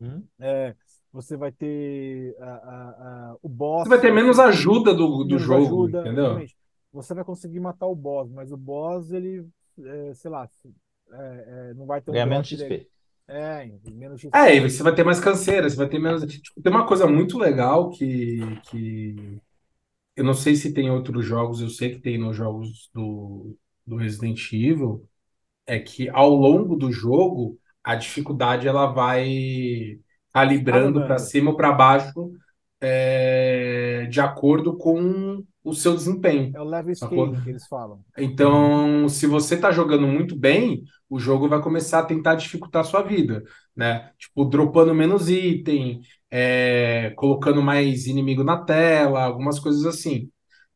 Uhum. 0.00 0.28
é, 0.38 0.74
você 1.12 1.36
vai 1.36 1.52
ter 1.52 2.36
a, 2.40 2.50
a, 2.50 3.30
a- 3.32 3.36
o 3.42 3.48
boss. 3.48 3.88
Você 3.88 3.88
vai 3.88 4.00
ter 4.00 4.12
menos 4.12 4.38
ajuda 4.38 4.92
do, 4.94 5.24
do 5.24 5.38
menos 5.38 5.38
jogo, 5.38 5.88
ajuda, 5.88 6.00
entendeu? 6.00 6.46
Você 6.92 7.14
vai 7.14 7.24
conseguir 7.24 7.60
matar 7.60 7.86
o 7.86 7.94
boss, 7.94 8.30
mas 8.30 8.52
o 8.52 8.56
boss, 8.56 9.10
ele, 9.10 9.46
é, 9.78 10.14
sei 10.14 10.30
lá, 10.30 10.48
é, 11.12 11.70
é, 11.70 11.74
não 11.74 11.86
vai 11.86 12.00
ter 12.00 12.10
um 12.10 12.14
Ganha 12.14 12.26
menos 12.26 12.48
dele. 12.48 12.78
XP. 12.78 12.90
É, 13.28 13.70
menos 13.90 14.20
XP. 14.20 14.36
É, 14.36 14.56
e 14.56 14.60
você 14.60 14.82
vai 14.82 14.94
ter 14.94 15.04
mais 15.04 15.20
canseira, 15.20 15.68
você 15.68 15.76
vai 15.76 15.88
ter 15.88 15.98
menos. 15.98 16.24
Tipo, 16.24 16.62
tem 16.62 16.72
uma 16.72 16.86
coisa 16.86 17.06
muito 17.06 17.38
legal 17.38 17.90
que, 17.90 18.38
que 18.70 19.40
eu 20.16 20.24
não 20.24 20.34
sei 20.34 20.54
se 20.54 20.72
tem 20.72 20.86
em 20.86 20.90
outros 20.90 21.24
jogos, 21.24 21.60
eu 21.60 21.68
sei 21.68 21.90
que 21.90 22.00
tem 22.00 22.18
nos 22.18 22.36
jogos 22.36 22.90
do, 22.94 23.56
do 23.86 23.96
Resident 23.96 24.52
Evil, 24.52 25.06
é 25.66 25.78
que 25.78 26.08
ao 26.08 26.30
longo 26.30 26.76
do 26.76 26.90
jogo 26.90 27.58
a 27.84 27.94
dificuldade 27.94 28.66
ela 28.66 28.86
vai 28.86 29.98
calibrando 30.32 31.00
para 31.02 31.18
cima 31.18 31.50
ou 31.50 31.56
para 31.56 31.72
baixo 31.72 32.32
é, 32.80 34.06
de 34.10 34.20
acordo 34.20 34.76
com 34.76 35.44
o 35.66 35.74
seu 35.74 35.94
desempenho. 35.94 36.52
É 36.54 36.60
o 36.60 36.64
level 36.64 36.94
scaling 36.94 37.42
que 37.42 37.50
eles 37.50 37.66
falam. 37.66 38.00
Então, 38.16 39.08
se 39.08 39.26
você 39.26 39.56
tá 39.56 39.72
jogando 39.72 40.06
muito 40.06 40.36
bem, 40.36 40.84
o 41.10 41.18
jogo 41.18 41.48
vai 41.48 41.60
começar 41.60 41.98
a 41.98 42.04
tentar 42.04 42.36
dificultar 42.36 42.82
a 42.82 42.84
sua 42.84 43.02
vida, 43.02 43.42
né? 43.74 44.12
Tipo, 44.16 44.44
dropando 44.44 44.94
menos 44.94 45.28
item, 45.28 46.00
é, 46.30 47.12
colocando 47.16 47.60
mais 47.60 48.06
inimigo 48.06 48.44
na 48.44 48.58
tela, 48.58 49.24
algumas 49.24 49.58
coisas 49.58 49.84
assim. 49.84 50.30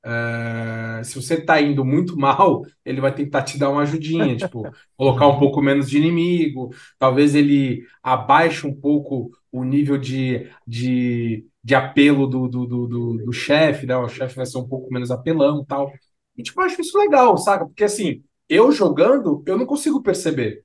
É, 0.04 1.02
se 1.04 1.14
você 1.14 1.40
tá 1.40 1.60
indo 1.60 1.84
muito 1.84 2.18
mal, 2.18 2.62
ele 2.84 3.00
vai 3.00 3.14
tentar 3.14 3.42
te 3.42 3.56
dar 3.56 3.70
uma 3.70 3.82
ajudinha, 3.82 4.36
tipo, 4.36 4.68
colocar 4.96 5.28
um 5.28 5.38
pouco 5.38 5.62
menos 5.62 5.88
de 5.88 5.98
inimigo, 5.98 6.70
talvez 6.98 7.36
ele 7.36 7.84
abaixe 8.02 8.66
um 8.66 8.74
pouco 8.74 9.30
o 9.52 9.62
nível 9.62 9.98
de, 9.98 10.48
de, 10.66 11.46
de 11.62 11.74
apelo 11.74 12.26
do, 12.26 12.48
do, 12.48 12.66
do, 12.66 12.86
do, 12.86 13.18
do 13.24 13.32
chefe, 13.32 13.86
né? 13.86 13.96
O 13.96 14.08
chefe 14.08 14.36
vai 14.36 14.46
ser 14.46 14.58
um 14.58 14.68
pouco 14.68 14.92
menos 14.92 15.10
apelão 15.10 15.62
e 15.62 15.66
tal. 15.66 15.92
E, 16.36 16.42
tipo, 16.42 16.60
eu 16.60 16.64
acho 16.66 16.80
isso 16.80 16.98
legal, 16.98 17.36
saca? 17.36 17.66
Porque, 17.66 17.84
assim, 17.84 18.22
eu 18.48 18.72
jogando, 18.72 19.42
eu 19.46 19.58
não 19.58 19.66
consigo 19.66 20.02
perceber, 20.02 20.64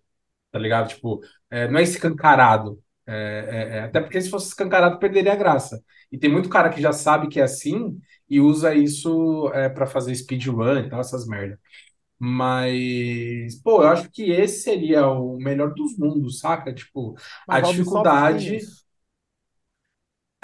tá 0.52 0.60
ligado? 0.60 0.90
Tipo, 0.90 1.22
é, 1.50 1.68
não 1.68 1.80
é 1.80 1.84
escancarado. 1.84 2.82
É, 3.08 3.14
é, 3.74 3.78
é, 3.78 3.80
até 3.82 4.02
porque 4.02 4.20
se 4.22 4.30
fosse 4.30 4.48
escancarado, 4.48 5.00
perderia 5.00 5.34
a 5.34 5.36
graça. 5.36 5.84
E 6.12 6.18
tem 6.18 6.32
muito 6.32 6.50
cara 6.50 6.70
que 6.70 6.82
já 6.82 6.92
sabe 6.92 7.28
que 7.28 7.40
é 7.40 7.44
assim 7.44 8.00
e 8.30 8.40
usa 8.40 8.74
isso 8.74 9.50
é, 9.54 9.70
para 9.70 9.86
fazer 9.86 10.16
speedrun 10.16 10.80
e 10.80 10.90
tal, 10.90 11.00
essas 11.00 11.28
merda. 11.28 11.60
Mas, 12.18 13.56
pô, 13.62 13.84
eu 13.84 13.90
acho 13.90 14.10
que 14.10 14.32
esse 14.32 14.62
seria 14.64 15.08
o 15.08 15.38
melhor 15.38 15.74
dos 15.74 15.98
mundos, 15.98 16.40
saca? 16.40 16.74
Tipo, 16.74 17.16
a 17.48 17.60
Mas 17.60 17.70
a 17.70 17.72
dificuldade. 17.72 18.60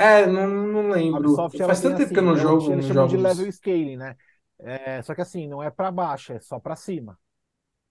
É, 0.02 0.26
não, 0.26 0.48
não 0.48 0.90
A 1.12 1.20
lembro. 1.20 1.44
Faz 1.66 1.82
tanto 1.82 1.96
tempo 1.98 2.14
que 2.14 2.20
eu 2.20 2.24
assim, 2.24 2.24
não 2.24 2.36
jogo 2.36 2.72
eles 2.72 2.86
chamam 2.86 3.06
de 3.06 3.18
level 3.18 3.52
scaling, 3.52 3.98
né? 3.98 4.16
É, 4.60 5.02
só 5.02 5.14
que 5.16 5.22
assim, 5.22 5.48
não 5.48 5.62
é 5.62 5.70
para 5.72 5.92
baixo, 5.92 6.34
é 6.34 6.40
só 6.40 6.60
para 6.60 6.76
cima, 6.76 7.20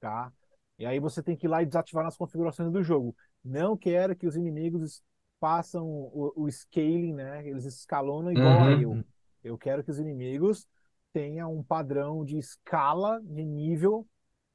tá? 0.00 0.32
E 0.78 0.86
aí 0.86 1.00
você 1.00 1.22
tem 1.22 1.36
que 1.36 1.46
ir 1.46 1.50
lá 1.50 1.62
e 1.62 1.66
desativar 1.66 2.04
nas 2.04 2.16
configurações 2.16 2.72
do 2.72 2.82
jogo. 2.82 3.16
Não 3.44 3.76
quero 3.76 4.16
que 4.16 4.26
os 4.26 4.36
inimigos 4.36 5.02
façam 5.40 5.86
o, 5.86 6.32
o 6.36 6.48
scaling, 6.50 7.14
né? 7.14 7.46
Eles 7.48 7.64
escalonam 7.66 8.32
igual 8.32 8.64
a 8.64 8.72
Uhum. 8.72 8.74
eu. 8.74 9.02
Eu 9.44 9.58
quero 9.58 9.84
que 9.84 9.90
os 9.90 9.98
inimigos 10.00 10.68
tenham 11.12 11.54
um 11.56 11.62
padrão 11.64 12.24
de 12.24 12.38
escala 12.38 13.20
de 13.22 13.44
nível 13.44 14.08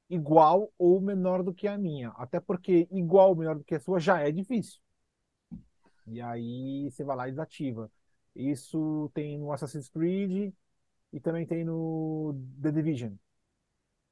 igual 0.09 0.71
ou 0.77 1.01
menor 1.01 1.43
do 1.43 1.53
que 1.53 1.67
a 1.67 1.77
minha. 1.77 2.09
Até 2.17 2.39
porque 2.39 2.87
igual 2.91 3.29
ou 3.31 3.35
menor 3.37 3.57
do 3.57 3.63
que 3.65 3.75
a 3.75 3.81
sua 3.81 3.99
já 3.99 4.19
é 4.21 4.31
difícil. 4.31 4.79
E 6.07 6.21
aí 6.21 6.89
você 6.91 7.03
vai 7.03 7.15
lá 7.15 7.27
e 7.27 7.31
desativa. 7.31 7.91
Isso 8.35 9.09
tem 9.13 9.37
no 9.39 9.51
Assassin's 9.51 9.89
Creed 9.89 10.53
e 11.13 11.19
também 11.21 11.45
tem 11.47 11.65
no 11.65 12.35
The 12.61 12.71
Division. 12.71 13.13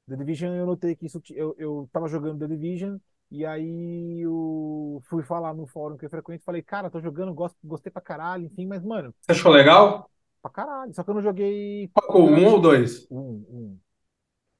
The 0.08 0.16
Division 0.16 0.52
eu 0.54 0.66
notei 0.66 0.94
que 0.96 1.06
isso 1.06 1.20
eu, 1.30 1.54
eu 1.58 1.88
tava 1.92 2.08
jogando 2.08 2.38
The 2.40 2.46
Division 2.54 2.98
e 3.30 3.44
aí 3.46 4.20
eu 4.24 5.02
fui 5.08 5.22
falar 5.22 5.54
no 5.54 5.66
fórum 5.66 5.96
que 5.96 6.04
eu 6.06 6.10
frequento 6.10 6.42
e 6.42 6.44
falei, 6.44 6.62
cara, 6.62 6.90
tô 6.90 7.00
jogando, 7.00 7.32
gosto, 7.34 7.56
gostei 7.64 7.90
pra 7.90 8.02
caralho, 8.02 8.44
enfim, 8.46 8.66
mas 8.66 8.82
mano, 8.84 9.14
Você 9.20 9.32
achou 9.32 9.50
legal? 9.52 10.08
pra 10.42 10.50
caralho. 10.50 10.94
Só 10.94 11.02
que 11.04 11.10
eu 11.10 11.14
não 11.14 11.22
joguei 11.22 11.90
Qual, 11.92 12.28
um 12.28 12.44
ou 12.46 12.60
dois? 12.60 13.08
um, 13.10 13.18
um. 13.50 13.80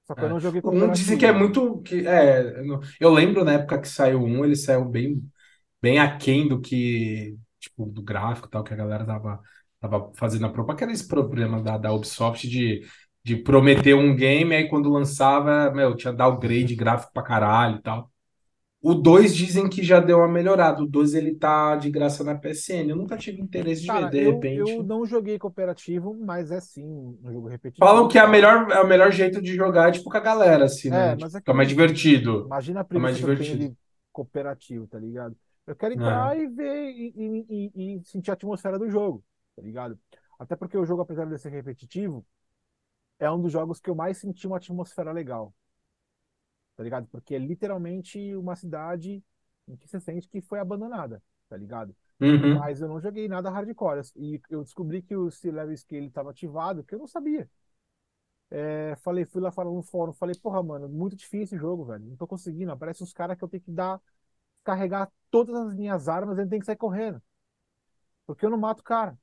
Só 0.06 0.14
que 0.16 0.24
eu 0.24 0.28
É. 0.28 0.30
não 0.30 0.40
joguei 0.40 0.62
Um 0.62 0.90
dizem 0.90 1.18
que 1.18 1.26
é 1.26 1.32
muito. 1.32 1.82
Que, 1.82 2.06
é, 2.06 2.60
eu 2.60 2.80
eu 3.00 3.10
lembro 3.12 3.44
na 3.44 3.54
época 3.54 3.80
que 3.80 3.88
saiu 3.88 4.22
um, 4.22 4.44
ele 4.44 4.56
saiu 4.56 4.84
bem, 4.84 5.22
bem 5.84 5.98
aquém 5.98 6.48
do 6.48 6.60
que, 6.60 7.36
tipo, 7.60 7.86
do 7.86 8.02
gráfico 8.02 8.48
e 8.48 8.50
tal, 8.50 8.64
que 8.64 8.72
a 8.72 8.76
galera 8.76 9.04
tava, 9.06 9.40
tava 9.80 10.12
fazendo 10.16 10.46
a 10.46 10.50
própria. 10.52 10.74
Aqueles 10.74 11.02
problemas 11.02 11.62
da, 11.62 11.76
da 11.78 11.92
Ubisoft 11.92 12.48
de, 12.48 12.86
de 13.24 13.36
prometer 13.36 13.94
um 13.94 14.14
game, 14.16 14.54
aí 14.54 14.68
quando 14.68 14.90
lançava, 14.90 15.70
meu, 15.72 15.94
tinha 15.96 16.12
downgrade 16.12 16.74
gráfico 16.74 17.12
pra 17.12 17.22
caralho 17.22 17.76
e 17.78 17.82
tal. 17.82 18.10
O 18.82 18.94
2 18.94 19.34
dizem 19.34 19.68
que 19.68 19.82
já 19.82 20.00
deu 20.00 20.18
uma 20.18 20.28
melhorada. 20.28 20.82
O 20.82 20.86
2 20.86 21.14
ele 21.14 21.34
tá 21.34 21.76
de 21.76 21.90
graça 21.90 22.22
na 22.24 22.34
PSN. 22.36 22.90
Eu 22.90 22.96
nunca 22.96 23.16
tive 23.16 23.40
interesse 23.42 23.82
de 23.82 23.90
ver, 23.90 24.10
de 24.10 24.20
eu, 24.20 24.32
repente. 24.32 24.72
eu 24.76 24.82
não 24.82 25.04
joguei 25.06 25.38
cooperativo, 25.38 26.14
mas 26.14 26.50
é 26.50 26.60
sim 26.60 26.84
um 26.84 27.32
jogo 27.32 27.48
repetitivo. 27.48 27.86
Falam 27.86 28.08
que 28.08 28.18
é, 28.18 28.20
a 28.22 28.26
melhor, 28.28 28.70
é 28.70 28.80
o 28.80 28.86
melhor 28.86 29.10
jeito 29.12 29.40
de 29.42 29.54
jogar, 29.54 29.92
tipo, 29.92 30.08
com 30.10 30.16
a 30.16 30.20
galera, 30.20 30.64
assim, 30.64 30.90
né? 30.90 31.12
É, 31.12 31.16
Tipo, 31.16 31.24
mas 31.24 31.34
é 31.34 31.40
fica 31.40 31.54
mais 31.54 31.68
que- 31.68 31.68
divertido. 31.68 32.46
Imagina 32.46 32.80
a 32.80 32.84
É 32.92 32.98
mais 32.98 33.16
divertido. 33.16 33.58
de 33.58 33.76
cooperativo, 34.12 34.86
tá 34.86 34.98
ligado? 34.98 35.36
Eu 35.66 35.76
quero 35.76 35.94
É. 35.96 35.98
entrar 35.98 36.36
e 36.38 36.46
ver 36.48 36.90
e, 36.92 37.12
e- 37.16 37.70
e- 37.74 37.96
e 38.00 38.04
sentir 38.04 38.30
a 38.30 38.34
atmosfera 38.34 38.78
do 38.78 38.88
jogo, 38.90 39.24
tá 39.56 39.62
ligado? 39.62 39.98
Até 40.38 40.56
porque 40.56 40.76
o 40.76 40.84
jogo, 40.84 41.02
apesar 41.02 41.26
de 41.26 41.38
ser 41.38 41.50
repetitivo, 41.50 42.26
é 43.18 43.30
um 43.30 43.40
dos 43.42 43.52
jogos 43.52 43.80
que 43.80 43.90
eu 43.90 43.94
mais 43.94 44.18
senti 44.18 44.46
uma 44.46 44.58
atmosfera 44.58 45.12
legal, 45.12 45.54
tá 46.76 46.82
ligado? 46.82 47.06
Porque 47.08 47.34
é 47.34 47.38
literalmente 47.38 48.34
uma 48.36 48.56
cidade 48.56 49.22
em 49.68 49.76
que 49.76 49.88
você 49.88 50.00
sente 50.00 50.28
que 50.28 50.40
foi 50.40 50.58
abandonada, 50.58 51.22
tá 51.48 51.56
ligado? 51.56 51.94
Uhum. 52.20 52.58
Mas 52.58 52.80
eu 52.80 52.88
não 52.88 53.00
joguei 53.00 53.28
nada 53.28 53.50
hardcore. 53.50 54.02
E 54.16 54.40
eu 54.50 54.62
descobri 54.62 55.02
que 55.02 55.16
o 55.16 55.30
C-Level 55.30 55.76
Scale 55.76 56.06
estava 56.06 56.30
ativado, 56.30 56.84
que 56.84 56.94
eu 56.94 56.98
não 56.98 57.06
sabia. 57.06 57.48
É, 58.50 58.94
falei, 58.96 59.24
fui 59.24 59.40
lá 59.42 59.50
falar 59.50 59.70
no 59.70 59.82
fórum, 59.82 60.12
falei, 60.12 60.34
porra, 60.36 60.62
mano, 60.62 60.88
muito 60.88 61.16
difícil 61.16 61.42
esse 61.42 61.58
jogo, 61.58 61.84
velho. 61.84 62.04
Não 62.04 62.16
tô 62.16 62.26
conseguindo. 62.26 62.70
Aparece 62.72 63.02
uns 63.02 63.12
caras 63.12 63.36
que 63.36 63.42
eu 63.44 63.48
tenho 63.48 63.62
que 63.62 63.70
dar, 63.72 64.00
carregar 64.64 65.10
todas 65.30 65.54
as 65.56 65.74
minhas 65.76 66.08
armas, 66.08 66.38
ele 66.38 66.48
tem 66.50 66.60
que 66.60 66.66
sair 66.66 66.76
correndo. 66.76 67.22
Porque 68.26 68.44
eu 68.46 68.50
não 68.50 68.58
mato 68.58 68.80
o 68.80 68.84
cara. 68.84 69.18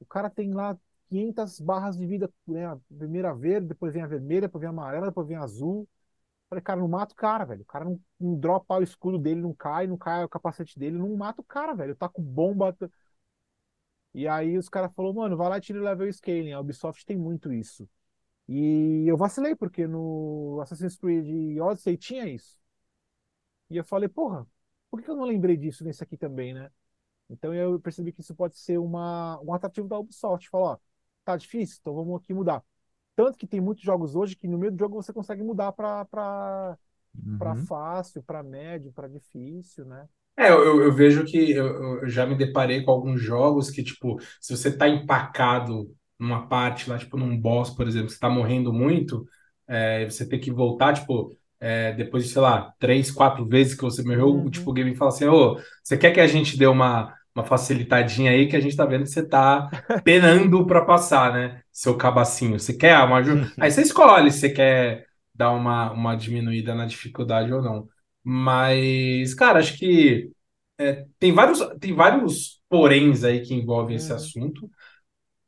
O 0.00 0.06
cara 0.06 0.30
tem 0.30 0.52
lá 0.54 0.78
500 1.08 1.60
barras 1.60 1.96
de 1.96 2.06
vida, 2.06 2.32
né? 2.46 2.66
A 2.66 2.78
primeira 2.98 3.34
verde, 3.34 3.68
depois 3.68 3.92
vem 3.92 4.02
a 4.02 4.06
vermelha, 4.06 4.42
depois 4.42 4.60
vem 4.60 4.68
a 4.68 4.70
amarela, 4.72 5.06
depois 5.06 5.26
vem 5.28 5.36
a 5.36 5.42
azul. 5.42 5.88
Falei, 6.48 6.62
cara, 6.62 6.80
não 6.80 6.88
mata 6.88 7.14
o 7.14 7.16
cara, 7.16 7.44
velho. 7.44 7.62
O 7.62 7.66
cara 7.66 7.84
não, 7.84 8.00
não 8.20 8.38
dropa 8.38 8.78
o 8.78 8.82
escudo 8.82 9.18
dele, 9.18 9.40
não 9.40 9.54
cai, 9.54 9.86
não 9.86 9.98
cai 9.98 10.24
o 10.24 10.28
capacete 10.28 10.78
dele, 10.78 10.98
não 10.98 11.16
mata 11.16 11.40
o 11.40 11.44
cara, 11.44 11.74
velho. 11.74 11.96
Tá 11.96 12.08
com 12.08 12.22
bomba. 12.22 12.76
E 14.14 14.26
aí 14.26 14.56
os 14.56 14.68
caras 14.68 14.92
falaram, 14.94 15.14
mano, 15.14 15.36
vai 15.36 15.48
lá 15.48 15.58
e 15.58 15.60
tira 15.60 15.80
o 15.80 15.84
level 15.84 16.10
scaling. 16.12 16.52
A 16.52 16.60
Ubisoft 16.60 17.04
tem 17.04 17.16
muito 17.18 17.52
isso. 17.52 17.88
E 18.48 19.04
eu 19.08 19.16
vacilei, 19.16 19.56
porque 19.56 19.86
no 19.86 20.60
Assassin's 20.62 20.96
Creed 20.98 21.58
Odyssey 21.60 21.96
tinha 21.96 22.28
isso. 22.28 22.58
E 23.70 23.76
eu 23.76 23.84
falei, 23.84 24.08
porra, 24.08 24.46
por 24.96 25.04
que 25.04 25.10
eu 25.10 25.16
não 25.16 25.24
lembrei 25.24 25.56
disso 25.56 25.84
nesse 25.84 26.02
aqui 26.02 26.16
também, 26.16 26.54
né? 26.54 26.70
Então 27.30 27.54
eu 27.54 27.80
percebi 27.80 28.12
que 28.12 28.20
isso 28.22 28.34
pode 28.34 28.58
ser 28.58 28.78
uma, 28.78 29.40
um 29.42 29.54
atrativo 29.54 29.88
da 29.88 29.98
Ubisoft. 29.98 30.48
Falar, 30.50 30.72
ó, 30.74 30.78
tá 31.24 31.36
difícil, 31.36 31.78
então 31.80 31.94
vamos 31.94 32.20
aqui 32.22 32.34
mudar. 32.34 32.64
Tanto 33.16 33.38
que 33.38 33.46
tem 33.46 33.60
muitos 33.60 33.84
jogos 33.84 34.16
hoje 34.16 34.36
que 34.36 34.48
no 34.48 34.58
meio 34.58 34.72
do 34.72 34.78
jogo 34.78 34.96
você 35.02 35.12
consegue 35.12 35.42
mudar 35.42 35.72
pra, 35.72 36.04
pra, 36.06 36.78
pra 37.38 37.54
Uhum. 37.54 37.56
fácil, 37.56 38.22
pra 38.24 38.42
médio, 38.42 38.92
pra 38.92 39.08
difícil, 39.08 39.84
né? 39.86 40.08
É, 40.38 40.50
eu, 40.50 40.82
eu 40.82 40.92
vejo 40.92 41.24
que 41.24 41.50
eu, 41.52 42.00
eu 42.02 42.08
já 42.08 42.26
me 42.26 42.36
deparei 42.36 42.82
com 42.84 42.90
alguns 42.90 43.20
jogos 43.22 43.70
que, 43.70 43.82
tipo, 43.82 44.18
se 44.40 44.54
você 44.56 44.76
tá 44.76 44.86
empacado 44.88 45.90
numa 46.18 46.46
parte 46.46 46.88
lá, 46.90 46.98
tipo, 46.98 47.16
num 47.16 47.38
boss, 47.40 47.70
por 47.70 47.88
exemplo, 47.88 48.10
você 48.10 48.18
tá 48.18 48.28
morrendo 48.28 48.72
muito, 48.72 49.26
é, 49.66 50.04
você 50.04 50.28
tem 50.28 50.38
que 50.38 50.50
voltar, 50.52 50.92
tipo, 50.94 51.30
é, 51.66 51.92
depois 51.94 52.24
de, 52.24 52.30
sei 52.32 52.42
lá, 52.42 52.72
três, 52.78 53.10
quatro 53.10 53.46
vezes 53.46 53.74
que 53.74 53.82
você 53.82 54.02
morreu, 54.02 54.28
Uhum. 54.28 54.50
tipo, 54.50 54.70
o 54.70 54.72
game 54.74 54.94
fala 54.96 55.10
assim, 55.10 55.26
ô, 55.26 55.58
você 55.82 55.96
quer 55.96 56.12
que 56.12 56.20
a 56.20 56.26
gente 56.26 56.56
dê 56.58 56.66
uma, 56.66 57.14
uma 57.34 57.44
facilitadinha 57.44 58.30
aí 58.30 58.48
que 58.48 58.56
a 58.56 58.60
gente 58.60 58.76
tá 58.76 58.84
vendo 58.86 59.02
que 59.04 59.10
você 59.10 59.26
tá 59.26 59.68
penando 60.04 60.66
para 60.66 60.84
passar, 60.84 61.32
né? 61.32 61.62
Seu 61.72 61.96
cabacinho. 61.96 62.58
Você 62.58 62.74
quer 62.74 62.98
uma 63.04 63.18
ajuda? 63.18 63.52
Aí 63.60 63.70
você 63.70 63.82
escolhe 63.82 64.30
se 64.30 64.40
você 64.40 64.50
quer 64.50 65.06
dar 65.34 65.50
uma, 65.52 65.92
uma 65.92 66.16
diminuída 66.16 66.74
na 66.74 66.86
dificuldade 66.86 67.52
ou 67.52 67.62
não. 67.62 67.88
Mas, 68.22 69.34
cara, 69.34 69.58
acho 69.60 69.76
que 69.78 70.30
é, 70.78 71.06
tem 71.18 71.32
vários, 71.32 71.60
tem 71.80 71.94
vários 71.94 72.60
poréns 72.68 73.24
aí 73.24 73.40
que 73.42 73.54
envolvem 73.54 73.96
esse 73.96 74.12
Uhum. 74.12 74.16
assunto. 74.16 74.70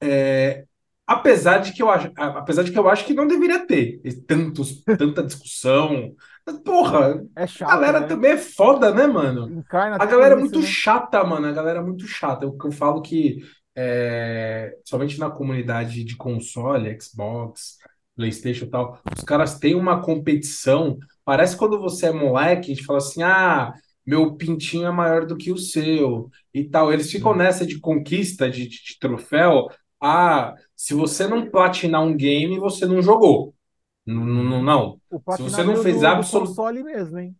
É, 0.02 0.66
apesar 1.08 1.58
de 1.60 1.72
que 1.74 1.82
eu 1.82 1.90
acho, 1.90 2.12
a- 2.16 2.38
apesar 2.40 2.64
de 2.64 2.72
que 2.72 2.78
eu 2.78 2.88
acho 2.90 3.06
que 3.06 3.14
não 3.14 3.28
deveria 3.28 3.66
ter 3.66 4.00
tantos, 4.28 4.82
tanta 4.84 5.24
discussão. 5.24 6.14
Porra, 6.64 7.22
É 7.36 7.46
a 7.46 7.46
chato, 7.46 7.70
galera 7.72 8.00
né? 8.00 8.06
também 8.06 8.32
é 8.32 8.38
foda, 8.38 8.92
né, 8.94 9.06
mano? 9.06 9.54
Encarna 9.56 9.98
A 9.98 10.06
galera 10.06 10.34
é 10.34 10.38
isso, 10.38 10.38
muito 10.38 10.62
né? 10.62 10.72
chata, 10.72 11.24
mano. 11.24 11.46
A 11.48 11.52
galera 11.52 11.80
é 11.80 11.82
muito 11.82 12.06
chata. 12.06 12.44
Eu, 12.44 12.56
eu 12.64 12.72
falo 12.72 13.02
que, 13.02 13.38
é, 13.76 14.76
somente 14.84 15.18
na 15.18 15.30
comunidade 15.30 16.04
de 16.04 16.16
console, 16.16 16.96
Xbox, 17.00 17.78
PlayStation 18.16 18.64
e 18.66 18.70
tal, 18.70 19.00
os 19.16 19.24
caras 19.24 19.58
têm 19.58 19.74
uma 19.74 20.02
competição. 20.02 20.98
Parece 21.24 21.56
quando 21.56 21.80
você 21.80 22.06
é 22.06 22.12
moleque, 22.12 22.72
a 22.72 22.74
gente 22.74 22.84
fala 22.86 22.98
assim: 22.98 23.22
ah, 23.22 23.72
meu 24.06 24.36
pintinho 24.36 24.86
é 24.86 24.90
maior 24.90 25.26
do 25.26 25.36
que 25.36 25.52
o 25.52 25.58
seu 25.58 26.30
e 26.54 26.64
tal. 26.64 26.92
Eles 26.92 27.10
ficam 27.10 27.34
nessa 27.36 27.66
de 27.66 27.78
conquista, 27.80 28.50
de, 28.50 28.68
de- 28.68 28.82
de 28.84 28.98
troféu. 28.98 29.68
Ah, 30.00 30.54
se 30.76 30.94
você 30.94 31.26
não 31.26 31.50
platinar 31.50 32.02
um 32.02 32.16
game, 32.16 32.58
você 32.58 32.86
não 32.86 33.02
jogou. 33.02 33.54
Não, 34.06 34.24
não, 34.24 34.62
não. 34.62 35.00
Se 35.28 35.42
você 35.42 35.62
não 35.64 35.76
fez 35.76 36.02
do, 36.02 36.14
do 36.14 36.24
absolu- 36.24 36.24
console 36.26 36.82
mesmo, 36.82 37.18
hein? 37.18 37.36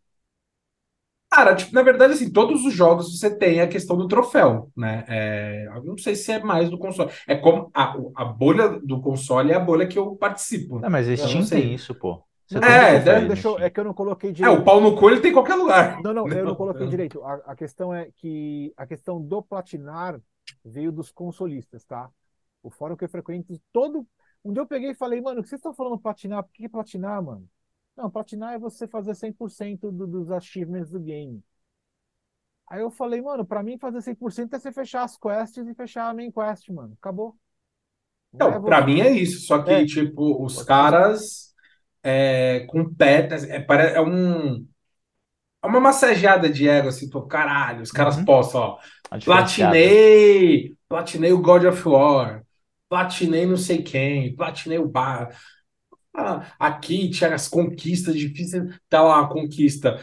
Cara, 1.31 1.55
tipo, 1.55 1.75
na 1.75 1.83
verdade, 1.83 2.15
assim, 2.15 2.33
todos 2.33 2.65
os 2.65 2.73
jogos 2.73 3.19
você 3.19 3.37
tem 3.37 3.61
a 3.61 3.69
questão 3.69 3.97
do 3.99 4.09
troféu, 4.09 4.71
né? 4.77 5.05
É, 5.09 5.67
eu 5.77 5.85
não 5.85 5.99
sei 5.99 6.15
se 6.17 6.33
é 6.33 6.43
mais 6.43 6.71
do 6.71 6.79
console. 6.79 7.13
É 7.27 7.37
como 7.37 7.71
a, 7.75 7.95
a 8.17 8.25
bolha 8.25 8.69
do 8.81 9.01
console 9.03 9.53
é 9.53 9.55
a 9.55 9.61
bolha 9.61 9.87
que 9.87 9.99
eu 9.99 10.17
participo. 10.17 10.81
Não, 10.81 10.91
mas 10.91 11.07
não 11.09 11.17
Steam 11.17 11.43
sei. 11.43 11.63
tem 11.63 11.75
isso, 11.75 11.95
pô. 11.95 12.25
Você 12.47 12.61
Não, 12.61 12.63
tem 12.63 12.77
É, 12.77 13.01
na 13.01 13.21
deixa 13.21 13.49
eu- 13.49 13.59
é 13.61 13.71
que 13.71 13.81
eu 13.81 13.85
não 13.85 13.95
coloquei 13.95 14.33
É, 14.43 14.49
direito. 14.49 14.51
o 14.51 14.65
pau 14.65 14.81
no 14.81 14.97
cu 14.97 15.11
ele 15.11 15.21
tem 15.21 15.31
em 15.31 15.35
qualquer 15.35 15.55
lugar. 15.57 15.99
Não, 15.99 16.15
não, 16.15 16.31
eu 16.31 16.47
não 16.47 16.55
Não, 16.55 16.57
coloquei 16.57 16.87
não. 16.87 16.89
direito. 16.89 17.23
A, 17.25 17.35
a 17.53 17.57
questão 17.57 17.93
é 17.95 18.11
que 18.13 18.73
a 18.77 18.87
questão 18.87 19.21
do 19.23 19.43
platinar 19.43 20.21
veio 20.65 20.93
dos 20.93 21.11
consolistas, 21.11 21.85
tá? 21.85 22.11
O 22.69 22.71
fórum 22.71 22.97
que 22.97 23.05
eu 23.05 23.09
frequento, 23.09 23.61
todo. 23.73 24.07
Um 24.45 24.53
dia 24.53 24.63
eu 24.63 24.67
peguei 24.67 24.91
e 24.91 24.95
falei, 24.95 25.21
mano, 25.21 25.41
o 25.41 25.43
que 25.43 25.49
vocês 25.49 25.59
estão 25.59 25.75
falando 25.75 25.99
platinar? 25.99 26.43
Por 26.45 26.53
que 26.53 26.67
é 26.67 26.69
platinar, 26.69 27.23
mano? 27.23 27.49
Não, 27.97 28.11
platinar 28.11 28.55
é 28.55 28.59
você 28.59 28.87
fazer 28.87 29.15
100% 29.15 29.91
do, 29.91 30.07
dos 30.07 30.31
achievements 30.31 30.91
do 30.91 31.01
game. 31.01 31.43
Aí 32.69 32.81
eu 32.83 32.91
falei, 32.91 33.21
mano, 33.21 33.47
pra 33.47 33.63
mim 33.63 33.79
fazer 33.79 34.03
100% 34.03 34.55
é 34.55 34.59
você 34.59 34.71
fechar 34.73 35.03
as 35.03 35.17
quests 35.17 35.67
e 35.67 35.75
fechar 35.75 36.09
a 36.09 36.15
main 36.15 36.31
quest, 36.31 36.69
mano. 36.69 36.95
Acabou. 37.01 37.37
Não 38.33 38.49
é 38.49 38.53
Não, 38.53 38.63
pra 38.63 38.85
mim 38.87 39.01
é 39.01 39.11
isso. 39.11 39.47
Só 39.47 39.63
que, 39.63 39.71
É. 39.71 39.87
tipo, 39.87 40.45
os 40.45 40.63
caras 40.63 41.55
é, 42.03 42.67
competem. 42.69 43.51
É, 43.51 43.61
pare- 43.61 43.93
é 43.95 44.01
um. 44.01 44.67
É 45.63 45.67
uma 45.67 45.81
massageada 45.81 46.49
de 46.49 46.69
ego, 46.69 46.89
assim, 46.89 47.09
tô, 47.11 47.23
caralho, 47.27 47.83
os 47.83 47.91
caras 47.91 48.17
Uhum. 48.17 48.25
postam, 48.25 48.61
ó. 48.61 48.79
Platinei! 49.25 50.77
Platinei 50.89 51.33
o 51.33 51.41
God 51.43 51.65
of 51.65 51.89
War. 51.89 52.45
Platinei 52.89 53.47
não 53.47 53.57
sei 53.57 53.83
quem. 53.83 54.35
Platinei 54.35 54.79
o 54.79 54.89
Bar. 54.89 55.31
Ah, 56.17 56.47
aqui 56.59 57.11
tinha 57.11 57.35
as 57.35 57.49
conquistas 57.49 58.17
difíceis. 58.17 58.79
Tá 58.89 59.03
lá 59.03 59.23
a 59.23 59.29
conquista. 59.29 60.01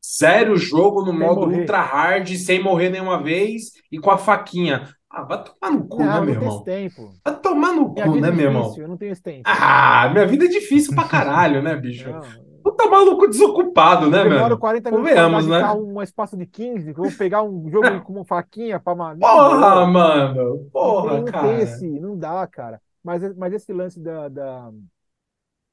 Sério 0.00 0.56
jogo 0.56 1.04
no 1.04 1.12
Sem 1.18 1.18
modo 1.18 1.46
morrer. 1.46 1.56
ultra 1.60 1.80
hard, 1.82 2.28
sem 2.36 2.62
morrer 2.62 2.90
nenhuma 2.90 3.22
vez 3.22 3.72
e 3.90 3.98
com 3.98 4.10
a 4.10 4.18
faquinha. 4.18 4.94
Ah, 5.10 5.22
vai 5.22 5.42
tomar 5.42 5.70
no 5.72 5.88
cu, 5.88 5.98
Não, 5.98 6.06
né, 6.10 6.20
meu 6.20 6.34
irmão? 6.34 6.62
tempo. 6.62 7.20
Vai 7.24 7.40
tomar 7.40 7.72
no 7.74 7.94
Minha 7.94 8.06
cu, 8.06 8.16
né, 8.16 8.28
é 8.28 8.30
meu 8.30 8.46
irmão? 8.46 8.62
difícil, 8.62 8.82
eu 8.82 8.88
não 8.88 8.96
tenho 8.96 9.12
esse 9.12 9.22
tempo. 9.22 9.44
Ah, 9.44 10.08
minha 10.12 10.26
vida 10.26 10.46
é 10.46 10.48
difícil 10.48 10.94
pra 10.94 11.08
caralho, 11.08 11.62
né, 11.62 11.76
bicho? 11.76 12.10
Não, 12.10 12.43
Puta 12.64 12.88
maluco 12.88 13.28
desocupado, 13.28 14.10
né, 14.10 14.20
Eu 14.20 14.24
demoro 14.24 14.42
mano? 14.42 14.58
40 14.58 14.90
minutos 14.90 15.12
pra 15.46 15.74
né? 15.74 15.80
um 15.80 16.02
espaço 16.02 16.36
de 16.36 16.46
15, 16.46 16.94
que 16.94 16.98
eu 16.98 17.04
vou 17.04 17.12
pegar 17.12 17.42
um 17.42 17.70
jogo 17.70 18.00
com 18.02 18.14
uma 18.14 18.24
faquinha 18.24 18.80
pra 18.80 18.94
uma. 18.94 19.14
Porra, 19.16 19.86
mano. 19.86 20.70
Porra, 20.72 21.18
não 21.18 21.24
tem 21.24 21.32
cara. 21.32 21.62
esse, 21.62 21.86
não 22.00 22.18
dá, 22.18 22.46
cara. 22.46 22.80
Mas, 23.02 23.36
mas 23.36 23.52
esse 23.52 23.70
lance 23.72 24.00
da, 24.00 24.28
da- 24.30 24.72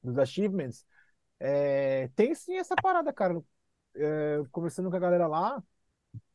dos 0.02 0.18
achievements, 0.18 0.84
é, 1.40 2.08
tem 2.16 2.34
sim 2.34 2.56
essa 2.56 2.74
parada, 2.76 3.12
cara. 3.12 3.40
É, 3.94 4.42
conversando 4.50 4.90
com 4.90 4.96
a 4.96 5.00
galera 5.00 5.26
lá, 5.26 5.62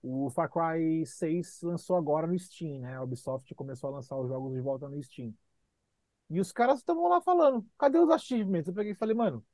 o 0.01 0.29
Far 0.31 0.49
Cry 0.51 1.05
6 1.05 1.61
lançou 1.63 1.95
agora 1.97 2.27
no 2.27 2.37
Steam, 2.39 2.81
né? 2.81 2.95
A 2.97 3.03
Ubisoft 3.03 3.53
começou 3.55 3.89
a 3.89 3.93
lançar 3.93 4.17
os 4.17 4.29
jogos 4.29 4.53
de 4.53 4.61
volta 4.61 4.89
no 4.89 5.01
Steam. 5.03 5.33
E 6.29 6.39
os 6.39 6.51
caras 6.51 6.79
estavam 6.79 7.07
lá 7.07 7.21
falando, 7.21 7.65
cadê 7.77 7.97
os 7.99 8.09
achievements? 8.09 8.67
Eu 8.67 8.73
peguei 8.73 8.91
e 8.93 8.95
falei, 8.95 9.15
mano, 9.15 9.45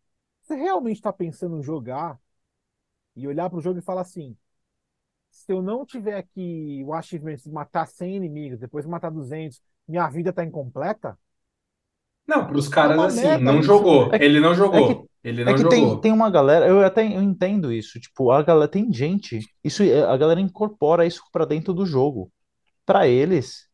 você 0.43 0.55
realmente 0.55 1.01
tá 1.01 1.13
pensando 1.13 1.57
em 1.59 1.63
jogar 1.63 2.19
e 3.15 3.27
olhar 3.27 3.49
pro 3.49 3.61
jogo 3.61 3.79
e 3.79 3.83
falar 3.83 4.01
assim: 4.01 4.37
se 5.31 5.51
eu 5.53 5.61
não 5.61 5.85
tiver 5.85 6.17
aqui 6.17 6.83
o 6.85 6.93
achievement 6.93 7.37
de 7.37 7.51
matar 7.51 7.87
100 7.87 8.15
inimigos, 8.17 8.59
depois 8.59 8.85
matar 8.85 9.11
200, 9.11 9.61
minha 9.87 10.07
vida 10.09 10.33
tá 10.33 10.43
incompleta? 10.45 11.17
Não, 12.27 12.47
pros 12.47 12.67
caras 12.67 12.95
uma 12.97 13.07
assim, 13.07 13.21
merda 13.21 13.45
não 13.45 13.59
isso, 13.59 13.67
jogou. 13.67 14.09
É 14.13 14.19
que- 14.19 14.25
Ele 14.25 14.39
não 14.39 14.55
jogou. 14.55 14.91
é 14.91 14.95
que- 14.95 15.09
Ele 15.23 15.41
É 15.41 15.45
não 15.45 15.55
que 15.55 15.65
tem, 15.65 15.81
jogou. 15.83 16.01
tem 16.01 16.11
uma 16.11 16.29
galera, 16.29 16.67
eu 16.67 16.79
até 16.85 17.05
eu 17.05 17.21
entendo 17.21 17.71
isso, 17.71 17.99
tipo, 17.99 18.31
a 18.31 18.41
galera 18.43 18.69
tem 18.69 18.91
gente, 18.93 19.39
isso 19.63 19.83
a 19.83 20.17
galera 20.17 20.39
incorpora 20.41 21.05
isso 21.05 21.21
pra 21.31 21.45
dentro 21.45 21.73
do 21.73 21.85
jogo. 21.85 22.31
Pra 22.85 23.07
eles, 23.07 23.67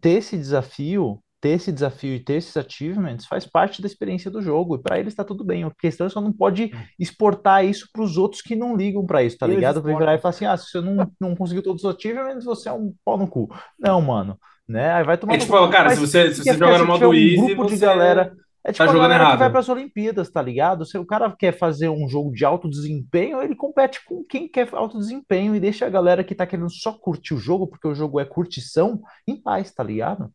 ter 0.00 0.12
esse 0.18 0.36
desafio, 0.38 1.22
ter 1.46 1.52
esse 1.54 1.70
desafio 1.72 2.14
e 2.14 2.20
ter 2.20 2.34
esses 2.34 2.56
achievements 2.56 3.26
faz 3.26 3.46
parte 3.46 3.80
da 3.80 3.86
experiência 3.86 4.30
do 4.30 4.42
jogo. 4.42 4.76
E 4.76 4.82
pra 4.82 4.98
eles 4.98 5.14
tá 5.14 5.22
tudo 5.24 5.44
bem. 5.44 5.64
A 5.64 5.70
questão 5.70 6.06
é 6.06 6.10
só 6.10 6.20
não 6.20 6.32
pode 6.32 6.70
exportar 6.98 7.64
isso 7.64 7.88
pros 7.92 8.16
outros 8.16 8.42
que 8.42 8.56
não 8.56 8.76
ligam 8.76 9.06
pra 9.06 9.22
isso, 9.22 9.38
tá 9.38 9.46
Eles 9.46 9.56
ligado? 9.56 9.80
Vai 9.82 9.94
virar 9.94 10.14
e 10.14 10.18
falar 10.18 10.30
assim: 10.30 10.44
"Ah, 10.46 10.56
se 10.56 10.70
você 10.70 10.80
não, 10.80 11.10
não 11.20 11.36
conseguiu 11.36 11.62
todos 11.62 11.84
os 11.84 11.94
achievements, 11.94 12.44
você 12.44 12.68
é 12.68 12.72
um 12.72 12.92
pau 13.04 13.16
no 13.18 13.28
cu". 13.28 13.48
Não, 13.78 14.00
mano, 14.00 14.38
né? 14.68 14.92
Aí 14.92 15.04
vai 15.04 15.16
tomar 15.18 15.34
É 15.34 15.38
tipo, 15.38 15.52
cara, 15.68 15.84
Mas 15.90 15.94
se 15.94 16.00
você, 16.00 16.34
se 16.34 16.42
você 16.42 16.52
jogar 16.54 16.78
no 16.78 16.86
modo 16.86 17.08
um 17.08 17.14
easy, 17.14 17.36
grupo 17.36 17.66
de 17.66 17.76
você 17.78 17.86
galera 17.86 18.32
É 18.64 18.72
tipo 18.72 18.84
Tá 18.84 18.90
a 18.90 18.94
galera 18.94 19.26
que 19.30 19.34
errado. 19.34 19.38
vai 19.38 19.50
para 19.50 19.60
as 19.60 19.68
Olimpíadas, 19.68 20.28
tá 20.30 20.42
ligado? 20.42 20.84
Se 20.84 20.98
o 20.98 21.06
cara 21.06 21.30
quer 21.36 21.52
fazer 21.56 21.88
um 21.88 22.08
jogo 22.08 22.32
de 22.32 22.44
alto 22.44 22.68
desempenho, 22.68 23.40
ele 23.40 23.54
compete 23.54 24.04
com 24.04 24.24
quem 24.24 24.48
quer 24.48 24.68
alto 24.74 24.98
desempenho 24.98 25.54
e 25.54 25.60
deixa 25.60 25.86
a 25.86 25.90
galera 25.90 26.24
que 26.24 26.34
tá 26.34 26.44
querendo 26.46 26.70
só 26.70 26.92
curtir 26.92 27.34
o 27.34 27.38
jogo, 27.38 27.68
porque 27.68 27.86
o 27.86 27.94
jogo 27.94 28.18
é 28.18 28.24
curtição, 28.24 29.00
em 29.26 29.40
paz, 29.40 29.72
tá 29.72 29.84
ligado? 29.84 30.32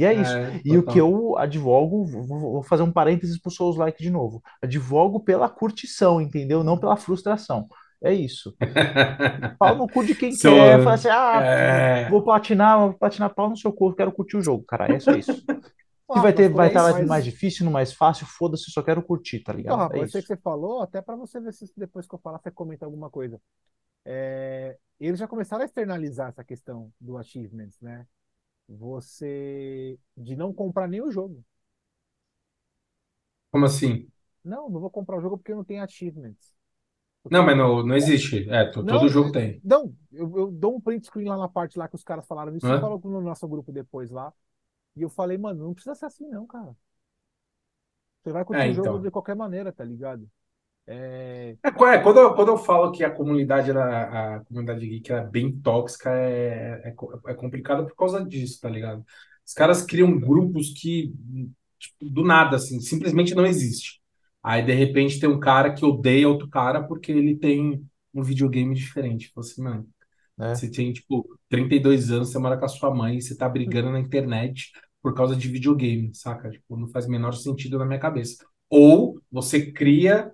E 0.00 0.04
é 0.04 0.14
isso. 0.14 0.32
É, 0.32 0.60
E 0.64 0.78
o 0.78 0.82
que 0.82 0.98
eu 0.98 1.36
advogo, 1.36 2.04
vou 2.06 2.62
fazer 2.62 2.82
um 2.82 2.90
parênteses 2.92 3.38
pro 3.38 3.50
Souls 3.50 3.76
Like 3.76 4.02
de 4.02 4.10
novo. 4.10 4.42
Advogo 4.62 5.20
pela 5.20 5.48
curtição, 5.48 6.20
entendeu? 6.20 6.64
Não 6.64 6.78
pela 6.78 6.96
frustração. 6.96 7.68
É 8.02 8.12
isso. 8.14 8.56
Pau 9.58 9.76
no 9.76 9.86
cu 9.86 10.02
de 10.04 10.14
quem 10.14 10.30
quer, 10.34 10.78
fala 10.82 10.94
assim, 10.94 11.08
ah, 11.10 11.42
É. 11.44 12.08
vou 12.08 12.22
platinar, 12.22 12.78
vou 12.78 12.94
platinar 12.94 13.34
pau 13.34 13.50
no 13.50 13.56
seu 13.58 13.70
corpo, 13.72 13.96
quero 13.96 14.10
curtir 14.10 14.38
o 14.38 14.42
jogo, 14.42 14.64
cara. 14.64 14.90
É 14.90 14.98
só 14.98 15.12
isso. 15.12 15.32
Se 16.12 16.18
Ah, 16.18 16.22
vai 16.22 16.32
ter, 16.32 16.48
vai 16.48 16.70
por 16.70 16.78
aí, 16.78 16.86
estar 16.86 16.98
mas- 16.98 17.08
mais 17.08 17.24
difícil, 17.24 17.64
no 17.64 17.70
mais 17.70 17.92
fácil, 17.92 18.26
foda-se, 18.26 18.64
eu 18.68 18.72
só 18.72 18.82
quero 18.82 19.00
curtir, 19.02 19.40
tá 19.44 19.52
ligado? 19.52 19.76
Rafa, 19.76 19.96
É 19.96 20.00
eu 20.00 20.08
sei 20.08 20.18
isso. 20.20 20.28
que 20.28 20.34
você 20.34 20.40
falou, 20.40 20.80
até 20.82 21.00
para 21.00 21.14
você 21.14 21.38
ver 21.40 21.52
se 21.52 21.70
depois 21.76 22.04
que 22.08 22.14
eu 22.14 22.18
falar 22.18 22.40
você 22.40 22.50
comenta 22.50 22.84
alguma 22.84 23.08
coisa. 23.10 23.38
É, 24.04 24.76
eles 24.98 25.20
já 25.20 25.28
começaram 25.28 25.62
a 25.62 25.66
externalizar 25.66 26.30
essa 26.30 26.42
questão 26.42 26.90
do 27.00 27.16
achievements, 27.16 27.78
né? 27.80 28.06
Você 28.70 29.98
de 30.16 30.34
não 30.36 30.52
comprar 30.54 30.88
nem 30.88 31.02
o 31.02 31.10
jogo. 31.10 31.44
Como 33.50 33.66
assim? 33.66 34.10
Não, 34.44 34.68
não 34.70 34.80
vou 34.80 34.90
comprar 34.90 35.16
o 35.18 35.20
jogo 35.20 35.38
porque 35.38 35.54
não 35.54 35.64
tem 35.64 35.80
achievements. 35.80 36.54
Porque- 37.22 37.36
Não, 37.36 37.44
mas 37.44 37.56
não, 37.56 37.82
não 37.84 37.96
existe. 37.96 38.48
É, 38.50 38.64
to- 38.66 38.84
Não, 38.84 38.98
todo 38.98 39.08
jogo 39.08 39.32
tem. 39.32 39.62
Não, 39.62 39.94
eu, 40.12 40.38
eu 40.38 40.50
dou 40.52 40.76
um 40.76 40.80
print 40.80 41.06
screen 41.06 41.28
lá 41.28 41.36
na 41.36 41.48
parte 41.48 41.78
lá 41.78 41.88
que 41.88 41.94
os 41.96 42.04
caras 42.04 42.26
falaram 42.26 42.56
isso, 42.56 42.66
Hã? 42.66 42.72
você 42.72 42.78
falou 42.78 43.00
no 43.04 43.20
nosso 43.20 43.46
grupo 43.48 43.72
depois 43.72 44.10
lá. 44.10 44.32
E 44.96 45.02
eu 45.02 45.10
falei, 45.10 45.38
mano, 45.38 45.64
não 45.64 45.74
precisa 45.74 45.94
ser 45.96 46.06
assim 46.06 46.28
não, 46.28 46.46
cara. 46.46 46.76
Você 48.22 48.32
vai 48.32 48.44
curtir 48.46 48.64
É, 48.64 48.68
o 48.68 48.72
jogo 48.72 48.98
então. 48.98 49.00
de 49.00 49.10
qualquer 49.10 49.36
maneira, 49.36 49.70
tá 49.72 49.84
ligado? 49.84 50.26
É, 50.90 51.56
É, 51.62 51.70
qu- 51.70 51.86
é, 51.86 52.02
quando, 52.02 52.18
eu, 52.18 52.34
quando 52.34 52.48
eu 52.48 52.56
falo 52.58 52.90
que 52.90 53.04
a 53.04 53.10
comunidade 53.10 53.68
era, 53.70 54.36
a 54.36 54.44
comunidade 54.44 54.86
geek 54.86 55.12
era 55.12 55.22
bem 55.24 55.52
tóxica, 55.60 56.10
é, 56.10 56.80
é, 56.88 56.90
co- 56.92 57.20
é 57.26 57.34
complicado 57.34 57.86
por 57.86 57.94
causa 57.94 58.24
disso, 58.24 58.58
tá 58.60 58.68
ligado? 58.70 59.04
Os 59.46 59.52
caras 59.52 59.82
criam 59.84 60.18
grupos 60.18 60.70
que, 60.72 61.12
tipo, 61.78 61.96
do 62.10 62.24
nada, 62.24 62.56
assim, 62.56 62.80
simplesmente 62.80 63.34
não 63.34 63.44
existe. 63.44 64.00
Aí, 64.42 64.62
de 64.64 64.72
repente, 64.72 65.20
tem 65.20 65.28
um 65.28 65.38
cara 65.40 65.74
que 65.74 65.84
odeia 65.84 66.26
outro 66.28 66.48
cara 66.48 66.82
porque 66.82 67.12
ele 67.12 67.36
tem 67.36 67.84
um 68.14 68.22
videogame 68.22 68.74
diferente. 68.74 69.26
Tipo 69.28 69.40
assim, 69.40 69.62
mano, 69.62 69.86
É. 70.38 70.54
você 70.54 70.70
tem, 70.70 70.92
tipo, 70.92 71.38
32 71.48 72.10
anos, 72.10 72.30
você 72.30 72.38
mora 72.38 72.56
com 72.58 72.64
a 72.64 72.68
sua 72.68 72.94
mãe 72.94 73.18
e 73.18 73.22
você 73.22 73.36
tá 73.36 73.48
brigando 73.48 73.90
na 73.90 74.00
internet 74.00 74.70
por 75.02 75.14
causa 75.14 75.36
de 75.36 75.48
videogame, 75.48 76.14
saca? 76.14 76.50
Tipo, 76.50 76.76
não 76.76 76.88
faz 76.88 77.06
o 77.06 77.10
menor 77.10 77.32
sentido 77.34 77.78
na 77.78 77.84
minha 77.86 78.00
cabeça. 78.00 78.44
Ou 78.68 79.20
você 79.30 79.70
cria 79.72 80.32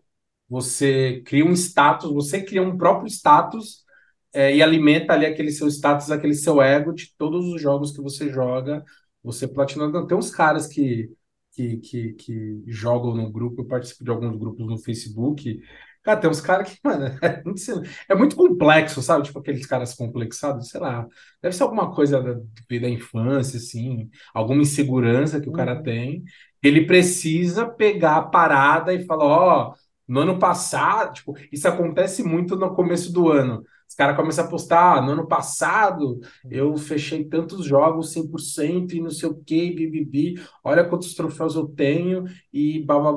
você 0.49 1.22
cria 1.26 1.44
um 1.44 1.53
status, 1.53 2.12
você 2.12 2.42
cria 2.42 2.62
um 2.62 2.76
próprio 2.76 3.09
status 3.09 3.84
é, 4.32 4.55
e 4.57 4.62
alimenta 4.62 5.12
ali 5.12 5.26
aquele 5.26 5.51
seu 5.51 5.68
status, 5.68 6.11
aquele 6.11 6.34
seu 6.34 6.61
ego 6.62 6.92
de 6.92 7.14
todos 7.16 7.47
os 7.47 7.61
jogos 7.61 7.92
que 7.92 8.01
você 8.03 8.30
joga, 8.32 8.84
você 9.22 9.49
platinando. 9.49 10.07
Tem 10.07 10.16
uns 10.16 10.30
caras 10.30 10.66
que, 10.66 11.11
que, 11.53 11.78
que, 11.78 12.12
que 12.14 12.62
jogam 12.66 13.14
no 13.14 13.30
grupo, 13.30 13.62
eu 13.62 13.66
participo 13.66 14.05
de 14.05 14.11
alguns 14.11 14.36
grupos 14.38 14.66
no 14.66 14.78
Facebook. 14.78 15.61
Cara, 16.03 16.20
tem 16.20 16.30
uns 16.30 16.40
caras 16.40 16.70
que, 16.72 16.78
mano, 16.84 17.07
é 17.22 17.42
muito, 17.44 17.61
é 18.09 18.14
muito 18.14 18.36
complexo, 18.36 19.03
sabe? 19.03 19.24
Tipo 19.24 19.38
aqueles 19.40 19.66
caras 19.66 19.94
complexados, 19.94 20.68
sei 20.68 20.80
lá. 20.80 21.07
Deve 21.42 21.55
ser 21.57 21.62
alguma 21.64 21.92
coisa 21.94 22.22
da, 22.22 22.34
da 22.34 22.88
infância, 22.88 23.59
assim, 23.59 24.09
alguma 24.34 24.62
insegurança 24.62 25.40
que 25.40 25.49
o 25.49 25.53
cara 25.53 25.74
Uhum. 25.76 25.82
tem. 25.82 26.24
Ele 26.62 26.86
precisa 26.86 27.66
pegar 27.68 28.16
a 28.16 28.22
parada 28.22 28.92
e 28.94 29.05
falar, 29.05 29.24
ó, 29.26 29.74
no 30.09 30.20
ano 30.20 30.38
passado, 30.38 31.14
tipo, 31.14 31.34
isso 31.52 31.66
acontece 31.68 32.22
muito 32.22 32.57
no 32.57 32.74
começo 32.74 33.12
do 33.12 33.30
ano. 33.30 33.64
Os 33.88 33.94
caras 33.94 34.16
começam 34.16 34.44
a 34.44 34.48
postar, 34.48 34.98
ah, 34.98 35.00
no 35.00 35.12
ano 35.12 35.28
passado 35.28 36.18
eu 36.50 36.76
fechei 36.76 37.24
tantos 37.24 37.64
jogos 37.64 38.12
100% 38.12 38.94
e 38.94 39.00
não 39.00 39.11
sei 39.11 39.28
o 39.28 39.34
que, 39.34 39.70
bibibi, 39.72 40.34
olha 40.64 40.84
quantos 40.84 41.14
troféus 41.14 41.54
eu 41.54 41.68
tenho 41.68 42.24
e 42.52 42.82
babá. 42.84 43.12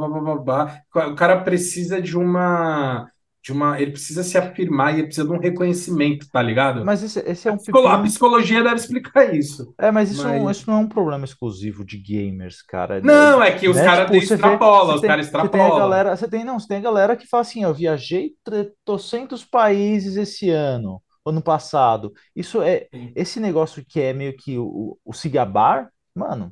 O 0.95 1.15
cara 1.15 1.43
precisa 1.43 2.01
de 2.01 2.15
uma, 2.17 3.09
de 3.41 3.51
uma, 3.53 3.79
ele 3.79 3.91
precisa 3.91 4.21
se 4.23 4.37
afirmar 4.37 4.93
e 4.93 4.97
ele 4.99 5.07
precisa 5.07 5.25
de 5.27 5.33
um 5.33 5.39
reconhecimento, 5.39 6.27
tá 6.31 6.41
ligado? 6.41 6.83
Mas 6.85 7.01
esse, 7.03 7.19
esse 7.21 7.47
é 7.47 7.51
um 7.51 7.57
psicolo- 7.57 7.87
a 7.87 8.01
psicologia 8.01 8.61
deve 8.61 8.75
explicar 8.75 9.33
isso. 9.33 9.73
É, 9.79 9.91
mas 9.91 10.11
isso, 10.11 10.23
não, 10.27 10.43
Mas- 10.43 10.57
isso 10.57 10.69
não 10.69 10.77
é 10.77 10.81
um 10.81 10.87
problema 10.89 11.23
exclusivo 11.23 11.85
de 11.85 11.97
gamers, 11.97 12.61
cara. 12.61 12.99
Não, 13.01 13.41
é 13.41 13.51
que 13.57 13.69
os 13.69 13.77
né? 13.77 13.83
caras 13.83 14.05
Tipo, 14.11 14.17
extrapolam, 14.17 14.95
os 14.95 15.01
caras 15.01 15.25
Você 15.27 15.31
tem 15.31 15.41
a 15.41 15.43
extrapolam. 15.47 15.79
galera, 15.79 16.15
você 16.17 16.27
tem, 16.27 16.43
não, 16.43 16.59
você 16.59 16.67
tem 16.67 16.77
a 16.77 16.81
galera 16.81 17.15
que 17.15 17.27
fala 17.27 17.41
assim, 17.41 17.63
eu 17.63 17.73
viajei 17.73 18.33
trocentos 18.85 19.45
países 19.45 20.15
esse 20.17 20.49
ano, 20.49 21.01
ano 21.25 21.41
passado. 21.41 22.11
Isso 22.35 22.61
é, 22.61 22.87
Sim. 22.93 23.13
esse 23.15 23.39
negócio 23.39 23.83
que 23.87 24.01
é 24.01 24.13
meio 24.13 24.35
que 24.35 24.57
o, 24.57 24.97
o 25.05 25.13
cigabar, 25.13 25.89
mano, 26.13 26.51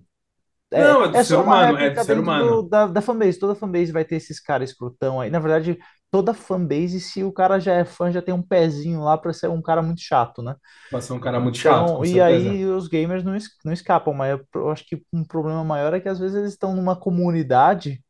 é, 0.71 0.83
Não, 0.83 1.05
é 1.05 1.09
do 1.09 1.17
é 1.17 1.23
ser 1.23 1.35
humano, 1.37 1.77
é 1.77 1.89
do 1.91 2.03
ser 2.03 2.19
humano. 2.19 2.61
do- 2.63 2.69
da, 2.69 2.87
da 2.87 3.01
fanbase. 3.01 3.39
Toda 3.39 3.55
fanbase 3.55 3.91
vai 3.91 4.03
ter 4.05 4.15
esses 4.17 4.39
caras 4.39 4.69
escrotão 4.71 5.21
aí. 5.21 5.29
Na 5.29 5.39
verdade, 5.39 5.77
toda 6.11 6.33
fanbase, 6.33 6.99
se 7.01 7.23
o 7.23 7.31
cara 7.31 7.59
já 7.59 7.73
é 7.75 7.85
fã, 7.85 8.11
já 8.11 8.21
tem 8.21 8.33
um 8.33 8.41
pezinho 8.43 9.01
lá 9.03 9.17
pra 9.17 9.33
ser 9.33 9.49
um 9.49 9.61
cara 9.61 9.81
muito 9.81 10.01
chato, 10.01 10.41
né? 10.41 10.55
Pra 10.89 10.99
ser 11.01 11.13
um 11.13 11.19
cara 11.19 11.39
muito 11.39 11.57
chato, 11.57 11.93
Então, 11.93 11.95
com 11.95 12.03
e 12.05 12.19
certeza. 12.19 12.21
aí 12.21 12.65
os 12.65 12.87
gamers 12.87 13.23
não, 13.23 13.35
es- 13.35 13.49
não 13.65 13.73
escapam, 13.73 14.13
mas 14.13 14.39
eu, 14.55 14.69
acho 14.71 14.85
que 14.85 15.03
um 15.13 15.23
problema 15.25 15.63
maior 15.63 15.93
é 15.93 15.99
que 16.01 16.09
às 16.09 16.19
vezes 16.19 16.37
eles 16.37 16.51
estão 16.53 16.75
numa 16.75 16.95
comunidade 16.99 18.03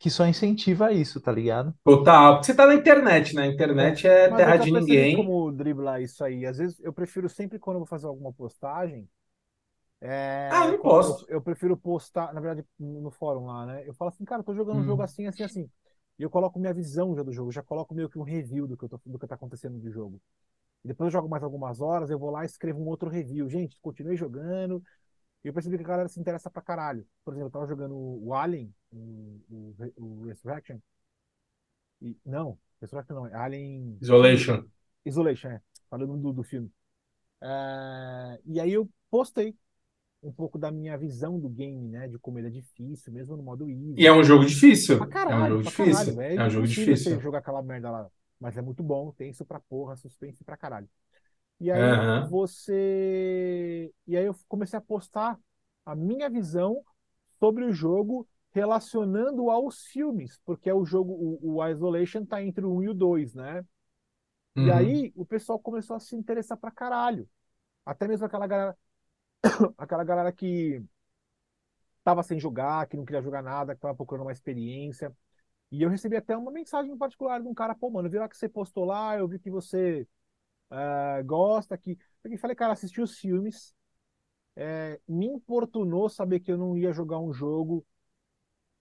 que 0.00 0.10
só 0.10 0.26
incentiva 0.26 0.92
isso, 0.92 1.20
tá 1.20 1.32
ligado? 1.32 1.74
Total, 1.84 2.34
porque 2.34 2.46
você 2.46 2.54
tá 2.54 2.66
na 2.66 2.74
internet, 2.74 3.34
né? 3.34 3.42
A 3.42 3.46
internet 3.46 4.06
é 4.06 4.28
Mas 4.28 4.34
terra 4.34 4.56
de 4.56 4.70
ninguém. 4.70 5.08
como 5.10 5.50
driblar 5.52 6.00
isso 6.02 6.22
aí. 6.24 6.44
Às 6.46 6.58
vezes 6.58 6.78
eu 6.80 6.92
prefiro 6.92 7.28
sempre 7.28 7.58
quando 7.58 7.76
eu 7.76 7.80
vou 7.80 7.86
fazer 7.86 8.06
alguma 8.06 8.32
postagem. 8.32 9.08
é, 10.00 10.50
Ah, 10.50 10.66
eu 10.68 10.78
posto. 10.82 11.24
Eu, 11.28 11.36
eu 11.36 11.42
prefiro 11.42 11.76
postar, 11.76 12.32
na 12.34 12.40
verdade, 12.40 12.66
no 12.78 13.10
fórum 13.10 13.46
lá, 13.46 13.66
né? 13.66 13.88
Eu 13.88 13.94
falo 13.94 14.10
assim, 14.10 14.24
cara, 14.24 14.40
eu 14.40 14.44
tô 14.44 14.54
jogando 14.54 14.80
um 14.80 14.84
Hum. 14.84 14.84
jogo 14.84 15.02
assim, 15.02 15.26
assim, 15.26 15.42
assim. 15.44 15.70
E 16.18 16.22
eu 16.22 16.30
coloco 16.30 16.58
minha 16.58 16.74
visão 16.74 17.14
já 17.14 17.22
do 17.22 17.32
jogo, 17.32 17.52
já 17.52 17.62
coloco 17.62 17.94
meio 17.94 18.08
que 18.08 18.18
um 18.18 18.22
review 18.22 18.66
do 18.66 18.76
que, 18.76 18.84
eu 18.84 18.88
tô, 18.88 19.00
do 19.06 19.18
que 19.18 19.26
tá 19.26 19.36
acontecendo 19.36 19.78
do 19.78 19.90
jogo. 19.90 20.20
E 20.84 20.88
depois 20.88 21.06
eu 21.06 21.12
jogo 21.12 21.28
mais 21.28 21.42
algumas 21.42 21.80
horas, 21.80 22.10
eu 22.10 22.18
vou 22.18 22.30
lá 22.30 22.42
e 22.42 22.46
escrevo 22.46 22.80
um 22.80 22.86
outro 22.86 23.08
review. 23.08 23.48
Gente, 23.48 23.78
continuei 23.80 24.16
jogando. 24.16 24.82
E 25.44 25.48
eu 25.48 25.54
percebi 25.54 25.76
que 25.76 25.84
a 25.84 25.86
galera 25.86 26.08
se 26.08 26.18
interessa 26.18 26.50
pra 26.50 26.62
caralho. 26.62 27.06
Por 27.24 27.32
exemplo, 27.32 27.48
eu 27.48 27.52
tava 27.52 27.66
jogando 27.66 27.94
o 27.96 28.34
Alien, 28.34 28.74
o, 28.90 29.42
o, 29.48 29.74
o 29.96 30.24
Resurrection. 30.26 30.78
E, 32.02 32.16
não, 32.24 32.58
Resurrection 32.80 33.14
não, 33.14 33.26
é 33.26 33.34
Alien. 33.34 33.98
Isolation. 34.00 34.64
Isolation, 35.04 35.48
é. 35.48 35.62
Falando 35.88 36.16
do, 36.16 36.32
do 36.32 36.42
filme. 36.42 36.70
É, 37.40 38.40
e 38.44 38.60
aí 38.60 38.72
eu 38.72 38.88
postei 39.10 39.56
um 40.28 40.32
pouco 40.32 40.58
da 40.58 40.70
minha 40.70 40.96
visão 40.98 41.38
do 41.40 41.48
game, 41.48 41.88
né? 41.88 42.08
De 42.08 42.18
como 42.18 42.38
ele 42.38 42.48
é 42.48 42.50
difícil, 42.50 43.12
mesmo 43.12 43.36
no 43.36 43.42
modo 43.42 43.68
easy. 43.70 44.02
E 44.02 44.06
é 44.06 44.12
um 44.12 44.22
jogo 44.24 44.44
difícil. 44.46 44.96
Pra 44.96 45.06
É 45.28 45.34
um 45.36 45.44
caralho, 45.44 45.46
jogo 45.46 45.62
difícil. 45.62 46.14
caralho. 46.14 46.20
É 46.34 46.44
um 46.46 46.50
jogo 46.50 46.66
difícil. 46.66 47.16
você 47.16 47.18
jogar 47.20 47.38
aquela 47.38 47.62
merda 47.62 47.90
lá. 47.90 48.10
Mas 48.40 48.56
é 48.56 48.62
muito 48.62 48.82
bom, 48.82 49.12
tenso 49.12 49.44
pra 49.44 49.60
porra, 49.60 49.96
suspense 49.96 50.44
pra 50.44 50.56
caralho. 50.56 50.88
E 51.60 51.70
aí 51.70 52.00
Aham. 52.00 52.22
você. 52.22 53.92
E 54.06 54.16
aí 54.16 54.26
eu 54.26 54.36
comecei 54.48 54.78
a 54.78 54.82
postar 54.82 55.38
a 55.86 55.96
minha 55.96 56.30
visão 56.30 56.84
sobre 57.40 57.64
o 57.64 57.72
jogo 57.72 58.28
relacionando 58.52 59.50
aos 59.50 59.84
filmes, 59.86 60.40
porque 60.44 60.70
é 60.70 60.74
o 60.74 60.84
jogo, 60.84 61.12
o, 61.12 61.56
o 61.58 61.66
Isolation 61.68 62.24
tá 62.26 62.42
entre 62.42 62.64
o 62.64 62.74
1 62.76 62.82
e 62.84 62.88
o 62.88 62.94
2, 62.94 63.34
né? 63.34 63.64
E 64.60 64.70
Uhum. 64.70 64.70
aí 64.70 65.12
o 65.16 65.24
pessoal 65.24 65.58
começou 65.58 65.96
a 65.96 66.00
se 66.00 66.16
interessar 66.16 66.58
pra 66.58 66.70
caralho. 66.70 67.28
Até 67.86 68.08
mesmo 68.08 68.26
aquela 68.26 68.46
galera, 68.46 68.76
aquela 69.78 70.04
galera 70.04 70.32
que 70.32 70.82
tava 72.04 72.22
sem 72.22 72.38
jogar, 72.40 72.86
que 72.86 72.96
não 72.96 73.04
queria 73.04 73.22
jogar 73.22 73.42
nada, 73.42 73.74
que 73.74 73.80
tava 73.80 73.94
procurando 73.94 74.24
uma 74.26 74.32
experiência. 74.32 75.14
E 75.70 75.82
eu 75.82 75.90
recebi 75.90 76.16
até 76.16 76.36
uma 76.36 76.50
mensagem 76.52 76.92
em 76.92 76.98
particular 76.98 77.40
de 77.42 77.48
um 77.48 77.54
cara, 77.54 77.74
pô, 77.74 77.90
mano, 77.90 78.08
eu 78.08 78.12
vi 78.12 78.18
lá 78.18 78.28
que 78.28 78.36
você 78.36 78.48
postou 78.48 78.84
lá, 78.84 79.18
eu 79.18 79.28
vi 79.28 79.38
que 79.38 79.50
você 79.50 80.06
eh, 80.70 81.22
gosta, 81.24 81.76
que. 81.78 81.98
Eu 82.24 82.38
falei, 82.38 82.56
cara, 82.56 82.72
assisti 82.74 83.00
os 83.00 83.18
filmes, 83.18 83.74
eh, 84.56 85.00
me 85.08 85.26
importunou 85.26 86.08
saber 86.08 86.40
que 86.40 86.52
eu 86.52 86.58
não 86.58 86.76
ia 86.78 86.92
jogar 86.92 87.18
um 87.20 87.32
jogo 87.32 87.86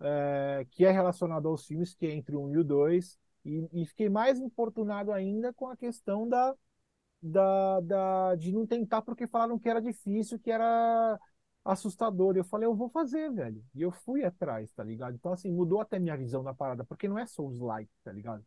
eh, 0.01 0.65
que 0.71 0.85
é 0.85 0.91
relacionado 0.91 1.47
aos 1.47 1.65
filmes, 1.65 1.93
que 1.95 2.05
é 2.05 2.11
entre 2.11 2.35
o 2.35 2.41
1 2.43 2.49
e 2.53 2.57
o 2.57 2.63
2, 2.63 3.17
e, 3.45 3.67
e 3.73 3.85
fiquei 3.85 4.09
mais 4.09 4.39
importunado 4.39 5.11
ainda 5.11 5.53
com 5.53 5.67
a 5.67 5.77
questão 5.77 6.27
da, 6.27 6.55
da, 7.21 7.79
da, 7.81 8.35
de 8.35 8.51
não 8.51 8.65
tentar 8.67 9.01
porque 9.01 9.27
falaram 9.27 9.59
que 9.59 9.69
era 9.69 9.81
difícil, 9.81 10.39
que 10.39 10.51
era 10.51 11.19
assustador. 11.65 12.35
E 12.35 12.39
eu 12.39 12.45
falei, 12.45 12.67
eu 12.67 12.75
vou 12.75 12.89
fazer, 12.89 13.31
velho. 13.33 13.63
E 13.75 13.81
eu 13.81 13.91
fui 13.91 14.23
atrás, 14.23 14.71
tá 14.73 14.83
ligado? 14.83 15.15
Então, 15.15 15.33
assim, 15.33 15.51
mudou 15.51 15.81
até 15.81 15.99
minha 15.99 16.17
visão 16.17 16.43
da 16.43 16.53
parada, 16.53 16.85
porque 16.85 17.07
não 17.07 17.19
é 17.19 17.25
Souls-like, 17.27 17.91
tá 18.03 18.11
ligado? 18.11 18.45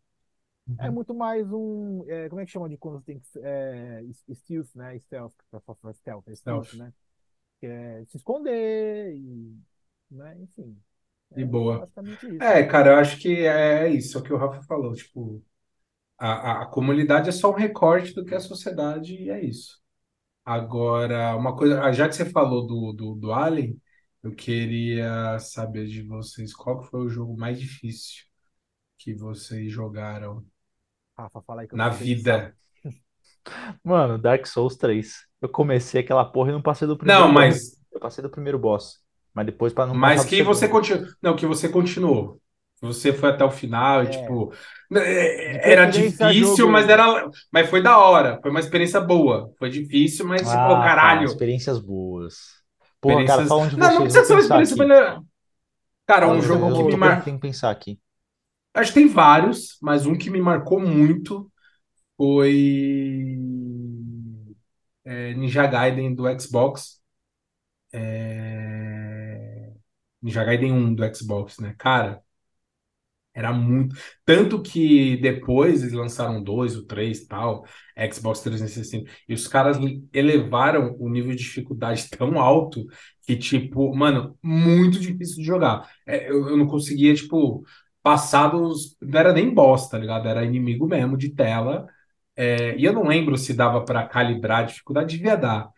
É 0.78 0.90
Uhum. 0.90 0.90
muito 0.90 1.14
mais 1.14 1.46
um. 1.52 2.04
é, 2.08 2.28
como 2.28 2.40
é 2.40 2.46
que 2.46 2.50
chama 2.52 2.68
de 2.68 2.76
quando 2.78 3.02
tem 3.02 3.18
que. 3.20 3.26
É, 3.40 4.02
stealth, 4.34 4.74
né? 4.74 4.98
Stealth, 4.98 5.34
stealth, 5.94 6.28
é 6.28 6.34
stealth, 6.34 6.34
Stealth. 6.34 6.72
né? 6.72 6.92
Que 7.60 7.66
é 7.66 8.04
se 8.06 8.16
esconder 8.18 9.14
e. 9.16 9.58
Né? 10.10 10.36
Enfim. 10.42 10.80
De 11.34 11.44
É 11.44 11.44
boa. 11.44 11.88
É, 12.40 12.64
cara, 12.64 12.90
eu 12.92 12.96
acho 12.98 13.18
que 13.18 13.46
é 13.46 13.88
isso, 13.88 14.18
é 14.18 14.22
que 14.22 14.32
o 14.32 14.36
Rafa 14.36 14.62
falou. 14.64 14.94
Tipo, 14.94 15.42
a, 16.20 16.62
a, 16.62 16.66
comunidade 16.66 17.28
é 17.30 17.32
só 17.32 17.50
um 17.50 17.54
recorte 17.54 18.14
do 18.14 18.24
que 18.24 18.34
é 18.34 18.36
a 18.36 18.40
sociedade 18.40 19.14
e 19.14 19.30
é 19.30 19.42
isso. 19.42 19.80
Agora, 20.44 21.34
uma 21.36 21.56
coisa, 21.56 21.82
ah, 21.82 21.92
já 21.92 22.08
que 22.08 22.14
você 22.14 22.24
falou 22.24 22.66
do, 22.66 22.92
do, 22.92 23.14
do 23.14 23.32
Alien, 23.32 23.80
eu 24.22 24.34
queria 24.34 25.38
saber 25.38 25.86
de 25.86 26.02
vocês 26.02 26.54
qual 26.54 26.80
que 26.80 26.88
foi 26.88 27.00
o 27.00 27.08
jogo 27.08 27.36
mais 27.36 27.58
difícil 27.58 28.24
que 28.98 29.14
vocês 29.14 29.72
jogaram 29.72 30.44
Rafa, 31.20 31.42
fala 31.42 31.62
aí 31.62 31.68
que 31.68 31.74
eu 31.74 31.78
na 31.78 31.88
vida. 31.88 32.54
Mano, 33.84 34.18
Dark 34.18 34.46
Souls 34.46 34.76
3. 34.76 35.26
Eu 35.40 35.48
comecei 35.48 36.00
aquela 36.00 36.24
porra 36.24 36.50
e 36.50 36.52
não 36.52 36.62
passei 36.62 36.86
do 36.86 36.96
primeiro 36.96 37.20
Não, 37.20 37.28
boss. 37.28 37.34
mas, 37.34 37.80
Eu 37.92 38.00
passei 38.00 38.22
do 38.22 38.30
primeiro 38.30 38.58
boss. 38.58 39.00
Mas 39.32 39.46
depois, 39.46 39.72
pra 39.72 39.86
não 39.86 39.94
mas 39.94 40.24
que 40.24 40.42
você 40.42 40.68
continuou. 40.68 41.06
Não, 41.22 41.36
que 41.36 41.46
você 41.46 41.68
continuou. 41.68 42.40
Você 42.80 43.12
foi 43.12 43.30
até 43.30 43.44
o 43.44 43.50
final 43.50 44.04
e, 44.04 44.08
É. 44.08 44.10
tipo, 44.10 44.52
De 44.90 44.98
é, 44.98 45.72
era 45.72 45.86
difícil, 45.86 46.66
jogo. 46.66 46.72
mas 46.72 46.88
era, 46.88 47.30
mas 47.52 47.68
foi 47.70 47.82
da 47.82 47.98
hora. 47.98 48.40
Foi 48.42 48.50
uma 48.50 48.60
experiência 48.60 49.00
boa. 49.00 49.52
Foi 49.58 49.70
difícil, 49.70 50.26
mas 50.26 50.42
Ah, 50.48 50.56
tá. 50.56 50.82
caralho, 50.82 51.24
Experiências 51.24 51.78
boas. 51.80 52.62
Cara, 53.24 53.42
experiências. 53.42 53.46
fala 53.46 53.62
um 53.62 53.68
de 53.68 53.76
Não, 53.76 53.94
não 53.94 54.02
vocês. 54.02 54.02
precisa 54.02 54.24
ser 54.24 54.32
uma 54.34 54.40
experiência 54.40 54.76
aqui. 54.76 54.78
melhor. 54.78 55.22
Cara, 56.06 56.28
um 56.28 56.36
Eu, 56.36 56.42
jogo 56.42 56.72
que 56.72 56.82
me 56.84 56.96
pensando, 56.96 56.96
mar... 56.96 57.24
tem 57.24 57.34
que 57.36 57.40
pensar 57.42 57.70
aqui. 57.70 58.00
Acho 58.74 58.92
que 58.92 59.00
tem 59.00 59.08
vários, 59.08 59.76
mas 59.82 60.06
um 60.06 60.16
que 60.16 60.30
me 60.30 60.40
marcou 60.40 60.80
muito 60.80 61.50
foi 62.16 63.36
é, 65.04 65.34
Ninja 65.34 65.66
Gaiden 65.66 66.14
do 66.14 66.24
Xbox. 66.40 67.00
É, 67.92 69.72
Ninja 70.22 70.44
Gaiden 70.44 70.72
1 70.72 70.94
do 70.94 71.16
Xbox, 71.16 71.58
né? 71.60 71.74
Cara, 71.78 72.22
era 73.34 73.52
muito. 73.52 73.94
Tanto 74.24 74.60
que 74.62 75.16
depois 75.18 75.82
eles 75.82 75.92
lançaram 75.94 76.42
dois, 76.42 76.76
o 76.76 76.86
três 76.86 77.26
tal, 77.26 77.64
Xbox 78.12 78.40
360, 78.40 79.10
e 79.28 79.34
os 79.34 79.46
caras 79.46 79.78
elevaram 80.12 80.96
o 80.98 81.08
nível 81.08 81.30
de 81.30 81.38
dificuldade 81.38 82.08
tão 82.16 82.38
alto 82.40 82.86
que, 83.26 83.36
tipo, 83.36 83.94
mano, 83.94 84.36
muito 84.42 84.98
difícil 84.98 85.36
de 85.36 85.44
jogar. 85.44 85.88
É, 86.06 86.30
eu, 86.30 86.48
eu 86.48 86.56
não 86.56 86.66
conseguia, 86.66 87.14
tipo, 87.14 87.64
passar 88.02 88.48
dos. 88.48 88.96
Não 89.00 89.18
era 89.20 89.32
nem 89.32 89.52
boss, 89.52 89.88
tá 89.88 89.98
ligado? 89.98 90.28
Era 90.28 90.44
inimigo 90.44 90.86
mesmo 90.86 91.16
de 91.16 91.30
tela. 91.34 91.86
É, 92.36 92.76
e 92.78 92.84
eu 92.84 92.92
não 92.92 93.04
lembro 93.06 93.36
se 93.36 93.52
dava 93.54 93.84
pra 93.84 94.06
calibrar 94.06 94.60
a 94.60 94.62
dificuldade, 94.64 95.16
devia 95.16 95.36
dar. 95.36 95.70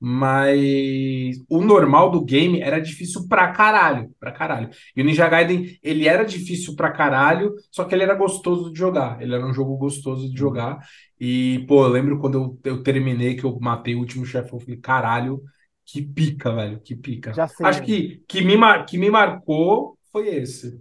Mas 0.00 1.36
o 1.48 1.62
normal 1.62 2.10
do 2.10 2.24
game 2.24 2.60
era 2.60 2.80
difícil 2.80 3.28
pra 3.28 3.52
caralho, 3.52 4.10
pra 4.18 4.32
caralho. 4.32 4.70
E 4.96 5.02
o 5.02 5.04
Ninja 5.04 5.28
Gaiden, 5.28 5.78
ele 5.82 6.08
era 6.08 6.24
difícil 6.24 6.74
pra 6.74 6.90
caralho, 6.90 7.54
só 7.70 7.84
que 7.84 7.94
ele 7.94 8.02
era 8.04 8.14
gostoso 8.14 8.72
de 8.72 8.78
jogar. 8.78 9.20
Ele 9.22 9.34
era 9.34 9.46
um 9.46 9.52
jogo 9.54 9.76
gostoso 9.76 10.30
de 10.32 10.38
jogar. 10.38 10.78
E, 11.18 11.64
pô, 11.68 11.84
eu 11.84 11.88
lembro 11.90 12.18
quando 12.18 12.58
eu, 12.64 12.72
eu 12.76 12.82
terminei, 12.82 13.36
que 13.36 13.44
eu 13.44 13.58
matei 13.60 13.94
o 13.94 13.98
último 14.00 14.24
chefe, 14.24 14.52
eu 14.52 14.60
falei, 14.60 14.76
caralho, 14.78 15.42
que 15.84 16.02
pica, 16.02 16.52
velho, 16.54 16.80
que 16.80 16.96
pica. 16.96 17.36
Já 17.36 17.48
sei. 17.48 17.66
Acho 17.68 17.82
que, 17.82 18.22
que, 18.28 18.40
me, 18.42 18.56
mar- 18.56 18.86
que 18.86 18.96
me 18.98 19.10
marcou 19.10 19.98
foi 20.12 20.28
esse. 20.28 20.80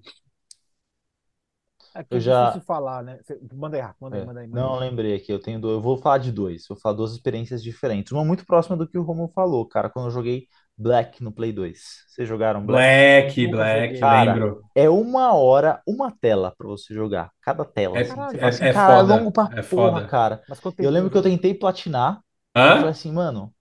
É 1.93 2.03
que 2.03 2.15
é 2.15 2.17
Eu 2.17 2.19
já- 2.19 2.51
difícil 2.51 2.61
falar, 2.61 3.03
né? 3.03 3.19
Você- 3.23 3.39
Manda 3.53 3.77
aí, 3.77 3.93
manda 3.99 4.17
aí, 4.17 4.21
É, 4.21 4.23
manda 4.23 4.39
aí. 4.41 4.47
manda 4.47 4.63
Não, 4.63 4.73
eu 4.75 4.79
aí. 4.79 4.79
lembrei 4.79 5.15
aqui, 5.15 5.31
eu 5.31 5.39
tenho 5.39 5.59
dois, 5.59 5.75
eu 5.75 5.81
vou 5.81 5.97
falar 5.97 6.17
de 6.17 6.31
dois, 6.31 6.65
vou 6.67 6.77
falar 6.77 6.95
duas 6.95 7.11
experiências 7.13 7.61
diferentes. 7.61 8.11
Uma 8.11 8.25
muito 8.25 8.45
próxima 8.45 8.75
do 8.75 8.87
que 8.87 8.97
o 8.97 9.03
Romulo 9.03 9.31
falou, 9.33 9.67
cara, 9.67 9.89
quando 9.89 10.07
eu 10.07 10.11
joguei 10.11 10.47
Black 10.77 11.23
no 11.23 11.31
Play 11.31 11.51
2. 11.53 12.05
Vocês 12.07 12.27
jogaram 12.27 12.65
Black? 12.65 13.45
Black, 13.45 13.47
Black. 13.47 13.99
Cara, 13.99 14.33
lembro. 14.33 14.63
É 14.75 14.89
uma 14.89 15.33
hora, 15.35 15.81
uma 15.87 16.11
tela 16.11 16.53
pra 16.57 16.67
você 16.67 16.93
jogar, 16.93 17.31
cada 17.41 17.63
tela. 17.65 17.97
É, 17.97 18.01
assim. 18.01 18.13
Caralho. 18.15 18.31
Você 18.31 18.37
é, 18.37 18.39
fala 18.39 18.49
assim, 18.49 18.65
é 18.65 18.73
cara, 18.73 19.01
foda, 19.01 19.15
longo 19.15 19.31
pra 19.31 19.49
é 19.51 19.61
porra, 19.61 20.01
foda. 20.01 20.07
cara. 20.07 20.43
Mas 20.47 20.59
quanto 20.59 20.75
Eu 20.77 20.89
tempo 20.89 20.91
lembro 20.91 21.09
que 21.11 21.17
eu 21.17 21.21
jogo? 21.21 21.23
tentei 21.23 21.53
platinar, 21.53 22.21
eu 22.65 22.73
falei 22.73 22.91
Hã? 22.91 22.91
assim, 22.91 23.11
mano, 23.11 23.53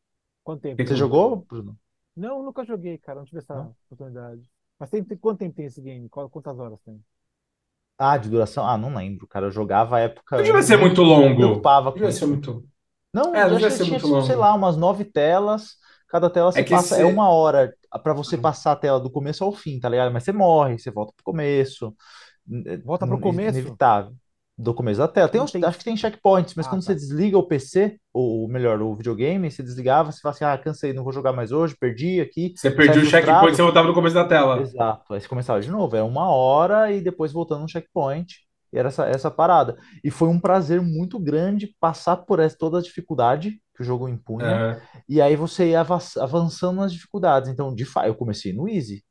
Quanto 0.43 0.63
tempo? 0.63 0.83
Você 0.87 0.97
jogou, 0.97 1.45
Bruno? 1.47 1.79
Não, 2.17 2.39
eu 2.39 2.43
nunca 2.45 2.65
joguei, 2.65 2.99
cara. 2.99 3.19
Não 3.21 3.25
tive 3.27 3.39
essa 3.39 3.55
Não? 3.55 3.75
oportunidade. 3.87 4.43
Mas 4.79 4.91
tem, 4.91 5.03
tem- 5.05 5.17
quanto 5.19 5.39
tempo 5.39 5.57
tem 5.57 5.67
esse 5.67 5.81
game? 5.81 6.09
Quantas 6.09 6.59
horas 6.59 6.81
tem? 6.83 7.03
Ah, 7.99 8.17
de 8.17 8.29
duração? 8.31 8.67
Ah, 8.67 8.79
não 8.79 8.95
lembro, 8.95 9.27
cara. 9.27 9.47
Eu 9.47 9.51
jogava 9.51 9.97
a 9.97 10.01
época. 10.01 10.37
Não 10.37 10.45
devia 10.45 10.63
ser 10.63 10.77
muito 10.79 11.03
me 11.13 11.35
longo. 11.35 11.35
preocupava 11.35 11.93
com 11.93 12.09
devia 12.09 12.13
ser 12.13 12.27
isso. 12.27 12.27
muito. 12.27 12.67
Não, 13.15 13.35
É, 13.35 13.45
não 13.45 13.49
eu 13.49 13.57
devia 13.57 13.71
acho 13.71 13.71
ser 13.71 13.85
tinha, 13.85 13.99
muito 13.99 14.07
tipo, 14.07 14.23
sei 14.23 14.37
longo. 14.37 14.37
lá, 14.37 14.55
umas 14.55 14.77
nove 14.77 15.05
telas. 15.05 15.77
Cada 16.09 16.31
tela 16.31 16.53
É 16.55 16.63
você 16.63 16.65
que 16.65 16.79
passa, 16.79 16.97
é 16.97 17.05
cê- 17.05 17.05
uma 17.07 17.31
hora 17.31 17.75
pra 18.03 18.13
você 18.15 18.37
Uhum. 18.37 18.43
passar 18.43 18.73
a 18.73 18.77
tela 18.77 19.01
do 19.01 19.11
começo 19.11 19.45
ao 19.45 19.53
fim, 19.55 19.81
tá 19.81 19.89
ligado? 19.89 20.13
Mas 20.13 20.25
você 20.25 20.33
morre, 20.33 20.79
você 20.79 20.91
volta 20.91 21.13
pro 21.17 21.25
começo. 21.25 21.95
É, 22.67 22.79
Volta 22.79 23.07
pro 23.07 23.21
começo? 23.21 23.79
Inevitável. 23.81 24.15
Do 24.61 24.75
começo 24.75 24.99
da 24.99 25.07
tela. 25.07 25.29
Tem 25.29 25.41
uns, 25.41 25.53
tem- 25.53 25.65
Acho 25.65 25.79
que 25.79 25.85
tem 25.85 25.97
checkpoints, 25.97 26.55
mas 26.57 26.67
Ah, 26.67 26.71
quando 26.71 26.81
tá. 26.81 26.87
você 26.87 26.95
desliga 26.97 27.39
o 27.39 27.45
PC, 27.45 27.97
ou 28.13 28.49
melhor, 28.49 28.83
o 28.83 28.93
videogame, 28.97 29.49
você 29.49 29.63
desligava, 29.63 30.11
você 30.11 30.21
fala 30.21 30.35
assim, 30.35 30.45
ah, 30.45 30.59
cansei, 30.59 30.93
não 30.93 31.05
vou 31.05 31.13
jogar 31.13 31.33
mais 31.33 31.53
hoje, 31.53 31.77
perdi 31.79 32.21
aqui. 32.21 32.53
Você 32.57 32.69
perdia 32.71 32.95
sai 32.95 33.03
o 33.05 33.07
checkpoint, 33.07 33.55
você 33.57 33.63
voltava 33.63 33.87
no 33.87 33.95
começo 33.95 34.17
da 34.17 34.25
tela. 34.25 34.61
Exato. 34.61 35.15
Aí 35.15 35.21
você 35.21 35.29
começava 35.29 35.61
de 35.61 35.71
novo. 35.71 35.95
É 35.97 36.03
uma 36.03 36.29
hora 36.29 36.91
e 36.91 37.01
depois 37.01 37.31
voltando 37.33 37.63
no 37.63 37.69
checkpoint. 37.69 38.35
E 38.73 38.79
era 38.79 38.89
essa, 38.89 39.07
essa 39.07 39.31
parada. 39.31 39.79
E 40.03 40.11
foi 40.11 40.29
um 40.29 40.41
prazer 40.41 40.83
muito 40.83 41.21
grande 41.21 41.75
passar 41.81 42.17
por 42.17 42.41
essa, 42.41 42.57
toda 42.59 42.79
a 42.79 42.83
dificuldade 42.83 43.53
que 43.75 43.83
o 43.83 43.85
jogo 43.85 44.09
impunha. 44.09 44.47
É. 44.47 44.83
E 45.09 45.21
aí 45.23 45.37
você 45.37 45.69
ia 45.71 45.81
ava- 45.83 45.99
avançando 46.21 46.79
nas 46.81 46.93
dificuldades. 46.93 47.49
Então, 47.49 47.73
de 47.73 47.85
fato, 47.85 48.09
eu 48.09 48.15
comecei 48.15 48.53
no 48.53 48.69
easy. 48.69 49.05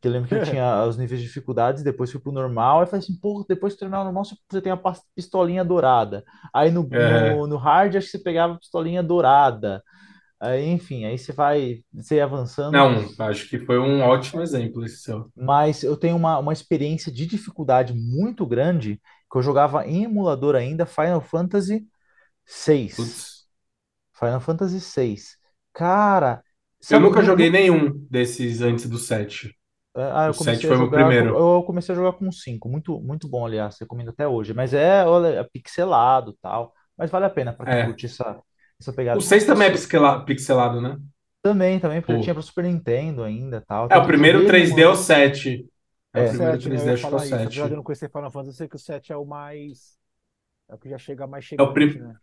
Porque 0.00 0.08
eu 0.08 0.12
lembro 0.12 0.28
que 0.30 0.34
eu 0.34 0.42
tinha 0.42 0.82
os 0.88 0.96
níveis 0.96 1.20
de 1.20 1.26
dificuldades, 1.26 1.82
depois 1.82 2.10
fui 2.10 2.18
pro 2.20 2.32
normal. 2.32 2.80
Aí 2.80 2.86
falei 2.86 3.00
assim, 3.00 3.18
pô, 3.20 3.44
depois 3.46 3.74
de 3.74 3.78
terminar 3.80 4.00
o 4.00 4.04
normal, 4.04 4.24
você 4.24 4.60
tem 4.62 4.72
a 4.72 4.80
pistolinha 5.14 5.62
dourada. 5.62 6.24
Aí 6.54 6.70
no, 6.70 6.88
É. 6.90 7.36
no, 7.36 7.46
no 7.46 7.56
hard, 7.58 7.96
acho 7.96 8.06
que 8.06 8.12
você 8.12 8.18
pegava 8.18 8.54
a 8.54 8.58
pistolinha 8.58 9.02
dourada. 9.02 9.82
Aí, 10.40 10.70
enfim, 10.70 11.04
aí 11.04 11.18
você 11.18 11.32
vai, 11.32 11.82
você 11.92 12.18
avançando. 12.18 12.72
Não, 12.72 13.26
acho 13.26 13.46
que 13.46 13.58
foi 13.58 13.78
um 13.78 14.00
ótimo 14.00 14.40
exemplo 14.40 14.82
esse 14.86 15.02
seu. 15.02 15.30
Mas 15.36 15.82
eu 15.82 15.98
tenho 15.98 16.16
uma, 16.16 16.38
uma 16.38 16.54
experiência 16.54 17.12
de 17.12 17.26
dificuldade 17.26 17.92
muito 17.92 18.46
grande, 18.46 18.98
que 19.30 19.36
eu 19.36 19.42
jogava 19.42 19.86
em 19.86 20.04
emulador 20.04 20.56
ainda, 20.56 20.86
Final 20.86 21.20
Fantasy 21.20 21.86
VI. 22.46 22.88
Putz. 22.96 23.46
Final 24.14 24.40
Fantasy 24.40 24.78
VI. 24.78 25.16
Cara, 25.74 26.42
Eu 26.90 27.00
nunca 27.00 27.22
joguei 27.22 27.50
nenhum 27.50 28.06
desses 28.10 28.62
antes 28.62 28.88
do 28.88 28.98
7. 28.98 29.54
Ah, 29.94 30.26
eu 30.28 30.30
o 30.30 30.34
comecei 30.34 30.54
sete 30.58 30.66
a 30.68 30.68
foi 30.68 30.76
o 30.76 30.80
meu 30.80 30.88
jogar, 30.88 31.04
primeiro. 31.04 31.36
eu 31.36 31.62
comecei 31.64 31.92
a 31.92 31.96
jogar 31.96 32.12
com 32.12 32.30
5, 32.30 32.68
muito, 32.68 33.00
muito 33.00 33.28
bom, 33.28 33.44
aliás, 33.44 33.76
recomendo 33.78 34.10
até 34.10 34.26
hoje. 34.26 34.54
Mas 34.54 34.72
é, 34.72 35.04
olha, 35.04 35.28
é 35.40 35.44
pixelado, 35.44 36.32
tal, 36.40 36.72
mas 36.96 37.10
vale 37.10 37.26
a 37.26 37.30
pena 37.30 37.52
para 37.52 37.66
quem 37.66 37.78
É. 37.78 37.84
curte 37.84 38.06
essa, 38.06 38.40
essa 38.80 38.92
pegada. 38.92 39.18
O 39.18 39.22
6 39.22 39.44
também 39.44 39.68
é 39.68 39.70
pixela- 39.72 40.24
pixelado, 40.24 40.80
né? 40.80 40.96
Também, 41.42 41.80
também, 41.80 42.00
porque 42.02 42.18
Pô. 42.18 42.22
tinha 42.22 42.34
para 42.34 42.42
Super 42.42 42.64
Nintendo 42.64 43.22
ainda, 43.24 43.60
tal. 43.66 43.88
É, 43.88 43.96
Tanto 43.96 44.08
o 44.08 44.12
que 44.12 44.20
eu 44.20 44.20
primeiro 44.20 44.40
joguei 44.40 44.46
3D 44.46 44.82
é 44.82 44.88
o 44.88 44.96
7. 44.96 45.66
É, 46.12 46.20
É. 46.20 46.22
o 46.22 46.28
primeiro 46.28 46.58
né? 46.68 46.80
Eu 46.82 46.86
3D 46.86 46.90
ia 46.90 46.94
acho 46.94 47.06
que 47.08 47.14
é 47.14 47.16
o 47.16 47.18
falar 47.18 47.26
isso. 47.26 47.48
Apesar 47.48 47.66
de 47.68 47.72
eu 47.72 47.76
7. 47.76 47.76
não 47.76 47.84
conhecer 47.84 48.10
Final 48.10 48.30
Fantasy, 48.30 48.50
eu 48.50 48.54
sei 48.58 48.68
que 48.68 48.76
o 48.76 48.78
7 48.78 49.12
é 49.12 49.16
o 49.16 49.24
mais. 49.24 49.98
É 50.68 50.74
o 50.74 50.78
que 50.78 50.88
já 50.90 50.98
chega 50.98 51.26
mais 51.26 51.44
É 51.58 51.62
o 51.62 51.72
chegante, 51.72 51.72
prim- 51.72 52.00
né? 52.00 52.16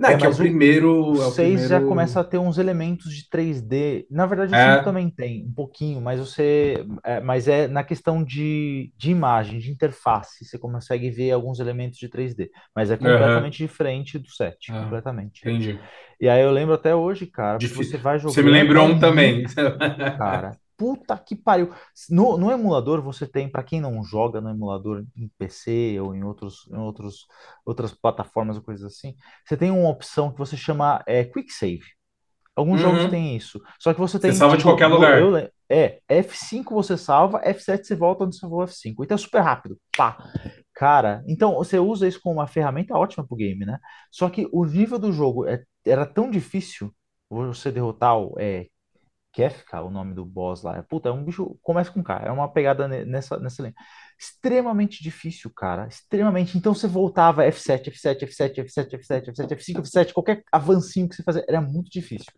Não, 0.00 0.08
é 0.08 0.14
É, 0.14 0.16
que 0.16 0.24
é 0.24 0.28
o 0.28 0.34
primeiro. 0.36 0.88
É 1.20 1.26
o 1.26 1.30
6 1.32 1.60
já 1.60 1.66
primeiro. 1.68 1.88
começa 1.88 2.20
a 2.20 2.24
ter 2.24 2.38
uns 2.38 2.56
elementos 2.58 3.14
de 3.14 3.28
3D. 3.28 4.06
Na 4.10 4.24
verdade, 4.26 4.52
o 4.52 4.56
É. 4.56 4.72
5 4.72 4.84
também 4.84 5.10
tem, 5.10 5.44
um 5.46 5.52
pouquinho, 5.52 6.00
mas 6.00 6.18
você. 6.18 6.84
é, 7.04 7.20
mas 7.20 7.46
é 7.48 7.68
na 7.68 7.84
questão 7.84 8.24
de, 8.24 8.92
de 8.96 9.10
imagem, 9.10 9.58
de 9.58 9.70
interface. 9.70 10.44
Você 10.44 10.58
consegue 10.58 11.10
ver 11.10 11.32
alguns 11.32 11.60
elementos 11.60 11.98
de 11.98 12.08
3D. 12.08 12.50
Mas 12.74 12.90
é 12.90 12.96
completamente 12.96 13.58
diferente 13.58 14.18
do 14.18 14.28
7, 14.30 14.72
Ah, 14.72 14.82
completamente. 14.84 15.40
Entendi. 15.40 15.78
E 16.20 16.28
aí 16.28 16.42
eu 16.42 16.50
lembro 16.50 16.74
até 16.74 16.94
hoje, 16.94 17.26
cara, 17.26 17.58
Difí- 17.58 17.84
você 17.84 17.96
vai 17.98 18.18
jogando. 18.18 18.34
Você 18.34 18.42
me 18.42 18.50
lembrou 18.50 18.84
é 18.84 18.92
um 18.92 18.98
também. 18.98 19.44
cara. 20.18 20.52
Puta 20.80 21.18
que 21.18 21.36
pariu. 21.36 21.70
No, 22.08 22.38
no 22.38 22.50
emulador 22.50 23.02
você 23.02 23.26
tem, 23.26 23.50
pra 23.50 23.62
quem 23.62 23.82
não 23.82 24.02
joga 24.02 24.40
no 24.40 24.48
emulador 24.48 25.04
em 25.14 25.28
PC 25.38 25.98
ou 26.00 26.14
em 26.14 26.24
outros, 26.24 26.66
em 26.72 26.76
outros, 26.78 27.26
outras 27.66 27.92
plataformas 27.92 28.56
ou 28.56 28.62
coisas 28.62 28.90
assim, 28.90 29.14
você 29.44 29.58
tem 29.58 29.70
uma 29.70 29.90
opção 29.90 30.32
que 30.32 30.38
você 30.38 30.56
chama 30.56 31.02
é, 31.06 31.22
Quick 31.22 31.52
Save. 31.52 31.82
Alguns 32.56 32.80
Uhum. 32.82 32.94
jogos 32.96 33.10
têm 33.10 33.36
isso. 33.36 33.60
Só 33.78 33.92
que 33.92 34.00
você 34.00 34.18
tem. 34.18 34.32
salva 34.32 34.56
de 34.56 34.62
tipo, 34.62 34.70
qualquer 34.70 34.88
no- 34.88 34.94
lugar. 34.96 35.20
eu 35.20 35.36
é, 35.68 36.00
F5 36.08 36.74
você 36.74 36.96
salva, 36.96 37.40
F7 37.44 37.84
você 37.86 37.94
volta 37.94 38.24
onde 38.24 38.34
você 38.34 38.40
salvou 38.40 38.62
F5. 38.64 39.04
Então 39.04 39.14
é 39.14 39.18
super 39.18 39.40
rápido. 39.40 39.78
Pá. 39.96 40.16
Cara, 40.74 41.22
então 41.28 41.54
você 41.56 41.78
usa 41.78 42.08
isso 42.08 42.20
como 42.22 42.36
uma 42.40 42.46
ferramenta 42.46 42.94
ótima 42.96 43.26
pro 43.26 43.36
game, 43.36 43.66
né? 43.66 43.78
Só 44.10 44.30
que 44.30 44.48
o 44.50 44.64
nível 44.64 44.98
do 44.98 45.12
jogo 45.12 45.46
é- 45.46 45.62
era 45.86 46.06
tão 46.06 46.30
difícil 46.30 46.90
você 47.28 47.70
derrotar 47.70 48.18
o 48.18 48.34
é, 48.38 48.66
Kefka, 49.32 49.80
o 49.82 49.90
nome 49.90 50.14
do 50.14 50.24
boss 50.24 50.62
lá. 50.62 50.82
Puta, 50.82 51.08
é 51.08 51.12
um 51.12 51.24
bicho. 51.24 51.56
Começa 51.62 51.90
com 51.90 52.02
K. 52.02 52.22
É 52.26 52.30
uma 52.32 52.52
pegada 52.52 52.88
ne- 52.88 53.04
nessa, 53.04 53.38
nessa 53.38 53.62
linha. 53.62 53.74
Extremamente 54.18 55.02
difícil, 55.02 55.50
cara. 55.54 55.86
Extremamente. 55.86 56.58
Então 56.58 56.74
você 56.74 56.86
voltava 56.88 57.44
F7, 57.44 57.90
F7, 57.90 58.24
F7, 58.24 58.60
F7, 58.60 58.96
F7, 58.96 59.30
F7, 59.30 59.52
F5, 59.52 59.80
F7. 59.80 60.12
Qualquer 60.12 60.42
avancinho 60.52 61.08
que 61.08 61.14
você 61.16 61.22
fazia 61.22 61.44
era 61.48 61.60
muito 61.60 61.90
difícil. 61.90 62.32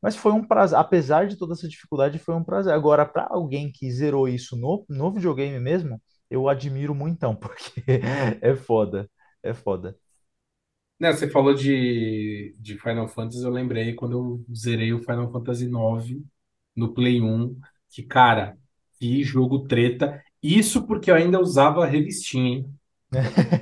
Mas 0.00 0.16
foi 0.16 0.32
um 0.32 0.44
prazer. 0.46 0.78
Apesar 0.78 1.26
de 1.26 1.36
toda 1.36 1.54
essa 1.54 1.68
dificuldade, 1.68 2.18
foi 2.18 2.34
um 2.34 2.44
prazer. 2.44 2.72
Agora, 2.72 3.06
para 3.06 3.26
alguém 3.30 3.70
que 3.72 3.90
zerou 3.90 4.28
isso 4.28 4.56
no, 4.56 4.84
no 4.88 5.12
videogame 5.12 5.58
mesmo, 5.60 6.00
eu 6.30 6.48
admiro 6.48 6.94
muitão, 6.94 7.34
porque 7.36 7.82
é 8.42 8.54
foda. 8.56 9.10
É 9.42 9.54
foda. 9.54 9.96
Né, 11.00 11.12
você 11.12 11.28
falou 11.28 11.52
de, 11.54 12.54
de 12.60 12.78
Final 12.78 13.08
Fantasy, 13.08 13.42
eu 13.42 13.50
lembrei 13.50 13.92
quando 13.94 14.12
eu 14.12 14.54
zerei 14.54 14.92
o 14.92 15.00
Final 15.00 15.30
Fantasy 15.32 15.66
IX 15.66 16.24
no 16.74 16.92
Play 16.94 17.20
1, 17.20 17.56
que, 17.90 18.02
cara, 18.02 18.56
que 18.98 19.22
jogo 19.22 19.60
treta. 19.66 20.22
Isso 20.42 20.86
porque 20.86 21.10
eu 21.10 21.14
ainda 21.14 21.40
usava 21.40 21.86
revistinha, 21.86 22.58
hein? 22.58 22.74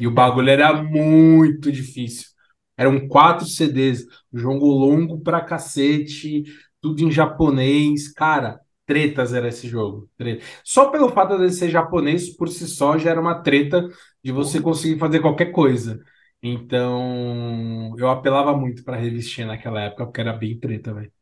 E 0.01 0.07
o 0.07 0.11
bagulho 0.11 0.51
era 0.51 0.83
muito 0.83 1.71
difícil. 1.73 2.29
Eram 2.77 3.09
quatro 3.09 3.47
CDs, 3.47 4.07
jogo 4.33 4.67
longo 4.67 5.21
pra 5.21 5.41
cacete, 5.41 6.45
tudo 6.81 7.03
em 7.03 7.11
japonês. 7.11 8.13
Cara, 8.13 8.61
tretas 8.87 9.35
era 9.35 9.49
esse 9.49 9.69
jogo. 9.69 10.09
Treta. 10.17 10.45
Só 10.65 10.91
pelo 10.91 11.11
fato 11.11 11.39
de 11.39 11.51
ser 11.51 11.69
japonês, 11.71 12.35
por 12.37 12.49
si 12.49 12.67
só, 12.67 12.97
já 12.99 13.11
era 13.11 13.21
uma 13.21 13.43
treta 13.43 13.87
de 14.23 14.33
você 14.33 14.61
conseguir 14.61 14.99
fazer 14.99 15.21
qualquer 15.21 15.53
coisa. 15.53 16.01
Então, 16.43 17.95
eu 17.99 18.09
apelava 18.09 18.57
muito 18.57 18.83
pra 18.83 18.97
revistinha 18.97 19.47
naquela 19.47 19.83
época, 19.83 20.07
porque 20.07 20.21
era 20.21 20.33
bem 20.33 20.59
treta, 20.59 20.95
velho. 20.95 21.13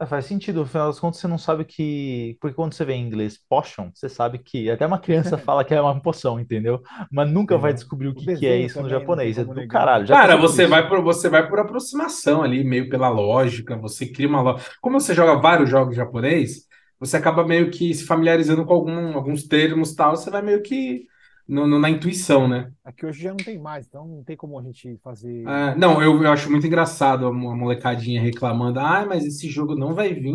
É, 0.00 0.06
faz 0.06 0.26
sentido, 0.26 0.60
no 0.60 0.66
final 0.66 0.88
das 0.88 0.98
contas 0.98 1.20
você 1.20 1.28
não 1.28 1.38
sabe 1.38 1.64
que. 1.64 2.36
Porque 2.40 2.54
quando 2.54 2.72
você 2.74 2.84
vê 2.84 2.94
em 2.94 3.06
inglês 3.06 3.38
potion, 3.48 3.90
você 3.94 4.08
sabe 4.08 4.38
que. 4.38 4.68
Até 4.70 4.86
uma 4.86 4.98
criança 4.98 5.38
fala 5.38 5.64
que 5.64 5.72
é 5.74 5.80
uma 5.80 6.00
poção, 6.00 6.40
entendeu? 6.40 6.82
Mas 7.12 7.30
nunca 7.30 7.56
vai 7.58 7.72
É. 7.72 7.74
descobrir 7.74 8.08
o 8.08 8.14
O 8.14 8.14
que, 8.14 8.28
que 8.30 8.46
é 8.46 8.56
desenho 8.56 8.58
isso 8.58 8.82
no 8.82 8.88
também, 8.88 9.08
não 9.08 9.20
japonês. 9.20 9.38
É 9.38 9.44
como 9.44 9.54
do 9.54 9.54
negar. 9.54 9.66
caralho. 9.66 10.06
Já 10.06 10.18
Cara, 10.18 10.36
você 10.36 10.66
isso. 10.66 10.68
vai 10.68 10.88
por, 10.88 11.02
você 11.02 11.28
vai 11.28 11.48
por 11.48 11.58
aproximação 11.58 12.42
ali, 12.42 12.64
meio 12.64 12.88
pela 12.88 13.08
lógica, 13.08 13.76
você 13.76 14.06
cria 14.06 14.28
uma 14.28 14.42
lógica. 14.42 14.70
Como 14.80 15.00
você 15.00 15.14
joga 15.14 15.40
vários 15.40 15.70
jogos 15.70 15.96
japonês, 15.96 16.66
você 17.00 17.16
acaba 17.16 17.44
meio 17.46 17.70
que 17.70 17.92
se 17.94 18.04
familiarizando 18.06 18.64
com 18.64 18.72
algum, 18.74 19.14
alguns 19.16 19.44
termos 19.48 19.92
e 19.92 19.96
tal, 19.96 20.16
você 20.16 20.30
vai 20.30 20.42
meio 20.42 20.62
que 20.62 21.06
no- 21.48 21.66
no- 21.66 21.78
na 21.78 21.90
intuição, 21.90 22.48
né? 22.48 22.70
Aqui 22.84 23.04
hoje 23.06 23.22
já 23.22 23.30
não 23.30 23.36
tem 23.36 23.58
mais, 23.58 23.86
então 23.86 24.06
não 24.06 24.22
tem 24.24 24.36
como 24.36 24.58
a 24.58 24.62
gente 24.62 24.98
fazer. 25.02 25.44
Ah, 25.46 25.74
não, 25.76 26.02
eu, 26.02 26.22
eu 26.22 26.30
acho 26.32 26.50
muito 26.50 26.66
engraçado 26.66 27.26
a 27.26 27.32
mo- 27.32 27.50
a 27.50 27.56
molecadinha 27.56 28.20
reclamando. 28.20 28.80
Ah, 28.80 29.04
mas 29.08 29.24
esse 29.24 29.48
jogo 29.48 29.74
não 29.74 29.94
vai 29.94 30.12
vir 30.14 30.34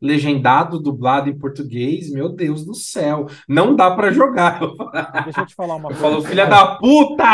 legendado, 0.00 0.78
dublado 0.80 1.28
em 1.30 1.38
português. 1.38 2.10
Meu 2.10 2.28
Deus 2.28 2.64
do 2.64 2.74
céu, 2.74 3.26
não 3.48 3.74
dá 3.74 3.90
pra 3.94 4.12
jogar. 4.12 4.60
Deixa 5.24 5.40
eu 5.40 5.46
te 5.46 5.54
falar 5.54 5.76
uma 5.76 5.90
eu 5.90 5.96
coisa. 5.96 6.02
falo, 6.02 6.22
filha 6.22 6.46
da 6.46 6.76
puta! 6.76 7.24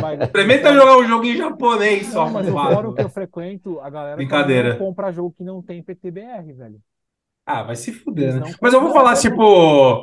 Vai. 0.00 0.16
Experimenta 0.22 0.72
jogar 0.74 0.98
um 0.98 1.04
jogo 1.08 1.24
em 1.24 1.36
japonês 1.36 2.06
só. 2.08 2.26
Não, 2.26 2.32
mas 2.32 2.46
o 2.46 2.50
arrombado. 2.50 2.74
fórum 2.74 2.94
que 2.94 3.02
eu 3.02 3.08
frequento, 3.08 3.80
a 3.80 3.90
galera 3.90 4.16
Brincadeira. 4.16 4.76
compra 4.76 5.12
jogo 5.12 5.34
que 5.36 5.42
não 5.44 5.62
tem 5.62 5.82
PTBR, 5.82 6.52
velho. 6.52 6.78
Ah, 7.44 7.62
vai 7.64 7.74
se 7.74 7.92
fuder, 7.92 8.40
né? 8.40 8.54
Mas 8.62 8.72
eu 8.72 8.80
vou 8.80 8.92
falar, 8.92 9.16
tipo, 9.16 9.42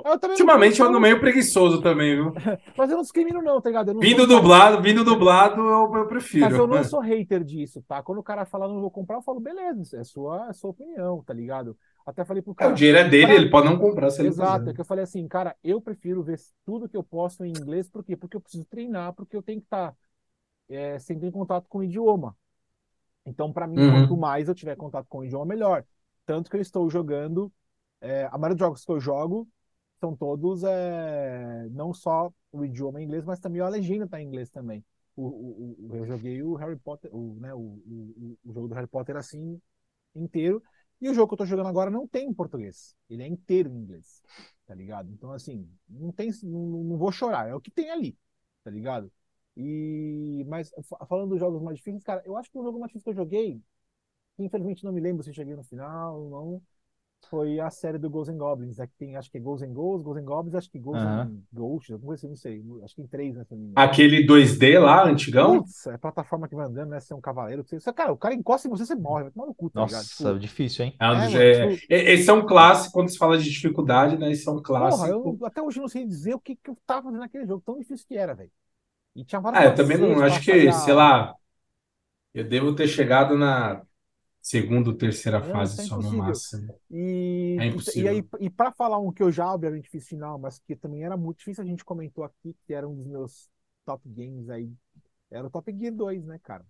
Eu 0.05 0.11
ultimamente 0.29 0.79
eu 0.81 0.87
ando 0.87 0.99
meio 0.99 1.19
preguiçoso 1.19 1.81
também, 1.81 2.15
viu? 2.15 2.33
Mas 2.77 2.89
eu 2.89 2.95
não 2.97 3.01
discrimino, 3.03 3.41
não, 3.41 3.61
tá 3.61 3.69
ligado? 3.69 3.93
Vindo 3.99 4.23
um 4.23 4.27
cara- 4.27 4.41
dublado, 4.41 4.81
vindo 4.81 5.03
dublado, 5.05 5.61
eu, 5.61 5.95
eu 5.95 6.07
prefiro. 6.07 6.45
Mas 6.45 6.53
eu 6.57 6.67
não 6.67 6.83
sou 6.83 6.99
hater 6.99 7.43
disso, 7.43 7.81
tá? 7.87 8.01
Quando 8.03 8.19
o 8.19 8.23
cara 8.23 8.45
fala 8.45 8.67
não 8.67 8.81
vou 8.81 8.91
comprar, 8.91 9.17
eu 9.17 9.21
falo, 9.21 9.39
beleza, 9.39 9.99
é 9.99 10.03
sua, 10.03 10.47
é 10.49 10.53
sua 10.53 10.69
opinião, 10.71 11.23
tá 11.23 11.33
ligado? 11.33 11.77
Até 12.05 12.25
falei 12.25 12.41
pro 12.41 12.53
É, 12.53 12.55
cara. 12.55 12.73
o 12.73 12.75
dinheiro 12.75 12.97
é 12.97 13.03
dele, 13.09 13.31
Pra- 13.31 13.35
ele 13.35 13.49
pode 13.49 13.67
não 13.69 13.77
comprar 13.77 14.09
se 14.09 14.21
ele 14.21 14.29
Exato, 14.29 14.69
quiser. 14.69 14.71
é 14.71 14.73
que 14.73 14.81
eu 14.81 14.85
falei 14.85 15.03
assim, 15.03 15.27
cara, 15.27 15.55
eu 15.63 15.81
prefiro 15.81 16.23
ver 16.23 16.37
tudo 16.65 16.89
que 16.89 16.97
eu 16.97 17.03
posto 17.03 17.45
em 17.45 17.51
inglês, 17.53 17.89
por 17.89 18.03
quê? 18.03 18.17
Porque 18.17 18.35
eu 18.37 18.41
preciso 18.41 18.65
treinar, 18.65 19.13
porque 19.13 19.35
eu 19.35 19.41
tenho 19.43 19.59
que 19.61 19.65
estar 19.67 19.95
sempre 20.99 21.27
em 21.27 21.31
contato 21.31 21.67
com 21.67 21.79
o 21.79 21.83
idioma. 21.83 22.35
Então, 23.25 23.51
para 23.53 23.67
mim, 23.67 23.77
Uhum. 23.79 23.85
quanto 23.85 24.17
mais 24.17 24.47
eu 24.47 24.55
tiver 24.55 24.75
contato 24.75 25.07
com 25.09 25.19
o 25.19 25.25
idioma, 25.25 25.45
melhor. 25.45 25.85
Tanto 26.29 26.49
que 26.51 26.57
eu 26.57 26.61
estou 26.61 26.87
jogando, 26.91 27.51
é, 28.01 28.25
a 28.25 28.37
maioria 28.37 28.55
dos 28.55 28.59
jogos 28.67 28.85
que 28.85 28.91
eu 28.91 28.99
jogo 28.99 29.49
são 29.99 30.15
todos 30.15 30.63
é, 30.63 31.67
não 31.71 31.91
só 31.93 32.31
o 32.51 32.63
idioma 32.63 33.01
em 33.01 33.05
inglês, 33.05 33.25
mas 33.25 33.39
também 33.39 33.61
a 33.61 33.67
legenda 33.69 34.07
tá 34.07 34.21
em 34.21 34.27
inglês 34.27 34.49
também. 34.51 34.85
O, 35.15 35.23
o- 35.27 35.89
o- 35.91 35.95
eu 35.97 36.05
joguei 36.05 36.43
o 36.43 36.53
Harry 36.55 36.77
Potter, 36.77 37.09
o, 37.13 37.35
né, 37.39 37.53
o, 37.53 37.59
o, 37.59 38.37
jogo 38.53 38.67
do 38.69 38.75
Harry 38.75 38.87
Potter 38.87 39.17
assim 39.17 39.59
inteiro. 40.15 40.63
E 41.01 41.09
o 41.09 41.13
jogo 41.13 41.29
que 41.29 41.33
eu 41.35 41.37
tô 41.39 41.45
jogando 41.45 41.67
agora 41.69 41.89
não 41.89 42.07
tem 42.07 42.27
em 42.29 42.33
português. 42.33 42.95
Ele 43.09 43.23
é 43.23 43.27
inteiro 43.27 43.69
em 43.69 43.77
inglês. 43.77 44.21
Tá 44.67 44.75
ligado? 44.75 45.11
Então, 45.11 45.31
assim, 45.31 45.67
não 45.87 46.11
tem, 46.11 46.29
não, 46.43 46.83
não 46.83 46.97
vou 46.97 47.11
chorar. 47.11 47.47
É 47.49 47.55
o 47.55 47.61
que 47.61 47.71
tem 47.71 47.89
ali. 47.89 48.17
Tá 48.63 48.69
ligado? 48.71 49.11
E, 49.57 50.45
mas 50.47 50.71
fa- 50.87 51.05
falando 51.07 51.29
dos 51.31 51.39
jogos 51.39 51.61
mais 51.61 51.77
difíceis, 51.77 52.03
cara, 52.03 52.21
eu 52.25 52.37
acho 52.37 52.51
que 52.51 52.57
o 52.57 52.63
jogo 52.63 52.79
mais 52.79 52.89
difícil 52.91 53.05
que 53.05 53.09
eu 53.19 53.23
joguei, 53.23 53.61
infelizmente 54.43 54.83
não 54.83 54.91
me 54.93 55.01
lembro 55.01 55.23
se 55.23 55.29
eu 55.29 55.33
cheguei 55.33 55.55
no 55.55 55.63
final 55.63 56.19
ou 56.21 56.29
não, 56.29 56.61
foi 57.29 57.59
a 57.59 57.69
série 57.71 57.97
do 57.99 58.09
Ghosts 58.09 58.35
and 58.35 58.39
Goblins. 58.39 58.79
É 58.79 58.87
que 58.87 58.93
tem, 58.97 59.15
acho 59.17 59.31
que 59.31 59.37
é 59.37 59.41
Ghosts 59.41 59.69
and 59.69 59.73
Ghosts, 59.73 60.05
Ghosts 60.05 60.23
and 60.23 60.27
Goblins, 60.27 60.55
acho 60.55 60.71
que 60.71 60.79
Ghosts 60.79 61.09
and 61.09 61.41
Ghosts, 61.53 61.91
alguma 61.93 62.09
coisa 62.09 62.21
assim, 62.21 62.29
não 62.29 62.35
sei. 62.37 62.63
Acho 62.83 62.95
que 62.95 63.01
tem 63.03 63.07
três, 63.09 63.35
né? 63.35 63.45
não 63.51 63.57
me 63.57 63.65
engano. 63.67 63.83
Aquele 63.83 64.23
2D 64.25 64.77
lá, 64.77 65.03
antigão? 65.05 65.65
Putz, 65.65 65.87
é 65.87 65.97
plataforma 65.97 66.47
que 66.47 66.55
vai 66.55 66.65
andando, 66.65 66.89
né? 66.89 66.99
Você 66.99 67.13
é 67.13 67.15
um 67.15 67.21
cavaleiro. 67.21 67.63
Você, 67.65 67.93
cara, 67.93 68.11
o 68.11 68.17
cara 68.17 68.33
encosta 68.35 68.67
em 68.67 68.71
você, 68.71 68.85
você 68.85 68.95
morre. 68.95 69.23
Vai 69.23 69.31
tomar 69.31 69.47
no 69.47 69.55
cu, 69.55 69.69
tá 69.69 69.81
ligado? 69.81 70.07
Nossa, 70.07 70.09
Tipo, 70.09 70.39
difícil, 70.39 70.85
hein? 70.85 70.95
É 70.99 71.05
É, 71.13 71.65
é- 71.65 71.73
tipo- 71.77 71.81
Esse 71.89 72.29
é 72.29 72.33
um 72.33 72.45
clássico, 72.45 72.93
quando 72.93 73.09
se 73.09 73.17
fala 73.17 73.37
de 73.37 73.49
dificuldade, 73.49 74.17
né? 74.17 74.31
Esse 74.31 74.47
é 74.47 74.51
um 74.51 74.61
clássico. 74.61 75.03
Porra, 75.05 75.09
eu 75.09 75.37
até 75.45 75.61
hoje 75.61 75.79
não 75.79 75.87
sei 75.87 76.05
dizer 76.05 76.33
o 76.35 76.39
que, 76.39 76.55
que 76.55 76.69
eu 76.69 76.75
tava 76.85 77.03
fazendo 77.03 77.19
naquele 77.19 77.45
jogo, 77.45 77.61
tão 77.65 77.77
difícil 77.79 78.07
que 78.07 78.15
era, 78.17 78.33
velho. 78.35 78.51
E 79.15 79.25
tinha 79.25 79.41
vários 79.41 79.59
Ah, 79.59 79.65
eu 79.65 79.75
também 79.75 79.97
não. 79.97 80.21
Acho 80.21 80.41
que, 80.43 80.71
sei 80.71 80.93
lá, 80.93 81.35
eu 82.33 82.43
devo 82.47 82.75
ter 82.75 82.87
chegado 82.87 83.37
na 83.37 83.83
segunda 84.41 84.89
ou 84.89 84.95
terceira 84.97 85.41
Não, 85.41 85.43
fase 85.43 85.77
é 85.77 85.77
só 85.79 85.97
no 86.01 86.11
máximo. 86.11 86.73
E, 86.91 87.63
É 87.63 87.65
e, 87.69 87.83
impossível. 87.85 88.01
e 88.01 88.07
aí, 88.07 88.23
e 88.39 88.49
para 88.49 88.71
falar 88.73 88.99
um 88.99 89.11
que 89.11 89.23
eu 89.23 89.31
já 89.31 89.51
obviamente 89.53 89.89
fiz 89.89 90.07
final, 90.07 90.39
mas 90.39 90.59
que 90.59 90.75
também 90.75 91.03
era 91.03 91.15
muito 91.17 91.37
difícil, 91.39 91.63
a 91.63 91.67
gente 91.67 91.85
comentou 91.85 92.23
aqui 92.23 92.55
que 92.65 92.73
era 92.73 92.87
um 92.87 92.95
dos 92.95 93.07
meus 93.07 93.49
top 93.85 94.07
games 94.09 94.49
aí, 94.49 94.71
era 95.31 95.47
o 95.47 95.51
Top 95.51 95.71
Gear 95.77 95.93
2, 95.95 96.25
né, 96.25 96.39
cara? 96.43 96.65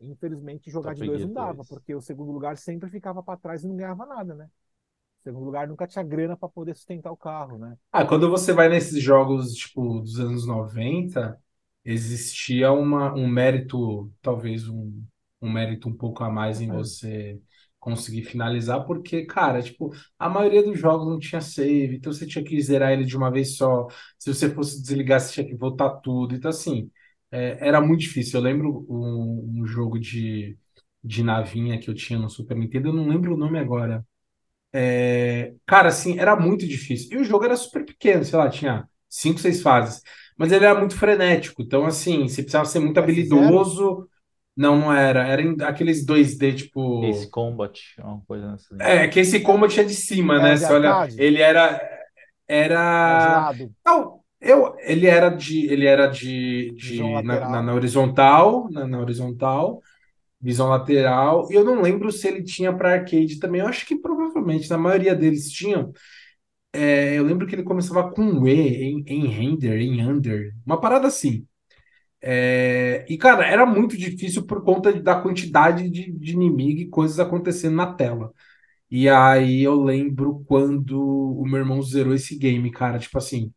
Infelizmente, 0.00 0.70
jogar 0.70 0.94
Top 0.94 0.96
de 0.96 1.04
dois 1.04 1.22
Gear 1.22 1.26
não 1.26 1.32
dava, 1.32 1.64
2. 1.64 1.64
porque 1.64 1.94
o 1.94 2.00
segundo 2.00 2.32
lugar 2.32 2.56
sempre 2.58 2.90
ficava 2.90 3.22
para 3.22 3.38
trás 3.38 3.62
e 3.62 3.68
não 3.68 3.76
ganhava 3.76 4.04
nada, 4.04 4.34
né? 4.34 4.46
O 5.20 5.22
segundo 5.24 5.44
lugar 5.46 5.68
nunca 5.68 5.86
tinha 5.86 6.04
grana 6.04 6.36
para 6.36 6.48
poder 6.48 6.76
sustentar 6.76 7.12
o 7.12 7.16
carro, 7.18 7.58
né? 7.58 7.78
Ah, 7.90 8.06
quando 8.06 8.30
você 8.30 8.52
vai 8.52 8.68
nesses 8.68 9.02
jogos, 9.02 9.54
tipo, 9.54 10.00
dos 10.00 10.18
anos 10.18 10.46
90, 10.46 11.38
existia 11.84 12.72
uma, 12.72 13.14
um 13.14 13.28
mérito, 13.28 14.10
talvez 14.22 14.66
um, 14.68 15.02
um 15.42 15.50
mérito 15.52 15.88
um 15.88 15.96
pouco 15.96 16.24
a 16.24 16.30
mais 16.30 16.60
em 16.60 16.68
você 16.70 17.40
conseguir 17.80 18.22
finalizar, 18.24 18.84
porque, 18.86 19.26
cara, 19.26 19.60
tipo, 19.60 19.90
a 20.18 20.28
maioria 20.28 20.62
dos 20.62 20.78
jogos 20.78 21.06
não 21.08 21.18
tinha 21.18 21.40
save, 21.40 21.96
então 21.96 22.12
você 22.12 22.24
tinha 22.26 22.44
que 22.44 22.60
zerar 22.62 22.92
ele 22.92 23.04
de 23.04 23.16
uma 23.16 23.30
vez 23.30 23.56
só. 23.56 23.88
Se 24.18 24.32
você 24.32 24.48
fosse 24.54 24.80
desligar, 24.80 25.20
você 25.20 25.32
tinha 25.34 25.46
que 25.46 25.56
voltar 25.56 25.90
tudo. 26.00 26.34
Então, 26.34 26.48
assim, 26.50 26.90
é, 27.30 27.58
era 27.66 27.80
muito 27.80 28.00
difícil. 28.02 28.38
Eu 28.38 28.44
lembro 28.44 28.86
um, 28.88 29.60
um 29.62 29.66
jogo 29.66 29.98
de, 29.98 30.56
de 31.02 31.22
navinha 31.24 31.78
que 31.80 31.90
eu 31.90 31.94
tinha 31.94 32.18
no 32.18 32.30
Super 32.30 32.56
Nintendo, 32.56 32.88
eu 32.88 32.92
não 32.92 33.08
lembro 33.08 33.34
o 33.34 33.36
nome 33.38 33.58
agora. 33.58 34.04
É, 34.74 35.54
cara, 35.66 35.88
assim, 35.88 36.18
era 36.18 36.34
muito 36.36 36.66
difícil. 36.66 37.10
E 37.12 37.20
o 37.20 37.24
jogo 37.24 37.44
era 37.44 37.56
super 37.56 37.84
pequeno, 37.84 38.24
sei 38.24 38.38
lá, 38.38 38.48
tinha 38.48 38.88
cinco, 39.08 39.38
seis 39.40 39.62
fases. 39.62 40.02
Mas 40.36 40.50
ele 40.52 40.64
era 40.64 40.78
muito 40.78 40.96
frenético. 40.96 41.62
Então, 41.62 41.84
assim, 41.86 42.28
você 42.28 42.42
precisava 42.42 42.64
ser 42.64 42.78
muito 42.80 42.98
F0? 43.00 43.72
habilidoso. 43.78 44.08
Não, 44.56 44.78
não 44.78 44.92
era. 44.92 45.26
Era 45.26 45.42
em 45.42 45.56
aqueles 45.62 46.04
2D, 46.04 46.52
tipo. 46.54 47.06
Ace 47.06 47.30
Combat, 47.30 47.80
uma 47.98 48.20
coisa 48.22 48.52
nessa 48.52 48.74
linha. 48.74 48.86
É, 48.86 49.08
que 49.08 49.20
esse 49.20 49.40
combat 49.40 49.78
é 49.80 49.84
de 49.84 49.94
cima, 49.94 50.38
né? 50.40 50.56
de 50.56 50.64
Você 50.64 50.72
olha, 50.72 51.06
ele 51.16 51.40
era. 51.40 51.80
Era 52.48 53.14
de 53.16 53.28
Era. 53.28 53.30
lado. 53.30 53.72
Não, 53.84 54.20
eu, 54.40 54.74
ele 54.80 55.06
era 55.06 55.28
de, 55.30 55.66
ele 55.72 55.86
era 55.86 56.06
de, 56.06 56.72
de 56.76 57.02
na, 57.02 57.12
lateral. 57.14 57.50
na- 57.50 57.62
na 57.62 57.74
horizontal, 57.74 58.68
na, 58.70 58.86
na 58.86 59.00
horizontal, 59.00 59.80
visão 60.40 60.68
lateral. 60.68 61.48
E 61.50 61.54
eu 61.54 61.64
não 61.64 61.82
lembro 61.82 62.12
se 62.12 62.28
ele 62.28 62.42
tinha 62.44 62.72
para 62.76 62.92
arcade 62.94 63.38
também. 63.40 63.60
Eu 63.62 63.68
acho 63.68 63.86
que 63.86 63.96
provavelmente 63.96 64.70
na 64.70 64.78
maioria 64.78 65.14
deles 65.14 65.50
tinham. 65.50 65.92
É, 66.72 67.18
eu 67.18 67.24
lembro 67.24 67.46
que 67.46 67.54
ele 67.54 67.62
começava 67.62 68.10
com 68.12 68.22
um 68.22 68.46
E 68.48 68.52
em, 68.82 69.04
em 69.06 69.26
render, 69.28 69.78
em 69.80 70.02
under, 70.06 70.52
uma 70.66 70.80
parada 70.80 71.06
assim. 71.08 71.46
É, 72.22 73.04
e 73.08 73.18
cara, 73.18 73.46
era 73.46 73.66
muito 73.66 73.96
difícil 73.96 74.46
por 74.46 74.62
conta 74.64 74.92
da 74.92 75.20
quantidade 75.20 75.90
de, 75.90 76.12
de 76.12 76.32
inimigo 76.32 76.80
e 76.80 76.88
coisas 76.88 77.18
acontecendo 77.20 77.76
na 77.76 77.92
tela. 77.94 78.32
E 78.90 79.08
aí 79.08 79.62
eu 79.62 79.82
lembro 79.82 80.44
quando 80.48 81.00
o 81.00 81.46
meu 81.46 81.60
irmão 81.60 81.82
zerou 81.82 82.14
esse 82.14 82.38
game, 82.38 82.70
cara, 82.70 82.98
tipo 82.98 83.18
assim, 83.18 83.52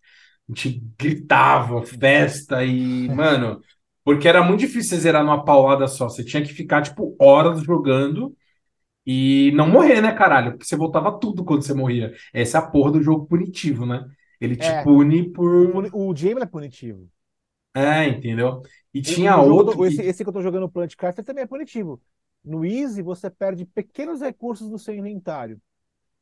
a 0.49 0.53
gente 0.55 0.83
gritava, 0.99 1.83
festa 1.83 2.63
e, 2.65 3.09
mano, 3.09 3.61
porque 4.03 4.27
era 4.27 4.43
muito 4.43 4.61
difícil 4.61 4.91
você 4.97 4.99
zerar 5.01 5.23
numa 5.23 5.45
paulada 5.45 5.87
só. 5.87 6.09
Você 6.09 6.23
tinha 6.25 6.43
que 6.43 6.53
ficar, 6.53 6.81
tipo, 6.83 7.15
horas 7.21 7.63
jogando 7.63 8.35
e 9.05 9.51
não 9.55 9.67
morrer, 9.69 10.01
né, 10.01 10.13
caralho? 10.13 10.51
Porque 10.53 10.65
você 10.65 10.75
voltava 10.75 11.19
tudo 11.19 11.43
quando 11.45 11.63
você 11.63 11.73
morria. 11.73 12.13
Essa 12.33 12.57
é 12.59 12.61
a 12.61 12.67
porra 12.67 12.91
do 12.93 13.01
jogo 13.03 13.27
punitivo, 13.27 13.85
né? 13.85 14.05
Ele 14.41 14.55
te 14.55 14.73
É. 14.73 14.81
pune 14.81 15.31
O, 15.61 15.69
por. 15.69 15.89
o 16.11 16.15
Jamie 16.15 16.43
é 16.43 16.45
punitivo. 16.45 17.09
É, 17.75 18.07
entendeu? 18.07 18.61
E 18.93 19.01
tinha 19.01 19.37
o 19.37 19.49
outro. 19.51 19.85
esse, 19.85 20.01
que- 20.01 20.01
esse 20.01 20.23
que 20.23 20.29
eu 20.29 20.33
tô 20.33 20.41
jogando, 20.41 20.63
o 20.65 20.69
Plant 20.69 20.95
Crafter, 20.95 21.23
também 21.23 21.43
é 21.43 21.47
punitivo. 21.47 22.01
No 22.43 22.63
Easy, 22.65 23.01
você 23.01 23.29
perde 23.29 23.65
pequenos 23.65 24.21
recursos 24.21 24.69
do 24.69 24.77
seu 24.79 24.93
inventário. 24.95 25.61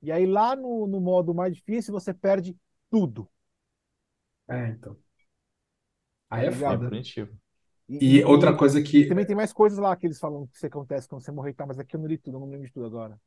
E 0.02 0.12
aí, 0.12 0.26
lá 0.28 0.56
no, 0.56 0.88
no 0.88 1.02
modo 1.02 1.34
mais 1.34 1.56
difícil, 1.56 1.94
você 1.94 2.14
perde 2.14 2.58
tudo. 2.92 3.30
É, 4.48 4.68
então. 4.70 4.98
Aí 6.30 6.46
é 6.48 6.52
Tá? 6.52 6.58
É 6.58 6.78
foda. 6.78 6.90
punitivo. 6.90 7.32
E 7.90 8.24
outra 8.26 8.56
coisa 8.58 8.82
que. 8.82 9.06
também 9.08 9.26
tem 9.26 9.36
mais 9.36 9.54
coisas 9.54 9.78
lá 9.80 9.96
que 9.96 10.08
eles 10.08 10.20
falam 10.20 10.48
que 10.48 10.56
isso 10.56 10.66
acontece 10.66 11.08
quando 11.08 11.24
você 11.24 11.32
morrer 11.32 11.52
e 11.52 11.54
tal, 11.54 11.68
mas 11.68 11.80
aqui 11.80 11.96
eu 11.96 12.00
não 12.00 12.08
li 12.08 12.18
tudo, 12.18 12.38
eu 12.38 12.42
não 12.42 12.50
lembro 12.50 12.68
de 12.68 12.74
tudo 12.74 12.86
agora. 12.86 13.20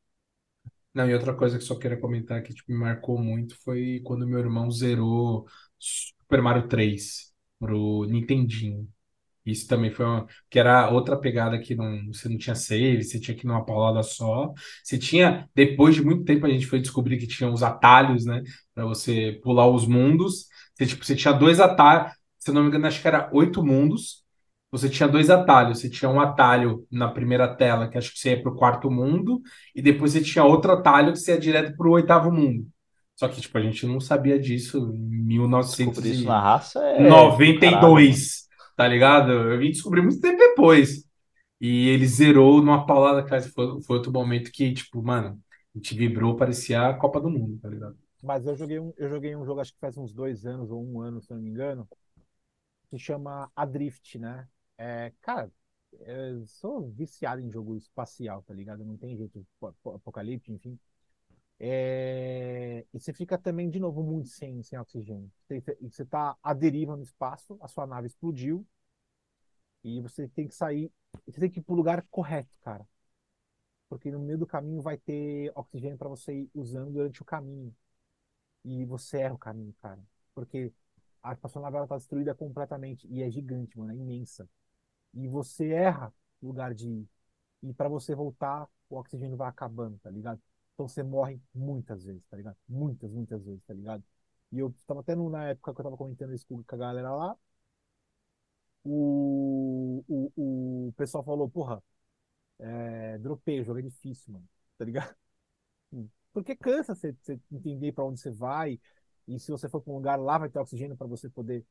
Não, 0.94 1.08
e 1.08 1.14
outra 1.14 1.34
coisa 1.36 1.58
que 1.58 1.64
só 1.64 1.78
queria 1.78 2.00
comentar 2.00 2.42
que 2.42 2.54
tipo, 2.54 2.72
me 2.72 2.78
marcou 2.78 3.18
muito 3.18 3.56
foi 3.62 4.00
quando 4.04 4.26
meu 4.26 4.38
irmão 4.38 4.70
zerou 4.70 5.46
Super 5.78 6.40
Mario 6.42 6.68
3 6.68 7.34
pro 7.58 8.04
Nintendinho. 8.06 8.88
Isso 9.44 9.68
também 9.68 9.90
foi 9.92 10.04
uma, 10.04 10.26
que 10.50 10.58
era 10.58 10.90
outra 10.90 11.16
pegada 11.16 11.58
que 11.60 11.74
não, 11.76 12.06
você 12.08 12.28
não 12.28 12.36
tinha 12.36 12.54
save, 12.56 13.04
você 13.04 13.20
tinha 13.20 13.36
que 13.36 13.46
ir 13.46 13.48
numa 13.48 13.64
paulada 13.64 14.02
só. 14.02 14.52
Você 14.82 14.98
tinha, 14.98 15.48
depois 15.54 15.94
de 15.94 16.04
muito 16.04 16.24
tempo, 16.24 16.46
a 16.46 16.50
gente 16.50 16.66
foi 16.66 16.80
descobrir 16.80 17.16
que 17.18 17.26
tinha 17.28 17.50
os 17.50 17.62
atalhos, 17.62 18.24
né, 18.26 18.42
para 18.74 18.84
você 18.84 19.38
pular 19.44 19.68
os 19.68 19.86
mundos. 19.86 20.46
Você, 20.74 20.86
tipo, 20.86 21.04
você 21.04 21.14
tinha 21.14 21.32
dois 21.32 21.60
atalhos, 21.60 22.12
se 22.38 22.50
eu 22.50 22.54
não 22.54 22.62
me 22.62 22.68
engano, 22.68 22.86
acho 22.86 23.00
que 23.00 23.08
era 23.08 23.30
oito 23.32 23.64
mundos. 23.64 24.24
Você 24.70 24.88
tinha 24.88 25.08
dois 25.08 25.30
atalhos. 25.30 25.78
Você 25.80 25.88
tinha 25.88 26.10
um 26.10 26.20
atalho 26.20 26.86
na 26.90 27.08
primeira 27.08 27.46
tela, 27.54 27.88
que 27.88 27.96
acho 27.96 28.12
que 28.12 28.18
você 28.18 28.30
ia 28.30 28.42
para 28.42 28.52
o 28.52 28.56
quarto 28.56 28.90
mundo, 28.90 29.40
e 29.74 29.80
depois 29.80 30.12
você 30.12 30.22
tinha 30.22 30.44
outro 30.44 30.72
atalho 30.72 31.12
que 31.12 31.18
você 31.18 31.32
ia 31.32 31.38
direto 31.40 31.76
para 31.76 31.88
o 31.88 31.92
oitavo 31.92 32.32
mundo. 32.32 32.66
Só 33.16 33.28
que, 33.28 33.40
tipo, 33.40 33.56
a 33.56 33.62
gente 33.62 33.86
não 33.86 33.98
sabia 33.98 34.38
disso 34.38 34.92
em 34.94 35.24
1900 35.24 35.94
Descobrir 35.94 36.10
e... 36.10 36.12
isso 36.12 36.24
na 36.26 36.40
raça 36.40 36.80
é. 36.80 36.98
caralho, 36.98 37.10
92, 37.10 38.46
tá 38.76 38.86
ligado? 38.86 39.32
Eu 39.32 39.58
vim 39.58 39.70
descobrir 39.70 40.02
muito 40.02 40.20
tempo 40.20 40.36
depois. 40.36 41.06
E 41.58 41.88
ele 41.88 42.06
zerou 42.06 42.58
numa 42.58 42.86
paulada, 42.86 43.24
cara. 43.24 43.40
Foi, 43.42 43.82
foi 43.82 43.96
outro 43.96 44.12
momento 44.12 44.52
que, 44.52 44.72
tipo, 44.74 45.02
mano, 45.02 45.40
a 45.74 45.78
gente 45.78 45.94
vibrou, 45.94 46.36
parecia 46.36 46.88
a 46.88 46.94
Copa 46.94 47.18
do 47.18 47.30
Mundo, 47.30 47.58
tá 47.60 47.68
ligado? 47.68 47.96
Mas 48.22 48.46
eu 48.46 48.54
joguei 48.54 48.78
um, 48.78 48.92
eu 48.98 49.08
joguei 49.08 49.34
um 49.34 49.44
jogo, 49.46 49.60
acho 49.60 49.72
que 49.72 49.80
faz 49.80 49.96
uns 49.96 50.12
dois 50.12 50.44
anos 50.44 50.70
ou 50.70 50.84
um 50.84 51.00
ano, 51.00 51.22
se 51.22 51.30
não 51.30 51.40
me 51.40 51.48
engano, 51.48 51.88
que 52.90 52.98
chama 52.98 53.50
Adrift, 53.56 54.18
né? 54.18 54.46
É, 54.76 55.12
cara, 55.22 55.50
eu 56.00 56.44
sou 56.46 56.90
viciado 56.90 57.40
em 57.40 57.50
jogo 57.50 57.76
espacial, 57.76 58.42
tá 58.42 58.52
ligado? 58.52 58.84
Não 58.84 58.96
tem 58.96 59.16
jeito, 59.16 59.46
apocalipse, 59.62 60.52
enfim. 60.52 60.78
É... 61.58 62.84
E 62.92 63.00
você 63.00 63.12
fica 63.12 63.38
também, 63.38 63.70
de 63.70 63.80
novo, 63.80 64.02
muito 64.02 64.28
sem, 64.28 64.62
sem 64.62 64.78
oxigênio. 64.78 65.30
Você, 65.48 65.62
você 65.82 66.04
tá 66.04 66.36
à 66.42 66.54
deriva 66.54 66.96
no 66.96 67.02
espaço, 67.02 67.58
a 67.60 67.68
sua 67.68 67.86
nave 67.86 68.06
explodiu, 68.08 68.66
e 69.84 70.00
você 70.00 70.28
tem 70.28 70.46
que 70.48 70.54
sair, 70.54 70.92
você 71.26 71.40
tem 71.40 71.50
que 71.50 71.60
ir 71.60 71.62
pro 71.62 71.74
lugar 71.74 72.04
correto, 72.10 72.58
cara. 72.60 72.86
Porque 73.88 74.10
no 74.10 74.18
meio 74.18 74.38
do 74.38 74.46
caminho 74.46 74.82
vai 74.82 74.96
ter 74.98 75.52
oxigênio 75.54 75.96
para 75.98 76.08
você 76.08 76.32
ir 76.34 76.50
usando 76.54 76.92
durante 76.92 77.22
o 77.22 77.24
caminho. 77.24 77.74
E 78.64 78.84
você 78.86 79.18
erra 79.20 79.34
o 79.34 79.38
caminho, 79.38 79.74
cara. 79.82 80.00
Porque 80.34 80.72
a 81.22 81.48
sua 81.48 81.62
nave 81.62 81.76
ela 81.78 81.86
tá 81.88 81.96
destruída 81.96 82.34
completamente. 82.34 83.06
E 83.08 83.22
é 83.22 83.30
gigante, 83.30 83.78
mano, 83.78 83.92
é 83.92 83.96
imensa. 83.96 84.48
E 85.14 85.28
você 85.28 85.70
erra 85.72 86.14
o 86.42 86.48
lugar 86.48 86.74
de 86.74 86.88
ir. 86.88 87.08
E 87.64 87.74
para 87.74 87.88
você 87.88 88.14
voltar, 88.14 88.68
o 88.90 88.96
oxigênio 88.98 89.36
vai 89.36 89.48
acabando, 89.48 89.98
tá 90.00 90.10
ligado? 90.10 90.40
Então 90.76 90.86
você 90.88 91.02
morre 91.02 91.40
muitas 91.54 92.04
vezes, 92.04 92.22
tá 92.30 92.36
ligado? 92.36 92.56
Muitas, 92.68 93.10
muitas 93.10 93.42
vezes, 93.44 93.62
tá 93.66 93.74
ligado? 93.74 94.04
E 94.52 94.58
eu 94.58 94.74
tava 94.86 95.00
até 95.00 95.16
na 95.16 95.48
época 95.50 95.74
que 95.74 95.80
eu 95.80 95.84
tava 95.84 95.96
comentando 95.96 96.34
isso 96.34 96.46
com 96.46 96.62
a 96.68 96.76
galera 96.76 97.10
lá, 97.14 97.36
o, 98.84 100.04
o, 100.08 100.88
o 100.88 100.92
pessoal 100.96 101.24
falou, 101.24 101.48
porra, 101.48 101.82
é, 102.58 103.18
dropei, 103.18 103.60
o 103.60 103.64
jogo 103.64 103.80
é 103.80 103.82
difícil, 103.82 104.32
mano, 104.34 104.48
tá 104.78 104.84
ligado? 104.84 105.14
Porque 106.32 106.56
cansa 106.56 106.94
você, 106.94 107.16
entender 107.52 107.92
para 107.92 108.04
onde 108.04 108.20
você 108.20 108.30
vai, 108.30 108.80
e 109.28 109.38
se 109.40 109.50
você 109.50 109.68
for 109.68 109.80
para 109.80 109.92
um 109.92 109.96
lugar 109.96 110.18
lá 110.18 110.38
vai 110.38 110.50
ter 110.50 110.58
oxigênio 110.58 110.96
para 110.96 111.06
você 111.06 111.28
poder 111.30 111.66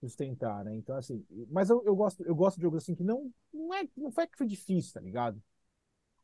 sustentar, 0.00 0.64
né? 0.64 0.76
Então, 0.76 0.96
assim, 0.96 1.24
mas 1.50 1.70
eu, 1.70 1.82
eu, 1.84 1.94
gosto, 1.96 2.22
eu 2.24 2.34
gosto 2.34 2.56
de 2.56 2.62
jogos 2.62 2.82
assim 2.82 2.94
que 2.94 3.02
não, 3.02 3.32
não, 3.52 3.74
é, 3.74 3.88
não 3.96 4.10
foi 4.12 4.26
que 4.26 4.38
foi 4.38 4.46
difícil, 4.46 4.92
tá 4.94 5.00
ligado? 5.00 5.42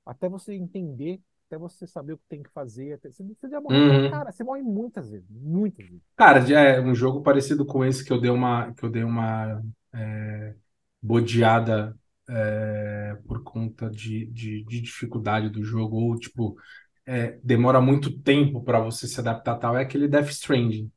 Até 0.06 0.28
você 0.28 0.54
entender 0.54 1.20
até 1.54 1.58
você 1.58 1.86
saber 1.86 2.14
o 2.14 2.18
que 2.18 2.28
tem 2.28 2.42
que 2.42 2.50
fazer. 2.50 2.94
Até... 2.94 3.10
Você, 3.10 3.48
já 3.48 3.60
morre, 3.60 3.76
uhum. 3.76 4.10
cara, 4.10 4.32
você 4.32 4.44
morre 4.44 4.62
muitas 4.62 5.10
vezes, 5.10 5.28
muitas 5.30 5.86
vezes. 5.86 6.02
Cara, 6.16 6.40
é 6.52 6.80
um 6.80 6.94
jogo 6.94 7.22
parecido 7.22 7.64
com 7.64 7.84
esse 7.84 8.04
que 8.04 8.12
eu 8.12 8.20
dei 8.20 8.30
uma, 8.30 8.72
que 8.72 8.84
eu 8.84 8.90
dei 8.90 9.04
uma 9.04 9.62
é, 9.94 10.54
bodeada 11.00 11.96
é, 12.28 13.16
por 13.26 13.42
conta 13.42 13.88
de, 13.90 14.26
de, 14.26 14.64
de, 14.64 14.80
dificuldade 14.80 15.48
do 15.48 15.62
jogo, 15.62 15.96
ou 15.96 16.18
tipo, 16.18 16.56
é, 17.06 17.38
demora 17.42 17.80
muito 17.80 18.18
tempo 18.20 18.62
para 18.62 18.80
você 18.80 19.06
se 19.06 19.20
adaptar 19.20 19.56
tal, 19.56 19.76
é 19.76 19.82
aquele 19.82 20.08
Death 20.08 20.30
Stranding. 20.30 20.90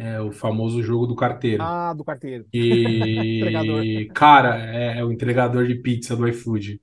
É 0.00 0.20
o 0.20 0.30
famoso 0.30 0.80
jogo 0.80 1.08
do 1.08 1.16
carteiro. 1.16 1.60
Ah, 1.60 1.92
do 1.92 2.04
carteiro. 2.04 2.46
E, 2.52 4.08
cara, 4.14 4.56
é, 4.64 5.00
é 5.00 5.04
o 5.04 5.10
entregador 5.10 5.66
de 5.66 5.74
pizza 5.74 6.14
do 6.14 6.28
iFood. 6.28 6.80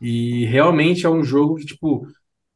E 0.00 0.46
realmente 0.46 1.04
é 1.04 1.10
um 1.10 1.22
jogo 1.22 1.56
que, 1.56 1.66
tipo, 1.66 2.06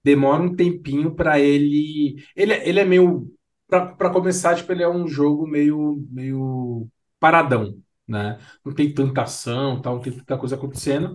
demora 0.04 0.42
um 0.42 0.54
tempinho 0.54 1.14
para 1.14 1.40
ele. 1.40 2.22
Ele, 2.36 2.52
ele 2.52 2.80
é 2.80 2.84
meio. 2.84 3.32
Para 3.66 4.10
começar, 4.10 4.54
tipo, 4.54 4.70
ele 4.70 4.82
é 4.82 4.88
um 4.88 5.08
jogo 5.08 5.46
meio, 5.46 6.06
meio 6.10 6.86
paradão, 7.18 7.74
né? 8.06 8.38
Não 8.64 8.72
tem 8.72 8.92
tanta 8.92 9.22
ação, 9.22 9.80
tal, 9.80 9.96
não 9.96 10.02
tem 10.02 10.12
tanta 10.12 10.36
coisa 10.36 10.54
acontecendo. 10.54 11.14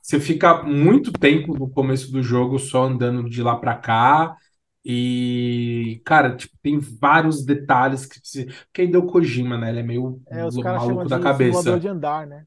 Você 0.00 0.20
fica 0.20 0.62
muito 0.62 1.10
tempo 1.10 1.58
no 1.58 1.68
começo 1.68 2.12
do 2.12 2.22
jogo 2.22 2.58
só 2.58 2.84
andando 2.84 3.28
de 3.28 3.42
lá 3.42 3.56
para 3.56 3.74
cá. 3.74 4.36
E, 4.84 6.00
cara, 6.04 6.36
tipo, 6.36 6.54
tem 6.62 6.78
vários 6.78 7.44
detalhes 7.44 8.06
que 8.06 8.20
você. 8.22 8.44
Porque 8.44 8.82
aí 8.82 8.86
deu 8.86 9.04
Kojima, 9.04 9.58
né? 9.58 9.70
Ele 9.70 9.80
é 9.80 9.82
meio 9.82 10.20
é, 10.28 10.44
os 10.46 10.56
maluco 10.56 11.08
da 11.08 11.18
cabeça. 11.18 11.80
de 11.80 11.88
andar, 11.88 12.24
né? 12.24 12.44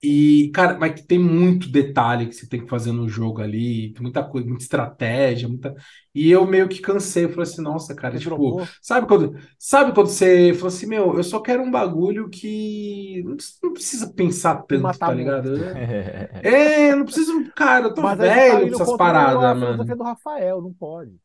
E, 0.00 0.52
cara, 0.54 0.78
mas 0.78 1.02
tem 1.02 1.18
muito 1.18 1.68
detalhe 1.68 2.28
que 2.28 2.32
você 2.32 2.48
tem 2.48 2.60
que 2.60 2.68
fazer 2.68 2.92
no 2.92 3.08
jogo 3.08 3.42
ali, 3.42 3.92
muita 3.98 4.22
coisa, 4.22 4.46
muita 4.46 4.62
estratégia, 4.62 5.48
muita. 5.48 5.74
E 6.14 6.30
eu 6.30 6.46
meio 6.46 6.68
que 6.68 6.80
cansei, 6.80 7.24
eu 7.24 7.30
falei 7.30 7.42
assim, 7.42 7.60
nossa, 7.62 7.96
cara, 7.96 8.14
você 8.14 8.20
tipo, 8.20 8.62
sabe 8.80 9.08
quando, 9.08 9.36
sabe 9.58 9.92
quando 9.92 10.06
você 10.06 10.54
falou 10.54 10.68
assim, 10.68 10.86
meu, 10.86 11.16
eu 11.16 11.24
só 11.24 11.40
quero 11.40 11.64
um 11.64 11.70
bagulho 11.70 12.28
que 12.28 13.24
não 13.60 13.72
precisa 13.72 14.12
pensar 14.12 14.62
tanto, 14.62 14.96
tá 14.98 15.12
ligado? 15.12 15.52
é, 16.44 16.94
não 16.94 17.04
preciso, 17.04 17.50
cara, 17.56 17.86
eu 17.86 17.94
tô 17.94 18.02
mas 18.02 18.18
velho 18.18 18.70
tá 18.70 18.84
essas 18.84 18.96
paradas, 18.96 19.58
mano. 19.58 19.84
do 19.84 20.02
Rafael, 20.04 20.62
não 20.62 20.72
pode. 20.72 21.18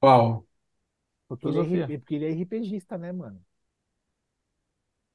Qual? 0.00 0.44
Porque 1.28 1.46
ele, 1.48 1.80
é, 1.80 1.98
porque 1.98 2.14
ele 2.16 2.24
é 2.26 2.30
RPGista, 2.30 2.98
né, 2.98 3.12
mano? 3.12 3.40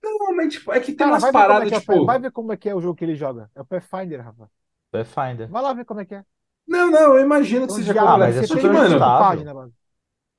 Não, 0.04 0.36
mas 0.36 0.54
tipo, 0.54 0.72
é 0.72 0.80
que 0.80 0.88
tem 0.88 0.98
Cara, 0.98 1.12
umas 1.12 1.24
é 1.24 1.32
paradas, 1.32 1.72
é 1.72 1.80
tipo. 1.80 2.06
vai 2.06 2.20
ver 2.20 2.32
como 2.32 2.52
é 2.52 2.58
que 2.58 2.70
é 2.70 2.76
o 2.76 2.82
jogo 2.82 2.96
que 2.96 3.06
ele 3.06 3.16
joga. 3.16 3.50
É 3.56 3.62
o 3.62 3.66
Pathfinder, 3.66 4.24
Rafa. 4.24 4.50
Pathfinder. 4.92 5.50
Vai 5.50 5.62
lá 5.62 5.74
ver 5.74 5.86
como 5.86 6.00
é 6.00 6.06
que 6.06 6.16
é. 6.16 6.24
Não, 6.68 6.90
não, 6.90 7.18
eu 7.18 7.22
imagino 7.22 7.68
que 7.68 7.74
seja 7.74 7.94
ah, 8.02 8.18
mas 8.18 8.38
é 8.38 8.44
super 8.44 8.72
mano. 8.72 9.00
Página, 9.00 9.52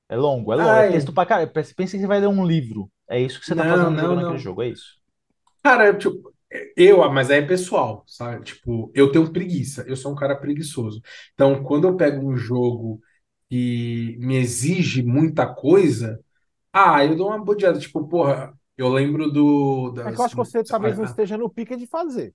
é 0.09 0.15
longo, 0.15 0.53
é 0.53 0.55
longo. 0.55 0.69
É 0.69 0.91
texto 0.91 1.13
pra 1.13 1.25
caralho. 1.25 1.51
Pensa 1.51 1.73
que 1.73 1.87
você 1.87 2.07
vai 2.07 2.19
ler 2.19 2.27
um 2.27 2.45
livro. 2.45 2.89
É 3.09 3.19
isso 3.19 3.39
que 3.39 3.45
você 3.45 3.55
tá 3.55 3.63
fazendo 3.63 3.91
não, 3.91 4.15
naquele 4.15 4.37
jogo, 4.37 4.61
é 4.61 4.69
isso. 4.69 4.97
Cara, 5.61 5.93
tipo, 5.93 6.33
eu, 6.75 7.09
mas 7.11 7.31
aí 7.31 7.39
é 7.39 7.45
pessoal, 7.45 8.03
sabe? 8.07 8.43
Tipo, 8.43 8.91
eu 8.93 9.11
tenho 9.11 9.31
preguiça, 9.31 9.83
eu 9.87 9.95
sou 9.95 10.11
um 10.11 10.15
cara 10.15 10.35
preguiçoso. 10.35 11.01
Então, 11.33 11.63
quando 11.63 11.87
eu 11.87 11.95
pego 11.95 12.27
um 12.27 12.35
jogo 12.35 13.01
que 13.49 14.17
me 14.19 14.35
exige 14.37 15.03
muita 15.03 15.47
coisa, 15.47 16.19
ah, 16.71 17.03
eu 17.05 17.15
dou 17.15 17.27
uma 17.27 17.43
bodeada, 17.43 17.79
tipo, 17.79 18.07
porra, 18.07 18.53
eu 18.77 18.89
lembro 18.89 19.31
do. 19.31 19.91
Das... 19.91 20.07
É 20.07 20.11
que 20.11 20.19
eu 20.19 20.25
acho 20.25 20.35
que 20.35 20.41
você 20.41 20.63
talvez 20.63 20.97
não 20.97 21.05
esteja 21.05 21.37
no 21.37 21.49
pique 21.49 21.75
de 21.75 21.87
fazer. 21.87 22.33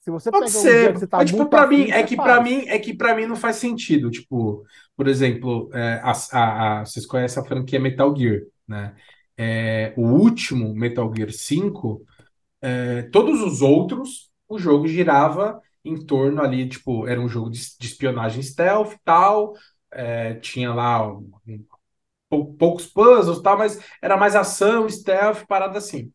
Se 0.00 0.10
você 0.10 0.30
Pode 0.30 0.50
ser. 0.50 0.90
um 0.90 0.98
você 0.98 1.06
tá 1.06 1.18
Mas, 1.18 1.30
tipo, 1.30 1.46
para 1.46 1.66
mim, 1.66 1.90
é 1.90 2.02
que 2.02 2.16
para 2.16 2.40
mim, 2.40 2.64
é 2.66 2.78
que 2.78 2.94
para 2.94 3.14
mim 3.14 3.26
não 3.26 3.36
faz 3.36 3.56
sentido. 3.56 4.10
Tipo, 4.10 4.64
por 4.96 5.06
exemplo, 5.06 5.68
é, 5.74 6.00
a, 6.02 6.12
a, 6.32 6.80
a, 6.80 6.84
vocês 6.86 7.04
conhecem 7.04 7.42
a 7.42 7.46
franquia 7.46 7.78
Metal 7.78 8.14
Gear, 8.16 8.42
né? 8.66 8.94
É, 9.36 9.92
o 9.96 10.02
último 10.02 10.74
Metal 10.74 11.10
Gear 11.14 11.30
5, 11.30 12.04
é, 12.62 13.02
todos 13.04 13.40
os 13.42 13.62
outros, 13.62 14.30
o 14.48 14.58
jogo 14.58 14.86
girava 14.86 15.60
em 15.84 15.96
torno 15.96 16.42
ali, 16.42 16.68
tipo, 16.68 17.06
era 17.06 17.20
um 17.20 17.28
jogo 17.28 17.50
de, 17.50 17.58
de 17.58 17.86
espionagem 17.86 18.42
stealth 18.42 18.94
tal, 19.04 19.54
é, 19.90 20.34
tinha 20.34 20.72
lá 20.72 21.06
um, 21.06 21.30
poucos 22.30 22.86
puzzles, 22.86 23.42
tal, 23.42 23.58
mas 23.58 23.80
era 24.00 24.16
mais 24.16 24.36
ação, 24.36 24.88
stealth, 24.88 25.44
parada 25.46 25.78
assim. 25.78 26.12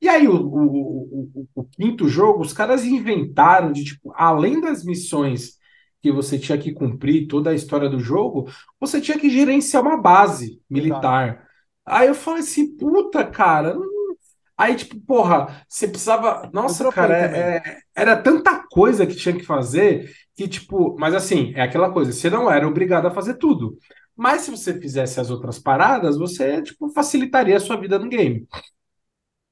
E 0.00 0.08
aí, 0.08 0.26
o, 0.26 0.34
o, 0.34 1.28
o, 1.32 1.46
o, 1.54 1.64
quinto 1.64 2.08
jogo, 2.08 2.42
os 2.42 2.52
caras 2.52 2.84
inventaram 2.84 3.70
de, 3.70 3.84
tipo, 3.84 4.12
além 4.16 4.60
das 4.60 4.84
missões 4.84 5.52
que 6.02 6.10
você 6.10 6.36
tinha 6.36 6.58
que 6.58 6.72
cumprir, 6.72 7.28
toda 7.28 7.50
a 7.50 7.54
história 7.54 7.88
do 7.88 8.00
jogo, 8.00 8.50
você 8.80 9.00
tinha 9.00 9.16
que 9.16 9.30
gerenciar 9.30 9.80
uma 9.80 9.96
base 9.96 10.60
militar. 10.68 11.28
Exato. 11.28 11.46
Aí 11.86 12.08
eu 12.08 12.14
falei 12.14 12.40
assim, 12.40 12.76
puta, 12.76 13.24
cara. 13.24 13.76
Aí, 14.56 14.74
tipo, 14.74 15.00
porra, 15.00 15.64
você 15.68 15.86
precisava. 15.86 16.50
Nossa, 16.52 16.90
cara, 16.90 17.16
é, 17.16 17.56
é, 17.56 17.78
era 17.94 18.16
tanta 18.16 18.64
coisa 18.70 19.06
que 19.06 19.14
tinha 19.14 19.36
que 19.36 19.44
fazer 19.44 20.12
que, 20.34 20.48
tipo, 20.48 20.96
mas 20.98 21.14
assim, 21.14 21.52
é 21.54 21.62
aquela 21.62 21.92
coisa, 21.92 22.12
você 22.12 22.30
não 22.30 22.50
era 22.50 22.66
obrigado 22.66 23.06
a 23.06 23.10
fazer 23.10 23.34
tudo. 23.34 23.78
Mas 24.16 24.42
se 24.42 24.50
você 24.50 24.78
fizesse 24.78 25.18
as 25.20 25.30
outras 25.30 25.58
paradas, 25.58 26.16
você 26.16 26.62
tipo, 26.62 26.88
facilitaria 26.90 27.56
a 27.56 27.60
sua 27.60 27.76
vida 27.76 27.98
no 27.98 28.08
game. 28.08 28.46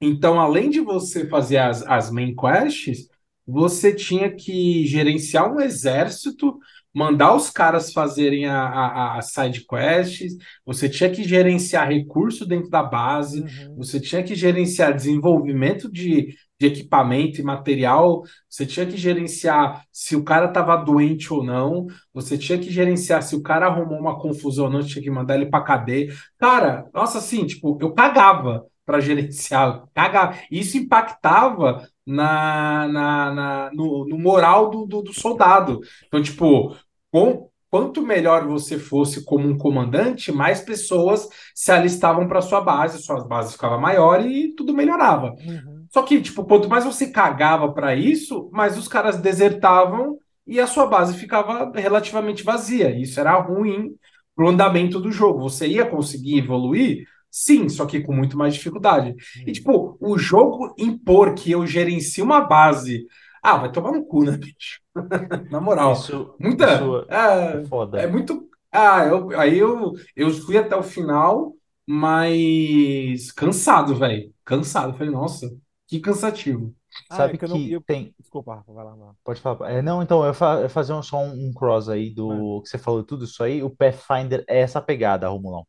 Então, 0.00 0.40
além 0.40 0.70
de 0.70 0.80
você 0.80 1.26
fazer 1.26 1.58
as, 1.58 1.82
as 1.82 2.10
main 2.10 2.34
quests, 2.34 3.08
você 3.46 3.92
tinha 3.92 4.30
que 4.30 4.86
gerenciar 4.86 5.52
um 5.52 5.60
exército, 5.60 6.58
mandar 6.94 7.34
os 7.34 7.50
caras 7.50 7.92
fazerem 7.92 8.46
a, 8.46 8.62
a, 8.62 9.18
a 9.18 9.22
side 9.22 9.66
quests, 9.66 10.36
você 10.64 10.88
tinha 10.88 11.10
que 11.10 11.22
gerenciar 11.22 11.88
recurso 11.88 12.46
dentro 12.46 12.70
da 12.70 12.82
base, 12.82 13.40
uhum. 13.40 13.76
você 13.76 14.00
tinha 14.00 14.22
que 14.22 14.34
gerenciar 14.34 14.94
desenvolvimento 14.94 15.90
de, 15.90 16.34
de 16.60 16.66
equipamento 16.66 17.40
e 17.40 17.42
material, 17.42 18.22
você 18.46 18.66
tinha 18.66 18.84
que 18.84 18.98
gerenciar 18.98 19.82
se 19.90 20.14
o 20.14 20.22
cara 20.22 20.46
estava 20.46 20.76
doente 20.76 21.32
ou 21.32 21.42
não, 21.42 21.86
você 22.12 22.36
tinha 22.36 22.58
que 22.58 22.70
gerenciar 22.70 23.22
se 23.22 23.34
o 23.34 23.42
cara 23.42 23.66
arrumou 23.66 23.98
uma 23.98 24.20
confusão 24.20 24.66
ou 24.66 24.70
não, 24.70 24.82
tinha 24.82 25.02
que 25.02 25.10
mandar 25.10 25.36
ele 25.36 25.46
para 25.46 25.64
cadeia. 25.64 26.12
Cara, 26.38 26.86
nossa, 26.92 27.16
assim, 27.16 27.46
tipo, 27.46 27.78
eu 27.80 27.94
pagava 27.94 28.66
para 28.84 29.00
gerenciar, 29.00 29.84
cagava. 29.94 30.36
Isso 30.50 30.76
impactava 30.76 31.88
na, 32.06 32.86
na, 32.88 33.34
na 33.34 33.70
no, 33.72 34.06
no, 34.06 34.18
moral 34.18 34.68
do, 34.68 34.84
do, 34.84 35.00
do 35.00 35.14
soldado. 35.14 35.80
Então, 36.08 36.22
tipo, 36.22 36.76
com, 37.10 37.48
quanto 37.70 38.02
melhor 38.02 38.46
você 38.46 38.78
fosse 38.78 39.24
como 39.24 39.48
um 39.48 39.56
comandante, 39.56 40.30
mais 40.30 40.60
pessoas 40.60 41.26
se 41.54 41.72
alistavam 41.72 42.28
para 42.28 42.42
sua 42.42 42.60
base, 42.60 43.02
suas 43.02 43.26
bases 43.26 43.52
ficavam 43.52 43.80
maior 43.80 44.26
e 44.26 44.52
tudo 44.54 44.74
melhorava. 44.74 45.34
Uhum. 45.42 45.69
Só 45.90 46.02
que, 46.02 46.20
tipo, 46.22 46.44
quanto 46.44 46.68
mais 46.68 46.84
você 46.84 47.08
cagava 47.10 47.72
para 47.72 47.94
isso, 47.94 48.48
mais 48.52 48.78
os 48.78 48.88
caras 48.88 49.18
desertavam 49.20 50.18
e 50.46 50.60
a 50.60 50.66
sua 50.66 50.86
base 50.86 51.16
ficava 51.18 51.70
relativamente 51.74 52.42
vazia. 52.44 52.90
Isso 52.98 53.18
era 53.20 53.34
ruim, 53.40 53.94
pro 54.34 54.48
andamento 54.48 55.00
do 55.00 55.10
jogo. 55.12 55.40
Você 55.40 55.66
ia 55.68 55.86
conseguir 55.86 56.38
evoluir? 56.38 57.06
Sim, 57.30 57.68
só 57.68 57.86
que 57.86 58.00
com 58.00 58.14
muito 58.14 58.36
mais 58.36 58.54
dificuldade. 58.54 59.14
E, 59.46 59.52
tipo, 59.52 59.96
o 60.00 60.18
jogo 60.18 60.74
impor 60.78 61.34
que 61.34 61.50
eu 61.52 61.66
gerencie 61.66 62.22
uma 62.22 62.40
base. 62.40 63.06
Ah, 63.42 63.56
vai 63.56 63.72
tomar 63.72 63.92
no 63.92 64.04
cu, 64.04 64.24
né, 64.24 64.36
bicho? 64.36 64.80
Na 65.50 65.60
moral. 65.60 65.92
Isso, 65.92 66.36
Muita. 66.38 66.66
isso 66.66 67.06
É, 67.08 67.62
é 67.62 67.64
foda. 67.66 67.98
é 68.04 68.06
muito. 68.06 68.48
Ah, 68.72 69.04
eu, 69.06 69.38
aí 69.38 69.58
eu, 69.58 69.92
eu 70.16 70.30
fui 70.32 70.56
até 70.58 70.76
o 70.76 70.82
final, 70.82 71.54
mas 71.86 73.32
cansado, 73.32 73.94
velho. 73.96 74.32
Cansado. 74.44 74.92
Falei, 74.96 75.10
nossa, 75.12 75.50
que 75.90 76.00
cansativo. 76.00 76.74
Ah, 77.10 77.16
é 77.16 77.16
Sabe 77.16 77.38
que 77.38 77.44
eu 77.44 77.48
não. 77.48 77.56
que 77.56 77.72
Eu... 77.72 77.80
tem. 77.82 78.14
Desculpa, 78.18 78.54
Rafa, 78.54 78.72
vai 78.72 78.84
lá, 78.84 78.90
vai 78.94 79.06
lá. 79.08 79.14
Pode 79.24 79.40
falar. 79.40 79.70
É, 79.70 79.82
não, 79.82 80.02
então, 80.02 80.24
eu 80.24 80.32
fa- 80.34 80.60
eu 80.62 80.70
fazer 80.70 80.92
um- 80.92 81.02
só 81.02 81.18
um, 81.18 81.48
um 81.48 81.52
cross 81.52 81.88
aí 81.88 82.10
do 82.14 82.62
que 82.62 82.68
você 82.68 82.78
falou 82.78 83.02
tudo 83.04 83.24
isso 83.24 83.42
aí. 83.42 83.62
O 83.62 83.70
Pathfinder 83.70 84.44
é 84.48 84.60
essa 84.60 84.80
pegada, 84.80 85.28
Romulão. 85.28 85.60
O 85.62 85.66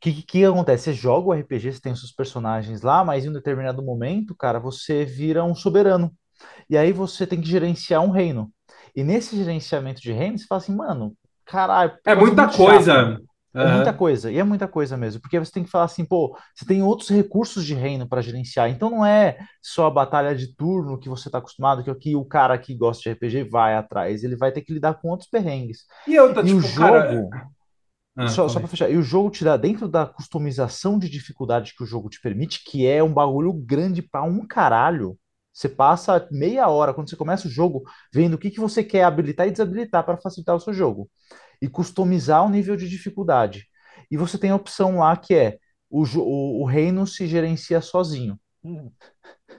que, 0.00 0.12
que, 0.12 0.22
que 0.22 0.44
acontece? 0.44 0.84
Você 0.84 0.92
joga 0.94 1.28
o 1.28 1.32
RPG, 1.34 1.72
você 1.72 1.80
tem 1.80 1.92
os 1.92 2.00
seus 2.00 2.12
personagens 2.12 2.82
lá, 2.82 3.04
mas 3.04 3.24
em 3.24 3.30
um 3.30 3.32
determinado 3.32 3.82
momento, 3.82 4.34
cara, 4.36 4.58
você 4.60 5.04
vira 5.04 5.44
um 5.44 5.54
soberano. 5.54 6.12
E 6.70 6.76
aí 6.78 6.92
você 6.92 7.26
tem 7.26 7.40
que 7.40 7.48
gerenciar 7.48 8.02
um 8.02 8.10
reino. 8.10 8.52
E 8.96 9.04
nesse 9.04 9.36
gerenciamento 9.36 10.00
de 10.00 10.12
reino, 10.12 10.38
você 10.38 10.46
fala 10.46 10.60
assim, 10.60 10.74
mano, 10.76 11.16
caralho, 11.46 11.98
É 12.04 12.14
coisa 12.14 12.34
muita 12.34 12.42
muito 12.42 12.52
chata. 12.52 13.22
É 13.60 13.66
muita 13.66 13.90
Aham. 13.90 13.94
coisa, 13.94 14.30
e 14.30 14.38
é 14.38 14.44
muita 14.44 14.68
coisa 14.68 14.96
mesmo, 14.98 15.20
porque 15.20 15.38
você 15.38 15.50
tem 15.50 15.64
que 15.64 15.70
falar 15.70 15.84
assim, 15.84 16.04
pô, 16.04 16.36
você 16.54 16.64
tem 16.66 16.82
outros 16.82 17.08
recursos 17.08 17.64
de 17.64 17.74
reino 17.74 18.06
para 18.08 18.20
gerenciar, 18.20 18.68
então 18.70 18.90
não 18.90 19.04
é 19.06 19.38
só 19.62 19.86
a 19.86 19.90
batalha 19.90 20.34
de 20.36 20.54
turno 20.54 20.98
que 21.00 21.08
você 21.08 21.28
está 21.28 21.38
acostumado, 21.38 21.82
que 21.82 21.90
aqui 21.90 22.14
o 22.14 22.24
cara 22.24 22.58
que 22.58 22.74
gosta 22.76 23.02
de 23.02 23.08
RPG 23.10 23.44
vai 23.44 23.74
atrás, 23.74 24.22
ele 24.22 24.36
vai 24.36 24.52
ter 24.52 24.60
que 24.62 24.74
lidar 24.74 24.94
com 25.00 25.08
outros 25.08 25.28
perrengues. 25.30 25.80
E 26.06 26.18
outra, 26.18 26.42
E 26.42 26.52
o 26.52 26.60
tipo, 26.60 26.72
cara. 26.72 27.02
jogo, 27.02 27.38
Ah, 28.16 28.28
só, 28.28 28.48
só 28.48 28.58
para 28.60 28.68
fechar, 28.68 28.90
e 28.90 28.96
o 28.96 29.02
jogo 29.02 29.30
te 29.30 29.44
dá, 29.44 29.56
dentro 29.56 29.88
da 29.88 30.06
customização 30.06 30.98
de 30.98 31.08
dificuldade 31.08 31.74
que 31.76 31.82
o 31.84 31.86
jogo 31.86 32.08
te 32.10 32.20
permite, 32.20 32.64
que 32.64 32.86
é 32.86 33.02
um 33.02 33.12
bagulho 33.12 33.52
grande 33.52 34.02
pra 34.02 34.22
um 34.22 34.46
caralho. 34.46 35.18
Você 35.52 35.68
passa 35.68 36.26
meia 36.32 36.68
hora, 36.68 36.92
quando 36.94 37.08
você 37.08 37.16
começa 37.16 37.48
o 37.48 37.50
jogo, 37.50 37.82
vendo 38.12 38.34
o 38.34 38.38
que 38.38 38.50
que 38.50 38.60
você 38.60 38.84
quer 38.84 39.04
habilitar 39.04 39.46
e 39.48 39.50
desabilitar 39.52 40.04
para 40.04 40.18
facilitar 40.18 40.54
o 40.56 40.60
seu 40.60 40.72
jogo. 40.74 41.10
E 41.60 41.68
customizar 41.68 42.44
o 42.44 42.50
nível 42.50 42.76
de 42.76 42.88
dificuldade. 42.88 43.66
E 44.10 44.16
você 44.16 44.38
tem 44.38 44.50
a 44.50 44.56
opção 44.56 44.98
lá 44.98 45.16
que 45.16 45.34
é 45.34 45.58
o, 45.90 46.04
o, 46.18 46.62
o 46.62 46.64
reino 46.64 47.06
se 47.06 47.26
gerencia 47.26 47.80
sozinho. 47.80 48.38
Hum. 48.64 48.90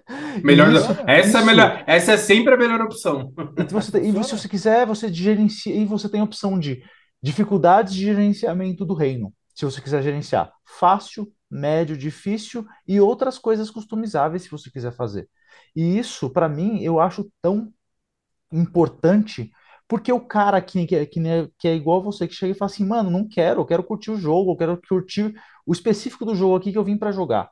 Melhor, 0.43 0.71
isso, 0.73 0.95
essa 1.05 1.39
é 1.39 1.43
melhor, 1.43 1.83
essa 1.85 2.13
é 2.13 2.17
sempre 2.17 2.53
a 2.53 2.57
melhor 2.57 2.79
opção. 2.81 3.33
e 3.57 3.63
você 3.73 3.99
e 3.99 4.11
se 4.23 4.37
você 4.37 4.47
quiser, 4.47 4.85
você 4.85 5.11
gerencia 5.11 5.75
e 5.75 5.85
você 5.85 6.07
tem 6.07 6.21
a 6.21 6.23
opção 6.23 6.57
de 6.57 6.81
dificuldades 7.21 7.93
de 7.93 8.05
gerenciamento 8.05 8.85
do 8.85 8.93
reino. 8.93 9.33
Se 9.53 9.65
você 9.65 9.81
quiser 9.81 10.01
gerenciar 10.03 10.51
fácil, 10.65 11.27
médio, 11.49 11.97
difícil 11.97 12.65
e 12.87 12.99
outras 12.99 13.37
coisas 13.37 13.69
customizáveis 13.69 14.43
se 14.43 14.51
você 14.51 14.69
quiser 14.69 14.91
fazer. 14.91 15.27
E 15.75 15.97
isso, 15.97 16.29
para 16.29 16.47
mim, 16.47 16.81
eu 16.81 16.99
acho 16.99 17.29
tão 17.41 17.73
importante, 18.51 19.51
porque 19.87 20.11
o 20.11 20.19
cara 20.19 20.61
que, 20.61 20.85
que, 20.87 20.95
é, 20.95 21.05
que, 21.05 21.67
é 21.67 21.75
igual 21.75 22.01
você, 22.03 22.27
que 22.27 22.33
chega 22.35 22.51
e 22.53 22.57
fala 22.57 22.71
assim, 22.71 22.85
mano, 22.85 23.09
não 23.09 23.27
quero, 23.27 23.61
eu 23.61 23.65
quero 23.65 23.83
curtir 23.83 24.11
o 24.11 24.17
jogo, 24.17 24.51
eu 24.51 24.57
quero 24.57 24.81
curtir 24.87 25.33
o 25.65 25.73
específico 25.73 26.25
do 26.25 26.35
jogo 26.35 26.55
aqui 26.55 26.71
que 26.71 26.77
eu 26.77 26.83
vim 26.83 26.97
para 26.97 27.11
jogar. 27.11 27.49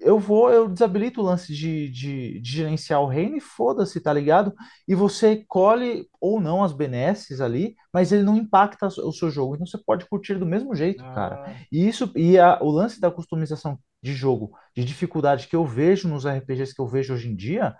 Eu 0.00 0.18
vou, 0.20 0.50
eu 0.52 0.68
desabilito 0.68 1.20
o 1.20 1.24
lance 1.24 1.52
de, 1.52 1.90
de, 1.90 2.40
de 2.40 2.50
gerenciar 2.52 3.00
o 3.02 3.06
reino 3.08 3.36
e 3.36 3.40
foda-se, 3.40 4.00
tá 4.00 4.12
ligado? 4.12 4.54
E 4.86 4.94
você 4.94 5.44
colhe 5.48 6.08
ou 6.20 6.40
não 6.40 6.62
as 6.62 6.72
benesses 6.72 7.40
ali, 7.40 7.74
mas 7.92 8.12
ele 8.12 8.22
não 8.22 8.36
impacta 8.36 8.86
o 8.86 9.12
seu 9.12 9.30
jogo. 9.30 9.54
Então 9.56 9.66
você 9.66 9.78
pode 9.78 10.06
curtir 10.06 10.36
do 10.38 10.46
mesmo 10.46 10.74
jeito, 10.76 11.04
cara. 11.12 11.40
Ah, 11.44 11.56
E 11.72 11.88
isso, 11.88 12.10
e 12.16 12.38
a- 12.38 12.58
o 12.62 12.70
lance 12.70 13.00
da 13.00 13.10
customização 13.10 13.78
de 14.02 14.12
jogo, 14.14 14.52
de 14.76 14.84
dificuldade 14.84 15.48
que 15.48 15.56
eu 15.56 15.64
vejo 15.66 16.08
nos 16.08 16.24
RPGs 16.24 16.74
que 16.74 16.80
eu 16.80 16.86
vejo 16.86 17.12
hoje 17.14 17.28
em 17.28 17.34
dia, 17.36 17.76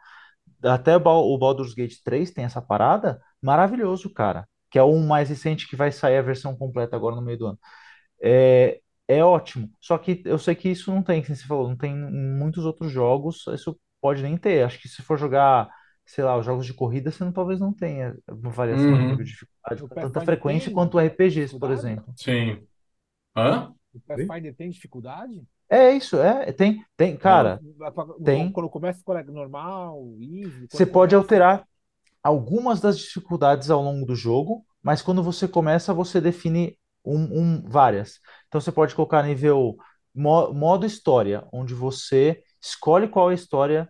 até 0.63 0.97
o 0.97 1.39
Baldur's 1.39 1.75
Gate 1.75 1.97
3 2.05 2.31
tem 2.31 2.45
essa 2.45 2.61
parada, 2.63 3.21
maravilhoso, 3.43 4.11
cara. 4.13 4.49
Que 4.71 4.79
é 4.79 4.83
o 4.83 4.99
mais 5.01 5.29
recente 5.29 5.69
que 5.69 5.77
vai 5.77 5.91
sair 5.93 6.19
a 6.19 6.23
versão 6.23 6.57
completa 6.57 6.97
agora 6.97 7.17
no 7.17 7.23
meio 7.23 7.39
do 7.39 7.47
ano. 7.49 7.59
É, 8.23 8.81
é 9.09 9.25
ótimo. 9.25 9.71
Só 9.81 9.99
que 9.99 10.23
eu 10.25 10.39
sei 10.39 10.55
que 10.55 10.69
isso 10.69 10.91
não 10.93 11.03
tem, 11.03 11.23
como 11.23 11.37
você 11.37 11.47
falou, 11.47 11.69
não 11.69 11.77
tem 11.77 11.93
em 11.93 12.39
muitos 12.39 12.65
outros 12.65 12.93
jogos, 12.93 13.45
isso 13.55 13.79
pode 14.01 14.23
nem 14.23 14.37
ter. 14.37 14.65
Acho 14.65 14.81
que 14.81 14.89
se 14.89 15.03
for 15.03 15.19
jogar, 15.19 15.69
sei 16.07 16.25
lá, 16.25 16.37
os 16.39 16.47
jogos 16.47 16.67
de 16.67 16.75
corrida, 16.75 17.11
você 17.11 17.25
não, 17.25 17.33
talvez 17.33 17.61
não 17.61 17.73
tenha 17.73 18.17
uma 18.29 18.51
variação 18.51 18.97
de 18.97 19.05
nível 19.05 19.19
Uhum. 19.19 19.25
de 19.25 19.33
dificuldade 19.33 19.83
com 19.83 19.89
tanta 19.99 20.21
frequência 20.21 20.71
tem 20.71 20.75
quanto 20.75 20.99
RPGs, 21.01 21.59
por 21.59 21.71
exemplo. 21.71 22.15
Sim. 22.17 22.67
Hã? 23.35 23.75
O 23.93 24.01
Pathfinder 24.01 24.55
tem 24.55 24.71
dificuldade? 24.71 25.45
É 25.69 25.93
isso, 25.93 26.17
é, 26.21 26.53
tem, 26.53 26.85
tem, 26.97 27.17
cara, 27.17 27.63
tem. 28.25 28.53
Quando 28.53 28.69
começa 28.69 29.03
com 29.05 29.13
normal, 29.33 30.17
easy, 30.21 30.69
Você 30.69 30.87
pode 30.87 31.15
começa. 31.15 31.17
alterar 31.17 31.65
algumas 32.23 32.81
das 32.81 32.99
dificuldades 32.99 33.71
ao 33.71 33.83
longo 33.83 34.07
do 34.07 34.15
jogo, 34.15 34.65
mas 34.83 35.03
quando 35.03 35.23
você 35.23 35.47
começa, 35.49 35.95
você 35.95 36.21
define 36.21 36.79
um, 37.05 37.17
um- 37.59 37.63
várias. 37.69 38.21
Então 38.49 38.61
você 38.61 38.73
pode 38.73 38.95
colocar 38.95 39.23
nível 39.23 39.77
mo- 40.15 40.53
modo 40.53 40.87
história, 40.87 41.47
onde 41.53 41.75
você 41.75 42.43
escolhe 42.61 43.09
qual 43.09 43.31
é 43.31 43.33
a 43.33 43.35
história, 43.35 43.89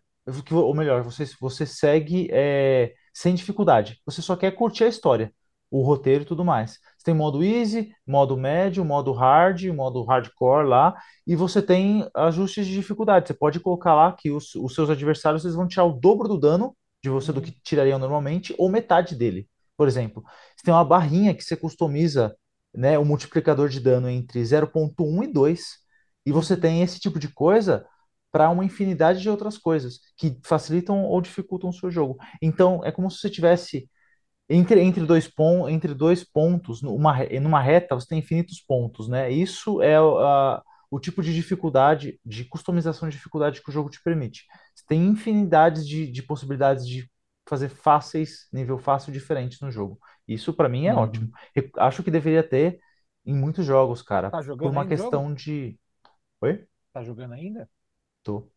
ou 0.53 0.74
melhor, 0.74 1.03
você, 1.03 1.24
você 1.41 1.66
segue 1.66 2.28
é, 2.31 2.93
sem 3.12 3.35
dificuldade. 3.35 4.01
Você 4.07 4.22
só 4.22 4.37
quer 4.37 4.53
curtir 4.53 4.85
a 4.85 4.89
história, 4.89 5.33
o 5.70 5.83
roteiro 5.83 6.22
e 6.22 6.26
tudo 6.26 6.45
mais. 6.45 6.72
Você 6.99 7.05
tem 7.07 7.14
modo 7.14 7.43
easy, 7.43 7.91
modo 8.07 8.37
médio, 8.37 8.85
modo 8.85 9.12
hard, 9.12 9.64
modo 9.68 10.05
hardcore 10.05 10.66
lá, 10.68 10.95
e 11.26 11.35
você 11.37 11.62
tem 11.62 12.09
ajustes 12.14 12.66
de 12.66 12.74
dificuldade. 12.74 13.28
Você 13.28 13.35
pode 13.35 13.61
colocar 13.61 13.95
lá 13.95 14.12
que 14.12 14.31
os, 14.31 14.55
os 14.55 14.74
seus 14.74 14.91
adversários 14.91 15.45
eles 15.45 15.57
vão 15.57 15.66
tirar 15.68 15.85
o 15.85 15.93
dobro 15.93 16.28
do 16.28 16.39
dano 16.39 16.76
de 17.03 17.09
você 17.11 17.32
do 17.32 17.38
Uhum. 17.38 17.44
que 17.46 17.53
tirariam 17.62 17.98
normalmente, 17.98 18.55
ou 18.59 18.68
metade 18.68 19.14
dele. 19.16 19.48
Por 19.76 19.88
exemplo, 19.88 20.22
você 20.57 20.64
tem 20.64 20.74
uma 20.74 20.84
barrinha 20.84 21.34
que 21.34 21.42
você 21.42 21.57
customiza, 21.57 22.36
né, 22.74 22.98
o 22.98 23.05
multiplicador 23.05 23.68
de 23.68 23.80
dano 23.80 24.09
entre 24.09 24.44
0.1 24.44 25.22
e 25.22 25.26
2, 25.32 25.78
e 26.26 26.32
você 26.32 26.57
tem 26.57 26.82
esse 26.82 27.01
tipo 27.01 27.18
de 27.18 27.28
coisa 27.28 27.86
para 28.30 28.51
uma 28.51 28.64
infinidade 28.64 29.20
de 29.20 29.28
outras 29.30 29.59
coisas 29.59 30.01
que 30.16 30.38
facilitam 30.44 31.05
ou 31.05 31.20
dificultam 31.20 31.70
o 31.70 31.72
seu 31.72 31.90
jogo. 31.90 32.16
Então, 32.42 32.84
é 32.84 32.92
como 32.92 33.11
se 33.11 33.18
você 33.18 33.30
tivesse 33.30 33.88
entre, 34.48 34.80
entre 34.80 35.07
dois 35.07 35.28
pon 35.28 35.68
entre 35.68 35.94
dois 35.94 36.24
pontos, 36.24 36.82
numa, 36.82 37.16
numa 37.40 37.61
reta, 37.62 37.94
você 37.94 38.07
tem 38.09 38.18
infinitos 38.18 38.61
pontos, 38.61 39.09
né? 39.09 39.30
Isso 39.30 39.80
é 39.82 39.96
a- 39.96 40.62
o 40.91 40.99
tipo 41.01 41.22
de 41.22 41.34
dificuldade, 41.34 42.20
de 42.24 42.45
customização 42.45 43.09
de 43.09 43.16
dificuldade 43.16 43.62
que 43.62 43.70
o 43.70 43.72
jogo 43.72 43.91
te 43.91 44.03
permite. 44.03 44.45
Você 44.74 44.84
tem 44.86 45.07
infinidades 45.07 45.86
de, 45.86 46.11
de 46.11 46.22
possibilidades 46.22 46.86
de 46.86 47.11
fazer 47.49 47.68
fáceis, 47.68 48.49
nível 48.53 48.78
fácil 48.78 49.12
diferentes 49.12 49.61
no 49.61 49.70
jogo. 49.70 49.99
Isso 50.26 50.53
para 50.55 50.68
mim 50.68 50.86
é 50.86 50.95
ótimo. 50.95 51.28
Uhum. 51.28 51.32
Eu 51.55 51.70
acho 51.78 52.03
que 52.03 52.11
deveria 52.11 52.43
ter 52.43 52.80
em 53.24 53.34
muitos 53.34 53.64
jogos, 53.66 54.03
cara, 54.03 54.32
Tá 54.32 54.41
por 54.61 54.70
uma 54.70 54.84
ainda 54.84 54.91
o 54.93 54.95
jogo? 54.95 55.20
questão 55.20 55.32
de. 55.34 55.78
Oi? 56.43 56.66
Tá 56.93 57.03
jogando 57.05 57.34
ainda? 57.34 57.68
Tô. 58.22 58.51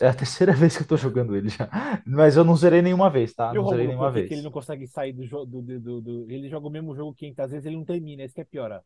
É 0.00 0.08
a 0.08 0.14
terceira 0.14 0.52
vez 0.54 0.76
que 0.76 0.82
eu 0.84 0.88
tô 0.88 0.96
jogando 0.96 1.36
ele 1.36 1.48
já. 1.50 1.68
Mas 2.06 2.36
eu 2.36 2.44
não 2.44 2.56
zerei 2.56 2.82
nenhuma 2.82 3.10
vez, 3.10 3.34
tá? 3.34 3.54
E 3.54 3.58
o 3.58 3.64
Não 3.64 3.66
zerei 3.66 3.86
nenhuma 3.88 4.12
que 4.12 4.24
que 4.24 4.32
vez. 4.32 4.34
ele 4.34 4.42
não 4.42 4.50
consegue 4.50 4.86
sair 4.88 5.12
do 5.12 5.24
jogo? 5.24 5.46
Do, 5.62 5.80
do, 5.80 6.00
do, 6.00 6.30
Ele 6.30 6.48
joga 6.48 6.66
o 6.66 6.70
mesmo 6.70 6.94
jogo 6.96 7.14
500 7.14 7.50
vezes, 7.50 7.66
ele 7.66 7.76
não 7.76 7.84
termina. 7.84 8.22
Esse 8.24 8.34
que 8.34 8.40
é 8.40 8.44
pior. 8.44 8.82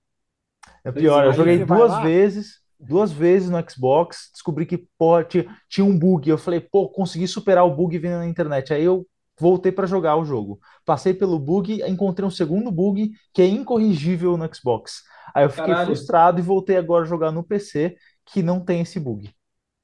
É 0.85 0.93
pior, 0.93 1.25
eu 1.25 1.33
joguei 1.33 1.59
duas 1.59 1.91
lá- 1.91 2.01
vezes, 2.03 2.61
duas 2.79 3.13
vezes 3.13 3.51
no 3.51 3.59
Xbox, 3.71 4.31
descobri 4.33 4.67
que 4.67 4.79
pô, 4.99 5.23
tinha, 5.25 5.47
tinha 5.69 5.85
um 5.85 5.99
bug. 5.99 6.29
Eu 6.29 6.39
falei, 6.39 6.61
pô, 6.61 6.89
consegui 6.89 7.27
superar 7.29 7.65
o 7.65 7.75
bug 7.75 7.99
vendo 7.99 8.19
na 8.19 8.27
internet. 8.27 8.73
Aí 8.73 8.85
eu 8.85 9.07
voltei 9.39 9.73
pra 9.73 9.87
jogar 9.87 10.17
o 10.17 10.25
jogo. 10.25 10.59
Passei 10.85 11.15
pelo 11.15 11.39
bug, 11.39 11.83
encontrei 11.89 12.27
um 12.27 12.31
segundo 12.31 12.71
bug 12.71 13.11
que 13.33 13.43
é 13.43 13.47
incorrigível 13.47 14.37
no 14.37 14.55
Xbox. 14.55 15.03
Aí 15.35 15.45
eu 15.45 15.51
fiquei 15.51 15.75
Caralho. 15.75 15.87
frustrado 15.87 16.39
e 16.39 16.43
voltei 16.43 16.77
agora 16.77 17.05
a 17.05 17.09
jogar 17.09 17.31
no 17.33 17.43
PC 17.45 17.97
que 18.25 18.43
não 18.43 18.65
tem 18.65 18.81
esse 18.83 18.99
bug. 18.99 19.31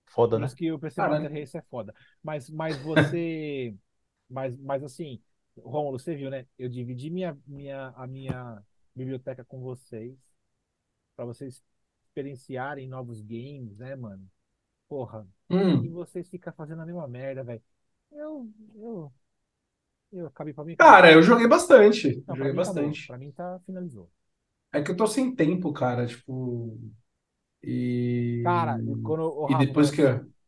Foda, 0.06 0.36
Por 0.36 0.42
né? 0.42 0.46
isso 0.46 0.56
que 0.56 0.72
o 0.72 0.78
PC 0.78 0.96
Caralho. 0.96 1.24
Master 1.24 1.32
Race 1.32 1.56
é 1.56 1.62
foda. 1.62 1.94
Mas, 2.22 2.48
mas 2.50 2.76
você. 2.78 3.74
mas, 4.28 4.56
mas 4.58 4.82
assim, 4.82 5.20
Romulo, 5.58 5.98
você 5.98 6.14
viu, 6.14 6.30
né? 6.30 6.46
Eu 6.58 6.68
dividi 6.68 7.10
minha, 7.10 7.38
minha, 7.46 7.88
a 7.96 8.06
minha 8.06 8.62
biblioteca 8.94 9.44
com 9.44 9.60
vocês. 9.60 10.16
Pra 11.16 11.24
vocês 11.24 11.62
experienciarem 12.12 12.88
novos 12.88 13.20
games, 13.22 13.78
né, 13.78 13.96
mano? 13.96 14.28
Porra. 14.88 15.26
E 15.80 15.88
Hum. 15.88 15.90
vocês 15.90 16.28
ficam 16.30 16.52
fazendo 16.54 16.82
a 16.82 16.86
mesma 16.86 17.08
merda, 17.08 17.44
velho. 17.44 17.62
Eu. 18.12 18.50
Eu. 18.76 19.12
Eu 20.12 20.26
acabei 20.28 20.54
pra 20.54 20.64
mim. 20.64 20.78
Cara, 20.78 21.10
eu 21.12 21.22
joguei 21.22 21.46
bastante. 21.48 22.22
Não, 22.26 22.36
pra 22.36 22.48
joguei 22.48 22.52
mim 22.52 22.60
tá 22.60 22.72
bastante. 22.72 23.00
Pra 23.06 23.16
mim 23.18 23.30
tá 23.32 23.60
finalizou. 23.64 24.10
É 24.72 24.82
que 24.82 24.90
eu 24.90 24.96
tô 24.96 25.06
sem 25.06 25.34
tempo, 25.34 25.72
cara, 25.72 26.06
tipo. 26.06 26.78
E. 27.62 28.42
Cara, 28.42 28.82
quando 29.02 29.22
o 29.24 29.46
E 29.46 29.54
Rafa. 29.54 29.72
depois 29.72 29.90
que. 29.90 30.02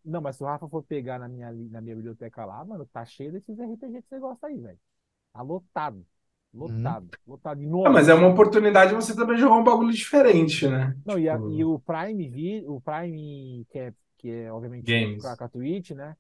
Não, 0.04 0.20
mas 0.20 0.36
se 0.36 0.42
o 0.44 0.46
Rafa 0.46 0.68
for 0.68 0.82
pegar 0.84 1.18
na 1.18 1.28
minha, 1.28 1.52
na 1.52 1.80
minha 1.80 1.96
biblioteca 1.96 2.44
lá, 2.44 2.64
mano, 2.64 2.86
tá 2.86 3.04
cheio 3.06 3.32
desses 3.32 3.58
RPG 3.58 4.02
que 4.02 4.08
você 4.08 4.20
gosta 4.20 4.46
aí, 4.48 4.60
velho. 4.60 4.80
Tá 5.32 5.42
lotado. 5.42 6.06
Lotado, 6.54 7.14
lotado. 7.26 7.62
E 7.62 7.66
Ah, 7.82 7.90
novo. 7.90 7.90
mas 7.90 8.08
é 8.08 8.14
uma 8.14 8.28
oportunidade 8.28 8.94
você 8.94 9.14
também 9.14 9.36
jogar 9.38 9.56
um 9.56 9.64
bagulho 9.64 9.92
diferente, 9.92 10.66
né? 10.68 10.96
Não, 11.04 11.18
e, 11.18 11.28
a- 11.28 11.40
Tipo, 11.40 11.46
e 11.46 11.64
o 11.64 11.78
Prime, 11.78 12.64
o 12.66 12.80
Prime, 12.80 13.66
que 13.70 13.78
é, 13.78 13.94
que 14.18 14.30
é 14.30 14.52
obviamente 14.52 14.90
Games. 14.90 15.20
com 15.20 15.26
a, 15.28 15.36
com 15.36 15.44
a 15.44 15.48
Twitch, 15.48 15.90
né? 15.92 16.16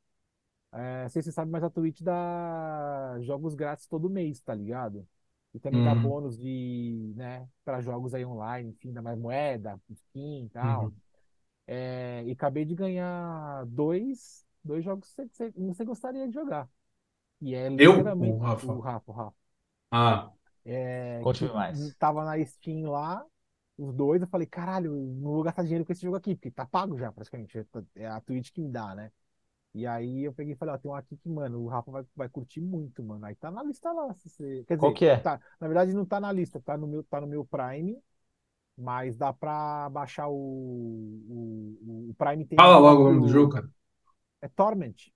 É, 0.72 1.02
não 1.04 1.08
sei 1.10 1.22
se 1.22 1.26
você 1.30 1.32
sabe, 1.34 1.50
mas 1.50 1.64
a 1.64 1.70
Twitch 1.70 2.02
dá 2.02 3.18
jogos 3.22 3.54
grátis 3.54 3.86
todo 3.86 4.10
mês, 4.10 4.40
tá 4.40 4.54
ligado? 4.54 5.06
E 5.54 5.60
também 5.60 5.82
dá 5.82 5.94
Uhum. 5.94 5.94
bônus 5.94 6.38
de, 6.38 7.12
né, 7.16 7.48
para 7.64 7.80
jogos 7.80 8.14
aí 8.14 8.24
online, 8.26 8.70
enfim, 8.70 8.92
dá 8.92 9.02
mais 9.02 9.18
moeda, 9.18 9.80
skin 9.90 10.46
e 10.46 10.50
tal. 10.50 10.92
Uhum. 10.92 11.00
É, 11.66 12.24
e 12.26 12.32
acabei 12.32 12.64
de 12.64 12.74
ganhar 12.74 13.64
dois, 13.66 14.46
dois 14.64 14.84
jogos 14.84 15.08
que 15.14 15.26
você, 15.34 15.52
que 15.52 15.60
você 15.60 15.84
gostaria 15.84 16.28
de 16.28 16.34
jogar. 16.34 16.68
E 17.40 17.54
é 17.54 17.68
Eu? 17.76 18.16
O 18.18 18.38
Rafa? 18.38 18.74
o 18.74 18.80
Rafa, 18.80 19.10
o 19.12 19.14
Rafa. 19.14 19.36
Ah, 19.94 20.30
É, 20.64 21.26
Conte-me 21.26 21.50
que 21.52 21.52
mais. 21.52 21.96
Tava 21.98 22.24
na 22.24 22.42
Steam 22.44 22.90
lá, 22.90 23.24
os 23.78 23.94
dois, 23.94 24.22
eu 24.22 24.28
falei, 24.28 24.46
caralho, 24.46 24.92
não 24.92 25.32
vou 25.32 25.42
gastar 25.42 25.62
dinheiro 25.62 25.84
com 25.84 25.92
esse 25.92 26.02
jogo 26.02 26.16
aqui, 26.16 26.34
porque 26.34 26.50
tá 26.50 26.66
pago 26.66 26.96
já, 26.98 27.12
praticamente. 27.12 27.58
É 27.96 28.06
a 28.06 28.20
Twitch 28.20 28.52
que 28.52 28.60
me 28.60 28.70
dá, 28.70 28.94
né? 28.94 29.10
E 29.74 29.86
aí 29.86 30.24
eu 30.24 30.32
peguei 30.34 30.54
e 30.54 30.56
falei, 30.56 30.74
ó, 30.74 30.78
tem 30.78 30.90
um 30.90 30.94
aqui 30.94 31.16
que, 31.18 31.28
mano, 31.28 31.60
o 31.62 31.68
Rafa 31.68 31.90
vai, 31.92 32.04
vai 32.16 32.28
curtir 32.30 32.60
muito, 32.60 33.02
mano. 33.04 33.24
Aí 33.26 33.34
tá 33.36 33.50
na 33.50 33.62
lista 33.62 33.92
lá. 33.92 34.14
Se 34.14 34.30
você... 34.30 34.64
Quer 34.66 34.76
Qual 34.76 34.92
dizer, 34.92 34.98
que 34.98 35.06
é? 35.06 35.16
tá, 35.22 35.40
na 35.60 35.68
verdade 35.68 35.94
não 35.94 36.06
tá 36.06 36.20
na 36.20 36.32
lista, 36.32 36.60
tá 36.60 36.76
no 36.78 36.86
meu, 36.86 37.04
tá 37.04 37.20
no 37.20 37.26
meu 37.26 37.44
Prime, 37.46 37.98
mas 38.76 39.16
dá 39.16 39.32
pra 39.32 39.88
baixar 39.90 40.28
o, 40.28 40.34
o, 40.36 42.10
o 42.10 42.14
Prime 42.18 42.44
tem 42.46 42.58
fala 42.58 42.78
logo 42.78 43.02
o 43.02 43.04
nome 43.12 43.20
do 43.22 43.28
jogo, 43.28 43.52
cara. 43.54 43.68
É 44.40 44.48
Torment. 44.48 45.12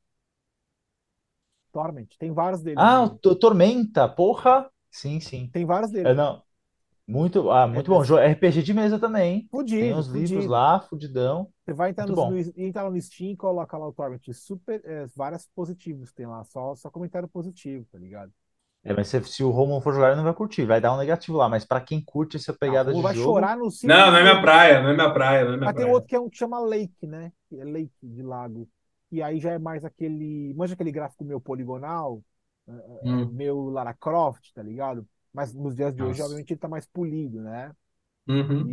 Torment, 1.72 2.06
tem 2.18 2.32
vários 2.32 2.62
deles. 2.62 2.78
Ah, 2.78 3.04
né? 3.04 3.18
o 3.24 3.34
Tormenta, 3.36 4.08
porra! 4.08 4.70
Sim, 4.90 5.20
sim. 5.20 5.48
Tem 5.52 5.64
vários 5.64 5.90
deles. 5.90 6.10
É, 6.10 6.14
não. 6.14 6.42
Muito, 7.06 7.50
ah, 7.50 7.66
muito 7.66 7.90
bom. 7.90 8.04
Jo- 8.04 8.18
RPG 8.18 8.62
de 8.62 8.74
mesa 8.74 8.98
também. 8.98 9.42
Tem 9.42 9.50
Fudido, 9.50 9.94
uns 9.94 10.06
livros 10.08 10.44
fudido. 10.44 10.52
lá, 10.52 10.80
fudidão. 10.80 11.50
Você 11.64 11.72
vai 11.74 11.90
entrar 11.90 12.06
Muito 12.06 12.16
no, 12.16 12.30
bom. 12.30 12.30
no, 12.90 13.00
Steam 13.02 13.30
e 13.32 13.36
coloca 13.36 13.76
lá 13.76 13.86
o 13.88 13.92
Torment. 13.92 14.20
Super, 14.32 14.80
é, 14.84 15.06
vários 15.14 15.46
positivos 15.54 16.12
tem 16.12 16.26
lá, 16.26 16.42
só, 16.44 16.74
só 16.74 16.90
comentário 16.90 17.28
positivo, 17.28 17.86
tá 17.92 17.98
ligado? 17.98 18.32
É, 18.84 18.94
mas 18.94 19.08
se, 19.08 19.22
se 19.24 19.42
o 19.44 19.50
Romulo 19.50 19.80
for 19.80 19.92
jogar, 19.92 20.08
ele 20.08 20.16
não 20.16 20.24
vai 20.24 20.32
curtir. 20.34 20.64
Vai 20.64 20.80
dar 20.80 20.94
um 20.94 20.98
negativo 20.98 21.36
lá. 21.36 21.48
Mas 21.48 21.64
pra 21.64 21.80
quem 21.80 22.00
curte 22.02 22.36
essa 22.36 22.52
pegada 22.54 22.90
Ah, 22.90 22.94
de 22.94 23.02
vai 23.02 23.14
jogo. 23.14 23.32
chorar 23.32 23.56
no 23.56 23.70
cinco 23.70 23.92
Não, 23.92 24.10
não 24.10 24.18
é 24.18 24.22
minha 24.22 24.40
praia, 24.40 24.82
não 24.82 24.90
é 24.90 24.94
minha 24.94 25.12
praia, 25.12 25.44
não 25.44 25.54
é 25.54 25.56
minha 25.56 25.66
Mas 25.66 25.74
tem 25.74 25.84
praia. 25.84 25.94
outro 25.94 26.08
que 26.08 26.14
é 26.16 26.20
um 26.20 26.28
que 26.30 26.36
chama 26.38 26.58
Lake, 26.60 27.06
né? 27.06 27.32
Que 27.48 27.60
é 27.60 27.64
Lake 27.64 27.92
de 28.02 28.22
lago. 28.22 28.68
E 29.10 29.22
aí 29.22 29.40
já 29.40 29.52
é 29.52 29.58
mais 29.58 29.84
aquele. 29.84 30.54
Manja 30.54 30.74
aquele 30.74 30.92
gráfico 30.92 31.24
meu 31.24 31.40
poligonal, 31.40 32.22
é, 32.68 32.72
é, 32.72 32.74
Hum. 33.08 33.30
meu 33.30 33.68
Lara 33.70 33.94
Croft, 33.94 34.52
tá 34.52 34.62
ligado? 34.62 35.08
Mas 35.32 35.52
nos 35.54 35.74
dias 35.76 35.94
de 35.94 36.02
hoje, 36.02 36.20
Nossa. 36.20 36.22
obviamente, 36.22 36.50
ele 36.52 36.60
tá 36.60 36.68
mais 36.68 36.86
polido, 36.86 37.40
né? 37.42 37.74
Uhum. 38.28 38.66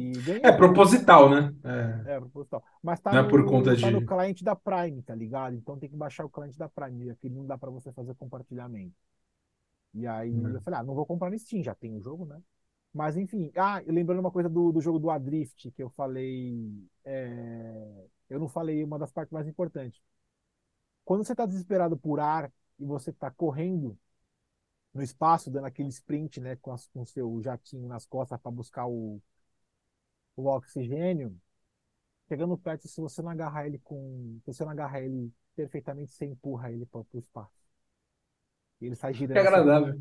É 0.43 0.51
proposital, 0.51 1.29
né? 1.29 1.53
É. 1.63 2.05
É, 2.15 2.19
proposital. 2.19 2.63
Mas 2.83 2.99
tá 2.99 3.13
Não 3.13 3.19
é 3.19 3.23
no, 3.23 3.29
por 3.29 3.45
conta 3.45 3.75
tá 3.79 3.89
no 3.91 4.01
de- 4.01 4.05
cliente 4.05 4.43
da 4.43 4.55
Prime, 4.55 5.01
tá 5.03 5.15
ligado? 5.15 5.55
Então 5.55 5.77
tem 5.79 5.89
que 5.89 5.95
baixar 5.95 6.25
o 6.25 6.29
cliente 6.29 6.57
da 6.57 6.69
Prime. 6.69 7.09
Aqui 7.09 7.29
não 7.29 7.45
dá 7.45 7.57
pra 7.57 7.69
você 7.71 7.91
fazer 7.93 8.15
compartilhamento. 8.15 8.95
E 9.93 10.05
aí 10.07 10.31
Uhum. 10.33 10.55
eu 10.55 10.61
falei, 10.61 10.79
ah, 10.79 10.83
não 10.83 10.93
vou 10.95 11.05
comprar 11.05 11.29
no 11.31 11.39
Steam, 11.39 11.63
já 11.63 11.73
tem 11.75 11.95
o 11.95 12.01
jogo, 12.01 12.25
né? 12.25 12.41
Mas 12.93 13.17
enfim, 13.17 13.51
ah, 13.55 13.81
lembrando 13.87 14.19
uma 14.19 14.31
coisa 14.31 14.49
do, 14.49 14.71
do 14.71 14.81
jogo 14.81 14.99
do 14.99 15.09
Adrift, 15.09 15.71
que 15.71 15.83
eu 15.83 15.89
falei. 15.91 16.69
é, 17.05 18.05
Eu 18.29 18.39
não 18.39 18.47
falei 18.49 18.83
uma 18.83 18.99
das 18.99 19.11
partes 19.11 19.31
mais 19.33 19.47
importantes. 19.47 20.01
Quando 21.05 21.23
você 21.25 21.35
tá 21.35 21.45
desesperado 21.45 21.97
por 21.97 22.19
ar 22.19 22.51
e 22.79 22.85
você 22.85 23.13
tá 23.13 23.31
correndo 23.31 23.97
no 24.93 25.03
espaço, 25.03 25.51
dando 25.51 25.65
aquele 25.67 25.89
sprint, 25.89 26.39
né, 26.41 26.55
com, 26.57 26.71
as- 26.73 26.87
com 26.87 27.01
o 27.03 27.05
seu 27.05 27.41
jatinho 27.43 27.87
nas 27.87 28.05
costas 28.05 28.39
para 28.41 28.51
buscar 28.51 28.87
o, 28.87 29.21
o 30.35 30.47
oxigênio, 30.47 31.37
chegando 32.29 32.57
perto, 32.57 32.87
se 32.87 33.01
você 33.01 33.21
não 33.21 33.31
agarrar 33.31 33.67
ele 33.67 33.79
com. 33.79 34.39
Se 34.45 34.53
você 34.53 34.63
não 34.65 34.71
agarrar 34.73 35.01
ele 35.01 35.33
perfeitamente, 35.55 36.13
você 36.13 36.25
empurra 36.25 36.71
ele 36.71 36.85
para 36.87 37.01
o 37.01 37.07
espaço. 37.19 37.53
E 38.81 38.85
ele 38.85 38.95
sai 38.95 39.13
Que 39.31 39.39
girando 39.39 39.41
assim. 39.41 39.61
agradável. 39.63 39.99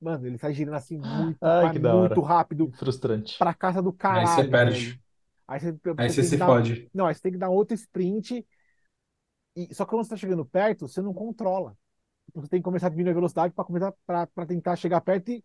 Mano, 0.00 0.26
ele 0.26 0.38
sai 0.38 0.52
girando 0.54 0.76
assim 0.76 0.98
muito, 0.98 1.40
Ai, 1.40 1.72
que 1.72 1.78
muito 1.78 2.20
hora. 2.20 2.22
rápido 2.22 2.72
Frustrante. 2.72 3.34
pra 3.38 3.54
casa 3.54 3.82
do 3.82 3.92
Aí 4.08 4.26
caralho. 4.26 4.26
você 4.26 4.44
perde. 4.48 4.90
velho. 4.90 5.02
Aí 5.48 5.60
você, 5.60 5.72
Aí 5.96 6.10
você 6.10 6.22
você 6.22 6.24
se 6.24 6.30
que 6.30 6.38
dar- 6.38 6.46
fode. 6.46 6.90
Não, 6.94 7.06
aí 7.06 7.14
você 7.14 7.22
tem 7.22 7.32
que 7.32 7.38
dar 7.38 7.50
outro 7.50 7.74
sprint. 7.74 8.46
E... 9.56 9.74
Só 9.74 9.84
que 9.84 9.90
quando 9.90 10.04
você 10.04 10.10
tá 10.10 10.16
chegando 10.16 10.44
perto, 10.44 10.88
você 10.88 11.00
não 11.00 11.14
controla. 11.14 11.76
Você 12.34 12.48
tem 12.48 12.60
que 12.60 12.64
começar 12.64 12.86
a 12.86 12.90
diminuir 12.90 13.12
a 13.12 13.14
velocidade 13.14 13.54
para 13.54 13.64
começar 13.64 13.92
para 14.06 14.46
tentar 14.46 14.76
chegar 14.76 15.00
perto 15.00 15.30
e 15.30 15.44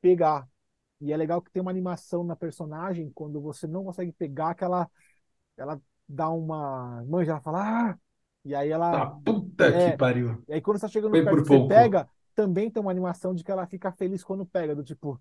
pegar. 0.00 0.48
E 1.00 1.12
é 1.12 1.16
legal 1.16 1.42
que 1.42 1.50
tem 1.50 1.60
uma 1.60 1.70
animação 1.70 2.24
na 2.24 2.36
personagem 2.36 3.10
quando 3.14 3.40
você 3.40 3.66
não 3.66 3.84
consegue 3.84 4.12
pegar, 4.12 4.54
que 4.54 4.64
ela, 4.64 4.88
ela 5.56 5.80
dá 6.08 6.30
uma. 6.30 7.04
Manja, 7.06 7.32
ela 7.32 7.40
fala. 7.40 7.90
Ah! 7.90 7.98
E 8.44 8.54
aí 8.54 8.70
ela. 8.70 9.02
Ah, 9.02 9.10
puta 9.24 9.66
É. 9.66 9.90
que 9.90 9.98
pariu. 9.98 10.42
E 10.48 10.54
aí 10.54 10.60
quando 10.60 10.78
você 10.78 10.86
tá 10.86 10.92
chegando 10.92 11.10
Foi 11.10 11.24
perto 11.24 11.38
você 11.38 11.48
pouco. 11.48 11.68
pega, 11.68 12.08
também 12.34 12.70
tem 12.70 12.80
uma 12.80 12.90
animação 12.90 13.34
de 13.34 13.42
que 13.42 13.50
ela 13.50 13.66
fica 13.66 13.92
feliz 13.92 14.22
quando 14.22 14.46
pega, 14.46 14.74
do 14.74 14.84
tipo, 14.84 15.20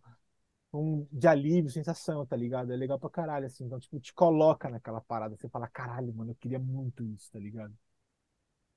um 0.72 1.08
de 1.12 1.28
alívio, 1.28 1.72
sensação, 1.72 2.26
tá 2.26 2.36
ligado? 2.36 2.72
É 2.72 2.76
legal 2.76 3.00
pra 3.00 3.10
caralho, 3.10 3.48
assim. 3.48 3.66
Então, 3.66 3.80
tipo, 3.80 4.00
te 4.00 4.14
coloca 4.14 4.70
naquela 4.70 5.02
parada. 5.02 5.36
Você 5.36 5.50
fala, 5.50 5.68
caralho, 5.68 6.14
mano, 6.14 6.32
eu 6.32 6.36
queria 6.36 6.60
muito 6.60 7.04
isso, 7.04 7.32
tá 7.32 7.40
ligado? 7.40 7.74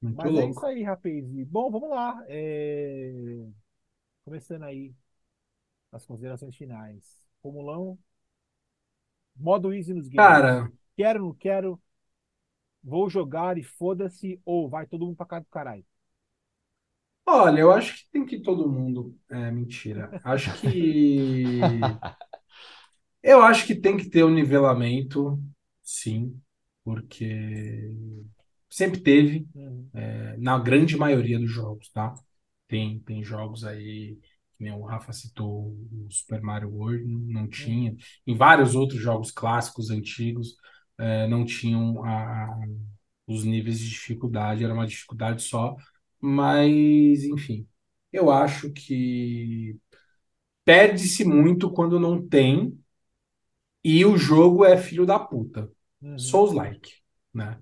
Muito 0.02 0.28
Mas 0.28 0.36
é 0.36 0.44
isso 0.46 0.64
louco. 0.64 0.66
aí, 0.66 0.82
rapaz. 0.82 1.14
E, 1.34 1.44
Bom, 1.44 1.70
vamos 1.70 1.90
lá. 1.90 2.22
É, 2.28 3.12
Começando 4.24 4.64
aí 4.64 4.94
as 5.92 6.06
considerações 6.06 6.56
finais. 6.56 7.22
Romulão, 7.44 7.98
modo 9.36 9.72
easy 9.72 9.94
nos 9.94 10.08
games. 10.08 10.38
Cara, 10.38 10.70
Quero, 10.96 11.20
não 11.20 11.34
quero, 11.34 11.80
vou 12.82 13.08
jogar 13.08 13.56
e 13.56 13.62
foda-se, 13.62 14.40
ou 14.44 14.68
vai 14.68 14.84
todo 14.86 15.06
mundo 15.06 15.16
pra 15.16 15.26
casa 15.26 15.44
do 15.44 15.50
caralho. 15.50 15.84
olha, 17.26 17.60
eu 17.60 17.70
acho 17.72 17.96
que 17.98 18.10
tem 18.10 18.24
que 18.26 18.40
todo 18.42 18.68
mundo. 18.70 19.16
É, 19.30 19.50
mentira. 19.50 20.16
Acho 20.22 20.52
que. 20.54 22.00
Eu 23.22 23.42
acho 23.42 23.66
que 23.66 23.74
tem 23.74 23.96
que 23.96 24.08
ter 24.08 24.24
um 24.24 24.30
nivelamento, 24.30 25.38
sim, 25.82 26.40
porque 26.84 27.90
sempre 28.70 29.00
teve. 29.00 29.46
Uhum. 29.54 29.90
na 30.38 30.58
grande 30.58 30.96
maioria 30.96 31.38
dos 31.38 31.50
jogos, 31.50 31.90
tá? 31.90 32.14
Tem, 32.68 33.00
tem 33.00 33.22
jogos 33.24 33.64
aí, 33.64 34.16
que 34.56 34.64
nem 34.64 34.72
o 34.72 34.82
Rafa 34.84 35.12
citou, 35.12 35.74
o 35.92 36.06
Super 36.10 36.40
Mario 36.42 36.70
World, 36.70 37.04
não 37.06 37.48
tinha. 37.48 37.96
Em 38.26 38.34
vários 38.36 38.74
outros 38.74 39.00
jogos 39.00 39.30
clássicos, 39.30 39.90
antigos, 39.90 40.56
eh, 40.98 41.26
não 41.28 41.44
tinham 41.44 42.04
a- 42.04 42.44
a- 42.44 42.66
os 43.26 43.44
níveis 43.44 43.78
de 43.80 43.88
dificuldade, 43.90 44.64
era 44.64 44.74
uma 44.74 44.86
dificuldade 44.86 45.42
só. 45.42 45.76
Mas, 46.20 47.22
enfim, 47.24 47.66
eu 48.12 48.30
acho 48.30 48.72
que 48.72 49.76
perde-se 50.64 51.24
muito 51.24 51.70
quando 51.72 52.00
não 52.00 52.26
tem 52.26 52.78
e 53.84 54.04
o 54.04 54.16
jogo 54.16 54.64
é 54.64 54.76
filho 54.76 55.06
da 55.06 55.18
puta. 55.18 55.70
Uhum. 56.02 56.18
Souls-like, 56.18 56.92
né? 57.32 57.58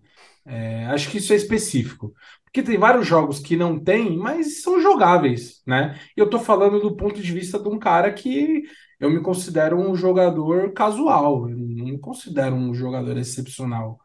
É, 0.47 0.87
acho 0.87 1.11
que 1.11 1.19
isso 1.19 1.33
é 1.33 1.37
específico. 1.37 2.15
Porque 2.45 2.63
tem 2.63 2.79
vários 2.79 3.07
jogos 3.07 3.41
que 3.41 3.57
não 3.57 3.79
tem, 3.79 4.17
mas 4.17 4.63
são 4.63 4.81
jogáveis, 4.81 5.61
né? 5.67 5.99
E 6.17 6.21
eu 6.21 6.31
tô 6.31 6.39
falando 6.39 6.81
do 6.81 6.97
ponto 6.97 7.21
de 7.21 7.33
vista 7.33 7.59
de 7.59 7.69
um 7.69 7.79
cara 7.79 8.13
que 8.13 8.63
eu 8.99 9.11
me 9.11 9.21
considero 9.21 9.77
um 9.79 9.95
jogador 9.95 10.73
casual, 10.73 11.51
eu 11.51 11.57
não 11.57 11.85
me 11.85 11.99
considero 11.99 12.55
um 12.55 12.73
jogador 12.73 13.17
excepcional. 13.19 13.99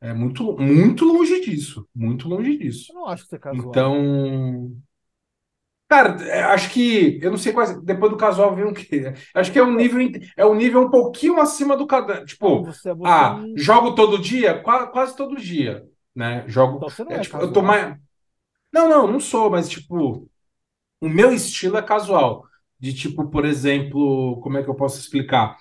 É 0.00 0.14
muito, 0.14 0.56
muito 0.56 1.04
longe 1.04 1.40
disso, 1.40 1.86
muito 1.94 2.28
longe 2.28 2.56
disso. 2.56 2.92
Eu 2.92 2.94
não 2.94 3.06
acho 3.08 3.24
que 3.24 3.30
você 3.30 3.36
é 3.36 3.38
casual. 3.38 3.68
Então, 3.68 4.72
cara, 5.88 6.22
é, 6.24 6.42
acho 6.44 6.70
que 6.70 7.18
eu 7.22 7.30
não 7.30 7.38
sei 7.38 7.52
quais. 7.52 7.80
Depois 7.82 8.10
do 8.12 8.18
casual 8.18 8.54
vem 8.54 8.64
o 8.64 8.74
quê? 8.74 9.12
Acho 9.34 9.52
que 9.52 9.58
é 9.58 9.62
um 9.62 9.74
nível, 9.74 10.00
é 10.36 10.44
um 10.46 10.54
nível 10.54 10.82
um 10.82 10.90
pouquinho 10.90 11.40
acima 11.40 11.76
do. 11.76 11.86
Tipo, 12.26 12.64
você, 12.64 12.92
você 12.92 13.08
ah, 13.08 13.40
não- 13.40 13.56
jogo 13.56 13.94
todo 13.94 14.18
dia? 14.18 14.60
Qua- 14.62 14.86
quase 14.88 15.16
todo 15.16 15.36
dia, 15.36 15.84
né? 16.14 16.44
Jogo. 16.46 16.76
Então 16.76 16.90
você 16.90 17.04
não 17.04 17.12
é, 17.12 17.16
é 17.16 17.20
tipo, 17.20 17.38
eu 17.38 17.52
tô 17.52 17.62
mais. 17.62 17.96
Não, 18.72 18.88
não, 18.88 19.06
não 19.06 19.20
sou, 19.20 19.50
mas 19.50 19.68
tipo, 19.68 20.28
o 21.00 21.08
meu 21.08 21.32
estilo 21.32 21.76
é 21.76 21.82
casual. 21.82 22.44
De 22.80 22.94
tipo, 22.94 23.28
por 23.28 23.44
exemplo, 23.44 24.40
como 24.40 24.58
é 24.58 24.62
que 24.62 24.70
eu 24.70 24.74
posso 24.74 25.00
explicar? 25.00 25.56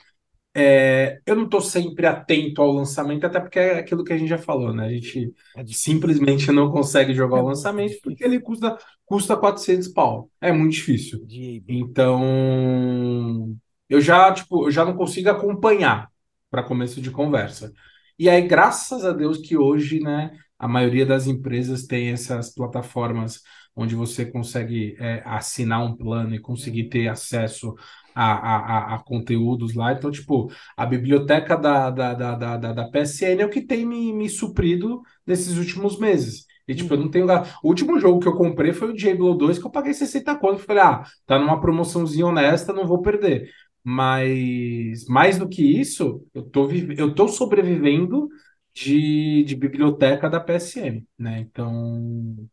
É, 0.59 1.21
eu 1.25 1.35
não 1.35 1.47
tô 1.47 1.61
sempre 1.61 2.07
atento 2.07 2.61
ao 2.63 2.71
lançamento, 2.71 3.25
até 3.25 3.39
porque 3.39 3.59
é 3.59 3.77
aquilo 3.79 4.03
que 4.03 4.11
a 4.11 4.17
gente 4.17 4.27
já 4.29 4.39
falou, 4.39 4.73
né? 4.73 4.87
A 4.87 4.89
gente 4.89 5.31
É 5.55 5.63
simplesmente 5.71 6.51
não 6.51 6.71
consegue 6.71 7.13
jogar 7.13 7.37
É 7.37 7.39
o 7.39 7.43
muito 7.43 7.49
lançamento 7.49 7.99
porque 8.01 8.23
ele 8.23 8.39
custa, 8.39 8.75
custa 9.05 9.37
400 9.37 9.87
pau. 9.87 10.31
É 10.41 10.51
muito 10.51 10.73
difícil. 10.73 11.27
Então, 11.67 13.55
eu 13.89 14.01
já, 14.01 14.33
tipo, 14.33 14.67
eu 14.67 14.71
já 14.71 14.83
não 14.85 14.95
consigo 14.95 15.29
acompanhar 15.29 16.09
para 16.49 16.63
começo 16.63 17.01
de 17.01 17.11
conversa. 17.11 17.71
E 18.17 18.29
aí, 18.29 18.47
graças 18.47 19.05
a 19.05 19.11
Deus 19.13 19.37
que 19.37 19.55
hoje, 19.57 19.99
né, 19.99 20.31
a 20.57 20.67
maioria 20.67 21.05
das 21.05 21.27
empresas 21.27 21.85
tem 21.85 22.09
essas 22.11 22.53
plataformas 22.53 23.41
onde 23.77 23.95
você 23.95 24.25
consegue 24.25 24.97
é, 24.99 25.21
assinar 25.23 25.85
um 25.85 25.95
plano 25.95 26.33
e 26.33 26.39
conseguir 26.39 26.89
ter 26.89 27.07
acesso 27.07 27.75
a, 28.15 28.33
a, 28.33 28.95
a, 28.95 28.99
conteúdos 29.03 29.75
lá. 29.75 29.93
Então, 29.93 30.09
tipo, 30.09 30.51
a 30.75 30.85
biblioteca 30.85 31.55
da, 31.55 31.91
da, 31.91 32.13
da, 32.15 32.35
da, 32.35 32.73
da 32.73 32.89
PSN 32.89 33.41
é 33.41 33.45
o 33.45 33.49
que 33.49 33.61
tem 33.61 33.85
me, 33.85 34.11
me 34.11 34.27
suprido 34.27 35.01
nesses 35.25 35.57
últimos 35.57 35.99
meses. 35.99 36.47
E, 36.67 36.73
tipo, 36.75 36.93
eu 36.93 36.97
não 36.97 37.09
tenho. 37.09 37.27
O 37.63 37.67
último 37.69 37.99
jogo 37.99 38.19
que 38.19 38.27
eu 38.27 38.35
comprei 38.35 38.73
foi 38.73 38.89
o 38.89 38.93
Diablo 38.93 39.35
2, 39.35 39.59
que 39.59 39.65
eu 39.65 39.71
paguei 39.71 39.93
60 39.93 40.35
conto. 40.37 40.59
Falei, 40.63 40.83
ah, 40.83 41.03
tá 41.25 41.39
numa 41.39 41.61
promoçãozinha 41.61 42.25
honesta, 42.25 42.73
não 42.73 42.87
vou 42.87 43.01
perder. 43.01 43.49
Mas, 43.83 45.05
mais 45.07 45.37
do 45.37 45.47
que 45.47 45.79
isso, 45.79 46.25
eu 46.33 46.43
tô, 46.43 46.69
eu 46.97 47.13
tô 47.15 47.27
sobrevivendo 47.27 48.27
de, 48.73 49.43
de 49.45 49.55
biblioteca 49.55 50.29
da 50.29 50.39
PSN, 50.39 51.05
né? 51.17 51.39
Então, 51.39 52.49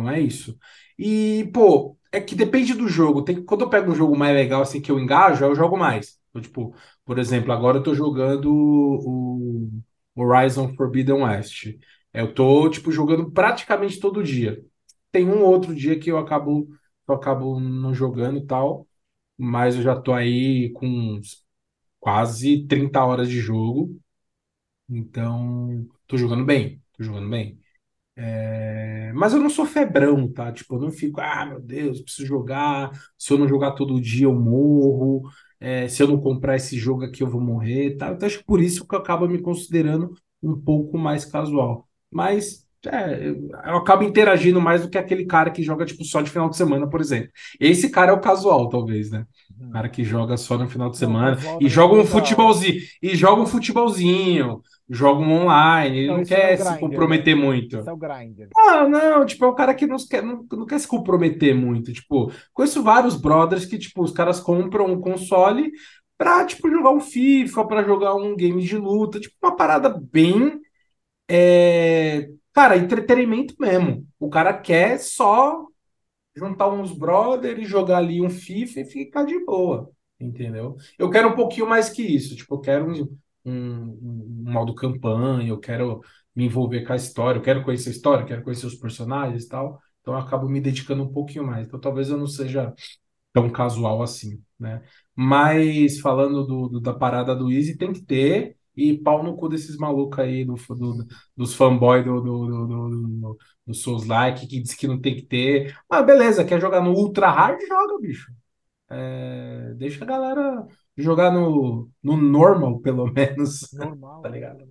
então 0.00 0.08
é 0.10 0.20
isso. 0.20 0.58
E, 0.98 1.50
pô, 1.52 1.96
é 2.12 2.20
que 2.20 2.34
depende 2.34 2.74
do 2.74 2.88
jogo. 2.88 3.22
Tem, 3.24 3.44
quando 3.44 3.62
eu 3.62 3.70
pego 3.70 3.90
um 3.92 3.94
jogo 3.94 4.16
mais 4.16 4.34
legal, 4.34 4.62
assim, 4.62 4.80
que 4.80 4.90
eu 4.90 4.98
engajo, 5.00 5.44
eu 5.44 5.54
jogo 5.54 5.76
mais. 5.76 6.18
Então, 6.30 6.42
tipo, 6.42 6.74
por 7.04 7.18
exemplo, 7.18 7.52
agora 7.52 7.78
eu 7.78 7.82
tô 7.82 7.94
jogando 7.94 8.50
o 8.52 9.70
Horizon 10.14 10.74
Forbidden 10.74 11.22
West. 11.22 11.66
Eu 12.12 12.32
tô, 12.34 12.68
tipo, 12.70 12.90
jogando 12.92 13.30
praticamente 13.30 14.00
todo 14.00 14.22
dia. 14.22 14.62
Tem 15.12 15.26
um 15.26 15.42
outro 15.42 15.74
dia 15.74 15.98
que 15.98 16.10
eu 16.10 16.18
acabo, 16.18 16.68
eu 17.08 17.14
acabo 17.14 17.58
não 17.60 17.94
jogando 17.94 18.38
e 18.38 18.46
tal, 18.46 18.86
mas 19.38 19.76
eu 19.76 19.82
já 19.82 19.96
tô 20.00 20.12
aí 20.12 20.70
com 20.72 21.20
quase 22.00 22.66
30 22.66 23.04
horas 23.04 23.28
de 23.28 23.40
jogo. 23.40 23.98
Então, 24.88 25.86
tô 26.06 26.16
jogando 26.16 26.44
bem, 26.44 26.82
tô 26.96 27.04
jogando 27.04 27.28
bem. 27.30 27.60
É, 28.16 29.12
mas 29.14 29.34
eu 29.34 29.40
não 29.40 29.50
sou 29.50 29.66
febrão, 29.66 30.30
tá? 30.32 30.50
Tipo, 30.52 30.76
eu 30.76 30.80
não 30.80 30.90
fico, 30.90 31.20
ah, 31.20 31.44
meu 31.46 31.60
Deus, 31.60 32.00
preciso 32.00 32.26
jogar. 32.26 32.90
Se 33.18 33.32
eu 33.32 33.38
não 33.38 33.46
jogar 33.48 33.72
todo 33.72 34.00
dia, 34.00 34.24
eu 34.24 34.34
morro. 34.34 35.22
É, 35.60 35.88
se 35.88 36.02
eu 36.02 36.08
não 36.08 36.20
comprar 36.20 36.56
esse 36.56 36.78
jogo 36.78 37.04
aqui, 37.04 37.22
eu 37.22 37.30
vou 37.30 37.40
morrer, 37.40 37.96
tá? 37.96 38.10
Então, 38.10 38.26
acho 38.26 38.38
que 38.38 38.44
por 38.44 38.60
isso 38.60 38.86
que 38.86 38.94
eu 38.94 38.98
acabo 38.98 39.28
me 39.28 39.40
considerando 39.40 40.14
um 40.42 40.58
pouco 40.58 40.98
mais 40.98 41.24
casual. 41.24 41.88
Mas 42.10 42.66
é, 42.86 43.28
eu 43.30 43.76
acabo 43.76 44.04
interagindo 44.04 44.60
mais 44.60 44.82
do 44.82 44.88
que 44.88 44.98
aquele 44.98 45.24
cara 45.26 45.50
que 45.50 45.62
joga 45.62 45.84
tipo 45.84 46.04
só 46.04 46.20
de 46.20 46.30
final 46.30 46.48
de 46.48 46.56
semana, 46.56 46.88
por 46.88 47.00
exemplo. 47.00 47.30
Esse 47.58 47.90
cara 47.90 48.12
é 48.12 48.14
o 48.14 48.20
casual, 48.20 48.68
talvez, 48.68 49.10
né? 49.10 49.26
O 49.60 49.70
cara 49.70 49.88
que 49.88 50.04
joga 50.04 50.36
só 50.36 50.56
no 50.56 50.68
final 50.68 50.90
de 50.90 50.98
semana 50.98 51.36
não, 51.42 51.58
e 51.60 51.68
joga 51.68 51.94
um 51.94 52.04
futebolzinho 52.04 52.80
e 53.02 53.16
joga 53.16 53.42
um 53.42 53.46
futebolzinho, 53.46 54.62
joga 54.88 55.20
um 55.20 55.42
online, 55.42 55.98
ele 55.98 56.06
não, 56.08 56.18
não 56.18 56.24
quer 56.24 56.52
é 56.52 56.56
se 56.56 56.62
grinder, 56.62 56.80
comprometer 56.80 57.36
né? 57.36 57.42
muito. 57.42 57.78
Esse 57.78 57.88
é 57.88 57.92
o 57.92 57.96
grinder. 57.96 58.48
Ah, 58.56 58.88
não, 58.88 59.26
tipo, 59.26 59.44
é 59.44 59.48
o 59.48 59.54
cara 59.54 59.74
que 59.74 59.86
não 59.86 59.96
quer, 59.96 60.22
não, 60.22 60.46
não 60.52 60.66
quer 60.66 60.78
se 60.78 60.86
comprometer 60.86 61.54
muito. 61.54 61.92
Tipo, 61.92 62.30
conheço 62.52 62.82
vários 62.82 63.16
brothers 63.16 63.66
que, 63.66 63.78
tipo, 63.78 64.02
os 64.02 64.12
caras 64.12 64.40
compram 64.40 64.86
um 64.86 65.00
console 65.00 65.72
pra, 66.16 66.44
tipo, 66.44 66.70
jogar 66.70 66.90
um 66.90 67.00
FIFA, 67.00 67.66
pra 67.66 67.82
jogar 67.82 68.14
um 68.14 68.36
game 68.36 68.62
de 68.62 68.76
luta, 68.76 69.20
tipo, 69.20 69.34
uma 69.42 69.56
parada 69.56 69.88
bem. 69.88 70.60
É... 71.28 72.28
Cara, 72.52 72.76
entretenimento 72.76 73.54
mesmo. 73.58 74.06
O 74.18 74.30
cara 74.30 74.52
quer 74.54 74.98
só 74.98 75.66
juntar 76.34 76.68
uns 76.68 76.92
brothers 76.92 77.60
e 77.60 77.64
jogar 77.64 77.98
ali 77.98 78.20
um 78.20 78.30
FIFA 78.30 78.80
e 78.80 78.84
ficar 78.84 79.24
de 79.24 79.42
boa, 79.44 79.90
entendeu? 80.20 80.76
Eu 80.98 81.10
quero 81.10 81.28
um 81.30 81.34
pouquinho 81.34 81.66
mais 81.66 81.88
que 81.88 82.02
isso, 82.02 82.36
tipo, 82.36 82.54
eu 82.54 82.60
quero 82.60 82.92
um, 82.92 83.18
um, 83.46 84.44
um 84.46 84.52
modo 84.52 84.74
campanha, 84.74 85.48
eu 85.48 85.58
quero 85.58 86.00
me 86.34 86.44
envolver 86.46 86.84
com 86.84 86.92
a 86.92 86.96
história, 86.96 87.38
eu 87.38 87.42
quero 87.42 87.64
conhecer 87.64 87.90
a 87.90 87.92
história, 87.92 88.26
quero 88.26 88.42
conhecer 88.42 88.66
os 88.66 88.74
personagens 88.74 89.44
e 89.44 89.48
tal, 89.48 89.80
então 90.00 90.14
eu 90.14 90.20
acabo 90.20 90.48
me 90.48 90.60
dedicando 90.60 91.02
um 91.02 91.12
pouquinho 91.12 91.46
mais. 91.46 91.66
Então 91.66 91.80
talvez 91.80 92.10
eu 92.10 92.16
não 92.18 92.26
seja 92.26 92.72
tão 93.32 93.50
casual 93.50 94.02
assim, 94.02 94.42
né? 94.58 94.82
Mas 95.14 96.00
falando 96.00 96.44
do, 96.46 96.68
do 96.68 96.80
da 96.80 96.94
parada 96.94 97.34
do 97.34 97.50
Easy, 97.50 97.76
tem 97.76 97.92
que 97.92 98.02
ter 98.02 98.56
e 98.76 98.96
pau 98.98 99.22
no 99.22 99.36
cu 99.36 99.48
desses 99.48 99.76
malucos 99.78 100.18
aí, 100.18 100.44
do, 100.44 100.54
do 100.54 101.06
dos 101.36 101.54
fanboys 101.54 102.04
do, 102.04 102.20
do, 102.20 102.46
do, 102.46 102.66
do, 102.66 103.38
do 103.66 103.74
Souls 103.74 104.06
Like, 104.06 104.46
que 104.46 104.60
diz 104.60 104.74
que 104.74 104.86
não 104.86 105.00
tem 105.00 105.16
que 105.16 105.22
ter. 105.22 105.74
Mas 105.90 106.04
beleza, 106.06 106.44
quer 106.44 106.60
jogar 106.60 106.80
no 106.82 106.92
Ultra 106.92 107.30
Hard? 107.30 107.58
Joga, 107.66 107.98
bicho. 108.00 108.30
É, 108.90 109.74
deixa 109.76 110.04
a 110.04 110.06
galera 110.06 110.66
jogar 110.96 111.30
no, 111.30 111.90
no 112.02 112.16
normal, 112.16 112.80
pelo 112.80 113.06
menos. 113.12 113.72
Normal, 113.72 114.22
tá 114.22 114.28
ligado? 114.28 114.66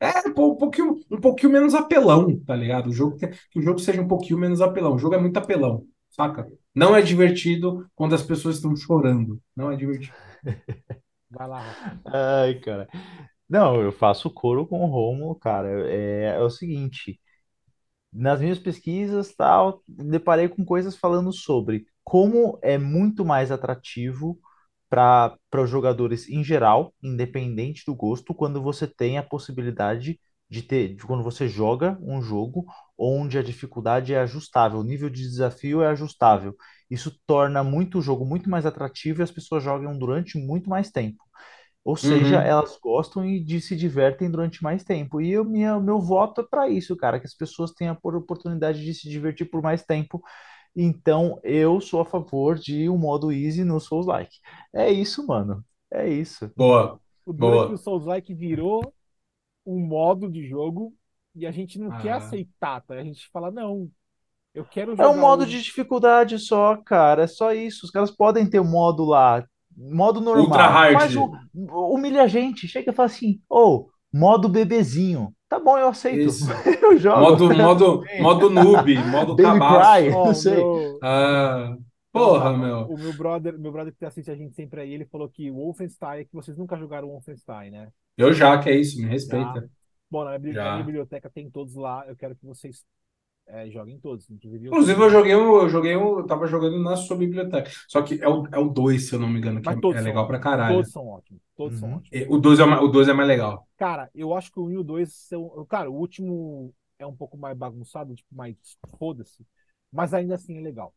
É, 0.00 0.28
um 0.28 0.56
pouquinho, 0.56 0.98
um 1.10 1.20
pouquinho 1.20 1.52
menos 1.52 1.74
apelão, 1.74 2.38
tá 2.46 2.56
ligado? 2.56 2.88
O 2.88 2.92
jogo, 2.92 3.18
que 3.18 3.58
o 3.58 3.62
jogo 3.62 3.78
seja 3.78 4.00
um 4.00 4.08
pouquinho 4.08 4.38
menos 4.38 4.60
apelão. 4.60 4.94
O 4.94 4.98
jogo 4.98 5.14
é 5.14 5.18
muito 5.18 5.36
apelão, 5.36 5.84
saca? 6.08 6.48
Não 6.74 6.96
é 6.96 7.02
divertido 7.02 7.86
quando 7.94 8.14
as 8.14 8.22
pessoas 8.22 8.56
estão 8.56 8.74
chorando. 8.74 9.40
Não 9.54 9.70
é 9.70 9.76
divertido. 9.76 10.14
Vai 11.30 11.46
lá. 11.48 11.78
Ai, 12.06 12.54
cara. 12.60 12.88
Não, 13.48 13.80
eu 13.82 13.92
faço 13.92 14.30
coro 14.30 14.66
com 14.66 14.80
o 14.80 14.86
Romulo, 14.86 15.34
cara. 15.34 15.68
É, 15.90 16.36
é 16.36 16.40
o 16.40 16.50
seguinte, 16.50 17.20
nas 18.12 18.40
minhas 18.40 18.58
pesquisas, 18.58 19.34
tal, 19.34 19.82
deparei 19.88 20.48
com 20.48 20.64
coisas 20.64 20.96
falando 20.96 21.32
sobre 21.32 21.86
como 22.04 22.58
é 22.62 22.78
muito 22.78 23.24
mais 23.24 23.50
atrativo 23.52 24.38
para 24.90 25.38
os 25.56 25.70
jogadores 25.70 26.28
em 26.30 26.44
geral, 26.44 26.94
independente 27.02 27.84
do 27.86 27.96
gosto, 27.96 28.34
quando 28.34 28.62
você 28.62 28.88
tem 28.88 29.18
a 29.18 29.24
possibilidade 29.24 30.20
de 30.50 30.62
ter, 30.62 30.96
de 30.96 31.04
quando 31.04 31.24
você 31.24 31.48
joga 31.48 31.98
um 32.02 32.22
jogo 32.22 32.66
onde 32.98 33.38
a 33.38 33.42
dificuldade 33.44 34.14
é 34.14 34.20
ajustável, 34.20 34.80
o 34.80 34.84
nível 34.84 35.10
de 35.10 35.22
desafio 35.22 35.82
é 35.82 35.88
ajustável. 35.88 36.56
Isso 36.90 37.16
torna 37.26 37.64
muito 37.64 37.98
o 38.00 38.02
jogo 38.02 38.26
muito 38.26 38.50
mais 38.50 38.66
atrativo 38.66 39.22
e 39.22 39.24
as 39.24 39.32
pessoas 39.32 39.64
jogam 39.64 39.98
durante 39.98 40.38
muito 40.38 40.70
mais 40.70 40.90
tempo. 40.92 41.22
Ou 41.84 41.96
seja, 41.96 42.36
Uhum. 42.36 42.42
elas 42.42 42.78
gostam 42.82 43.24
e 43.24 43.42
de 43.42 43.60
se 43.60 43.74
divertem 43.76 44.30
durante 44.30 44.62
mais 44.62 44.84
tempo. 44.84 45.20
E 45.20 45.38
o 45.38 45.44
minha, 45.44 45.80
meu 45.80 46.00
voto 46.00 46.42
é 46.42 46.44
para 46.48 46.68
isso, 46.68 46.96
cara, 46.96 47.18
que 47.18 47.26
as 47.26 47.34
pessoas 47.34 47.72
tenham 47.72 47.94
a 48.02 48.08
oportunidade 48.18 48.84
de 48.84 48.94
se 48.94 49.08
divertir 49.08 49.46
por 49.50 49.62
mais 49.62 49.82
tempo. 49.82 50.22
Então, 50.76 51.40
eu 51.42 51.80
sou 51.80 52.00
a 52.00 52.04
favor 52.06 52.58
de 52.58 52.88
um 52.88 52.96
modo 52.98 53.32
easy 53.32 53.64
no 53.64 53.80
Souls-like. 53.80 54.38
É 54.74 54.90
isso, 54.90 55.26
mano. 55.26 55.64
É 55.92 56.08
isso. 56.08 56.50
Boa, 56.54 57.00
O 57.26 57.32
é 57.54 57.60
que 57.60 57.72
o 57.72 57.76
boa. 57.76 57.78
Souls-like 57.78 58.34
virou 58.34 58.94
um 59.66 59.80
modo 59.86 60.30
de 60.30 60.46
jogo 60.48 60.94
e 61.34 61.46
a 61.46 61.52
gente 61.52 61.78
não 61.78 61.92
quer 61.92 62.12
Ah, 62.12 62.14
aceitar, 62.14 62.82
tá? 62.82 62.94
A 62.96 63.04
gente 63.04 63.28
fala, 63.30 63.50
não, 63.52 63.90
eu 64.54 64.66
quero 64.66 64.96
É 64.98 65.06
um 65.06 65.16
jogar 65.16 65.18
modo 65.18 65.46
o. 65.46 65.46
de 65.46 65.60
dificuldade 65.62 66.38
só, 66.38 66.76
cara. 66.76 67.24
É 67.24 67.26
só 67.26 67.52
isso. 67.52 67.84
Os 67.86 67.90
caras 67.90 68.10
podem 68.10 68.48
ter 68.48 68.60
um 68.60 68.68
modo 68.70 69.04
lá, 69.04 69.44
modo 69.76 70.20
Ultra 70.34 70.66
normal. 70.66 70.68
hard. 70.68 70.90
Faz 70.90 71.16
o 71.16 71.30
humilha 71.54 72.22
a 72.24 72.26
gente. 72.26 72.68
Chega 72.68 72.90
e 72.92 72.94
fala 72.94 73.06
assim, 73.06 73.40
ô, 73.48 73.88
modo 74.12 74.48
bebezinho. 74.48 75.34
Tá 75.50 75.58
bom, 75.58 75.76
eu 75.76 75.88
aceito. 75.88 76.28
Isso. 76.28 76.44
Eu 76.80 76.96
jogo. 76.96 77.20
Modo, 77.20 77.54
modo, 77.56 78.04
modo 78.20 78.50
noob, 78.50 78.94
modo 79.10 79.34
Baby 79.34 79.58
cabaço. 79.58 80.00
Cry, 80.00 80.10
Ó, 80.10 80.24
não 80.24 80.30
o 80.30 80.34
sei. 80.34 80.54
meu. 80.54 80.98
Ah, 81.02 81.76
porra, 82.12 82.56
meu. 82.56 82.86
o 82.86 82.96
meu 82.96 83.12
brother, 83.12 83.58
meu 83.58 83.72
brother 83.72 83.92
que 83.92 84.04
assiste 84.04 84.30
a 84.30 84.36
gente 84.36 84.54
sempre 84.54 84.80
aí, 84.80 84.92
ele 84.92 85.06
falou 85.06 85.28
que 85.28 85.50
o 85.50 85.56
Wolfenstein, 85.56 86.24
que 86.24 86.32
vocês 86.32 86.56
nunca 86.56 86.76
jogaram 86.76 87.08
Wolfenstein, 87.08 87.70
né? 87.72 87.88
Eu 88.16 88.32
já, 88.32 88.62
que 88.62 88.70
é 88.70 88.76
isso, 88.76 88.96
me 88.96 89.04
Já. 89.04 89.08
respeita. 89.08 89.68
Bom, 90.08 90.24
na 90.24 90.38
minha, 90.38 90.52
minha 90.52 90.54
Já. 90.54 90.76
biblioteca 90.76 91.28
tem 91.28 91.50
todos 91.50 91.74
lá, 91.74 92.04
eu 92.06 92.14
quero 92.14 92.36
que 92.36 92.46
vocês 92.46 92.84
é, 93.50 93.70
joguem 93.70 93.98
todos, 93.98 94.28
inclusive 94.30 94.66
eu 94.66 94.72
Inclusive, 94.72 95.00
eu 95.02 95.10
joguei, 95.10 95.32
eu 95.34 95.68
joguei, 95.68 95.94
eu 95.94 96.26
tava 96.26 96.46
jogando 96.46 96.78
na 96.78 96.96
sua 96.96 97.16
biblioteca. 97.16 97.70
Só 97.88 98.02
que 98.02 98.20
é 98.22 98.28
o, 98.28 98.46
é 98.52 98.58
o 98.58 98.68
2, 98.68 99.08
se 99.08 99.14
eu 99.14 99.18
não 99.18 99.28
me 99.28 99.38
engano, 99.38 99.60
que 99.60 99.68
é, 99.68 99.72
é 99.72 100.00
são 100.00 100.12
legal 100.12 100.26
pra 100.26 100.38
ótimos, 100.38 100.44
caralho. 100.44 100.76
todos 100.76 100.92
são 100.92 101.06
ótimos, 101.08 101.42
todos 101.56 101.78
são 101.78 101.88
Uhum. 101.88 101.96
ótimos. 101.96 102.12
E 102.12 102.26
O 102.28 102.38
2 102.38 102.58
é, 102.60 102.64
o 102.64 102.88
2 102.88 103.08
é 103.08 103.12
mais 103.12 103.28
legal. 103.28 103.66
Cara, 103.76 104.10
eu 104.14 104.34
acho 104.34 104.52
que 104.52 104.60
o 104.60 104.64
1 104.66 104.70
e 104.70 104.78
o 104.78 104.84
2 104.84 105.12
são. 105.12 105.66
Cara, 105.66 105.90
o 105.90 105.94
último 105.94 106.74
é 106.98 107.06
um 107.06 107.16
pouco 107.16 107.36
mais 107.36 107.56
bagunçado, 107.56 108.14
tipo, 108.14 108.34
mais 108.34 108.56
foda-se, 108.98 109.44
mas 109.92 110.14
ainda 110.14 110.34
assim 110.36 110.58
é 110.58 110.60
legal. 110.60 110.94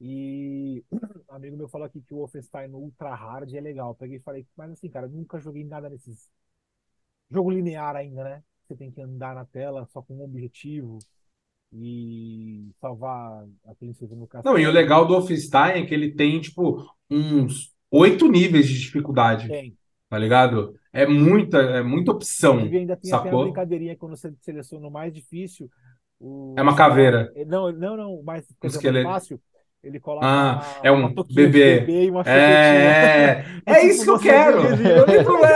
E 0.00 0.84
um 1.30 1.34
amigo 1.34 1.56
meu 1.56 1.68
falou 1.68 1.86
aqui 1.86 2.00
que 2.02 2.14
o 2.14 2.18
Wolfenstein 2.18 2.68
no 2.68 2.78
Ultra 2.78 3.14
Hard 3.14 3.52
é 3.54 3.60
legal. 3.60 3.90
Eu 3.90 3.94
peguei 3.94 4.18
e 4.18 4.20
falei, 4.20 4.46
mas 4.56 4.72
assim, 4.72 4.88
cara, 4.90 5.08
nunca 5.08 5.38
joguei 5.40 5.64
nada 5.64 5.88
nesses. 5.90 6.30
Jogo 7.30 7.50
linear 7.50 7.96
ainda, 7.96 8.24
né? 8.24 8.44
Você 8.66 8.76
tem 8.76 8.90
que 8.90 9.00
andar 9.00 9.34
na 9.34 9.44
tela 9.44 9.86
só 9.86 10.02
com 10.02 10.14
um 10.16 10.22
objetivo 10.24 10.98
e 11.72 12.70
salvar 12.80 13.46
a 13.66 13.74
princesa 13.74 14.14
no 14.16 14.26
Não, 14.44 14.58
e 14.58 14.66
o 14.66 14.70
castelo. 14.70 14.72
legal 14.72 15.06
do 15.06 15.14
Wolfenstein 15.14 15.82
é 15.82 15.86
que 15.86 15.94
ele 15.94 16.14
tem, 16.14 16.40
tipo, 16.40 16.84
uns 17.10 17.72
oito 17.90 18.28
níveis 18.28 18.68
de 18.68 18.78
dificuldade, 18.78 19.48
Tem. 19.48 19.76
tá 20.08 20.18
ligado? 20.18 20.74
É 20.92 21.06
muita, 21.06 21.58
é 21.58 21.82
muita 21.82 22.12
opção, 22.12 22.56
Inclusive, 22.56 22.78
ainda 22.78 22.96
tem 22.96 23.12
até 23.12 23.28
uma 23.30 23.36
sacou? 23.36 23.44
brincadeirinha 23.44 23.96
quando 23.96 24.16
você 24.16 24.32
seleciona 24.40 24.86
o 24.88 24.90
mais 24.90 25.12
difícil. 25.12 25.70
O 26.20 26.54
É 26.56 26.62
uma 26.62 26.76
caveira, 26.76 27.32
Não, 27.46 27.70
não, 27.72 27.96
não, 27.96 28.14
o 28.14 28.22
mais 28.24 28.46
coisa 28.58 28.80
mais 28.82 28.96
esqueleto. 28.96 28.98
fácil. 28.98 29.40
Ele 29.82 30.00
coloca 30.00 30.26
Ah, 30.26 30.80
é 30.82 30.90
um 30.90 31.12
bebê. 31.14 31.80
bebê 31.80 32.04
e 32.06 32.10
uma 32.10 32.24
chupetinha. 32.24 32.34
É, 32.34 33.42
Do 33.42 33.62
é 33.66 33.74
tipo, 33.80 33.86
isso 33.86 34.04
que 34.04 34.10
eu 34.10 34.16
é 34.16 34.20
quero. 34.20 34.62
Não 34.62 35.06
tem 35.06 35.24
problema. 35.24 35.52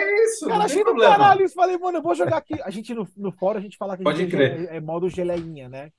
É 0.00 0.24
isso, 0.24 0.46
Cara, 0.48 0.64
achei 0.64 0.84
do 0.84 0.96
caralho. 0.96 1.48
Falei, 1.50 1.78
mano, 1.78 1.98
eu 1.98 2.02
vou 2.02 2.14
jogar 2.14 2.38
aqui. 2.38 2.54
A 2.62 2.70
gente 2.70 2.92
no, 2.94 3.06
no 3.16 3.32
fórum, 3.32 3.58
a 3.58 3.62
gente 3.62 3.76
fala 3.76 3.96
que 3.96 4.02
a 4.02 4.04
Pode 4.04 4.18
gente 4.18 4.30
crer. 4.30 4.68
é, 4.70 4.76
é 4.76 4.80
modo 4.80 5.08
geleinha, 5.08 5.68
né? 5.68 5.90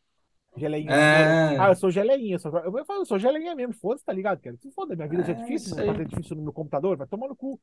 Geleinha. 0.57 0.91
É. 0.91 1.57
Ah, 1.59 1.69
eu 1.69 1.75
sou 1.75 1.89
geleinha. 1.91 2.35
Eu, 2.35 2.39
sou, 2.39 2.57
eu, 2.59 2.71
vou 2.71 2.85
falar, 2.85 2.99
eu 2.99 3.05
sou 3.05 3.19
geleinha 3.19 3.55
mesmo. 3.55 3.73
Foda-se, 3.73 4.05
tá 4.05 4.13
ligado? 4.13 4.41
Cara? 4.41 4.55
Se 4.57 4.71
foda, 4.71 4.95
minha 4.95 5.07
vida 5.07 5.23
já 5.23 5.33
é 5.33 5.35
É 5.35 5.39
difícil. 5.41 5.75
fazer 5.75 6.05
difícil 6.05 6.35
no 6.35 6.43
meu 6.43 6.53
computador. 6.53 6.95
Vai 6.97 7.07
tomar 7.07 7.27
no 7.27 7.35
cu. 7.35 7.59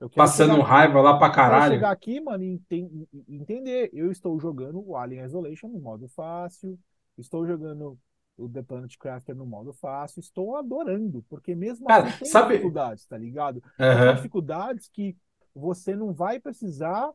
Eu 0.00 0.10
Passando 0.10 0.60
raiva 0.60 1.00
lá 1.00 1.16
pra 1.16 1.28
eu 1.28 1.32
caralho. 1.32 1.74
chegar 1.74 1.90
aqui, 1.90 2.20
mano, 2.20 2.42
e 2.44 2.60
e 2.70 3.36
entender. 3.36 3.90
Eu 3.92 4.10
estou 4.10 4.38
jogando 4.40 4.82
o 4.86 4.96
Alien 4.96 5.24
Isolation 5.24 5.68
no 5.68 5.80
modo 5.80 6.08
fácil. 6.08 6.78
Estou 7.16 7.46
jogando 7.46 7.96
o 8.36 8.48
The 8.48 8.62
Planet 8.62 8.96
Crafter 8.98 9.34
no 9.34 9.46
modo 9.46 9.72
fácil. 9.72 10.20
Estou 10.20 10.56
adorando. 10.56 11.22
Porque 11.28 11.54
mesmo 11.54 11.88
Cara, 11.88 12.08
assim 12.08 12.18
tem 12.18 12.28
sabe- 12.28 12.54
dificuldades, 12.54 13.06
tá 13.06 13.16
ligado? 13.18 13.62
Aham. 13.78 14.14
dificuldades 14.16 14.88
que 14.88 15.16
você 15.54 15.94
não 15.94 16.12
vai 16.12 16.40
precisar 16.40 17.12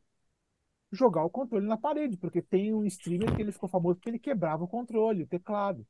jogar 0.91 1.23
o 1.23 1.29
controle 1.29 1.67
na 1.67 1.77
parede, 1.77 2.17
porque 2.17 2.41
tem 2.41 2.73
um 2.73 2.83
streamer 2.85 3.35
que 3.35 3.41
ele 3.41 3.51
ficou 3.51 3.69
famoso 3.69 3.95
porque 3.95 4.09
ele 4.09 4.19
quebrava 4.19 4.63
o 4.63 4.67
controle, 4.67 5.23
o 5.23 5.27
teclado. 5.27 5.85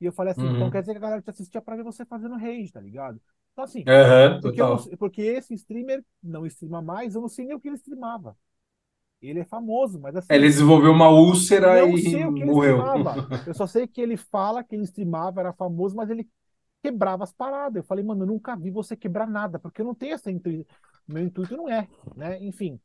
E 0.00 0.04
eu 0.04 0.12
falei 0.12 0.32
assim, 0.32 0.42
Uhum. 0.42 0.56
então 0.56 0.70
quer 0.70 0.80
dizer 0.80 0.92
que 0.92 0.98
a 0.98 1.00
galera 1.00 1.22
te 1.22 1.30
assistia 1.30 1.60
pra 1.60 1.76
ver 1.76 1.82
você 1.82 2.04
fazendo 2.04 2.36
rage, 2.36 2.70
tá 2.70 2.80
ligado? 2.80 3.20
Então 3.52 3.64
assim, 3.64 3.84
Aham, 3.86 4.40
porque, 4.40 4.60
não 4.60 4.76
porque 4.98 5.22
esse 5.22 5.54
streamer 5.54 6.04
não 6.22 6.46
streama 6.46 6.82
mais, 6.82 7.14
eu 7.14 7.20
não 7.20 7.28
sei 7.28 7.46
nem 7.46 7.56
o 7.56 7.60
que 7.60 7.68
ele 7.68 7.76
streamava. 7.76 8.36
Ele 9.28 9.40
é 9.40 9.44
famoso, 9.44 9.98
mas 10.00 10.16
assim, 10.16 10.32
Ele 10.32 10.46
desenvolveu 10.46 10.92
uma 10.92 11.08
úlcera 11.08 11.80
não 11.80 11.96
e 11.98 12.44
morreu. 12.44 12.78
Eu 13.46 13.54
só 13.54 13.66
sei 13.66 13.86
que 13.86 14.00
ele 14.00 14.16
fala 14.16 14.62
que 14.62 14.74
ele 14.74 14.84
streamava, 14.84 15.40
era 15.40 15.52
famoso, 15.52 15.96
mas 15.96 16.10
ele 16.10 16.28
quebrava 16.82 17.24
as 17.24 17.32
paradas. 17.32 17.76
Eu 17.76 17.84
falei, 17.84 18.04
mano, 18.04 18.22
eu 18.22 18.26
nunca 18.26 18.56
vi 18.56 18.70
você 18.70 18.96
quebrar 18.96 19.26
nada, 19.26 19.58
porque 19.58 19.80
eu 19.80 19.86
não 19.86 19.94
tenho 19.94 20.14
essa 20.14 20.30
intuição. 20.30 20.64
Meu 21.06 21.22
intuito 21.22 21.56
não 21.56 21.68
é, 21.68 21.88
né? 22.16 22.42
Enfim. 22.44 22.78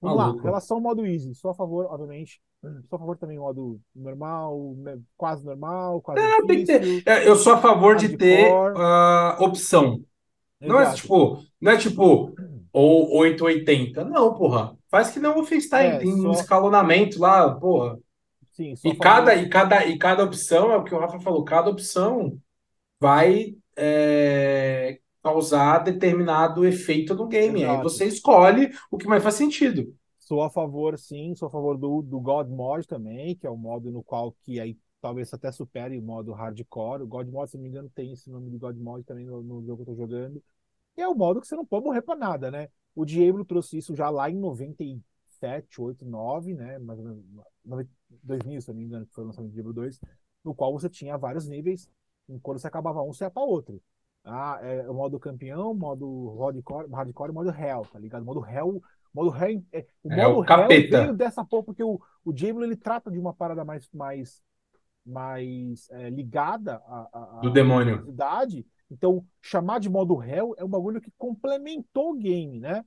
Vamos 0.00 0.16
lá, 0.16 0.32
relação 0.42 0.78
ao 0.78 0.82
modo 0.82 1.06
easy. 1.06 1.34
Sou 1.34 1.50
a 1.50 1.54
favor, 1.54 1.86
obviamente. 1.86 2.40
Sou 2.88 2.96
a 2.96 2.98
favor 2.98 3.16
também 3.16 3.36
do 3.36 3.42
modo 3.42 3.80
normal, 3.94 4.74
né, 4.78 4.98
quase 5.16 5.44
normal, 5.44 6.00
quase 6.00 6.20
É, 6.22 6.42
tem 6.42 6.58
que 6.58 6.64
ter. 6.64 6.80
difícil. 6.80 7.12
É, 7.12 7.28
Eu 7.28 7.36
sou 7.36 7.54
a 7.54 7.58
favor 7.58 7.96
de 7.96 8.16
ter 8.16 8.50
a 8.50 9.36
opção. 9.40 10.02
Não 10.60 10.80
é 10.80 10.92
tipo, 10.94 11.42
não 11.60 11.72
é 11.72 11.76
tipo 11.76 12.34
ou 12.72 13.16
880. 13.18 14.04
Não, 14.04 14.34
porra. 14.34 14.76
Faz 14.90 15.10
que 15.10 15.18
não 15.20 15.32
o 15.32 15.34
Wolfenstein. 15.36 15.90
É, 15.92 15.98
Tem 15.98 16.12
um 16.12 16.34
só- 16.34 16.40
escalonamento 16.40 17.18
lá, 17.20 17.52
porra. 17.54 17.98
Sim, 18.52 18.74
E 18.84 18.94
cada, 18.94 19.34
e, 19.34 19.48
cada, 19.48 19.86
e 19.86 19.96
cada 19.98 20.24
opção, 20.24 20.70
é 20.70 20.76
o 20.76 20.84
que 20.84 20.94
o 20.94 20.98
Rafa 20.98 21.18
falou, 21.20 21.44
cada 21.44 21.70
opção 21.70 22.38
vai 23.00 23.54
é, 23.76 24.98
causar 25.22 25.78
determinado 25.78 26.66
efeito 26.66 27.14
no 27.14 27.26
game. 27.26 27.64
Aí 27.64 27.70
Exato. 27.70 27.82
você 27.84 28.04
escolhe 28.06 28.70
o 28.90 28.98
que 28.98 29.06
mais 29.06 29.22
faz 29.22 29.36
sentido. 29.36 29.94
Sou 30.18 30.42
a 30.42 30.50
favor, 30.50 30.98
sim, 30.98 31.34
sou 31.34 31.48
a 31.48 31.50
favor 31.50 31.76
do, 31.78 32.02
do 32.02 32.20
God 32.20 32.48
Mod 32.48 32.86
também, 32.86 33.34
que 33.34 33.46
é 33.46 33.50
o 33.50 33.56
modo 33.56 33.90
no 33.90 34.02
qual 34.02 34.32
que 34.44 34.60
aí 34.60 34.76
talvez 35.00 35.32
até 35.32 35.50
supere 35.52 35.98
o 35.98 36.02
modo 36.02 36.32
hardcore. 36.32 37.02
O 37.02 37.06
God 37.06 37.28
Mod, 37.28 37.50
se 37.50 37.56
não 37.56 37.62
me 37.64 37.68
engano, 37.70 37.90
tem 37.90 38.12
esse 38.12 38.30
nome 38.30 38.50
de 38.50 38.58
God 38.58 38.76
Mod 38.76 39.04
também 39.04 39.26
no, 39.26 39.42
no 39.42 39.64
jogo 39.64 39.84
que 39.84 39.90
eu 39.90 39.94
tô 39.96 40.00
jogando. 40.02 40.42
E 40.96 41.02
é 41.02 41.08
o 41.08 41.14
modo 41.14 41.40
que 41.40 41.46
você 41.46 41.56
não 41.56 41.64
pode 41.66 41.84
morrer 41.84 42.02
pra 42.02 42.16
nada, 42.16 42.50
né? 42.50 42.68
O 42.94 43.04
Diablo 43.04 43.44
trouxe 43.44 43.78
isso 43.78 43.94
já 43.94 44.10
lá 44.10 44.28
em 44.30 44.36
97, 44.36 45.80
8, 45.80 46.04
9, 46.04 46.54
né? 46.54 46.78
Mais 46.78 46.98
ou 46.98 47.04
menos, 47.04 47.24
90 47.64 47.90
2000, 48.22 48.60
se 48.60 48.68
não 48.68 48.76
me 48.76 48.84
engano, 48.84 49.06
que 49.06 49.14
foi 49.14 49.24
o 49.24 49.26
lançamento 49.28 49.50
do 49.50 49.54
Diablo 49.54 49.72
2, 49.72 50.00
no 50.44 50.54
qual 50.54 50.72
você 50.72 50.88
tinha 50.88 51.16
vários 51.16 51.46
níveis, 51.48 51.88
e 52.28 52.38
quando 52.40 52.58
você 52.58 52.66
acabava 52.66 53.02
um, 53.02 53.12
você 53.12 53.24
ia 53.24 53.30
pra 53.30 53.42
outro. 53.42 53.80
Ah, 54.24 54.58
é 54.62 54.88
o 54.88 54.94
modo 54.94 55.18
campeão, 55.18 55.72
modo 55.72 56.36
hardcore, 56.38 56.90
hardcore 56.90 57.32
modo 57.32 57.50
hell, 57.50 57.82
tá 57.90 57.98
ligado? 57.98 58.24
Modo 58.24 58.44
hell, 58.44 58.82
modo 59.14 59.34
hell, 59.34 59.64
é, 59.72 59.86
o 60.02 60.10
É, 60.10 60.26
o 60.26 60.40
modo 60.40 60.44
hell 60.44 60.46
capeta. 60.46 60.98
veio 60.98 61.14
dessa 61.14 61.44
porra, 61.44 61.64
porque 61.64 61.82
o, 61.82 62.00
o 62.24 62.32
Diablo 62.32 62.64
ele 62.64 62.76
trata 62.76 63.10
de 63.10 63.18
uma 63.18 63.32
parada 63.32 63.64
mais, 63.64 63.88
mais, 63.92 64.42
mais 65.04 65.88
é, 65.90 66.10
ligada 66.10 66.76
à, 66.86 67.08
à, 67.12 67.40
Do 67.42 67.50
demônio. 67.52 68.04
Então, 68.90 69.24
chamar 69.40 69.78
de 69.78 69.88
modo 69.88 70.22
hell 70.22 70.54
é 70.58 70.64
um 70.64 70.68
bagulho 70.68 71.00
que 71.00 71.12
complementou 71.16 72.10
o 72.12 72.18
game, 72.18 72.58
né? 72.58 72.84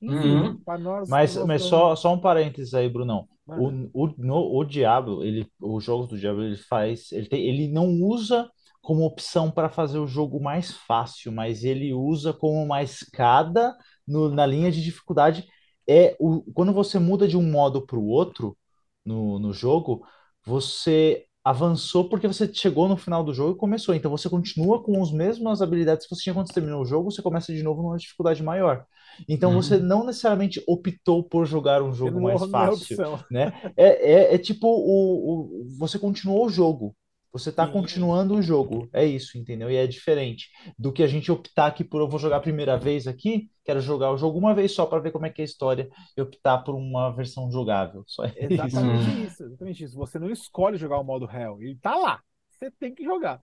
Enfim, 0.00 0.36
Uhum. 0.36 0.58
nós. 0.78 1.08
Mas, 1.08 1.34
nós 1.34 1.44
mas 1.46 1.62
estamos- 1.62 1.70
só, 1.70 1.96
só 1.96 2.12
um 2.14 2.20
parênteses 2.20 2.74
aí, 2.74 2.88
Brunão. 2.88 3.28
Mano, 3.46 3.78
O, 3.92 4.04
o, 4.06 4.14
no, 4.18 4.56
o 4.58 4.64
Diablo, 4.64 5.24
ele, 5.24 5.46
os 5.60 5.82
jogos 5.84 6.08
do 6.08 6.18
Diablo, 6.18 6.42
ele 6.44 6.56
faz, 6.56 7.10
ele 7.12 7.26
tem, 7.28 7.42
ele 7.46 7.68
não 7.68 7.86
usa 8.02 8.50
como 8.82 9.04
opção 9.04 9.50
para 9.50 9.68
fazer 9.68 9.98
o 9.98 10.06
jogo 10.06 10.40
mais 10.40 10.72
fácil, 10.72 11.32
mas 11.32 11.64
ele 11.64 11.92
usa 11.92 12.32
como 12.32 12.62
uma 12.62 12.82
escada 12.82 13.74
no- 14.06 14.28
na 14.30 14.44
linha 14.46 14.70
de 14.70 14.82
dificuldade. 14.82 15.46
É 15.88 16.16
o, 16.20 16.42
quando 16.52 16.72
você 16.72 16.98
muda 16.98 17.26
de 17.26 17.36
um 17.36 17.42
modo 17.50 17.86
para 17.86 17.98
o 17.98 18.06
outro 18.06 18.56
no, 19.04 19.38
no 19.38 19.52
jogo, 19.52 20.04
você 20.44 21.24
avançou 21.46 22.08
porque 22.08 22.26
você 22.28 22.52
chegou 22.52 22.88
no 22.88 22.96
final 22.96 23.22
do 23.24 23.32
jogo 23.34 23.52
e 23.54 23.58
começou. 23.58 23.94
Então 23.94 24.10
você 24.10 24.28
continua 24.28 24.82
com 24.82 25.02
as 25.02 25.12
mesmas 25.12 25.62
habilidades 25.62 26.06
que 26.06 26.14
você 26.14 26.22
tinha 26.22 26.34
quando 26.34 26.48
você 26.48 26.54
terminou 26.54 26.82
o 26.82 26.86
jogo, 26.86 27.10
você 27.10 27.22
começa 27.22 27.52
de 27.54 27.62
novo 27.62 27.82
numa 27.82 27.96
dificuldade 27.98 28.42
maior. 28.42 28.84
Então 29.28 29.52
Uhum. 29.52 29.62
você 29.62 29.78
não 29.78 30.04
necessariamente 30.04 30.62
optou 30.66 31.22
por 31.24 31.46
jogar 31.46 31.82
um 31.82 31.92
jogo 31.92 32.20
mais 32.20 32.44
fácil 32.44 32.98
né? 33.30 33.52
É, 33.76 34.32
é, 34.32 34.34
é 34.34 34.38
tipo 34.38 34.66
o, 34.68 35.62
o- 35.64 35.76
você 35.78 35.98
continuou 35.98 36.46
o 36.46 36.48
jogo. 36.50 36.94
Você 37.38 37.52
tá 37.52 37.66
Sim. 37.66 37.72
continuando 37.72 38.34
o 38.34 38.42
jogo. 38.42 38.88
É 38.92 39.04
isso, 39.04 39.36
entendeu? 39.38 39.70
E 39.70 39.76
é 39.76 39.86
diferente 39.86 40.48
do 40.78 40.92
que 40.92 41.02
a 41.02 41.06
gente 41.06 41.30
optar 41.30 41.66
aqui 41.66 41.84
por 41.84 42.00
eu 42.00 42.08
vou 42.08 42.18
jogar 42.18 42.36
a 42.38 42.40
primeira 42.40 42.76
vez 42.76 43.06
aqui, 43.06 43.50
quero 43.64 43.80
jogar 43.80 44.10
o 44.12 44.16
jogo 44.16 44.38
uma 44.38 44.54
vez 44.54 44.72
só 44.72 44.86
para 44.86 45.00
ver 45.00 45.10
como 45.12 45.26
é 45.26 45.30
que 45.30 45.40
é 45.40 45.44
a 45.44 45.46
história 45.46 45.88
e 46.16 46.20
optar 46.20 46.58
por 46.58 46.74
uma 46.74 47.10
versão 47.10 47.50
jogável. 47.50 48.04
Só 48.06 48.24
é 48.24 48.34
isso. 48.50 48.78
Exatamente 48.78 49.10
Hum. 49.10 49.26
isso, 49.26 49.44
exatamente 49.44 49.84
isso. 49.84 49.96
Você 49.96 50.18
não 50.18 50.30
escolhe 50.30 50.76
jogar 50.76 50.98
o 50.98 51.04
modo 51.04 51.30
Hell, 51.30 51.62
ele 51.62 51.76
tá 51.76 51.94
lá. 51.96 52.22
Você 52.50 52.70
tem 52.70 52.94
que 52.94 53.04
jogar. 53.04 53.40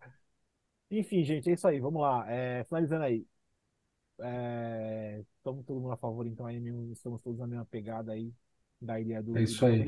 Enfim, 0.91 1.23
gente, 1.23 1.49
é 1.49 1.53
isso 1.53 1.67
aí. 1.67 1.79
Vamos 1.79 2.01
lá. 2.01 2.29
É, 2.31 2.63
finalizando 2.65 3.03
aí. 3.03 3.25
É, 4.21 5.23
estamos 5.37 5.65
todo 5.65 5.79
mundo 5.81 5.91
a 5.93 5.97
favor, 5.97 6.25
então 6.27 6.45
aí 6.45 6.59
mesmo, 6.59 6.91
estamos 6.93 7.21
todos 7.21 7.39
na 7.39 7.47
mesma 7.47 7.65
pegada 7.65 8.11
aí 8.13 8.31
da 8.79 8.99
ideia 8.99 9.21
do, 9.23 9.33
É 9.35 9.41
do 9.41 9.53
isso 9.53 9.65
jogo 9.65 9.73
aí. 9.73 9.87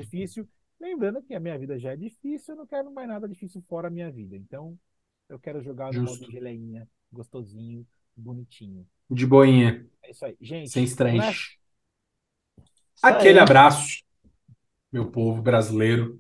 Lembrando 0.80 1.22
que 1.24 1.34
a 1.34 1.40
minha 1.40 1.58
vida 1.58 1.80
já 1.80 1.92
é 1.94 1.96
difícil, 1.96 2.54
eu 2.54 2.60
não 2.60 2.68
quero 2.68 2.92
mais 2.92 3.08
nada 3.08 3.28
difícil 3.28 3.62
fora 3.68 3.88
a 3.88 3.92
minha 3.92 4.12
vida. 4.12 4.36
Então, 4.36 4.78
eu 5.30 5.40
quero 5.40 5.62
jogar 5.62 5.88
no 5.94 5.94
Justo. 5.94 6.22
modo 6.22 6.32
geleinha, 6.32 6.88
gostosinho, 7.12 7.88
bonitinho. 8.16 8.88
De 9.10 9.26
boinha, 9.26 9.86
É 10.04 10.12
isso 10.12 10.26
aí. 10.26 10.38
Gente, 10.42 10.70
sem 10.72 10.84
estresse. 10.84 11.58
Aquele 13.02 13.40
aí. 13.40 13.44
abraço, 13.44 14.04
meu 14.92 15.12
povo 15.12 15.42
brasileiro. 15.42 16.20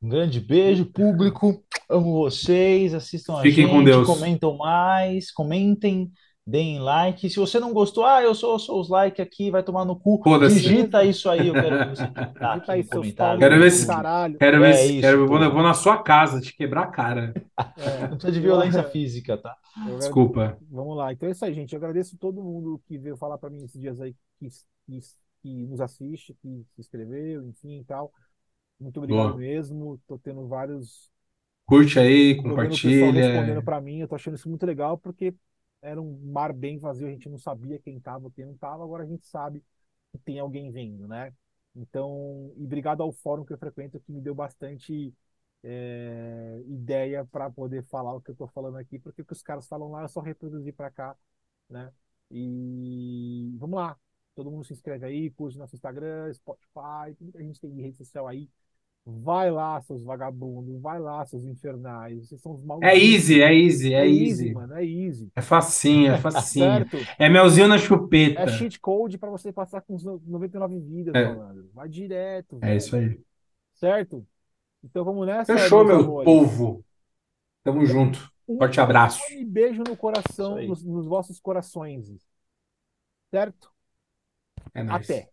Um 0.00 0.08
grande 0.08 0.40
beijo, 0.40 0.86
público. 0.86 1.64
Amo 1.88 2.12
vocês. 2.12 2.94
Assistam 2.94 3.38
a 3.38 3.42
Fiquem 3.42 3.68
com 3.68 3.78
gente, 3.78 3.84
Deus. 3.84 4.06
comentam 4.06 4.56
mais, 4.56 5.30
comentem, 5.30 6.10
deem 6.46 6.78
like. 6.80 7.28
Se 7.28 7.36
você 7.36 7.58
não 7.60 7.72
gostou, 7.72 8.04
ah, 8.04 8.22
eu 8.22 8.34
sou, 8.34 8.58
sou 8.58 8.80
os 8.80 8.88
like 8.88 9.20
aqui, 9.20 9.50
vai 9.50 9.62
tomar 9.62 9.84
no 9.84 9.98
cu. 9.98 10.22
Foda-se. 10.22 10.60
Digita 10.60 11.04
isso 11.04 11.28
aí, 11.28 11.48
eu 11.48 11.56
quero 11.58 11.78
ver 11.78 11.88
você 11.88 12.06
digitar 12.08 12.54
Digita 12.54 12.72
aqui 12.72 12.72
aí 12.72 12.82
no 12.82 12.88
comentário. 12.88 13.40
Quero 13.40 13.58
ver 13.60 13.70
se- 13.70 13.86
caralho. 13.86 14.38
Quero 14.38 14.60
ver 14.60 14.74
É 14.74 14.74
se. 14.74 14.92
isso, 14.92 15.00
quero, 15.00 15.22
eu 15.22 15.26
vou, 15.26 15.38
vou 15.52 15.62
na 15.62 15.74
sua 15.74 16.02
casa 16.02 16.40
te 16.40 16.54
quebrar 16.54 16.82
a 16.84 16.86
cara. 16.88 17.34
É, 17.76 18.02
Não 18.08 18.16
precisa 18.16 18.32
de 18.32 18.40
violência 18.40 18.82
física, 18.84 19.36
tá? 19.38 19.54
eu 19.84 19.98
Desculpa. 19.98 20.58
Vamos 20.70 20.96
lá. 20.96 21.12
Então 21.12 21.28
é 21.28 21.32
isso 21.32 21.44
aí, 21.44 21.54
gente. 21.54 21.72
Eu 21.74 21.78
agradeço 21.78 22.16
todo 22.18 22.42
mundo 22.42 22.80
que 22.86 22.98
veio 22.98 23.16
falar 23.16 23.38
para 23.38 23.50
mim 23.50 23.64
esses 23.64 23.80
dias 23.80 24.00
aí, 24.00 24.14
que, 24.38 24.48
que, 24.86 25.00
que 25.42 25.66
nos 25.66 25.80
assiste, 25.80 26.34
que 26.42 26.64
se 26.74 26.80
inscreveu, 26.80 27.46
enfim 27.48 27.80
e 27.80 27.84
tal. 27.84 28.12
Muito 28.80 28.98
obrigado 28.98 29.34
Boa. 29.34 29.36
mesmo. 29.36 30.00
Tô 30.06 30.18
tendo 30.18 30.46
vários. 30.48 31.10
Curte 31.64 31.98
aí, 32.00 32.36
pessoal 32.76 33.10
respondendo 33.12 33.62
compartilha. 33.62 33.62
para 33.62 33.80
mim. 33.80 34.00
Eu 34.00 34.08
tô 34.08 34.14
achando 34.14 34.34
isso 34.36 34.48
muito 34.48 34.66
legal, 34.66 34.98
porque 34.98 35.34
era 35.86 36.00
um 36.00 36.18
mar 36.32 36.52
bem 36.52 36.78
vazio, 36.78 37.06
a 37.06 37.10
gente 37.10 37.28
não 37.28 37.38
sabia 37.38 37.78
quem 37.78 38.00
tava, 38.00 38.30
quem 38.30 38.44
não 38.46 38.56
tava. 38.56 38.84
Agora 38.84 39.04
a 39.04 39.06
gente 39.06 39.26
sabe 39.26 39.62
que 40.12 40.18
tem 40.18 40.38
alguém 40.38 40.70
vendo, 40.72 41.06
né? 41.08 41.32
Então, 41.74 42.52
e 42.56 42.64
obrigado 42.64 43.02
ao 43.02 43.12
fórum 43.12 43.44
que 43.44 43.52
eu 43.52 43.58
frequento, 43.58 44.00
que 44.00 44.12
me 44.12 44.20
deu 44.20 44.34
bastante 44.34 45.14
é, 45.62 46.62
ideia 46.66 47.24
para 47.26 47.50
poder 47.50 47.84
falar 47.84 48.14
o 48.14 48.20
que 48.20 48.30
eu 48.30 48.32
estou 48.32 48.48
falando 48.48 48.76
aqui, 48.78 48.98
porque 48.98 49.22
o 49.22 49.24
que 49.24 49.32
os 49.32 49.42
caras 49.42 49.66
falam 49.68 49.90
lá 49.90 50.02
eu 50.02 50.08
só 50.08 50.20
reproduzir 50.20 50.74
para 50.74 50.90
cá, 50.90 51.16
né? 51.68 51.92
E 52.30 53.52
vamos 53.58 53.76
lá, 53.76 53.96
todo 54.34 54.50
mundo 54.50 54.64
se 54.64 54.72
inscreve 54.72 55.06
aí, 55.06 55.30
curte 55.30 55.58
nosso 55.58 55.74
Instagram, 55.76 56.32
Spotify, 56.32 57.16
a 57.34 57.42
gente 57.42 57.60
tem 57.60 57.72
de 57.74 57.82
rede 57.82 57.96
social 57.96 58.26
aí. 58.26 58.48
Vai 59.08 59.52
lá, 59.52 59.80
seus 59.82 60.02
vagabundos, 60.02 60.80
vai 60.80 60.98
lá, 60.98 61.24
seus 61.24 61.44
infernais, 61.44 62.26
vocês 62.28 62.40
são 62.40 62.54
os 62.54 62.64
malditos. 62.64 62.92
É 62.92 62.98
easy, 62.98 63.40
é 63.40 63.54
easy, 63.54 63.94
é 63.94 64.06
easy. 64.08 64.52
mano, 64.52 64.74
é 64.74 64.84
easy. 64.84 65.30
É 65.36 65.40
facinho, 65.42 66.12
é 66.12 66.16
facinho. 66.20 66.66
Certo? 66.66 66.96
É 67.18 67.28
melzinho 67.28 67.68
na 67.68 67.78
chupeta. 67.78 68.42
É 68.42 68.48
cheat 68.48 68.80
code 68.80 69.16
para 69.16 69.30
você 69.30 69.52
passar 69.52 69.80
com 69.82 69.94
os 69.94 70.02
99 70.04 70.80
vidas, 70.80 71.14
É. 71.14 71.24
malandro. 71.24 71.70
Vai 71.72 71.88
direto, 71.88 72.58
É 72.60 72.66
velho. 72.66 72.76
isso 72.76 72.96
aí. 72.96 73.20
Certo? 73.74 74.26
Então 74.82 75.04
vamos 75.04 75.26
nessa, 75.26 75.52
Fechou, 75.52 75.84
meu 75.84 76.00
amores. 76.00 76.24
povo. 76.24 76.84
Tamo 77.64 77.84
junto. 77.86 78.32
Um 78.48 78.58
Forte 78.58 78.80
abraço. 78.80 79.20
enorme 79.28 79.44
beijo 79.44 79.82
no 79.84 79.96
coração, 79.96 80.62
nos, 80.62 80.82
nos 80.84 81.06
vossos 81.06 81.40
corações. 81.40 82.10
Certo? 83.30 83.72
É 84.74 84.82
nóis. 84.84 85.08
Até. 85.08 85.30